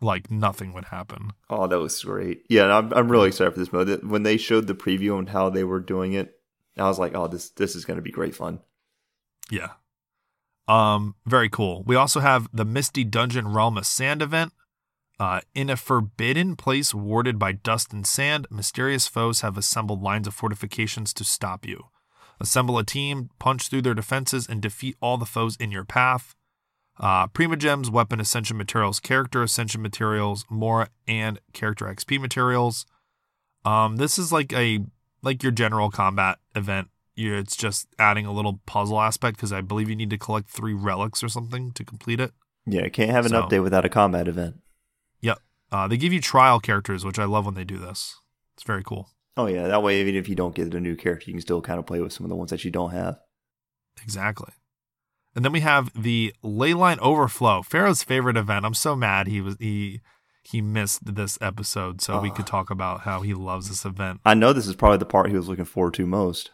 like 0.00 0.30
nothing 0.30 0.72
would 0.72 0.86
happen. 0.86 1.32
Oh, 1.48 1.66
that 1.66 1.78
was 1.78 2.02
great. 2.02 2.44
Yeah, 2.48 2.76
I'm 2.76 2.92
I'm 2.92 3.10
really 3.10 3.28
excited 3.28 3.52
for 3.52 3.58
this 3.58 3.72
mode. 3.72 4.02
When 4.04 4.22
they 4.22 4.36
showed 4.36 4.66
the 4.66 4.74
preview 4.74 5.18
and 5.18 5.28
how 5.28 5.50
they 5.50 5.64
were 5.64 5.80
doing 5.80 6.12
it, 6.12 6.38
I 6.76 6.84
was 6.84 6.98
like, 6.98 7.14
oh, 7.14 7.28
this 7.28 7.50
this 7.50 7.74
is 7.74 7.84
going 7.84 7.96
to 7.96 8.02
be 8.02 8.10
great 8.10 8.34
fun. 8.34 8.60
Yeah. 9.50 9.72
Um, 10.68 11.14
very 11.24 11.48
cool. 11.48 11.84
We 11.86 11.94
also 11.94 12.20
have 12.20 12.48
the 12.52 12.64
Misty 12.64 13.04
Dungeon 13.04 13.48
Realm 13.48 13.78
of 13.78 13.86
Sand 13.86 14.22
event. 14.22 14.52
Uh, 15.18 15.40
in 15.54 15.70
a 15.70 15.76
forbidden 15.76 16.56
place 16.56 16.94
warded 16.94 17.38
by 17.38 17.50
dust 17.50 17.90
and 17.92 18.06
sand, 18.06 18.46
mysterious 18.50 19.08
foes 19.08 19.40
have 19.40 19.56
assembled 19.56 20.02
lines 20.02 20.26
of 20.26 20.34
fortifications 20.34 21.14
to 21.14 21.24
stop 21.24 21.66
you. 21.66 21.86
Assemble 22.38 22.76
a 22.76 22.84
team, 22.84 23.30
punch 23.38 23.68
through 23.68 23.80
their 23.80 23.94
defenses, 23.94 24.46
and 24.46 24.60
defeat 24.60 24.94
all 25.00 25.16
the 25.16 25.24
foes 25.24 25.56
in 25.56 25.70
your 25.70 25.84
path. 25.84 26.34
Uh, 26.98 27.26
Primogems, 27.28 27.90
Weapon 27.90 28.20
Ascension 28.20 28.56
Materials, 28.56 29.00
Character 29.00 29.42
Ascension 29.42 29.82
Materials, 29.82 30.44
Mora, 30.48 30.88
and 31.06 31.38
Character 31.52 31.84
XP 31.86 32.20
Materials. 32.20 32.86
Um, 33.64 33.96
this 33.96 34.18
is 34.18 34.32
like 34.32 34.52
a 34.52 34.80
like 35.22 35.42
your 35.42 35.52
general 35.52 35.90
combat 35.90 36.38
event 36.54 36.88
you 37.16 37.34
it's 37.34 37.56
just 37.56 37.88
adding 37.98 38.26
a 38.26 38.32
little 38.32 38.60
puzzle 38.66 39.00
aspect 39.00 39.36
because 39.38 39.52
I 39.52 39.62
believe 39.62 39.88
you 39.88 39.96
need 39.96 40.10
to 40.10 40.18
collect 40.18 40.48
three 40.50 40.74
relics 40.74 41.22
or 41.24 41.28
something 41.28 41.72
to 41.72 41.84
complete 41.84 42.20
it. 42.20 42.32
Yeah, 42.66 42.88
can't 42.88 43.10
have 43.10 43.24
an 43.24 43.30
So- 43.30 43.42
update 43.42 43.62
without 43.62 43.84
a 43.84 43.88
combat 43.88 44.28
event. 44.28 44.56
Yep. 45.22 45.38
Uh, 45.72 45.88
they 45.88 45.96
give 45.96 46.12
you 46.12 46.20
trial 46.20 46.60
characters, 46.60 47.04
which 47.04 47.18
I 47.18 47.24
love 47.24 47.46
when 47.46 47.54
they 47.54 47.64
do 47.64 47.78
this. 47.78 48.16
It's 48.54 48.62
very 48.62 48.84
cool. 48.84 49.08
Oh 49.36 49.46
yeah, 49.46 49.66
that 49.66 49.82
way 49.82 50.00
even 50.00 50.14
if 50.14 50.28
you 50.28 50.34
don't 50.34 50.54
get 50.54 50.72
a 50.72 50.80
new 50.80 50.94
character, 50.96 51.24
you 51.30 51.34
can 51.34 51.40
still 51.40 51.60
kind 51.60 51.78
of 51.78 51.86
play 51.86 52.00
with 52.00 52.12
some 52.12 52.24
of 52.24 52.30
the 52.30 52.36
ones 52.36 52.50
that 52.50 52.64
you 52.64 52.70
don't 52.70 52.90
have. 52.92 53.18
Exactly. 54.02 54.52
And 55.36 55.44
then 55.44 55.52
we 55.52 55.60
have 55.60 55.92
the 55.94 56.34
Leyline 56.42 56.98
Overflow, 56.98 57.62
Pharaoh's 57.62 58.02
favorite 58.02 58.36
event. 58.38 58.64
I'm 58.64 58.74
so 58.74 58.96
mad 58.96 59.26
he 59.28 59.40
was 59.40 59.56
he 59.60 60.00
he 60.42 60.60
missed 60.62 61.14
this 61.14 61.36
episode, 61.42 62.00
so 62.00 62.18
we 62.20 62.30
Oh. 62.30 62.32
could 62.32 62.46
talk 62.46 62.70
about 62.70 63.02
how 63.02 63.20
he 63.20 63.34
loves 63.34 63.68
this 63.68 63.84
event. 63.84 64.20
I 64.24 64.34
know 64.34 64.52
this 64.52 64.66
is 64.66 64.74
probably 64.74 64.98
the 64.98 65.04
part 65.04 65.28
he 65.28 65.36
was 65.36 65.48
looking 65.48 65.64
forward 65.66 65.94
to 65.94 66.06
most. 66.06 66.50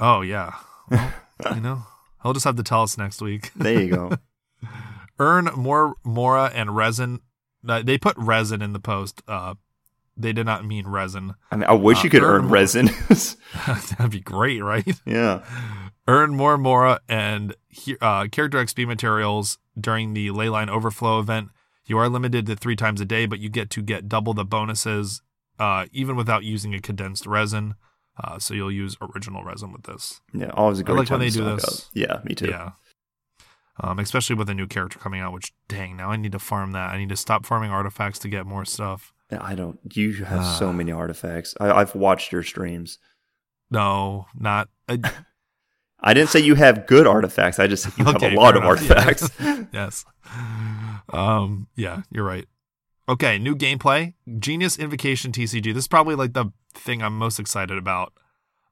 Oh 0.00 0.20
yeah, 0.22 0.54
well, 0.90 1.12
you 1.54 1.60
know, 1.60 1.84
he'll 2.22 2.32
just 2.32 2.44
have 2.44 2.56
to 2.56 2.62
tell 2.62 2.82
us 2.82 2.98
next 2.98 3.22
week. 3.22 3.52
There 3.56 3.80
you 3.80 3.90
go. 3.90 4.10
Earn 5.18 5.46
more 5.56 5.94
Mora 6.04 6.50
and 6.54 6.74
resin. 6.76 7.20
Uh, 7.66 7.82
they 7.82 7.96
put 7.96 8.16
resin 8.18 8.60
in 8.60 8.72
the 8.72 8.80
post. 8.80 9.22
Uh, 9.28 9.54
they 10.16 10.32
did 10.32 10.46
not 10.46 10.64
mean 10.64 10.86
resin. 10.86 11.34
I 11.50 11.56
mean, 11.56 11.64
I 11.68 11.72
wish 11.74 11.98
Uh, 11.98 12.02
you 12.04 12.10
could 12.10 12.22
earn 12.22 12.44
earn 12.46 12.50
resin. 12.50 12.86
That'd 13.66 14.10
be 14.10 14.20
great, 14.20 14.62
right? 14.62 14.86
yeah. 15.06 15.42
Earn 16.08 16.34
more 16.36 16.56
Mora 16.56 17.00
and 17.08 17.54
uh, 18.00 18.26
character 18.30 18.58
XP 18.58 18.86
materials 18.86 19.58
during 19.78 20.14
the 20.14 20.28
Leyline 20.28 20.68
Overflow 20.68 21.18
event. 21.20 21.48
You 21.86 21.98
are 21.98 22.08
limited 22.08 22.46
to 22.46 22.56
three 22.56 22.76
times 22.76 23.00
a 23.00 23.04
day, 23.04 23.26
but 23.26 23.38
you 23.40 23.48
get 23.48 23.70
to 23.70 23.82
get 23.82 24.08
double 24.08 24.32
the 24.34 24.44
bonuses, 24.44 25.22
uh, 25.58 25.86
even 25.92 26.16
without 26.16 26.44
using 26.44 26.74
a 26.74 26.80
condensed 26.80 27.26
resin. 27.26 27.74
Uh, 28.22 28.38
so 28.38 28.54
you'll 28.54 28.72
use 28.72 28.96
original 29.00 29.44
resin 29.44 29.72
with 29.72 29.82
this. 29.82 30.20
Yeah, 30.32 30.50
always 30.54 30.78
a 30.80 30.84
great 30.84 30.96
like 30.98 31.10
when 31.10 31.20
they 31.20 31.28
to 31.30 31.38
do 31.38 31.44
this. 31.44 31.64
up. 31.64 31.84
Yeah, 31.92 32.20
me 32.24 32.34
too. 32.34 32.46
Yeah. 32.48 32.70
Um, 33.78 33.98
especially 33.98 34.36
with 34.36 34.48
a 34.48 34.54
new 34.54 34.66
character 34.66 34.98
coming 34.98 35.20
out, 35.20 35.34
which 35.34 35.52
dang, 35.68 35.96
now 35.98 36.10
I 36.10 36.16
need 36.16 36.32
to 36.32 36.38
farm 36.38 36.72
that. 36.72 36.90
I 36.90 36.98
need 36.98 37.10
to 37.10 37.16
stop 37.16 37.44
farming 37.44 37.70
artifacts 37.70 38.18
to 38.20 38.28
get 38.28 38.46
more 38.46 38.64
stuff. 38.64 39.12
Yeah, 39.30 39.38
I 39.42 39.54
don't. 39.54 39.78
You 39.92 40.24
have 40.24 40.40
Ah. 40.40 40.56
so 40.58 40.72
many 40.72 40.92
artifacts. 40.92 41.54
I, 41.60 41.70
I've 41.72 41.94
watched 41.94 42.32
your 42.32 42.42
streams. 42.42 42.98
No, 43.70 44.26
not. 44.34 44.68
I, 44.88 44.98
I 46.00 46.14
didn't 46.14 46.28
say 46.30 46.40
you 46.40 46.54
have 46.56 46.86
good 46.86 47.06
artifacts. 47.06 47.58
I 47.58 47.66
just 47.66 47.84
said 47.84 47.92
you 47.96 48.04
have 48.04 48.16
Okay, 48.16 48.34
a 48.34 48.38
lot 48.38 48.56
of 48.56 48.62
enough. 48.62 48.90
artifacts. 48.90 49.30
yes. 49.72 50.04
Um, 51.12 51.68
yeah, 51.76 52.02
you're 52.10 52.24
right. 52.24 52.46
Okay, 53.08 53.38
new 53.38 53.54
gameplay. 53.54 54.14
Genius 54.38 54.78
Invocation 54.78 55.32
TCG. 55.32 55.72
This 55.72 55.84
is 55.84 55.88
probably 55.88 56.14
like 56.14 56.32
the 56.32 56.46
thing 56.74 57.02
I'm 57.02 57.16
most 57.16 57.38
excited 57.38 57.78
about. 57.78 58.12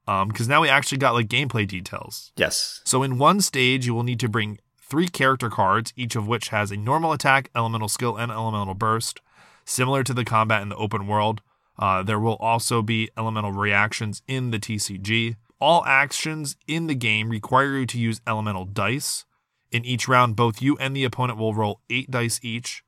Um, 0.07 0.27
because 0.27 0.47
now 0.47 0.61
we 0.61 0.69
actually 0.69 0.99
got 0.99 1.13
like 1.15 1.27
gameplay 1.27 1.67
details. 1.67 2.31
yes. 2.37 2.81
So 2.85 3.01
in 3.01 3.17
one 3.17 3.41
stage, 3.41 3.87
you 3.87 3.95
will 3.95 4.03
need 4.03 4.19
to 4.19 4.29
bring 4.29 4.59
three 4.79 5.07
character 5.07 5.49
cards, 5.49 5.93
each 5.95 6.15
of 6.15 6.27
which 6.27 6.49
has 6.49 6.69
a 6.69 6.77
normal 6.77 7.11
attack, 7.11 7.49
elemental 7.55 7.89
skill, 7.89 8.15
and 8.15 8.31
elemental 8.31 8.75
burst. 8.75 9.19
Similar 9.65 10.03
to 10.03 10.13
the 10.13 10.23
combat 10.23 10.61
in 10.61 10.69
the 10.69 10.75
open 10.75 11.07
world, 11.07 11.41
uh, 11.79 12.03
there 12.03 12.19
will 12.19 12.35
also 12.35 12.83
be 12.83 13.09
elemental 13.17 13.51
reactions 13.51 14.21
in 14.27 14.51
the 14.51 14.59
TCG. 14.59 15.37
All 15.65 15.83
actions 15.87 16.57
in 16.67 16.85
the 16.85 16.93
game 16.93 17.29
require 17.29 17.79
you 17.79 17.87
to 17.87 17.97
use 17.97 18.21
elemental 18.27 18.65
dice. 18.65 19.25
In 19.71 19.83
each 19.83 20.07
round, 20.07 20.35
both 20.35 20.61
you 20.61 20.77
and 20.77 20.95
the 20.95 21.03
opponent 21.03 21.39
will 21.39 21.55
roll 21.55 21.81
eight 21.89 22.11
dice 22.11 22.39
each. 22.43 22.83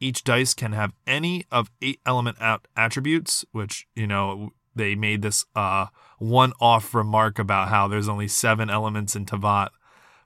Each 0.00 0.24
dice 0.24 0.54
can 0.54 0.72
have 0.72 0.94
any 1.06 1.44
of 1.50 1.70
eight 1.82 2.00
element 2.06 2.38
at- 2.40 2.66
attributes, 2.78 3.44
which, 3.52 3.86
you 3.94 4.06
know, 4.06 4.54
they 4.74 4.94
made 4.94 5.20
this 5.20 5.44
uh, 5.54 5.88
one 6.18 6.54
off 6.62 6.94
remark 6.94 7.38
about 7.38 7.68
how 7.68 7.88
there's 7.88 8.08
only 8.08 8.28
seven 8.28 8.70
elements 8.70 9.14
in 9.14 9.26
Teyvat. 9.26 9.68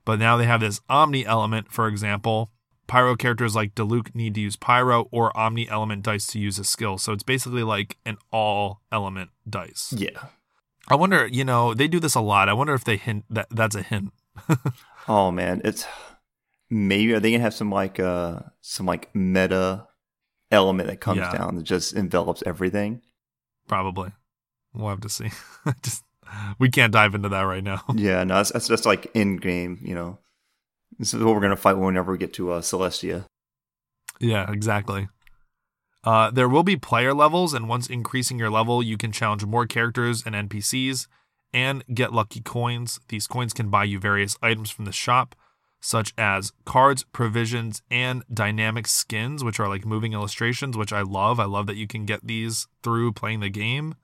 But 0.05 0.19
now 0.19 0.37
they 0.37 0.45
have 0.45 0.61
this 0.61 0.79
Omni 0.87 1.25
element, 1.25 1.69
for 1.69 1.89
example. 1.89 2.53
Pyro 2.87 3.17
characters 3.17 3.57
like 3.57 3.75
Diluc 3.75 4.15
need 4.15 4.35
to 4.35 4.41
use 4.41 4.55
Pyro 4.55 5.09
or 5.11 5.35
Omni 5.37 5.67
element 5.67 6.03
dice 6.03 6.27
to 6.27 6.39
use 6.39 6.59
a 6.59 6.63
skill. 6.63 6.97
So 6.97 7.11
it's 7.11 7.23
basically 7.23 7.63
like 7.63 7.97
an 8.05 8.15
all 8.31 8.83
element 8.89 9.31
dice. 9.49 9.93
Yeah. 9.93 10.29
I 10.89 10.95
wonder, 10.95 11.27
you 11.27 11.45
know, 11.45 11.73
they 11.73 11.87
do 11.87 11.99
this 11.99 12.15
a 12.15 12.21
lot. 12.21 12.49
I 12.49 12.53
wonder 12.53 12.73
if 12.73 12.83
they 12.83 12.97
hint 12.97 13.25
that 13.29 13.47
that's 13.51 13.75
a 13.75 13.81
hint. 13.83 14.11
Oh 15.07 15.31
man, 15.31 15.61
it's 15.65 15.87
maybe 16.69 17.13
are 17.13 17.19
they 17.19 17.31
gonna 17.31 17.41
have 17.41 17.53
some 17.55 17.71
like 17.71 17.99
uh 17.99 18.41
some 18.61 18.85
like 18.85 19.09
meta 19.15 19.87
element 20.51 20.87
that 20.87 20.99
comes 21.01 21.17
Yeah. 21.17 21.31
down 21.31 21.55
that 21.55 21.63
just 21.63 21.93
envelops 21.95 22.43
everything? 22.45 23.01
Probably. 23.67 24.11
We'll 24.73 24.89
have 24.89 25.01
to 25.01 25.09
see. 25.09 25.31
just 25.81 26.03
we 26.59 26.69
can't 26.69 26.93
dive 26.93 27.15
into 27.15 27.29
that 27.29 27.41
right 27.41 27.63
now. 27.63 27.81
yeah, 27.95 28.23
no, 28.23 28.35
that's, 28.35 28.51
that's 28.51 28.67
just 28.67 28.85
like 28.85 29.09
in 29.15 29.37
game. 29.37 29.79
You 29.83 29.95
know, 29.95 30.19
this 30.99 31.11
is 31.15 31.23
what 31.23 31.33
we're 31.33 31.41
gonna 31.41 31.55
fight 31.55 31.77
whenever 31.79 32.11
we 32.11 32.19
get 32.19 32.33
to 32.33 32.51
uh, 32.51 32.61
Celestia. 32.61 33.25
Yeah, 34.19 34.51
exactly. 34.51 35.07
Uh, 36.03 36.31
there 36.31 36.47
will 36.47 36.63
be 36.63 36.77
player 36.77 37.13
levels, 37.13 37.53
and 37.53 37.67
once 37.67 37.87
increasing 37.87 38.39
your 38.39 38.49
level, 38.49 38.81
you 38.81 38.97
can 38.97 39.11
challenge 39.11 39.45
more 39.45 39.65
characters 39.65 40.23
and 40.25 40.33
NPCs 40.35 41.07
and 41.53 41.83
get 41.93 42.13
lucky 42.13 42.41
coins. 42.41 42.99
These 43.09 43.27
coins 43.27 43.53
can 43.53 43.69
buy 43.69 43.83
you 43.83 43.99
various 43.99 44.37
items 44.41 44.69
from 44.69 44.85
the 44.85 44.91
shop, 44.91 45.35
such 45.81 46.13
as 46.17 46.53
cards, 46.65 47.05
provisions, 47.11 47.81
and 47.91 48.23
dynamic 48.33 48.87
skins, 48.87 49.43
which 49.43 49.59
are 49.59 49.67
like 49.67 49.85
moving 49.85 50.13
illustrations, 50.13 50.77
which 50.77 50.93
I 50.93 51.01
love. 51.01 51.39
I 51.39 51.45
love 51.45 51.67
that 51.67 51.75
you 51.75 51.87
can 51.87 52.05
get 52.05 52.25
these 52.25 52.67
through 52.83 53.13
playing 53.13 53.41
the 53.41 53.49
game. 53.49 53.95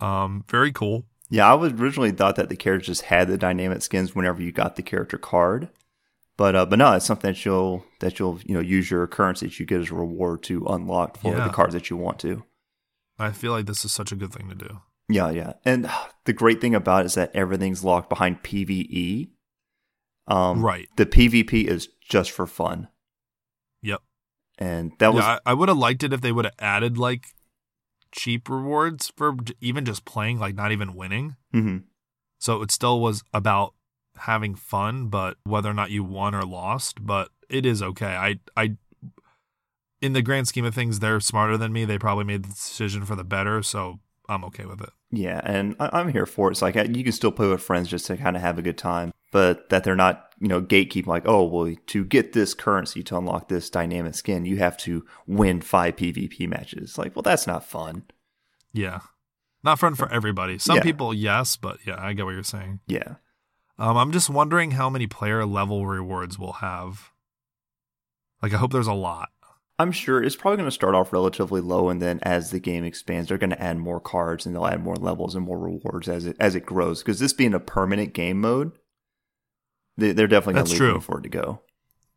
Um, 0.00 0.44
very 0.48 0.72
cool. 0.72 1.04
Yeah, 1.30 1.50
I 1.50 1.54
was 1.54 1.72
originally 1.72 2.12
thought 2.12 2.36
that 2.36 2.48
the 2.48 2.56
characters 2.56 3.02
had 3.02 3.28
the 3.28 3.38
dynamic 3.38 3.82
skins 3.82 4.14
whenever 4.14 4.42
you 4.42 4.52
got 4.52 4.76
the 4.76 4.82
character 4.82 5.18
card. 5.18 5.70
But 6.36 6.56
uh, 6.56 6.66
but 6.66 6.78
no, 6.80 6.92
it's 6.94 7.06
something 7.06 7.30
that 7.32 7.44
you'll 7.44 7.84
that 8.00 8.18
you'll 8.18 8.40
you 8.44 8.54
know 8.54 8.60
use 8.60 8.90
your 8.90 9.06
currency 9.06 9.46
that 9.46 9.60
you 9.60 9.66
get 9.66 9.80
as 9.80 9.90
a 9.90 9.94
reward 9.94 10.42
to 10.44 10.64
unlock 10.66 11.18
for 11.18 11.32
Yeah. 11.36 11.44
the 11.46 11.52
cards 11.52 11.74
that 11.74 11.90
you 11.90 11.96
want 11.96 12.18
to. 12.20 12.42
I 13.18 13.30
feel 13.30 13.52
like 13.52 13.66
this 13.66 13.84
is 13.84 13.92
such 13.92 14.10
a 14.10 14.16
good 14.16 14.32
thing 14.32 14.48
to 14.48 14.54
do. 14.56 14.80
Yeah, 15.08 15.30
yeah. 15.30 15.52
And 15.64 15.88
the 16.24 16.32
great 16.32 16.60
thing 16.60 16.74
about 16.74 17.02
it 17.02 17.06
is 17.06 17.14
that 17.14 17.30
everything's 17.36 17.84
locked 17.84 18.08
behind 18.08 18.42
PVE. 18.42 19.28
Um, 20.26 20.64
Right. 20.64 20.88
The 20.96 21.06
PvP 21.06 21.66
is 21.66 21.88
just 22.08 22.30
for 22.32 22.46
fun, 22.46 22.88
Yep. 23.82 24.00
and 24.58 24.92
that 24.98 25.12
was 25.14 25.22
yeah, 25.22 25.38
I, 25.46 25.50
I 25.50 25.54
would 25.54 25.68
have 25.68 25.76
liked 25.78 26.02
it 26.02 26.12
if 26.14 26.20
they 26.22 26.32
would 26.32 26.46
have 26.46 26.54
added 26.58 26.96
like 26.98 27.26
cheap 28.10 28.48
rewards 28.48 29.12
for 29.16 29.36
even 29.60 29.84
just 29.84 30.04
playing, 30.04 30.38
like 30.38 30.54
not 30.54 30.72
even 30.72 30.94
winning. 30.94 31.36
mhm. 31.54 31.84
So 32.38 32.62
it 32.62 32.70
still 32.70 33.00
was 33.00 33.22
about 33.32 33.74
having 34.16 34.54
fun, 34.54 35.08
but 35.08 35.36
whether 35.44 35.68
or 35.70 35.74
not 35.74 35.90
you 35.90 36.04
won 36.04 36.34
or 36.34 36.44
lost, 36.44 37.04
but 37.04 37.30
it 37.48 37.66
is 37.66 37.82
okay. 37.82 38.06
I 38.16 38.40
I 38.56 38.76
in 40.00 40.12
the 40.12 40.22
grand 40.22 40.48
scheme 40.48 40.64
of 40.64 40.74
things, 40.74 41.00
they're 41.00 41.20
smarter 41.20 41.56
than 41.56 41.72
me. 41.72 41.84
They 41.84 41.98
probably 41.98 42.24
made 42.24 42.44
the 42.44 42.48
decision 42.48 43.04
for 43.04 43.16
the 43.16 43.24
better, 43.24 43.62
so 43.62 44.00
I'm 44.28 44.44
okay 44.44 44.64
with 44.66 44.80
it. 44.82 44.90
yeah, 45.10 45.40
and 45.44 45.76
I, 45.80 45.90
I'm 46.00 46.08
here 46.12 46.26
for 46.26 46.48
it. 46.48 46.52
It's 46.52 46.62
like 46.62 46.74
you 46.74 47.04
can 47.04 47.12
still 47.12 47.32
play 47.32 47.48
with 47.48 47.62
friends 47.62 47.88
just 47.88 48.06
to 48.06 48.16
kind 48.16 48.36
of 48.36 48.42
have 48.42 48.58
a 48.58 48.62
good 48.62 48.78
time, 48.78 49.12
but 49.32 49.68
that 49.70 49.84
they're 49.84 49.96
not 49.96 50.30
you 50.40 50.48
know 50.48 50.60
gatekeeping 50.60 51.06
like 51.06 51.26
oh 51.26 51.44
well 51.44 51.74
to 51.86 52.04
get 52.04 52.32
this 52.32 52.54
currency 52.54 53.02
to 53.04 53.16
unlock 53.16 53.48
this 53.48 53.70
dynamic 53.70 54.14
skin 54.14 54.44
you 54.44 54.56
have 54.56 54.76
to 54.76 55.06
win 55.26 55.60
five 55.60 55.96
PvP 55.96 56.48
matches. 56.48 56.98
Like 56.98 57.14
well 57.16 57.22
that's 57.22 57.46
not 57.46 57.64
fun. 57.64 58.04
Yeah. 58.72 59.00
Not 59.62 59.78
fun 59.78 59.94
for 59.94 60.12
everybody. 60.12 60.58
Some 60.58 60.76
Yeah. 60.76 60.82
people, 60.82 61.14
yes, 61.14 61.56
but 61.56 61.78
yeah, 61.86 61.96
I 61.98 62.12
get 62.12 62.26
what 62.26 62.32
you're 62.34 62.42
saying. 62.42 62.80
Yeah. 62.86 63.14
Um, 63.78 63.96
I'm 63.96 64.12
just 64.12 64.30
wondering 64.30 64.72
how 64.72 64.88
many 64.88 65.06
player 65.06 65.44
level 65.44 65.86
rewards 65.86 66.38
we'll 66.38 66.52
have. 66.52 67.10
Like, 68.42 68.54
I 68.54 68.58
hope 68.58 68.72
there's 68.72 68.86
a 68.86 68.92
lot. 68.92 69.30
I'm 69.78 69.90
sure 69.90 70.22
it's 70.22 70.36
probably 70.36 70.58
going 70.58 70.68
to 70.68 70.74
start 70.74 70.94
off 70.94 71.12
relatively 71.12 71.60
low, 71.60 71.88
and 71.88 72.00
then 72.00 72.20
as 72.22 72.50
the 72.50 72.60
game 72.60 72.84
expands, 72.84 73.28
they're 73.28 73.38
going 73.38 73.50
to 73.50 73.60
add 73.60 73.78
more 73.78 73.98
cards 73.98 74.46
and 74.46 74.54
they'll 74.54 74.66
add 74.66 74.84
more 74.84 74.94
levels 74.94 75.34
and 75.34 75.44
more 75.44 75.58
rewards 75.58 76.08
as 76.08 76.26
it 76.26 76.36
as 76.38 76.54
it 76.54 76.64
grows. 76.64 77.02
Because 77.02 77.18
this 77.18 77.32
being 77.32 77.54
a 77.54 77.60
permanent 77.60 78.12
game 78.12 78.40
mode, 78.40 78.70
they, 79.96 80.12
they're 80.12 80.28
definitely 80.28 80.54
going 80.54 80.66
That's 80.66 80.78
to 80.78 80.84
leave 80.84 80.92
room 80.92 81.00
for 81.00 81.18
it 81.18 81.22
to 81.22 81.28
go. 81.28 81.62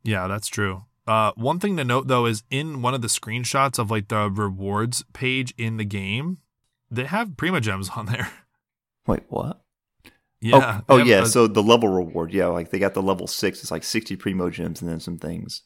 Yeah, 0.03 0.27
that's 0.27 0.47
true. 0.47 0.83
Uh, 1.07 1.31
one 1.35 1.59
thing 1.59 1.77
to 1.77 1.83
note 1.83 2.07
though 2.07 2.25
is 2.25 2.43
in 2.51 2.81
one 2.81 2.93
of 2.93 3.01
the 3.01 3.07
screenshots 3.07 3.79
of 3.79 3.89
like 3.89 4.09
the 4.09 4.29
rewards 4.29 5.03
page 5.13 5.53
in 5.57 5.77
the 5.77 5.85
game, 5.85 6.37
they 6.91 7.05
have 7.05 7.29
Primogems 7.29 7.97
on 7.97 8.05
there. 8.05 8.29
Wait, 9.07 9.23
what? 9.29 9.61
Yeah. 10.41 10.81
Oh, 10.87 10.95
oh 10.95 10.97
yeah. 10.97 11.23
so 11.23 11.47
the 11.47 11.63
level 11.63 11.89
reward, 11.89 12.31
yeah, 12.33 12.47
like 12.47 12.69
they 12.69 12.79
got 12.79 12.93
the 12.93 13.01
level 13.01 13.27
six. 13.27 13.61
It's 13.61 13.71
like 13.71 13.83
sixty 13.83 14.15
Primogems 14.15 14.81
and 14.81 14.89
then 14.89 14.99
some 14.99 15.17
things. 15.17 15.63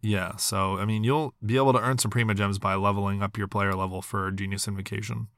yeah. 0.00 0.36
So 0.36 0.78
I 0.78 0.84
mean, 0.84 1.04
you'll 1.04 1.34
be 1.44 1.56
able 1.56 1.72
to 1.72 1.80
earn 1.80 1.98
some 1.98 2.10
Primogems 2.10 2.60
by 2.60 2.74
leveling 2.74 3.22
up 3.22 3.36
your 3.36 3.48
player 3.48 3.74
level 3.74 4.00
for 4.02 4.30
Genius 4.30 4.68
Invocation. 4.68 5.28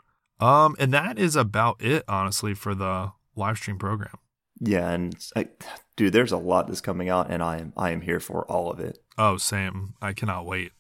Um, 0.40 0.74
and 0.78 0.92
that 0.92 1.18
is 1.18 1.36
about 1.36 1.80
it, 1.82 2.04
honestly, 2.08 2.54
for 2.54 2.74
the 2.74 3.12
live 3.36 3.56
stream 3.56 3.78
program. 3.78 4.18
Yeah, 4.60 4.90
and 4.90 5.16
like, 5.34 5.64
dude, 5.96 6.12
there's 6.12 6.32
a 6.32 6.36
lot 6.36 6.66
that's 6.66 6.80
coming 6.80 7.08
out, 7.08 7.30
and 7.30 7.42
I 7.42 7.58
am 7.58 7.72
I 7.76 7.90
am 7.90 8.02
here 8.02 8.20
for 8.20 8.44
all 8.50 8.70
of 8.70 8.80
it. 8.80 8.98
Oh, 9.16 9.36
same. 9.36 9.94
I 10.02 10.12
cannot 10.12 10.44
wait. 10.46 10.72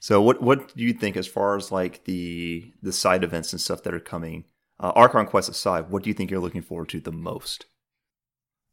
So 0.00 0.20
what 0.20 0.42
what 0.42 0.74
do 0.76 0.82
you 0.84 0.92
think 0.92 1.16
as 1.16 1.26
far 1.26 1.56
as 1.56 1.72
like 1.72 2.04
the 2.04 2.72
the 2.82 2.92
side 2.92 3.24
events 3.24 3.52
and 3.52 3.60
stuff 3.60 3.82
that 3.84 3.94
are 3.94 4.00
coming? 4.00 4.44
Uh, 4.80 4.92
Archon 4.94 5.26
Quest 5.26 5.48
aside, 5.48 5.90
what 5.90 6.02
do 6.02 6.10
you 6.10 6.14
think 6.14 6.30
you're 6.30 6.40
looking 6.40 6.62
forward 6.62 6.88
to 6.90 7.00
the 7.00 7.12
most? 7.12 7.66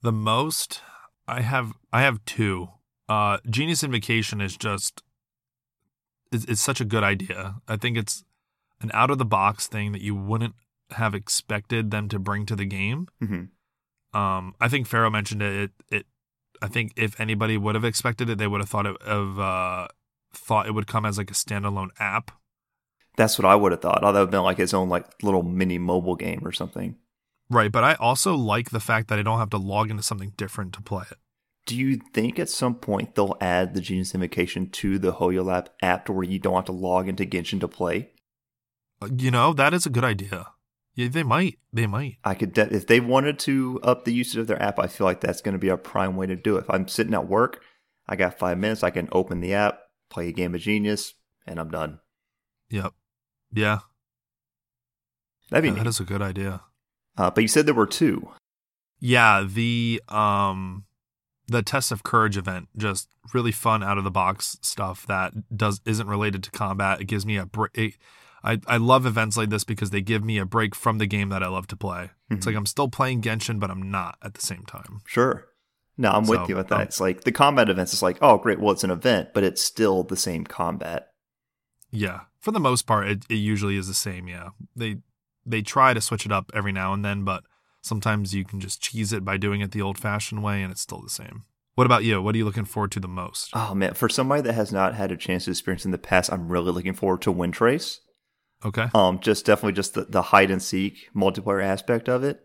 The 0.02 0.12
most 0.12 0.82
I 1.28 1.42
have 1.42 1.74
I 1.94 2.02
have 2.02 2.26
two. 2.26 2.70
Uh 3.08 3.38
Genius 3.50 3.84
Invocation 3.84 4.42
is 4.42 4.58
just 4.58 5.04
it's, 6.32 6.46
it's 6.46 6.62
such 6.62 6.82
a 6.82 6.86
good 6.86 7.04
idea. 7.04 7.56
I 7.68 7.78
think 7.78 7.98
it's 7.98 8.24
an 8.82 8.90
out 8.94 9.12
of 9.12 9.20
the 9.20 9.26
box 9.26 9.68
thing 9.68 9.92
that 9.92 10.02
you 10.02 10.16
wouldn't 10.16 10.56
have 10.92 11.14
expected 11.14 11.92
them 11.92 12.10
to 12.10 12.18
bring 12.20 12.46
to 12.48 12.56
the 12.56 12.66
game. 12.66 13.08
hmm 13.20 13.44
Um 14.14 14.56
I 14.60 14.68
think 14.70 14.88
Pharaoh 14.88 15.12
mentioned 15.12 15.44
it 15.44 15.72
it, 15.90 15.98
it 15.98 16.06
I 16.62 16.68
think 16.68 16.94
if 16.96 17.20
anybody 17.20 17.58
would 17.58 17.76
have 17.76 17.86
expected 17.86 18.28
it 18.30 18.40
they 18.40 18.48
would 18.48 18.62
have 18.62 18.70
thought 18.70 18.88
it 18.88 18.98
of 19.04 19.40
uh 19.40 19.88
thought 20.34 20.66
it 20.66 20.72
would 20.72 20.88
come 20.88 21.06
as 21.06 21.18
like 21.20 21.30
a 21.30 21.36
standalone 21.36 21.90
app. 22.00 22.32
That's 23.18 23.38
what 23.38 23.46
I 23.46 23.56
would 23.56 23.72
have 23.72 23.82
thought. 23.82 24.02
That 24.02 24.12
would 24.14 24.20
have 24.20 24.32
been 24.32 24.44
like 24.44 24.60
its 24.60 24.74
own 24.74 24.90
like 24.90 25.06
little 25.24 25.44
mini 25.44 25.78
mobile 25.78 26.16
game 26.16 26.42
or 26.46 26.52
something. 26.52 26.96
Right, 27.50 27.72
but 27.72 27.84
I 27.84 27.96
also 27.96 28.36
like 28.36 28.70
the 28.70 28.80
fact 28.80 29.10
that 29.10 29.20
I 29.20 29.24
don't 29.24 29.40
have 29.40 29.50
to 29.50 29.58
log 29.58 29.92
into 29.92 30.04
something 30.04 30.34
different 30.38 30.74
to 30.74 30.82
play 30.82 31.04
it. 31.12 31.18
Do 31.66 31.76
you 31.76 32.00
think 32.14 32.40
at 32.40 32.50
some 32.50 32.76
point 32.76 33.14
they'll 33.14 33.38
add 33.42 33.74
the 33.74 33.82
Genius 33.82 34.16
Invocation 34.16 34.70
to 34.70 34.98
the 34.98 35.14
HoYoLab 35.14 35.68
app 35.82 36.06
to 36.06 36.14
where 36.14 36.24
you 36.24 36.40
don't 36.40 36.56
have 36.56 36.66
to 36.66 36.72
log 36.72 37.08
into 37.08 37.26
Genshin 37.26 37.60
to 37.60 37.68
play? 37.68 38.12
Uh, 39.02 39.10
You 39.16 39.32
know, 39.32 39.54
that 39.54 39.74
is 39.74 39.86
a 39.86 39.90
good 39.92 40.04
idea. 40.06 40.48
Yeah, 40.96 41.10
they 41.10 41.24
might. 41.24 41.60
They 41.72 41.88
might. 41.88 42.18
I 42.24 42.34
could, 42.36 42.54
de- 42.54 42.74
if 42.74 42.88
they 42.88 43.00
wanted 43.00 43.38
to 43.40 43.80
up 43.84 44.06
the 44.06 44.14
usage 44.14 44.40
of 44.40 44.48
their 44.48 44.62
app, 44.62 44.80
I 44.80 44.88
feel 44.88 45.06
like 45.06 45.22
that's 45.22 45.42
going 45.42 45.54
to 45.54 45.60
be 45.60 45.70
a 45.70 45.78
prime 45.78 46.16
way 46.16 46.28
to 46.28 46.36
do 46.36 46.56
it. 46.58 46.62
If 46.62 46.70
I'm 46.70 46.88
sitting 46.88 47.14
at 47.14 47.28
work, 47.28 47.62
I 48.08 48.16
got 48.16 48.40
five 48.40 48.58
minutes, 48.58 48.84
I 48.84 48.90
can 48.90 49.08
open 49.12 49.40
the 49.40 49.54
app, 49.54 49.80
play 50.10 50.30
a 50.30 50.34
game 50.34 50.56
of 50.56 50.62
Genius, 50.62 51.14
and 51.46 51.60
I'm 51.60 51.70
done. 51.70 52.00
Yep. 52.70 52.94
Yeah. 53.54 53.80
That'd 55.50 55.64
be 55.64 55.70
Yeah, 55.70 55.84
that 55.84 55.90
is 55.90 56.00
a 56.00 56.04
good 56.06 56.22
idea. 56.22 56.62
uh, 57.18 57.30
but 57.32 57.42
you 57.42 57.48
said 57.48 57.66
there 57.66 57.74
were 57.74 57.88
two. 57.88 58.30
Yeah, 59.00 59.44
the 59.48 60.02
um 60.10 60.86
the 61.48 61.62
test 61.62 61.92
of 61.92 62.04
courage 62.04 62.38
event 62.38 62.70
just 62.78 63.10
really 63.34 63.52
fun 63.52 63.84
out 63.84 63.98
of 63.98 64.04
the 64.06 64.12
box 64.12 64.58
stuff 64.62 65.06
that 65.08 65.34
does 65.56 65.82
isn't 65.86 66.08
related 66.08 66.44
to 66.44 66.52
combat. 66.52 67.02
It 67.02 67.06
gives 67.06 67.26
me 67.26 67.36
a 67.38 67.46
break. 67.46 67.98
I 68.44 68.60
I 68.68 68.78
love 68.78 69.06
events 69.06 69.36
like 69.38 69.50
this 69.50 69.64
because 69.64 69.90
they 69.90 70.02
give 70.02 70.24
me 70.24 70.38
a 70.38 70.46
break 70.46 70.74
from 70.76 70.98
the 70.98 71.08
game 71.08 71.30
that 71.30 71.44
I 71.44 71.48
love 71.48 71.68
to 71.68 71.76
play. 71.76 72.12
It's 72.30 72.44
Mhm. 72.46 72.48
like 72.48 72.56
I'm 72.56 72.66
still 72.66 72.88
playing 72.90 73.22
Genshin, 73.22 73.60
but 73.60 73.70
I'm 73.70 73.92
not 73.92 74.18
at 74.24 74.36
the 74.36 74.42
same 74.42 74.64
time. 74.66 75.02
Sure. 75.06 75.48
No, 75.98 76.12
I'm 76.12 76.26
So, 76.26 76.40
with 76.40 76.50
you 76.50 76.56
with 76.56 76.70
that. 76.70 76.76
um, 76.76 76.82
it's 76.82 77.02
like 77.02 77.26
the 77.26 77.32
combat 77.34 77.70
events. 77.70 77.92
It's 77.94 78.02
like, 78.02 78.18
oh, 78.22 78.38
great. 78.38 78.60
Well, 78.60 78.72
it's 78.72 78.84
an 78.86 78.90
event, 78.92 79.34
but 79.34 79.44
it's 79.44 79.62
still 79.62 80.04
the 80.04 80.16
same 80.16 80.46
combat. 80.46 81.11
Yeah, 81.92 82.22
for 82.40 82.52
the 82.52 82.60
most 82.60 82.84
part, 82.88 83.08
it, 83.08 83.26
it 83.30 83.36
usually 83.36 83.78
is 83.78 83.88
the 83.88 83.94
same. 83.94 84.28
Yeah, 84.28 84.50
they 84.76 84.98
they 85.46 85.62
try 85.62 85.94
to 85.94 86.02
switch 86.02 86.26
it 86.26 86.32
up 86.32 86.52
every 86.54 86.72
now 86.72 86.94
and 86.94 87.04
then, 87.04 87.24
but 87.24 87.44
sometimes 87.82 88.34
you 88.34 88.46
can 88.46 88.60
just 88.60 88.82
cheese 88.82 89.12
it 89.12 89.26
by 89.26 89.38
doing 89.38 89.62
it 89.62 89.72
the 89.72 89.82
old 89.82 89.98
fashioned 89.98 90.44
way, 90.44 90.62
and 90.62 90.72
it's 90.72 90.82
still 90.82 91.02
the 91.02 91.10
same. 91.10 91.44
What 91.76 91.86
about 91.86 92.04
you? 92.04 92.22
What 92.22 92.36
are 92.36 92.38
you 92.38 92.46
looking 92.46 92.66
forward 92.66 92.92
to 92.92 93.00
the 93.00 93.08
most? 93.08 93.50
Oh 93.54 93.74
man, 93.74 93.94
for 93.94 94.10
somebody 94.10 94.42
that 94.44 94.54
has 94.54 94.72
not 94.72 94.94
had 94.96 95.12
a 95.12 95.18
chance 95.18 95.46
to 95.46 95.52
experience 95.52 95.86
in 95.86 95.92
the 95.92 95.98
past, 95.98 96.32
I'm 96.32 96.48
really 96.50 96.72
looking 96.72 96.94
forward 96.94 97.22
to 97.24 97.32
Wind 97.32 97.54
Trace. 97.54 98.02
Okay, 98.64 98.88
Um, 98.94 99.20
just 99.20 99.46
definitely 99.46 99.72
just 99.74 99.96
the, 99.96 100.04
the 100.06 100.22
hide 100.22 100.52
and 100.52 100.62
seek 100.62 101.10
multiplayer 101.16 101.64
aspect 101.64 102.08
of 102.08 102.24
it. 102.24 102.42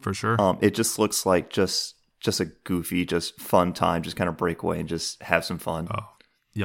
for 0.00 0.12
sure. 0.12 0.40
Um, 0.40 0.58
it 0.60 0.74
just 0.74 0.98
looks 0.98 1.24
like 1.24 1.48
just 1.50 1.94
just 2.18 2.40
a 2.40 2.46
goofy, 2.46 3.04
just 3.06 3.40
fun 3.40 3.72
time, 3.72 4.02
just 4.02 4.16
kind 4.16 4.28
of 4.28 4.36
break 4.36 4.62
away 4.64 4.80
and 4.80 4.88
just 4.88 5.22
have 5.22 5.44
some 5.44 5.58
fun. 5.58 5.86
Oh, 5.94 6.06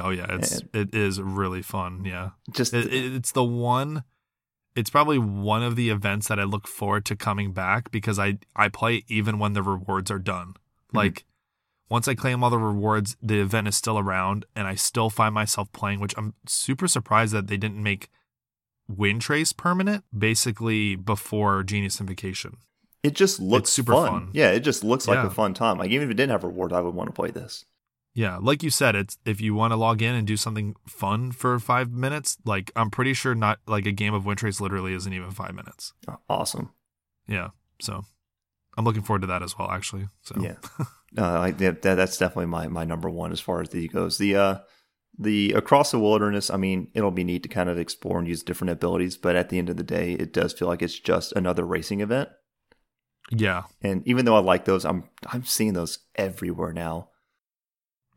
oh 0.02 0.10
yeah, 0.10 0.26
it's 0.30 0.62
it 0.72 0.94
is 0.94 1.20
really 1.20 1.62
fun. 1.62 2.04
Yeah, 2.04 2.30
Just 2.52 2.74
it, 2.74 2.92
it, 2.92 3.14
it's 3.14 3.32
the 3.32 3.44
one. 3.44 4.04
It's 4.74 4.90
probably 4.90 5.18
one 5.18 5.62
of 5.62 5.74
the 5.76 5.88
events 5.88 6.28
that 6.28 6.38
I 6.38 6.44
look 6.44 6.68
forward 6.68 7.04
to 7.06 7.16
coming 7.16 7.52
back 7.52 7.90
because 7.90 8.18
I 8.18 8.38
I 8.54 8.68
play 8.68 9.04
even 9.08 9.38
when 9.38 9.52
the 9.54 9.62
rewards 9.62 10.10
are 10.10 10.18
done. 10.18 10.48
Mm-hmm. 10.48 10.96
Like 10.98 11.24
once 11.88 12.08
I 12.08 12.14
claim 12.14 12.42
all 12.44 12.50
the 12.50 12.58
rewards, 12.58 13.16
the 13.22 13.40
event 13.40 13.68
is 13.68 13.76
still 13.76 13.98
around, 13.98 14.44
and 14.54 14.66
I 14.66 14.74
still 14.74 15.08
find 15.08 15.34
myself 15.34 15.70
playing. 15.72 16.00
Which 16.00 16.14
I'm 16.18 16.34
super 16.46 16.88
surprised 16.88 17.32
that 17.32 17.46
they 17.46 17.56
didn't 17.56 17.82
make 17.82 18.10
Wind 18.88 19.22
Trace 19.22 19.52
permanent. 19.52 20.04
Basically, 20.16 20.94
before 20.96 21.62
Genius 21.62 22.00
Invocation. 22.00 22.58
it 23.02 23.14
just 23.14 23.38
looks 23.40 23.70
super 23.70 23.92
fun. 23.92 24.08
fun. 24.08 24.30
Yeah, 24.34 24.50
it 24.50 24.60
just 24.60 24.82
looks 24.84 25.06
like 25.08 25.16
Yeah. 25.16 25.26
a 25.28 25.30
fun 25.30 25.54
time. 25.54 25.78
Like 25.78 25.90
even 25.90 26.08
if 26.08 26.10
it 26.10 26.14
didn't 26.14 26.32
have 26.32 26.44
reward, 26.44 26.72
I 26.72 26.80
would 26.80 26.94
want 26.94 27.08
to 27.08 27.12
play 27.14 27.30
this. 27.30 27.64
Yeah, 28.16 28.38
like 28.40 28.62
you 28.62 28.70
said, 28.70 28.96
it's 28.96 29.18
if 29.26 29.42
you 29.42 29.54
want 29.54 29.72
to 29.72 29.76
log 29.76 30.00
in 30.00 30.14
and 30.14 30.26
do 30.26 30.38
something 30.38 30.74
fun 30.86 31.32
for 31.32 31.58
five 31.58 31.92
minutes, 31.92 32.38
like 32.46 32.72
I'm 32.74 32.88
pretty 32.88 33.12
sure 33.12 33.34
not 33.34 33.58
like 33.66 33.84
a 33.84 33.92
game 33.92 34.14
of 34.14 34.24
Windtrace 34.24 34.58
literally 34.58 34.94
isn't 34.94 35.12
even 35.12 35.32
five 35.32 35.54
minutes. 35.54 35.92
Oh, 36.08 36.16
awesome. 36.26 36.72
Yeah, 37.28 37.50
so 37.78 38.06
I'm 38.78 38.86
looking 38.86 39.02
forward 39.02 39.20
to 39.20 39.26
that 39.26 39.42
as 39.42 39.58
well, 39.58 39.70
actually. 39.70 40.08
So 40.22 40.40
Yeah. 40.40 40.56
Uh, 41.18 41.40
I, 41.40 41.50
that, 41.52 41.80
that's 41.80 42.18
definitely 42.18 42.46
my, 42.46 42.68
my 42.68 42.84
number 42.84 43.08
one 43.08 43.32
as 43.32 43.40
far 43.40 43.62
as 43.62 43.70
the 43.70 43.88
goes. 43.88 44.18
The 44.18 44.36
uh, 44.36 44.58
the 45.18 45.52
across 45.52 45.90
the 45.90 45.98
wilderness. 45.98 46.50
I 46.50 46.56
mean, 46.56 46.88
it'll 46.94 47.10
be 47.10 47.24
neat 47.24 47.42
to 47.44 47.48
kind 47.48 47.68
of 47.68 47.78
explore 47.78 48.18
and 48.18 48.28
use 48.28 48.42
different 48.42 48.70
abilities, 48.70 49.16
but 49.16 49.36
at 49.36 49.48
the 49.48 49.58
end 49.58 49.70
of 49.70 49.76
the 49.76 49.82
day, 49.82 50.12
it 50.12 50.32
does 50.32 50.52
feel 50.52 50.68
like 50.68 50.82
it's 50.82 50.98
just 50.98 51.32
another 51.32 51.64
racing 51.64 52.00
event. 52.00 52.28
yeah, 53.30 53.64
And 53.82 54.06
even 54.06 54.24
though 54.24 54.36
I 54.36 54.40
like 54.40 54.64
those, 54.64 54.84
I'm 54.84 55.04
I'm 55.26 55.44
seeing 55.44 55.72
those 55.74 56.00
everywhere 56.16 56.72
now. 56.72 57.10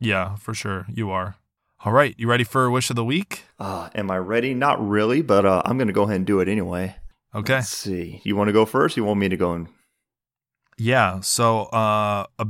Yeah, 0.00 0.36
for 0.36 0.54
sure, 0.54 0.86
you 0.88 1.10
are. 1.10 1.36
All 1.84 1.92
right, 1.92 2.14
you 2.18 2.28
ready 2.28 2.44
for 2.44 2.70
wish 2.70 2.90
of 2.90 2.96
the 2.96 3.04
week? 3.04 3.44
Uh, 3.58 3.88
am 3.94 4.10
I 4.10 4.18
ready? 4.18 4.54
Not 4.54 4.86
really, 4.86 5.22
but 5.22 5.46
uh, 5.46 5.62
I'm 5.64 5.78
gonna 5.78 5.92
go 5.92 6.02
ahead 6.02 6.16
and 6.16 6.26
do 6.26 6.40
it 6.40 6.48
anyway. 6.48 6.96
Okay. 7.34 7.54
Let's 7.54 7.68
see. 7.68 8.20
You 8.24 8.34
want 8.34 8.48
to 8.48 8.52
go 8.52 8.66
first? 8.66 8.96
You 8.96 9.04
want 9.04 9.20
me 9.20 9.28
to 9.28 9.36
go 9.36 9.52
and 9.52 9.68
Yeah. 10.76 11.20
So 11.20 11.64
uh, 11.66 12.26
a 12.38 12.46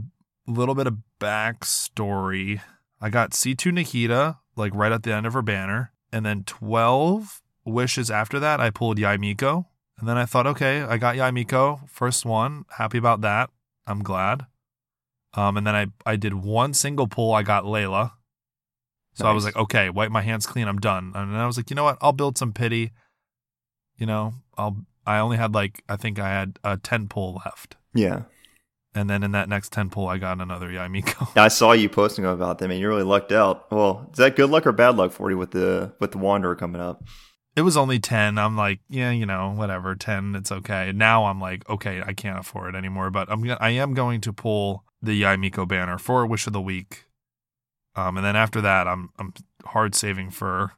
little 0.47 0.75
bit 0.75 0.87
of 0.87 0.99
backstory. 1.21 2.61
I 3.01 3.11
got 3.11 3.33
C2 3.33 3.73
Nikita 3.73 4.39
like 4.57 4.75
right 4.75 4.93
at 4.93 5.03
the 5.03 5.13
end 5.13 5.27
of 5.27 5.33
her 5.33 5.43
banner, 5.43 5.93
and 6.13 6.25
then 6.25 6.45
12 6.45 7.43
wishes 7.65 8.11
after 8.11 8.39
that. 8.41 8.61
I 8.61 8.71
pulled 8.71 8.99
Yae 8.99 9.19
Miko, 9.19 9.67
and 9.99 10.09
then 10.09 10.17
I 10.17 10.27
thought, 10.27 10.47
okay, 10.47 10.83
I 10.83 10.99
got 10.99 11.17
Yae 11.17 11.33
Miko, 11.33 11.81
first 11.87 12.25
one. 12.25 12.65
Happy 12.79 12.99
about 12.99 13.21
that. 13.23 13.51
I'm 13.87 14.03
glad. 14.03 14.47
Um, 15.35 15.57
and 15.57 15.67
then 15.67 15.75
I 15.77 15.87
I 16.05 16.17
did 16.17 16.35
one 16.35 16.75
single 16.75 17.07
pull. 17.07 17.33
I 17.33 17.43
got 17.43 17.65
Layla. 17.65 18.13
So 19.15 19.27
I 19.27 19.33
was 19.33 19.45
like, 19.45 19.57
okay, 19.57 19.91
wipe 19.91 20.11
my 20.11 20.23
hands 20.23 20.47
clean. 20.47 20.67
I'm 20.67 20.79
done. 20.79 21.13
And 21.15 21.35
then 21.35 21.41
I 21.41 21.47
was 21.47 21.57
like, 21.57 21.69
you 21.69 21.77
know 21.77 21.85
what? 21.85 21.99
I'll 22.01 22.13
build 22.13 22.39
some 22.39 22.53
pity. 22.53 22.93
You 23.97 24.07
know, 24.07 24.35
I'll. 24.57 24.87
I 25.07 25.19
only 25.19 25.37
had 25.37 25.53
like 25.55 25.83
I 25.89 25.97
think 25.97 26.19
I 26.19 26.29
had 26.31 26.59
a 26.65 26.77
10 26.77 27.09
pull 27.09 27.41
left. 27.45 27.77
yeah. 27.95 28.23
And 28.93 29.09
then 29.09 29.23
in 29.23 29.31
that 29.33 29.49
next 29.49 29.73
10 29.73 29.91
pull, 29.91 30.09
I 30.09 30.19
got 30.19 30.41
another 30.41 30.69
Yae 30.69 30.91
Miko. 30.91 31.29
I 31.37 31.47
saw 31.47 31.73
you 31.73 31.89
posting 31.89 32.25
about 32.25 32.59
them, 32.59 32.73
and 32.73 32.81
you 32.81 32.89
really 32.89 33.05
lucked 33.05 33.31
out. 33.31 33.71
Well, 33.71 34.09
is 34.11 34.19
that 34.19 34.35
good 34.35 34.51
luck 34.51 34.67
or 34.67 34.73
bad 34.73 34.97
luck 34.97 35.13
for 35.13 35.31
you 35.31 35.39
with 35.39 35.53
the 35.53 35.93
with 36.01 36.11
the 36.11 36.19
Wanderer 36.19 36.57
coming 36.57 36.81
up? 36.81 37.05
It 37.55 37.63
was 37.63 37.77
only 37.77 38.01
10. 38.01 38.37
I'm 38.37 38.57
like, 38.57 38.81
yeah, 38.89 39.13
you 39.13 39.27
know, 39.27 39.53
whatever, 39.55 39.95
10, 39.95 40.35
it's 40.35 40.51
okay. 40.51 40.93
Now 40.93 41.27
I'm 41.27 41.41
like, 41.41 41.69
okay, 41.69 42.03
I 42.05 42.15
can't 42.15 42.39
afford 42.39 42.75
it 42.75 42.79
anymore, 42.79 43.11
but 43.11 43.31
I'm 43.31 43.49
I 43.61 43.71
am 43.71 43.95
going 43.95 44.21
to 44.23 44.33
pull 44.33 44.85
the 45.03 45.21
Yae 45.23 45.39
Miko 45.39 45.67
banner 45.67 45.99
for 45.99 46.27
Wish 46.27 46.47
of 46.47 46.53
the 46.53 46.61
Week. 46.61 47.05
Um 47.95 48.17
and 48.17 48.25
then 48.25 48.37
after 48.37 48.61
that, 48.61 48.87
I'm 48.87 49.11
I'm 49.19 49.33
hard 49.65 49.95
saving 49.95 50.31
for 50.31 50.73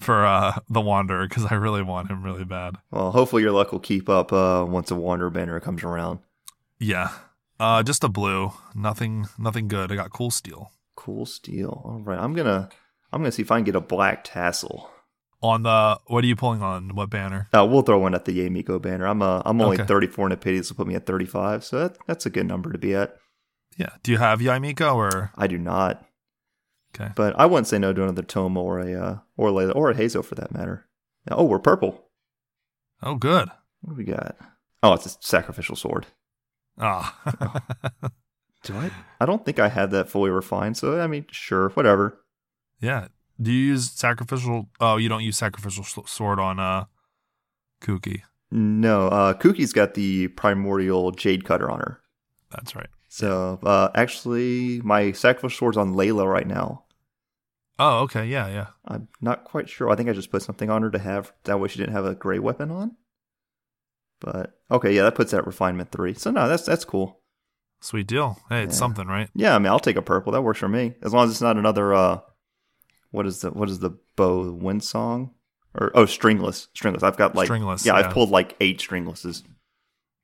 for 0.00 0.24
uh 0.26 0.58
the 0.68 0.80
Wanderer 0.80 1.28
cuz 1.28 1.46
I 1.50 1.54
really 1.54 1.82
want 1.82 2.10
him 2.10 2.22
really 2.22 2.44
bad. 2.44 2.76
Well, 2.90 3.12
hopefully 3.12 3.42
your 3.42 3.52
luck 3.52 3.72
will 3.72 3.78
keep 3.80 4.08
up 4.08 4.32
uh, 4.32 4.64
once 4.68 4.88
the 4.88 4.96
Wanderer 4.96 5.30
banner 5.30 5.60
comes 5.60 5.84
around. 5.84 6.18
Yeah. 6.78 7.10
Uh 7.60 7.82
just 7.82 8.02
a 8.04 8.08
blue. 8.08 8.52
Nothing 8.74 9.26
nothing 9.38 9.68
good. 9.68 9.92
I 9.92 9.96
got 9.96 10.10
cool 10.10 10.30
steel. 10.30 10.72
Cool 10.96 11.26
steel. 11.26 11.82
All 11.84 12.00
right, 12.02 12.18
I'm 12.18 12.34
gonna 12.34 12.68
I'm 13.12 13.20
gonna 13.22 13.32
see 13.32 13.42
if 13.42 13.50
I 13.50 13.56
can 13.58 13.64
get 13.64 13.76
a 13.76 13.80
black 13.80 14.24
tassel. 14.24 14.88
On 15.42 15.62
the 15.64 15.98
what 16.06 16.22
are 16.22 16.26
you 16.26 16.36
pulling 16.36 16.62
on? 16.62 16.94
What 16.94 17.10
banner? 17.10 17.48
Uh, 17.52 17.66
we'll 17.66 17.82
throw 17.82 17.98
one 17.98 18.14
at 18.14 18.24
the 18.26 18.32
Yae 18.32 18.50
Miko 18.50 18.78
banner. 18.78 19.06
I'm 19.06 19.22
uh, 19.22 19.42
I'm 19.44 19.60
only 19.60 19.76
Okay. 19.76 19.86
34 19.86 20.26
in 20.26 20.32
a 20.32 20.36
pity, 20.36 20.62
so 20.62 20.74
put 20.74 20.86
me 20.86 20.94
at 20.94 21.04
35. 21.06 21.64
So 21.64 21.78
that, 21.80 21.98
that's 22.06 22.26
a 22.26 22.30
good 22.30 22.46
number 22.46 22.70
to 22.72 22.78
be 22.78 22.94
at. 22.94 23.16
Yeah. 23.76 23.90
Do 24.02 24.12
you 24.12 24.18
have 24.18 24.40
Yae 24.40 24.60
Miko 24.60 24.94
or 24.94 25.32
I 25.36 25.46
do 25.46 25.58
not, 25.58 26.04
okay. 26.94 27.12
but 27.14 27.38
I 27.38 27.46
wouldn't 27.46 27.66
say 27.66 27.78
no 27.78 27.92
to 27.92 28.02
another 28.02 28.22
Thoma 28.22 28.60
or 28.60 28.80
a 28.80 28.94
uh, 28.94 29.18
or 29.36 29.48
a 29.48 29.52
Layla 29.52 29.74
or 29.74 29.90
a 29.90 29.94
Heizou 29.94 30.24
for 30.24 30.34
that 30.34 30.52
matter. 30.52 30.86
Oh, 31.30 31.44
we're 31.44 31.58
purple. 31.58 32.04
Oh, 33.02 33.14
good. 33.14 33.48
What 33.80 33.94
do 33.94 33.96
we 33.96 34.04
got? 34.04 34.36
Oh, 34.82 34.92
it's 34.94 35.06
a 35.06 35.16
sacrificial 35.20 35.76
sword. 35.76 36.06
Ah. 36.78 37.18
Do 38.64 38.76
I? 38.76 38.90
I 39.20 39.26
don't 39.26 39.44
think 39.44 39.58
I 39.58 39.68
had 39.68 39.90
that 39.90 40.08
fully 40.08 40.30
refined. 40.30 40.76
So 40.76 41.00
I 41.00 41.06
mean, 41.06 41.26
sure, 41.30 41.70
whatever. 41.70 42.18
Yeah. 42.80 43.08
Do 43.40 43.50
you 43.50 43.68
use 43.72 43.90
sacrificial? 43.90 44.68
Oh, 44.80 44.96
you 44.96 45.08
don't 45.08 45.24
use 45.24 45.36
sacrificial 45.36 45.84
sword 46.06 46.38
on 46.38 46.60
uh, 46.60 46.84
Kuki. 47.80 48.22
No, 48.50 49.08
uh, 49.08 49.34
Kuki's 49.34 49.72
got 49.72 49.94
the 49.94 50.28
primordial 50.28 51.10
jade 51.10 51.44
cutter 51.44 51.70
on 51.70 51.80
her. 51.80 52.00
That's 52.50 52.76
right. 52.76 52.90
So 53.12 53.58
uh, 53.62 53.90
actually, 53.94 54.80
my 54.80 55.12
sacrificial 55.12 55.50
sword's 55.58 55.76
on 55.76 55.92
Layla 55.92 56.26
right 56.26 56.46
now. 56.46 56.84
Oh, 57.78 57.98
okay. 58.04 58.24
Yeah, 58.24 58.48
yeah. 58.48 58.68
I'm 58.86 59.08
not 59.20 59.44
quite 59.44 59.68
sure. 59.68 59.90
I 59.90 59.96
think 59.96 60.08
I 60.08 60.14
just 60.14 60.30
put 60.30 60.40
something 60.40 60.70
on 60.70 60.80
her 60.80 60.90
to 60.90 60.98
have 60.98 61.30
that 61.44 61.60
way 61.60 61.68
she 61.68 61.78
didn't 61.78 61.92
have 61.92 62.06
a 62.06 62.14
gray 62.14 62.38
weapon 62.38 62.70
on. 62.70 62.96
But 64.22 64.58
okay, 64.70 64.94
yeah, 64.94 65.02
that 65.02 65.14
puts 65.14 65.32
that 65.32 65.46
refinement 65.46 65.92
three. 65.92 66.14
So 66.14 66.30
no, 66.30 66.48
that's 66.48 66.64
that's 66.64 66.86
cool. 66.86 67.20
Sweet 67.82 68.06
deal. 68.06 68.38
Hey, 68.48 68.62
it's 68.62 68.76
Yeah. 68.76 68.78
something, 68.78 69.06
right? 69.06 69.28
Yeah, 69.34 69.56
I 69.56 69.58
mean, 69.58 69.66
I'll 69.66 69.78
take 69.78 69.96
a 69.96 70.02
purple. 70.02 70.32
That 70.32 70.40
works 70.40 70.60
for 70.60 70.68
me 70.68 70.94
as 71.02 71.12
long 71.12 71.26
as 71.26 71.32
it's 71.32 71.42
not 71.42 71.58
another. 71.58 71.92
uh 71.92 72.20
What 73.10 73.26
is 73.26 73.42
the 73.42 73.50
what 73.50 73.68
is 73.68 73.80
the 73.80 73.90
bow 74.16 74.52
wind 74.52 74.84
song? 74.84 75.34
Or 75.74 75.92
oh, 75.94 76.06
stringless, 76.06 76.68
stringless. 76.72 77.02
I've 77.02 77.18
got 77.18 77.34
like 77.34 77.46
Stringless, 77.46 77.84
Yeah, 77.84 77.98
yeah. 77.98 78.06
I've 78.06 78.14
pulled 78.14 78.30
like 78.30 78.56
eight 78.60 78.80
stringlesses. 78.80 79.42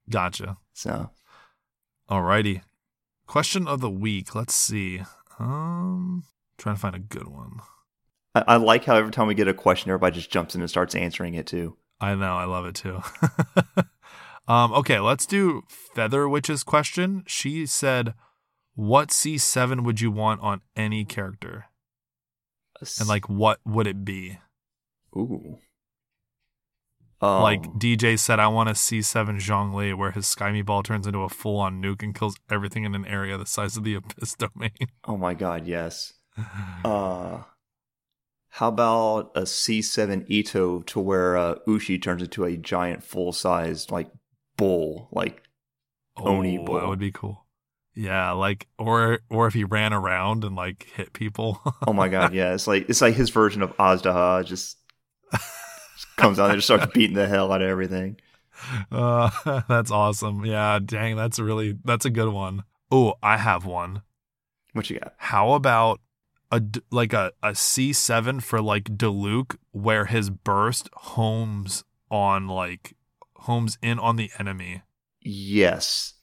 Gotcha. 0.09 0.57
So 0.73 1.11
Alrighty. 2.11 2.63
Question 3.29 3.69
of 3.69 3.83
the 3.83 3.91
week. 3.91 4.35
Let's 4.35 4.55
see. 4.55 5.03
Um, 5.39 6.25
trying 6.57 6.77
to 6.77 6.81
find 6.81 6.97
a 6.97 6.99
good 6.99 7.29
one. 7.29 7.61
I, 8.35 8.45
I 8.49 8.57
like 8.57 8.87
how 8.87 8.97
every 8.97 9.13
time 9.13 9.27
we 9.27 9.35
get 9.35 9.47
a 9.47 9.55
question, 9.55 9.91
everybody 9.91 10.17
just 10.17 10.31
jumps 10.31 10.55
in 10.55 10.63
and 10.63 10.71
starts 10.71 10.95
answering 10.95 11.35
it 11.35 11.47
too. 11.47 11.77
I 12.01 12.15
know. 12.15 12.37
I 12.37 12.47
love 12.47 12.65
it 12.65 12.75
too. 12.75 13.03
um, 14.49 14.73
okay, 14.73 14.99
let's 14.99 15.27
do 15.27 15.63
Feather 15.69 16.27
Witch's 16.27 16.63
question. 16.63 17.23
She 17.27 17.67
said, 17.67 18.15
"What 18.75 19.11
C7 19.11 19.85
would 19.85 20.01
you 20.01 20.11
want 20.11 20.41
on 20.41 20.63
any 20.75 21.05
character, 21.05 21.67
and 22.99 23.09
like 23.09 23.29
what 23.29 23.61
would 23.67 23.87
it 23.87 24.07
be?" 24.07 24.39
ooh, 25.15 25.59
um, 27.21 27.43
like 27.43 27.63
DJ 27.75 28.19
said, 28.19 28.39
I 28.39 28.49
want 28.49 28.69
a 28.69 28.73
C7 28.73 29.39
Zhang 29.39 29.41
Zhongli 29.41 29.97
where 29.97 30.13
his 30.13 30.27
Sky 30.27 30.53
Me 30.53 30.63
Ball 30.63 30.83
turns 30.83 31.07
into 31.07 31.23
a 31.23 31.29
full 31.29 31.59
on 31.59 31.83
nuke 31.83 32.03
and 32.03 32.15
kills 32.15 32.37
everything 32.51 32.85
in 32.85 32.95
an 32.95 33.07
area 33.07 33.37
the 33.37 33.47
size 33.47 33.77
of 33.77 33.85
the 33.85 33.95
Abyss 33.97 34.35
domain. 34.35 34.71
oh 35.07 35.17
my 35.17 35.35
god, 35.35 35.67
yes. 35.67 36.15
Uh, 36.85 37.43
how 38.51 38.69
about 38.69 39.31
a 39.35 39.43
C7 39.43 40.29
Itto 40.29 40.85
to 40.87 41.01
where 41.01 41.37
uh, 41.37 41.57
Ushi 41.67 42.01
turns 42.01 42.23
into 42.23 42.45
a 42.45 42.57
giant 42.57 43.05
full 43.05 43.33
sized 43.33 43.91
like 43.91 44.11
bull? 44.57 45.09
Like, 45.13 45.43
Oni 46.17 46.59
oh, 46.59 46.65
Bull. 46.65 46.75
that 46.77 46.89
would 46.89 46.99
be 46.99 47.13
cool. 47.13 47.47
Yeah, 47.95 48.33
like 48.33 48.69
or 48.79 49.21
or 49.29 49.49
if 49.49 49.55
he 49.55 49.65
ran 49.65 49.93
around 49.93 50.45
and 50.45 50.55
like 50.55 50.87
hit 50.95 51.13
people. 51.13 51.61
oh 51.87 51.93
my 51.93 52.09
god, 52.09 52.33
yeah, 52.35 52.55
it's 52.55 52.67
like 52.67 52.89
it's 52.89 53.01
like 53.01 53.15
his 53.15 53.31
version 53.31 53.63
of 53.63 53.77
Azhdaha 53.77 54.45
just 54.45 54.78
comes 56.19 56.39
out 56.39 56.51
and 56.51 56.59
just 56.59 56.67
starts 56.67 56.93
beating 56.93 57.17
the 57.17 57.27
hell 57.27 57.51
out 57.53 57.63
of 57.63 57.69
everything. 57.69 58.21
uh, 58.93 59.31
that's 59.69 59.91
awesome. 59.91 60.45
Yeah, 60.45 60.79
dang, 60.85 61.17
that's 61.17 61.39
a 61.39 61.45
really 61.45 61.79
that's 61.85 62.05
a 62.05 62.11
good 62.11 62.33
one. 62.33 62.65
Oh, 62.91 63.15
I 63.23 63.39
have 63.39 63.65
one. 63.65 64.03
What 64.73 64.91
you 64.91 64.99
got? 64.99 65.15
How 65.17 65.53
about 65.53 66.01
a 66.51 66.63
like 66.91 67.13
a 67.13 67.33
a 67.43 67.51
C7 67.51 68.43
for 68.43 68.61
like 68.61 68.85
Diluc 68.97 69.57
where 69.73 70.07
his 70.07 70.31
burst 70.31 70.89
homes 70.93 71.85
on 72.11 72.49
like 72.49 72.95
homes 73.37 73.79
in 73.83 73.99
on 73.99 74.17
the 74.17 74.31
enemy 74.39 74.83
Yes, 75.21 76.15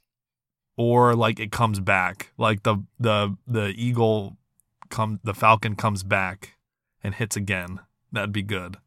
or 0.78 1.16
like 1.16 1.40
it 1.40 1.52
comes 1.52 1.80
back 1.80 2.32
like 2.38 2.64
the 2.64 2.78
the 3.00 3.38
the 3.48 3.74
eagle 3.78 4.38
come 4.90 5.20
the 5.24 5.34
falcon 5.34 5.76
comes 5.76 6.04
back 6.04 6.58
and 7.04 7.16
hits 7.16 7.36
again 7.36 7.80
that'd 8.12 8.32
be 8.32 8.42
good 8.44 8.78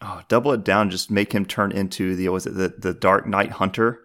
oh, 0.00 0.22
double 0.28 0.52
it 0.52 0.64
down. 0.64 0.90
Just 0.90 1.10
make 1.10 1.32
him 1.32 1.44
turn 1.46 1.72
into 1.72 2.16
the 2.16 2.28
was 2.28 2.46
it 2.46 2.54
the 2.54 2.74
the 2.76 2.94
Dark 2.94 3.26
Knight 3.26 3.52
Hunter? 3.52 4.00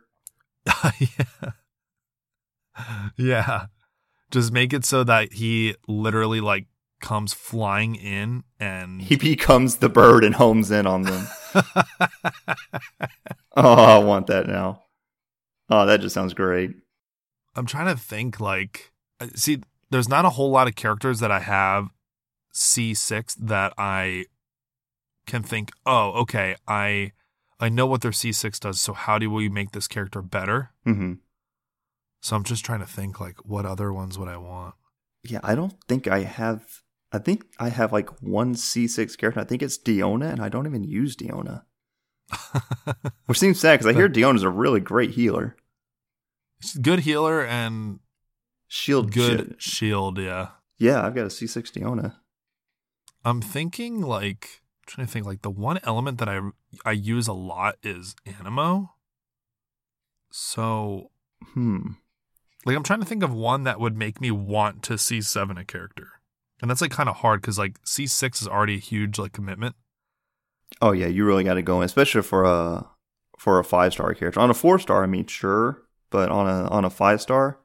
yeah 0.99 1.51
yeah 3.17 3.65
just 4.31 4.51
make 4.53 4.71
it 4.73 4.85
so 4.85 5.03
that 5.03 5.33
he 5.33 5.75
literally 5.87 6.39
like 6.39 6.67
comes 7.01 7.33
flying 7.33 7.95
in 7.95 8.43
and 8.59 9.01
He 9.01 9.15
becomes 9.15 9.77
the 9.77 9.89
bird 9.89 10.23
and 10.23 10.35
homes 10.35 10.69
in 10.69 10.85
on 10.85 11.01
them. 11.01 11.27
oh, 13.55 13.73
I 13.73 13.97
want 13.97 14.27
that 14.27 14.45
now. 14.47 14.83
Oh, 15.69 15.85
that 15.87 15.99
just 16.01 16.13
sounds 16.13 16.33
great. 16.35 16.71
i'm 17.55 17.65
trying 17.65 17.87
to 17.87 17.99
think 17.99 18.39
like 18.39 18.91
uh, 19.19 19.27
see 19.35 19.61
there's 19.89 20.07
not 20.09 20.25
a 20.25 20.29
whole 20.31 20.51
lot 20.51 20.67
of 20.67 20.75
characters 20.75 21.19
that 21.19 21.31
i 21.31 21.39
have 21.39 21.87
c6 22.53 23.35
that 23.39 23.73
i 23.77 24.25
can 25.31 25.43
think 25.43 25.71
oh 25.85 26.07
okay 26.21 26.55
i 26.67 27.11
i 27.59 27.67
know 27.69 27.85
what 27.87 28.01
their 28.01 28.11
c6 28.11 28.59
does 28.59 28.79
so 28.81 28.93
how 28.93 29.17
do 29.17 29.29
we 29.31 29.47
make 29.49 29.71
this 29.71 29.87
character 29.87 30.21
better 30.21 30.71
hmm 30.85 31.13
So 32.21 32.35
I'm 32.35 32.43
just 32.43 32.63
trying 32.65 32.81
to 32.81 32.85
think 32.97 33.19
like 33.19 33.37
what 33.45 33.65
other 33.65 33.91
ones 33.91 34.17
would 34.19 34.27
I 34.29 34.37
want? 34.37 34.75
Yeah, 35.23 35.39
I 35.43 35.55
don't 35.55 35.73
think 35.87 36.07
I 36.07 36.19
have. 36.23 36.61
I 37.11 37.17
think 37.19 37.45
I 37.59 37.69
have 37.69 37.91
like 37.91 38.09
one 38.21 38.53
C6 38.53 39.17
character. 39.17 39.39
I 39.41 39.43
think 39.43 39.63
it's 39.63 39.77
Diona, 39.79 40.31
and 40.31 40.39
I 40.39 40.47
don't 40.49 40.67
even 40.67 40.83
use 40.83 41.15
Diona. 41.15 41.63
Which 43.25 43.39
seems 43.39 43.59
sad 43.59 43.73
because 43.79 43.87
I 43.91 43.97
hear 43.97 44.07
Diona's 44.09 44.43
a 44.43 44.49
really 44.49 44.79
great 44.79 45.11
healer. 45.11 45.55
She's 46.61 46.75
a 46.75 46.79
good 46.81 46.99
healer 47.01 47.43
and 47.43 47.99
Shield 48.67 49.11
good 49.11 49.39
shit. 49.49 49.61
shield. 49.61 50.17
Yeah. 50.19 50.49
Yeah, 50.77 51.01
I've 51.05 51.15
got 51.15 51.25
a 51.25 51.33
C6 51.33 51.71
Diona. 51.73 52.15
I'm 53.25 53.41
thinking 53.41 54.01
like 54.01 54.60
trying 54.85 55.07
to 55.07 55.11
think 55.13 55.25
like 55.25 55.41
the 55.41 55.49
one 55.49 55.79
element 55.83 56.17
that 56.19 56.29
I 56.29 56.39
I 56.85 56.91
use 56.91 57.27
a 57.27 57.33
lot 57.33 57.75
is 57.83 58.15
Anemo. 58.27 58.89
So 60.31 61.11
Hmm. 61.53 61.93
like 62.65 62.75
I'm 62.75 62.83
trying 62.83 62.99
to 62.99 63.05
think 63.05 63.23
of 63.23 63.33
one 63.33 63.63
that 63.63 63.79
would 63.79 63.97
make 63.97 64.21
me 64.21 64.31
want 64.31 64.83
to 64.83 64.97
see 64.97 65.21
seven 65.21 65.57
a 65.57 65.65
character, 65.65 66.07
and 66.61 66.69
that's 66.69 66.81
like 66.81 66.91
kind 66.91 67.09
of 67.09 67.17
hard 67.17 67.41
because 67.41 67.57
like 67.57 67.77
C 67.83 68.05
six 68.07 68.41
is 68.41 68.47
already 68.47 68.75
a 68.75 68.79
huge 68.79 69.17
like 69.17 69.33
commitment. 69.33 69.75
Oh 70.81 70.91
yeah, 70.91 71.07
you 71.07 71.25
really 71.25 71.43
got 71.43 71.55
to 71.55 71.61
go 71.61 71.81
in, 71.81 71.85
especially 71.85 72.21
for 72.21 72.43
a 72.45 72.87
for 73.37 73.59
a 73.59 73.63
five 73.63 73.93
star 73.93 74.13
character. 74.13 74.39
On 74.39 74.49
a 74.49 74.53
four 74.53 74.79
star, 74.79 75.03
I 75.03 75.07
mean, 75.07 75.25
sure, 75.25 75.83
but 76.11 76.29
on 76.29 76.47
a 76.47 76.67
on 76.69 76.85
a 76.85 76.89
five 76.89 77.21
star, 77.21 77.59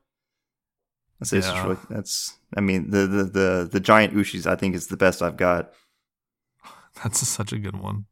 that's 1.20 1.32
Yeah. 1.32 1.62
really, 1.64 1.78
that's. 1.90 2.38
I 2.56 2.60
mean, 2.60 2.90
the, 2.90 3.06
the 3.06 3.24
the 3.24 3.68
the 3.72 3.80
giant 3.80 4.14
Ushis, 4.14 4.46
I 4.46 4.56
think, 4.56 4.74
is 4.74 4.86
the 4.86 4.96
best 4.96 5.20
I've 5.22 5.36
got. 5.36 5.72
That's 7.02 7.26
such 7.26 7.52
a 7.52 7.58
good 7.58 7.76
one. 7.80 8.06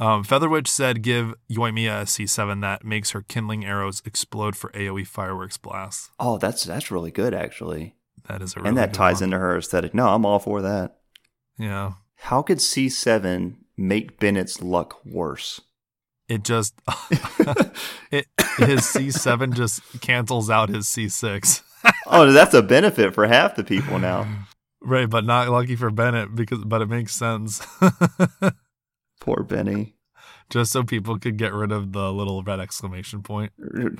Um, 0.00 0.22
Featherwitch 0.22 0.68
said, 0.68 1.02
"Give 1.02 1.34
Yoimiya 1.50 2.02
a 2.02 2.06
C 2.06 2.26
seven 2.26 2.60
that 2.60 2.84
makes 2.84 3.10
her 3.10 3.22
kindling 3.22 3.64
arrows 3.64 4.00
explode 4.04 4.54
for 4.54 4.70
AOE 4.70 5.06
fireworks 5.06 5.56
blasts." 5.56 6.10
Oh, 6.20 6.38
that's 6.38 6.62
that's 6.64 6.90
really 6.92 7.10
good 7.10 7.34
actually, 7.34 7.96
That 8.28 8.40
is 8.40 8.54
a 8.54 8.60
really 8.60 8.68
and 8.68 8.78
that 8.78 8.94
ties 8.94 9.16
one. 9.16 9.24
into 9.24 9.38
her 9.38 9.56
aesthetic. 9.58 9.94
No, 9.94 10.08
I'm 10.10 10.24
all 10.24 10.38
for 10.38 10.62
that. 10.62 10.98
Yeah, 11.58 11.94
How 12.16 12.42
could 12.42 12.60
C 12.60 12.88
seven 12.88 13.64
make 13.76 14.20
Bennett's 14.20 14.62
luck 14.62 15.04
worse? 15.04 15.60
it 16.28 16.44
just 16.44 16.74
it 18.12 18.26
his 18.58 18.84
C 18.86 19.10
seven 19.10 19.52
just 19.52 19.80
cancels 20.00 20.48
out 20.48 20.68
his 20.68 20.86
C 20.86 21.08
six. 21.08 21.62
oh, 22.06 22.30
that's 22.30 22.54
a 22.54 22.62
benefit 22.62 23.14
for 23.14 23.26
half 23.26 23.56
the 23.56 23.64
people 23.64 23.98
now. 23.98 24.28
Right, 24.88 25.08
but 25.08 25.26
not 25.26 25.50
lucky 25.50 25.76
for 25.76 25.90
Bennett 25.90 26.34
because 26.34 26.64
but 26.64 26.80
it 26.80 26.88
makes 26.88 27.14
sense. 27.14 27.60
Poor 29.20 29.42
Benny. 29.42 29.96
Just 30.48 30.72
so 30.72 30.82
people 30.82 31.18
could 31.18 31.36
get 31.36 31.52
rid 31.52 31.72
of 31.72 31.92
the 31.92 32.10
little 32.10 32.42
red 32.42 32.58
exclamation 32.58 33.22
point. 33.22 33.52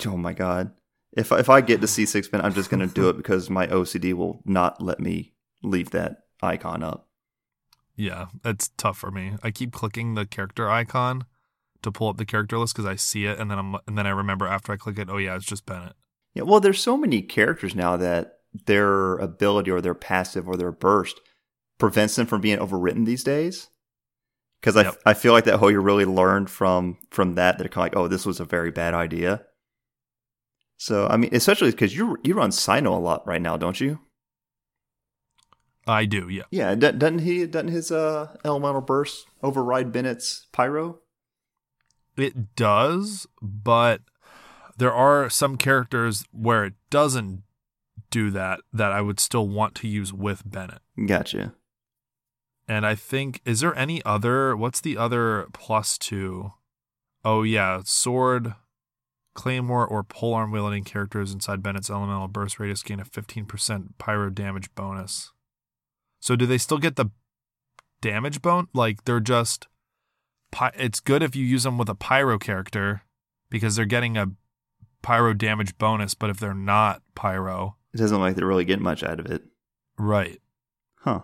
Oh 0.07 0.17
my 0.17 0.33
god. 0.33 0.73
If 1.13 1.31
if 1.31 1.51
I 1.51 1.61
get 1.61 1.83
to 1.83 1.87
C6 1.87 2.31
Ben, 2.31 2.41
I'm 2.41 2.55
just 2.55 2.71
going 2.71 2.81
to 2.81 2.93
do 2.93 3.11
it 3.11 3.17
because 3.19 3.51
my 3.51 3.67
OCD 3.67 4.15
will 4.15 4.41
not 4.47 4.81
let 4.81 4.99
me 4.99 5.35
leave 5.63 5.91
that 5.91 6.23
icon 6.41 6.83
up. 6.83 7.09
Yeah, 7.95 8.27
it's 8.43 8.71
tough 8.79 8.97
for 8.97 9.11
me. 9.11 9.35
I 9.43 9.51
keep 9.51 9.73
clicking 9.73 10.15
the 10.15 10.25
character 10.25 10.71
icon 10.71 11.27
to 11.83 11.93
pull 11.93 12.09
up 12.09 12.17
the 12.17 12.25
character 12.25 12.57
list 12.57 12.75
because 12.75 12.87
I 12.87 12.97
see 12.97 13.27
it 13.27 13.39
and 13.39 13.51
then 13.51 13.59
I'm 13.59 13.77
and 13.87 13.99
then 13.99 14.07
I 14.07 14.11
remember 14.11 14.47
after 14.47 14.73
I 14.73 14.79
click 14.79 14.99
it, 14.99 15.11
oh 15.11 15.19
yeah, 15.19 15.37
it's 15.37 15.45
just 15.45 15.67
Bennett. 15.67 15.97
Yeah, 16.33 16.45
well, 16.45 16.61
there's 16.61 16.81
so 16.81 16.97
many 16.97 17.21
characters 17.21 17.75
now 17.75 17.99
that 17.99 18.38
their 18.67 19.17
ability 19.17 19.71
or 19.71 19.81
their 19.81 19.95
passive 19.95 20.49
or 20.49 20.57
their 20.57 20.73
burst 20.73 21.21
prevents 21.79 22.17
them 22.17 22.27
from 22.27 22.41
being 22.41 22.59
overwritten 22.59 23.07
these 23.07 23.25
days. 23.25 23.69
Because 24.61 24.77
I, 24.77 24.83
Yep. 24.85 25.01
I 25.07 25.15
feel 25.15 25.33
like 25.33 25.45
that 25.45 25.59
whole 25.59 25.71
you 25.71 25.81
really 25.81 26.05
learned 26.05 26.51
from 26.51 26.99
from 27.11 27.35
that. 27.37 27.59
They're 27.59 27.69
kind 27.69 27.89
of 27.89 27.95
like, 27.95 27.97
oh, 27.97 28.09
this 28.09 28.27
was 28.27 28.41
a 28.41 28.45
very 28.45 28.71
bad 28.71 28.95
idea. 28.95 29.43
So 30.79 31.07
I 31.07 31.17
mean, 31.17 31.31
especially 31.33 31.71
because 31.71 31.97
you 31.97 32.19
you 32.25 32.35
run 32.35 32.51
Cyno 32.51 32.87
a 32.97 32.99
lot 32.99 33.27
right 33.27 33.43
now, 33.43 33.57
don't 33.57 33.81
you? 33.81 34.01
I 35.87 36.05
do, 36.05 36.29
yeah. 36.29 36.43
Yeah, 36.51 36.75
do- 36.75 36.93
doesn't 36.93 37.21
he? 37.21 37.47
Doesn't 37.47 37.69
his 37.69 37.91
uh, 37.91 38.37
elemental 38.45 38.83
burst 38.83 39.27
override 39.43 39.91
Bennett's 39.93 40.47
pyro? 40.53 40.99
It 42.17 42.55
does, 42.57 43.27
but 43.41 44.03
there 44.77 44.93
are 44.93 45.31
some 45.31 45.57
characters 45.57 46.25
where 46.33 46.65
it 46.65 46.75
doesn't 46.91 47.43
do 48.11 48.31
that 48.31 48.61
that 48.73 48.93
I 48.93 49.01
would 49.01 49.21
still 49.21 49.49
want 49.49 49.75
to 49.77 49.89
use 49.89 50.13
with 50.13 50.43
Bennett. 50.45 50.81
Gotcha. 51.07 51.55
And 52.67 52.87
I 52.87 52.95
think 52.95 53.41
is 53.45 53.61
there 53.61 53.77
any 53.77 54.05
other 54.05 54.57
what's 54.57 54.81
the 54.81 54.97
other 54.97 55.47
plus 55.53 55.97
two? 55.97 56.53
Oh 57.25 57.43
yeah, 57.43 57.81
sword, 57.85 58.55
claymore, 59.35 59.87
or 59.87 60.05
polearm 60.05 60.53
wielding 60.53 60.85
characters 60.85 61.33
inside 61.33 61.63
Bennett's 61.63 61.91
elemental 61.91 62.29
burst 62.29 62.61
radius 62.61 62.83
gain 62.83 63.01
a 63.01 63.05
fifteen 63.05 63.47
percent 63.47 63.99
pyro 63.99 64.31
damage 64.31 64.75
bonus. 64.75 65.33
So 66.21 66.37
do 66.37 66.47
they 66.47 66.59
still 66.59 66.79
get 66.79 66.97
the 66.97 67.11
damage 68.01 68.43
bone? 68.43 68.69
Like 68.75 69.05
they're 69.05 69.21
just 69.21 69.67
it's 70.75 71.01
good 71.01 71.23
if 71.23 71.37
you 71.37 71.45
use 71.45 71.63
them 71.63 71.79
with 71.79 71.89
a 71.89 71.95
pyro 71.95 72.39
character 72.39 73.03
because 73.51 73.77
they're 73.77 73.85
getting 73.85 74.17
a 74.17 74.33
pyro 75.03 75.33
damage 75.33 75.77
bonus, 75.79 76.15
but 76.15 76.31
if 76.31 76.39
they're 76.39 76.55
not 76.55 77.03
pyro, 77.15 77.77
It 77.99 78.03
doesn't 78.03 78.17
look 78.17 78.29
like 78.29 78.37
they're 78.37 78.47
really 78.47 78.65
getting 78.65 78.85
much 78.85 79.03
out 79.03 79.21
of 79.21 79.27
it. 79.27 79.43
right. 79.99 80.41
Huh. 81.01 81.21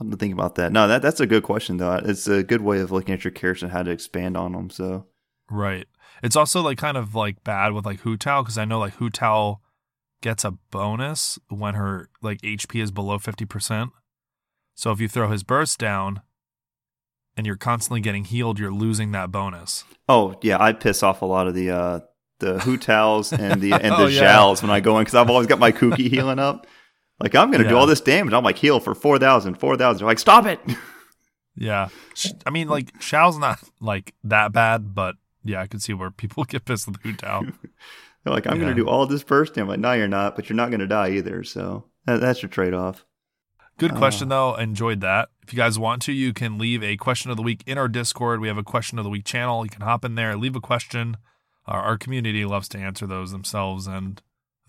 I'll 0.00 0.06
have 0.06 0.10
to 0.10 0.16
think 0.16 0.32
about 0.32 0.54
that. 0.56 0.72
No, 0.72 0.88
that 0.88 1.02
that's 1.02 1.20
a 1.20 1.26
good 1.26 1.42
question 1.42 1.76
though. 1.76 2.00
It's 2.04 2.26
a 2.26 2.42
good 2.42 2.62
way 2.62 2.80
of 2.80 2.90
looking 2.90 3.14
at 3.14 3.24
your 3.24 3.30
characters 3.30 3.62
and 3.62 3.72
how 3.72 3.82
to 3.82 3.90
expand 3.90 4.36
on 4.36 4.52
them. 4.52 4.70
So 4.70 5.06
Right. 5.50 5.86
It's 6.22 6.36
also 6.36 6.62
like 6.62 6.78
kind 6.78 6.96
of 6.96 7.14
like 7.14 7.44
bad 7.44 7.72
with 7.72 7.84
like 7.84 8.00
Hu 8.00 8.16
Tao 8.16 8.42
because 8.42 8.56
I 8.58 8.64
know 8.64 8.78
like 8.78 8.94
Hu 8.94 9.10
Tao 9.10 9.60
gets 10.22 10.44
a 10.44 10.52
bonus 10.70 11.38
when 11.48 11.74
her 11.74 12.08
like 12.22 12.40
HP 12.40 12.82
is 12.82 12.90
below 12.90 13.18
50%. 13.18 13.90
So 14.74 14.92
if 14.92 15.00
you 15.00 15.08
throw 15.08 15.30
his 15.30 15.42
burst 15.42 15.78
down 15.78 16.22
and 17.36 17.46
you're 17.46 17.56
constantly 17.56 18.00
getting 18.00 18.24
healed, 18.24 18.58
you're 18.58 18.72
losing 18.72 19.12
that 19.12 19.30
bonus. 19.30 19.84
Oh 20.08 20.36
yeah, 20.42 20.60
I 20.60 20.72
piss 20.72 21.02
off 21.02 21.22
a 21.22 21.26
lot 21.26 21.46
of 21.46 21.54
the 21.54 21.70
uh 21.70 22.00
the 22.42 22.58
Hu 22.60 22.76
Taos 22.76 23.32
and 23.32 23.60
the 23.62 23.72
and 23.72 23.84
the 23.84 23.96
Oh, 23.96 24.06
yeah. 24.06 24.54
When 24.60 24.70
I 24.70 24.80
go 24.80 24.98
in 24.98 25.04
because 25.04 25.14
I've 25.14 25.30
always 25.30 25.46
got 25.46 25.58
my 25.58 25.72
Kuki 25.72 26.08
healing 26.10 26.38
up. 26.38 26.66
Like 27.20 27.34
I'm 27.34 27.50
gonna 27.50 27.68
do 27.68 27.76
all 27.76 27.86
this 27.86 28.00
damage. 28.00 28.34
I'm 28.34 28.44
like 28.44 28.58
heal 28.58 28.80
for 28.80 28.94
4,000, 28.94 29.54
4,000. 29.54 29.98
They're 29.98 30.06
like 30.06 30.18
stop 30.18 30.46
it. 30.46 30.60
Yeah. 31.54 31.88
I 32.46 32.50
mean, 32.50 32.68
like 32.68 32.98
Shao's 32.98 33.36
not 33.36 33.58
like 33.78 34.14
that 34.24 34.52
bad, 34.52 34.94
but 34.94 35.16
yeah, 35.44 35.60
I 35.60 35.66
could 35.66 35.82
see 35.82 35.92
where 35.92 36.10
people 36.10 36.44
get 36.48 36.64
pissed 36.64 36.86
with 36.86 36.96
Hu 37.02 37.12
Tao. 37.12 37.42
They're 38.24 38.32
like 38.32 38.46
I'm 38.46 38.56
Yeah. 38.56 38.62
gonna 38.62 38.74
do 38.74 38.88
all 38.88 39.06
this 39.06 39.22
burst. 39.22 39.58
I'm 39.58 39.68
like 39.68 39.78
no, 39.78 39.92
you're 39.92 40.08
not. 40.08 40.34
But 40.34 40.48
you're 40.48 40.56
not 40.56 40.70
gonna 40.70 40.86
die 40.86 41.10
either. 41.10 41.44
So 41.44 41.84
that, 42.06 42.22
that's 42.22 42.40
your 42.42 42.48
trade 42.48 42.72
off. 42.72 43.04
Good 43.78 43.94
question, 43.94 44.30
uh. 44.30 44.34
though. 44.34 44.54
Enjoyed 44.56 45.00
that. 45.02 45.28
If 45.42 45.52
you 45.52 45.56
guys 45.56 45.78
want 45.78 46.02
to, 46.02 46.12
you 46.12 46.32
can 46.32 46.56
leave 46.56 46.82
a 46.82 46.96
question 46.96 47.30
of 47.30 47.36
the 47.36 47.42
week 47.42 47.62
in 47.66 47.76
our 47.78 47.88
Discord. 47.88 48.40
We 48.40 48.48
have 48.48 48.58
a 48.58 48.62
question 48.62 48.98
of 48.98 49.04
the 49.04 49.10
week 49.10 49.24
channel. 49.24 49.64
You 49.64 49.70
can 49.70 49.82
hop 49.82 50.04
in 50.04 50.14
there, 50.14 50.36
leave 50.36 50.56
a 50.56 50.60
question. 50.60 51.16
Our, 51.66 51.80
our 51.80 51.98
community 51.98 52.44
loves 52.44 52.68
to 52.70 52.78
answer 52.78 53.06
those 53.06 53.32
themselves 53.32 53.86
and 53.86 54.20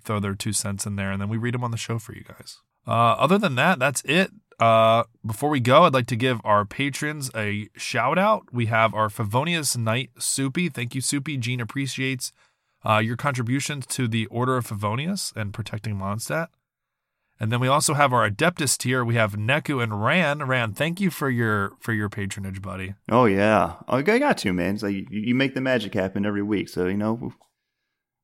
throw 0.04 0.20
their 0.20 0.36
two 0.36 0.54
cents 0.54 0.86
in 0.86 0.96
there, 0.96 1.12
and 1.12 1.22
then 1.22 1.30
we 1.30 1.38
read 1.38 1.54
them 1.54 1.64
on 1.64 1.72
the 1.72 1.78
show 1.78 1.98
for 2.00 2.14
you 2.14 2.24
guys. 2.24 2.60
Uh, 2.86 3.16
other 3.18 3.38
than 3.38 3.56
that, 3.56 3.80
that's 3.80 4.02
it. 4.06 4.32
Uh, 4.60 5.04
before 5.26 5.50
we 5.50 5.60
go, 5.60 5.84
I'd 5.84 5.94
like 5.94 6.08
to 6.08 6.16
give 6.16 6.40
our 6.44 6.66
patrons 6.66 7.32
a 7.36 7.70
shout 7.76 8.18
out. 8.20 8.44
We 8.52 8.68
have 8.68 8.94
our 8.94 9.10
Favonius 9.10 9.76
Knight 9.78 10.12
Soupy. 10.20 10.70
Thank 10.70 10.94
you, 10.94 11.02
Soupy. 11.02 11.38
Jean 11.38 11.60
appreciates 11.60 12.32
uh, 12.86 13.00
your 13.00 13.18
contributions 13.18 13.86
to 13.88 14.08
the 14.08 14.26
Order 14.28 14.58
of 14.58 14.68
Favonius 14.68 15.36
and 15.36 15.54
protecting 15.54 15.96
Mondstadt. 15.96 16.48
And 17.44 17.52
then 17.52 17.60
we 17.60 17.68
also 17.68 17.94
have 17.94 18.14
our 18.14 18.30
Adeptus 18.30 18.78
tier. 18.78 19.04
We 19.04 19.16
have 19.16 19.34
Neku 19.34 19.84
and 19.84 20.02
Ran. 20.02 20.40
Ran, 20.48 20.72
thank 20.72 21.02
you 21.02 21.10
for 21.12 21.30
your 21.30 21.74
for 21.82 21.92
your 21.92 22.08
patronage, 22.08 22.62
buddy. 22.62 22.94
Oh 23.12 23.26
yeah, 23.26 23.74
oh, 23.90 23.98
I 23.98 24.02
got 24.02 24.38
to 24.38 24.54
man. 24.54 24.76
It's 24.76 24.84
like 24.84 24.94
you, 24.94 25.06
you 25.10 25.36
make 25.36 25.54
the 25.54 25.60
magic 25.60 25.94
happen 25.94 26.26
every 26.26 26.42
week. 26.42 26.70
So 26.70 26.88
you 26.88 26.96
know, 26.96 27.34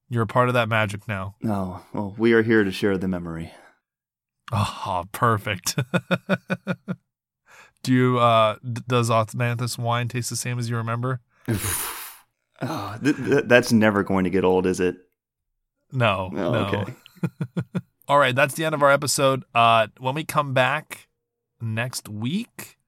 You're 0.07 0.23
a 0.23 0.25
part 0.25 0.47
of 0.47 0.53
that 0.53 0.69
magic 0.69 1.05
now. 1.05 1.35
no, 1.41 1.81
well, 1.93 2.15
we 2.17 2.31
are 2.31 2.43
here 2.43 2.63
to 2.63 2.71
share 2.71 2.97
the 2.97 3.09
memory. 3.09 3.51
Oh, 4.53 5.03
perfect. 5.11 5.77
Do 7.83 7.91
you 7.91 8.19
uh 8.19 8.55
does 8.87 9.09
Osmanthus 9.09 9.77
wine 9.77 10.07
taste 10.07 10.29
the 10.29 10.37
same 10.37 10.57
as 10.59 10.69
you 10.69 10.77
remember? 10.77 11.19
Oh, 12.61 12.97
th- 13.03 13.17
th- 13.17 13.43
that's 13.47 13.73
never 13.73 14.01
going 14.01 14.23
to 14.23 14.29
get 14.29 14.45
old, 14.45 14.65
is 14.65 14.79
it? 14.79 14.95
No. 15.91 16.29
Oh, 16.31 16.53
no. 16.53 16.55
okay. 16.67 16.93
All 18.09 18.17
right, 18.17 18.35
that's 18.35 18.55
the 18.55 18.65
end 18.65 18.73
of 18.73 18.81
our 18.81 18.89
episode. 18.89 19.43
Uh 19.53 19.85
when 19.99 20.15
we 20.15 20.23
come 20.23 20.51
back 20.51 21.07
next 21.61 22.09
week, 22.09 22.79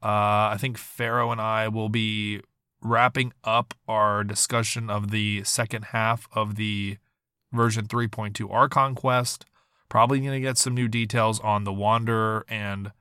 uh 0.00 0.54
I 0.54 0.56
think 0.60 0.78
Pharaoh 0.78 1.32
and 1.32 1.40
I 1.40 1.66
will 1.66 1.88
be 1.88 2.42
wrapping 2.80 3.32
up 3.42 3.74
our 3.88 4.22
discussion 4.22 4.90
of 4.90 5.10
the 5.10 5.42
second 5.42 5.86
half 5.86 6.28
of 6.32 6.54
the 6.54 6.98
version 7.52 7.88
3.2 7.88 8.48
Archon 8.48 8.94
quest. 8.94 9.44
Probably 9.88 10.20
going 10.20 10.30
to 10.30 10.40
get 10.40 10.56
some 10.56 10.74
new 10.74 10.86
details 10.86 11.40
on 11.40 11.64
the 11.64 11.72
Wanderer 11.72 12.46
and 12.48 12.92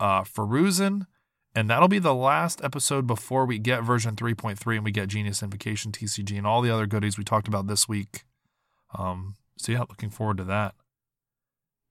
uh 0.00 0.22
Faruzan. 0.22 1.06
And 1.54 1.70
that'll 1.70 1.86
be 1.86 2.00
the 2.00 2.14
last 2.14 2.64
episode 2.64 3.06
before 3.06 3.46
we 3.46 3.60
get 3.60 3.84
version 3.84 4.16
3.3 4.16 4.74
and 4.74 4.84
we 4.84 4.90
get 4.90 5.06
Genius 5.06 5.40
Invocation, 5.40 5.92
TCG, 5.92 6.36
and 6.36 6.48
all 6.48 6.62
the 6.62 6.70
other 6.70 6.86
goodies 6.86 7.16
we 7.16 7.22
talked 7.22 7.46
about 7.46 7.68
this 7.68 7.88
week. 7.88 8.24
Um, 8.98 9.36
so 9.56 9.70
yeah, 9.70 9.80
looking 9.80 10.10
forward 10.10 10.38
to 10.38 10.44
that. 10.44 10.74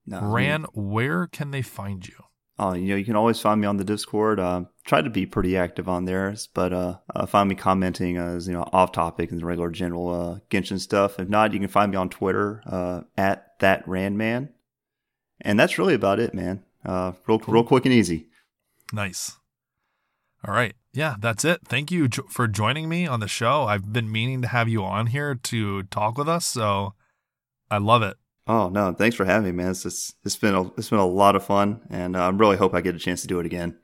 No, 0.10 0.22
Ran, 0.24 0.66
where 0.74 1.28
can 1.28 1.52
they 1.52 1.62
find 1.62 2.08
you? 2.08 2.16
Oh, 2.58 2.74
you 2.74 2.90
know, 2.90 2.96
you 2.96 3.06
can 3.06 3.16
always 3.16 3.40
find 3.40 3.62
me 3.62 3.68
on 3.68 3.78
the 3.78 3.84
Discord. 3.84 4.40
Uh, 4.40 4.64
try 4.84 5.02
to 5.04 5.10
be 5.10 5.28
pretty 5.28 5.56
active 5.56 5.88
on 5.88 6.06
there, 6.06 6.36
but 6.56 6.74
uh, 6.74 6.98
uh, 7.16 7.26
find 7.28 7.48
me 7.48 7.54
commenting 7.54 8.18
as 8.18 8.48
you 8.48 8.54
know 8.54 8.68
off 8.74 8.92
topic 8.92 9.32
and 9.32 9.42
regular 9.44 9.70
general 9.70 10.10
uh, 10.10 10.40
Genshin 10.50 10.80
stuff. 10.80 11.20
If 11.20 11.30
not, 11.30 11.54
you 11.54 11.60
can 11.60 11.70
find 11.70 11.92
me 11.92 11.98
on 11.98 12.10
Twitter 12.10 12.64
uh, 12.66 13.02
at 13.16 13.60
that 13.60 13.86
Randman, 13.86 14.50
and 15.42 15.60
that's 15.60 15.78
really 15.78 15.94
about 15.94 16.20
it, 16.20 16.34
man. 16.34 16.64
Uh, 16.84 17.12
real, 17.28 17.40
real 17.48 17.64
quick 17.64 17.86
and 17.86 17.94
easy. 17.94 18.28
Nice. 18.92 19.38
All 20.46 20.54
right. 20.54 20.74
Yeah, 20.92 21.16
that's 21.20 21.46
it. 21.46 21.62
Thank 21.66 21.92
you 21.92 22.08
jo- 22.08 22.26
for 22.30 22.48
joining 22.48 22.90
me 22.90 23.06
on 23.06 23.20
the 23.20 23.28
show. 23.28 23.66
I've 23.66 23.94
been 23.94 24.12
meaning 24.12 24.42
to 24.42 24.48
have 24.48 24.68
you 24.68 24.84
on 24.84 25.08
here 25.08 25.36
to 25.36 25.84
talk 25.84 26.18
with 26.18 26.28
us, 26.28 26.46
so 26.46 26.96
I 27.70 27.78
love 27.78 28.02
it. 28.02 28.18
Oh 28.50 28.68
no, 28.68 28.92
thanks 28.94 29.16
for 29.16 29.26
having 29.26 29.46
me, 29.46 29.52
man. 29.52 29.72
It's 29.72 29.84
just, 29.84 30.16
it's 30.26 30.36
been 30.36 30.56
a, 30.56 30.64
it's 30.74 30.90
been 30.90 30.98
a 30.98 31.06
lot 31.06 31.36
of 31.36 31.46
fun, 31.46 31.82
and 31.92 32.18
I 32.18 32.30
really 32.30 32.58
hope 32.58 32.74
I 32.74 32.82
get 32.82 32.96
a 32.96 33.00
chance 33.00 33.22
to 33.22 33.28
do 33.28 33.40
it 33.40 33.46
again. 33.46 33.78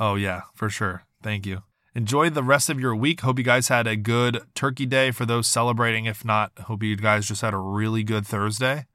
Oh 0.00 0.14
yeah, 0.14 0.42
for 0.54 0.70
sure. 0.70 1.04
Thank 1.22 1.44
you. 1.44 1.62
Enjoy 1.94 2.30
the 2.30 2.42
rest 2.42 2.70
of 2.70 2.80
your 2.80 2.96
week. 2.96 3.20
Hope 3.20 3.38
you 3.38 3.44
guys 3.44 3.68
had 3.68 3.86
a 3.86 3.96
good 3.96 4.40
Turkey 4.54 4.86
Day 4.86 5.10
for 5.10 5.26
those 5.26 5.46
celebrating. 5.46 6.06
If 6.06 6.24
not, 6.24 6.52
hope 6.60 6.82
you 6.82 6.96
guys 6.96 7.28
just 7.28 7.42
had 7.42 7.52
a 7.52 7.58
really 7.58 8.02
good 8.02 8.26
Thursday. 8.26 8.86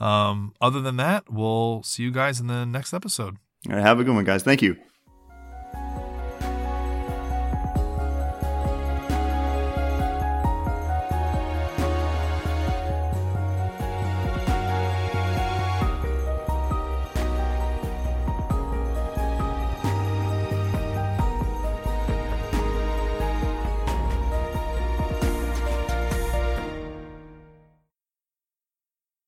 Um, 0.00 0.52
other 0.60 0.80
than 0.80 0.96
that, 0.96 1.30
we'll 1.30 1.82
see 1.84 2.02
you 2.02 2.10
guys 2.10 2.40
in 2.40 2.48
the 2.48 2.64
next 2.64 2.92
episode. 2.92 3.36
All 3.68 3.76
right, 3.76 3.82
have 3.82 4.00
a 4.00 4.04
good 4.04 4.14
one, 4.14 4.24
guys. 4.24 4.42
Thank 4.42 4.62
you. 4.62 4.76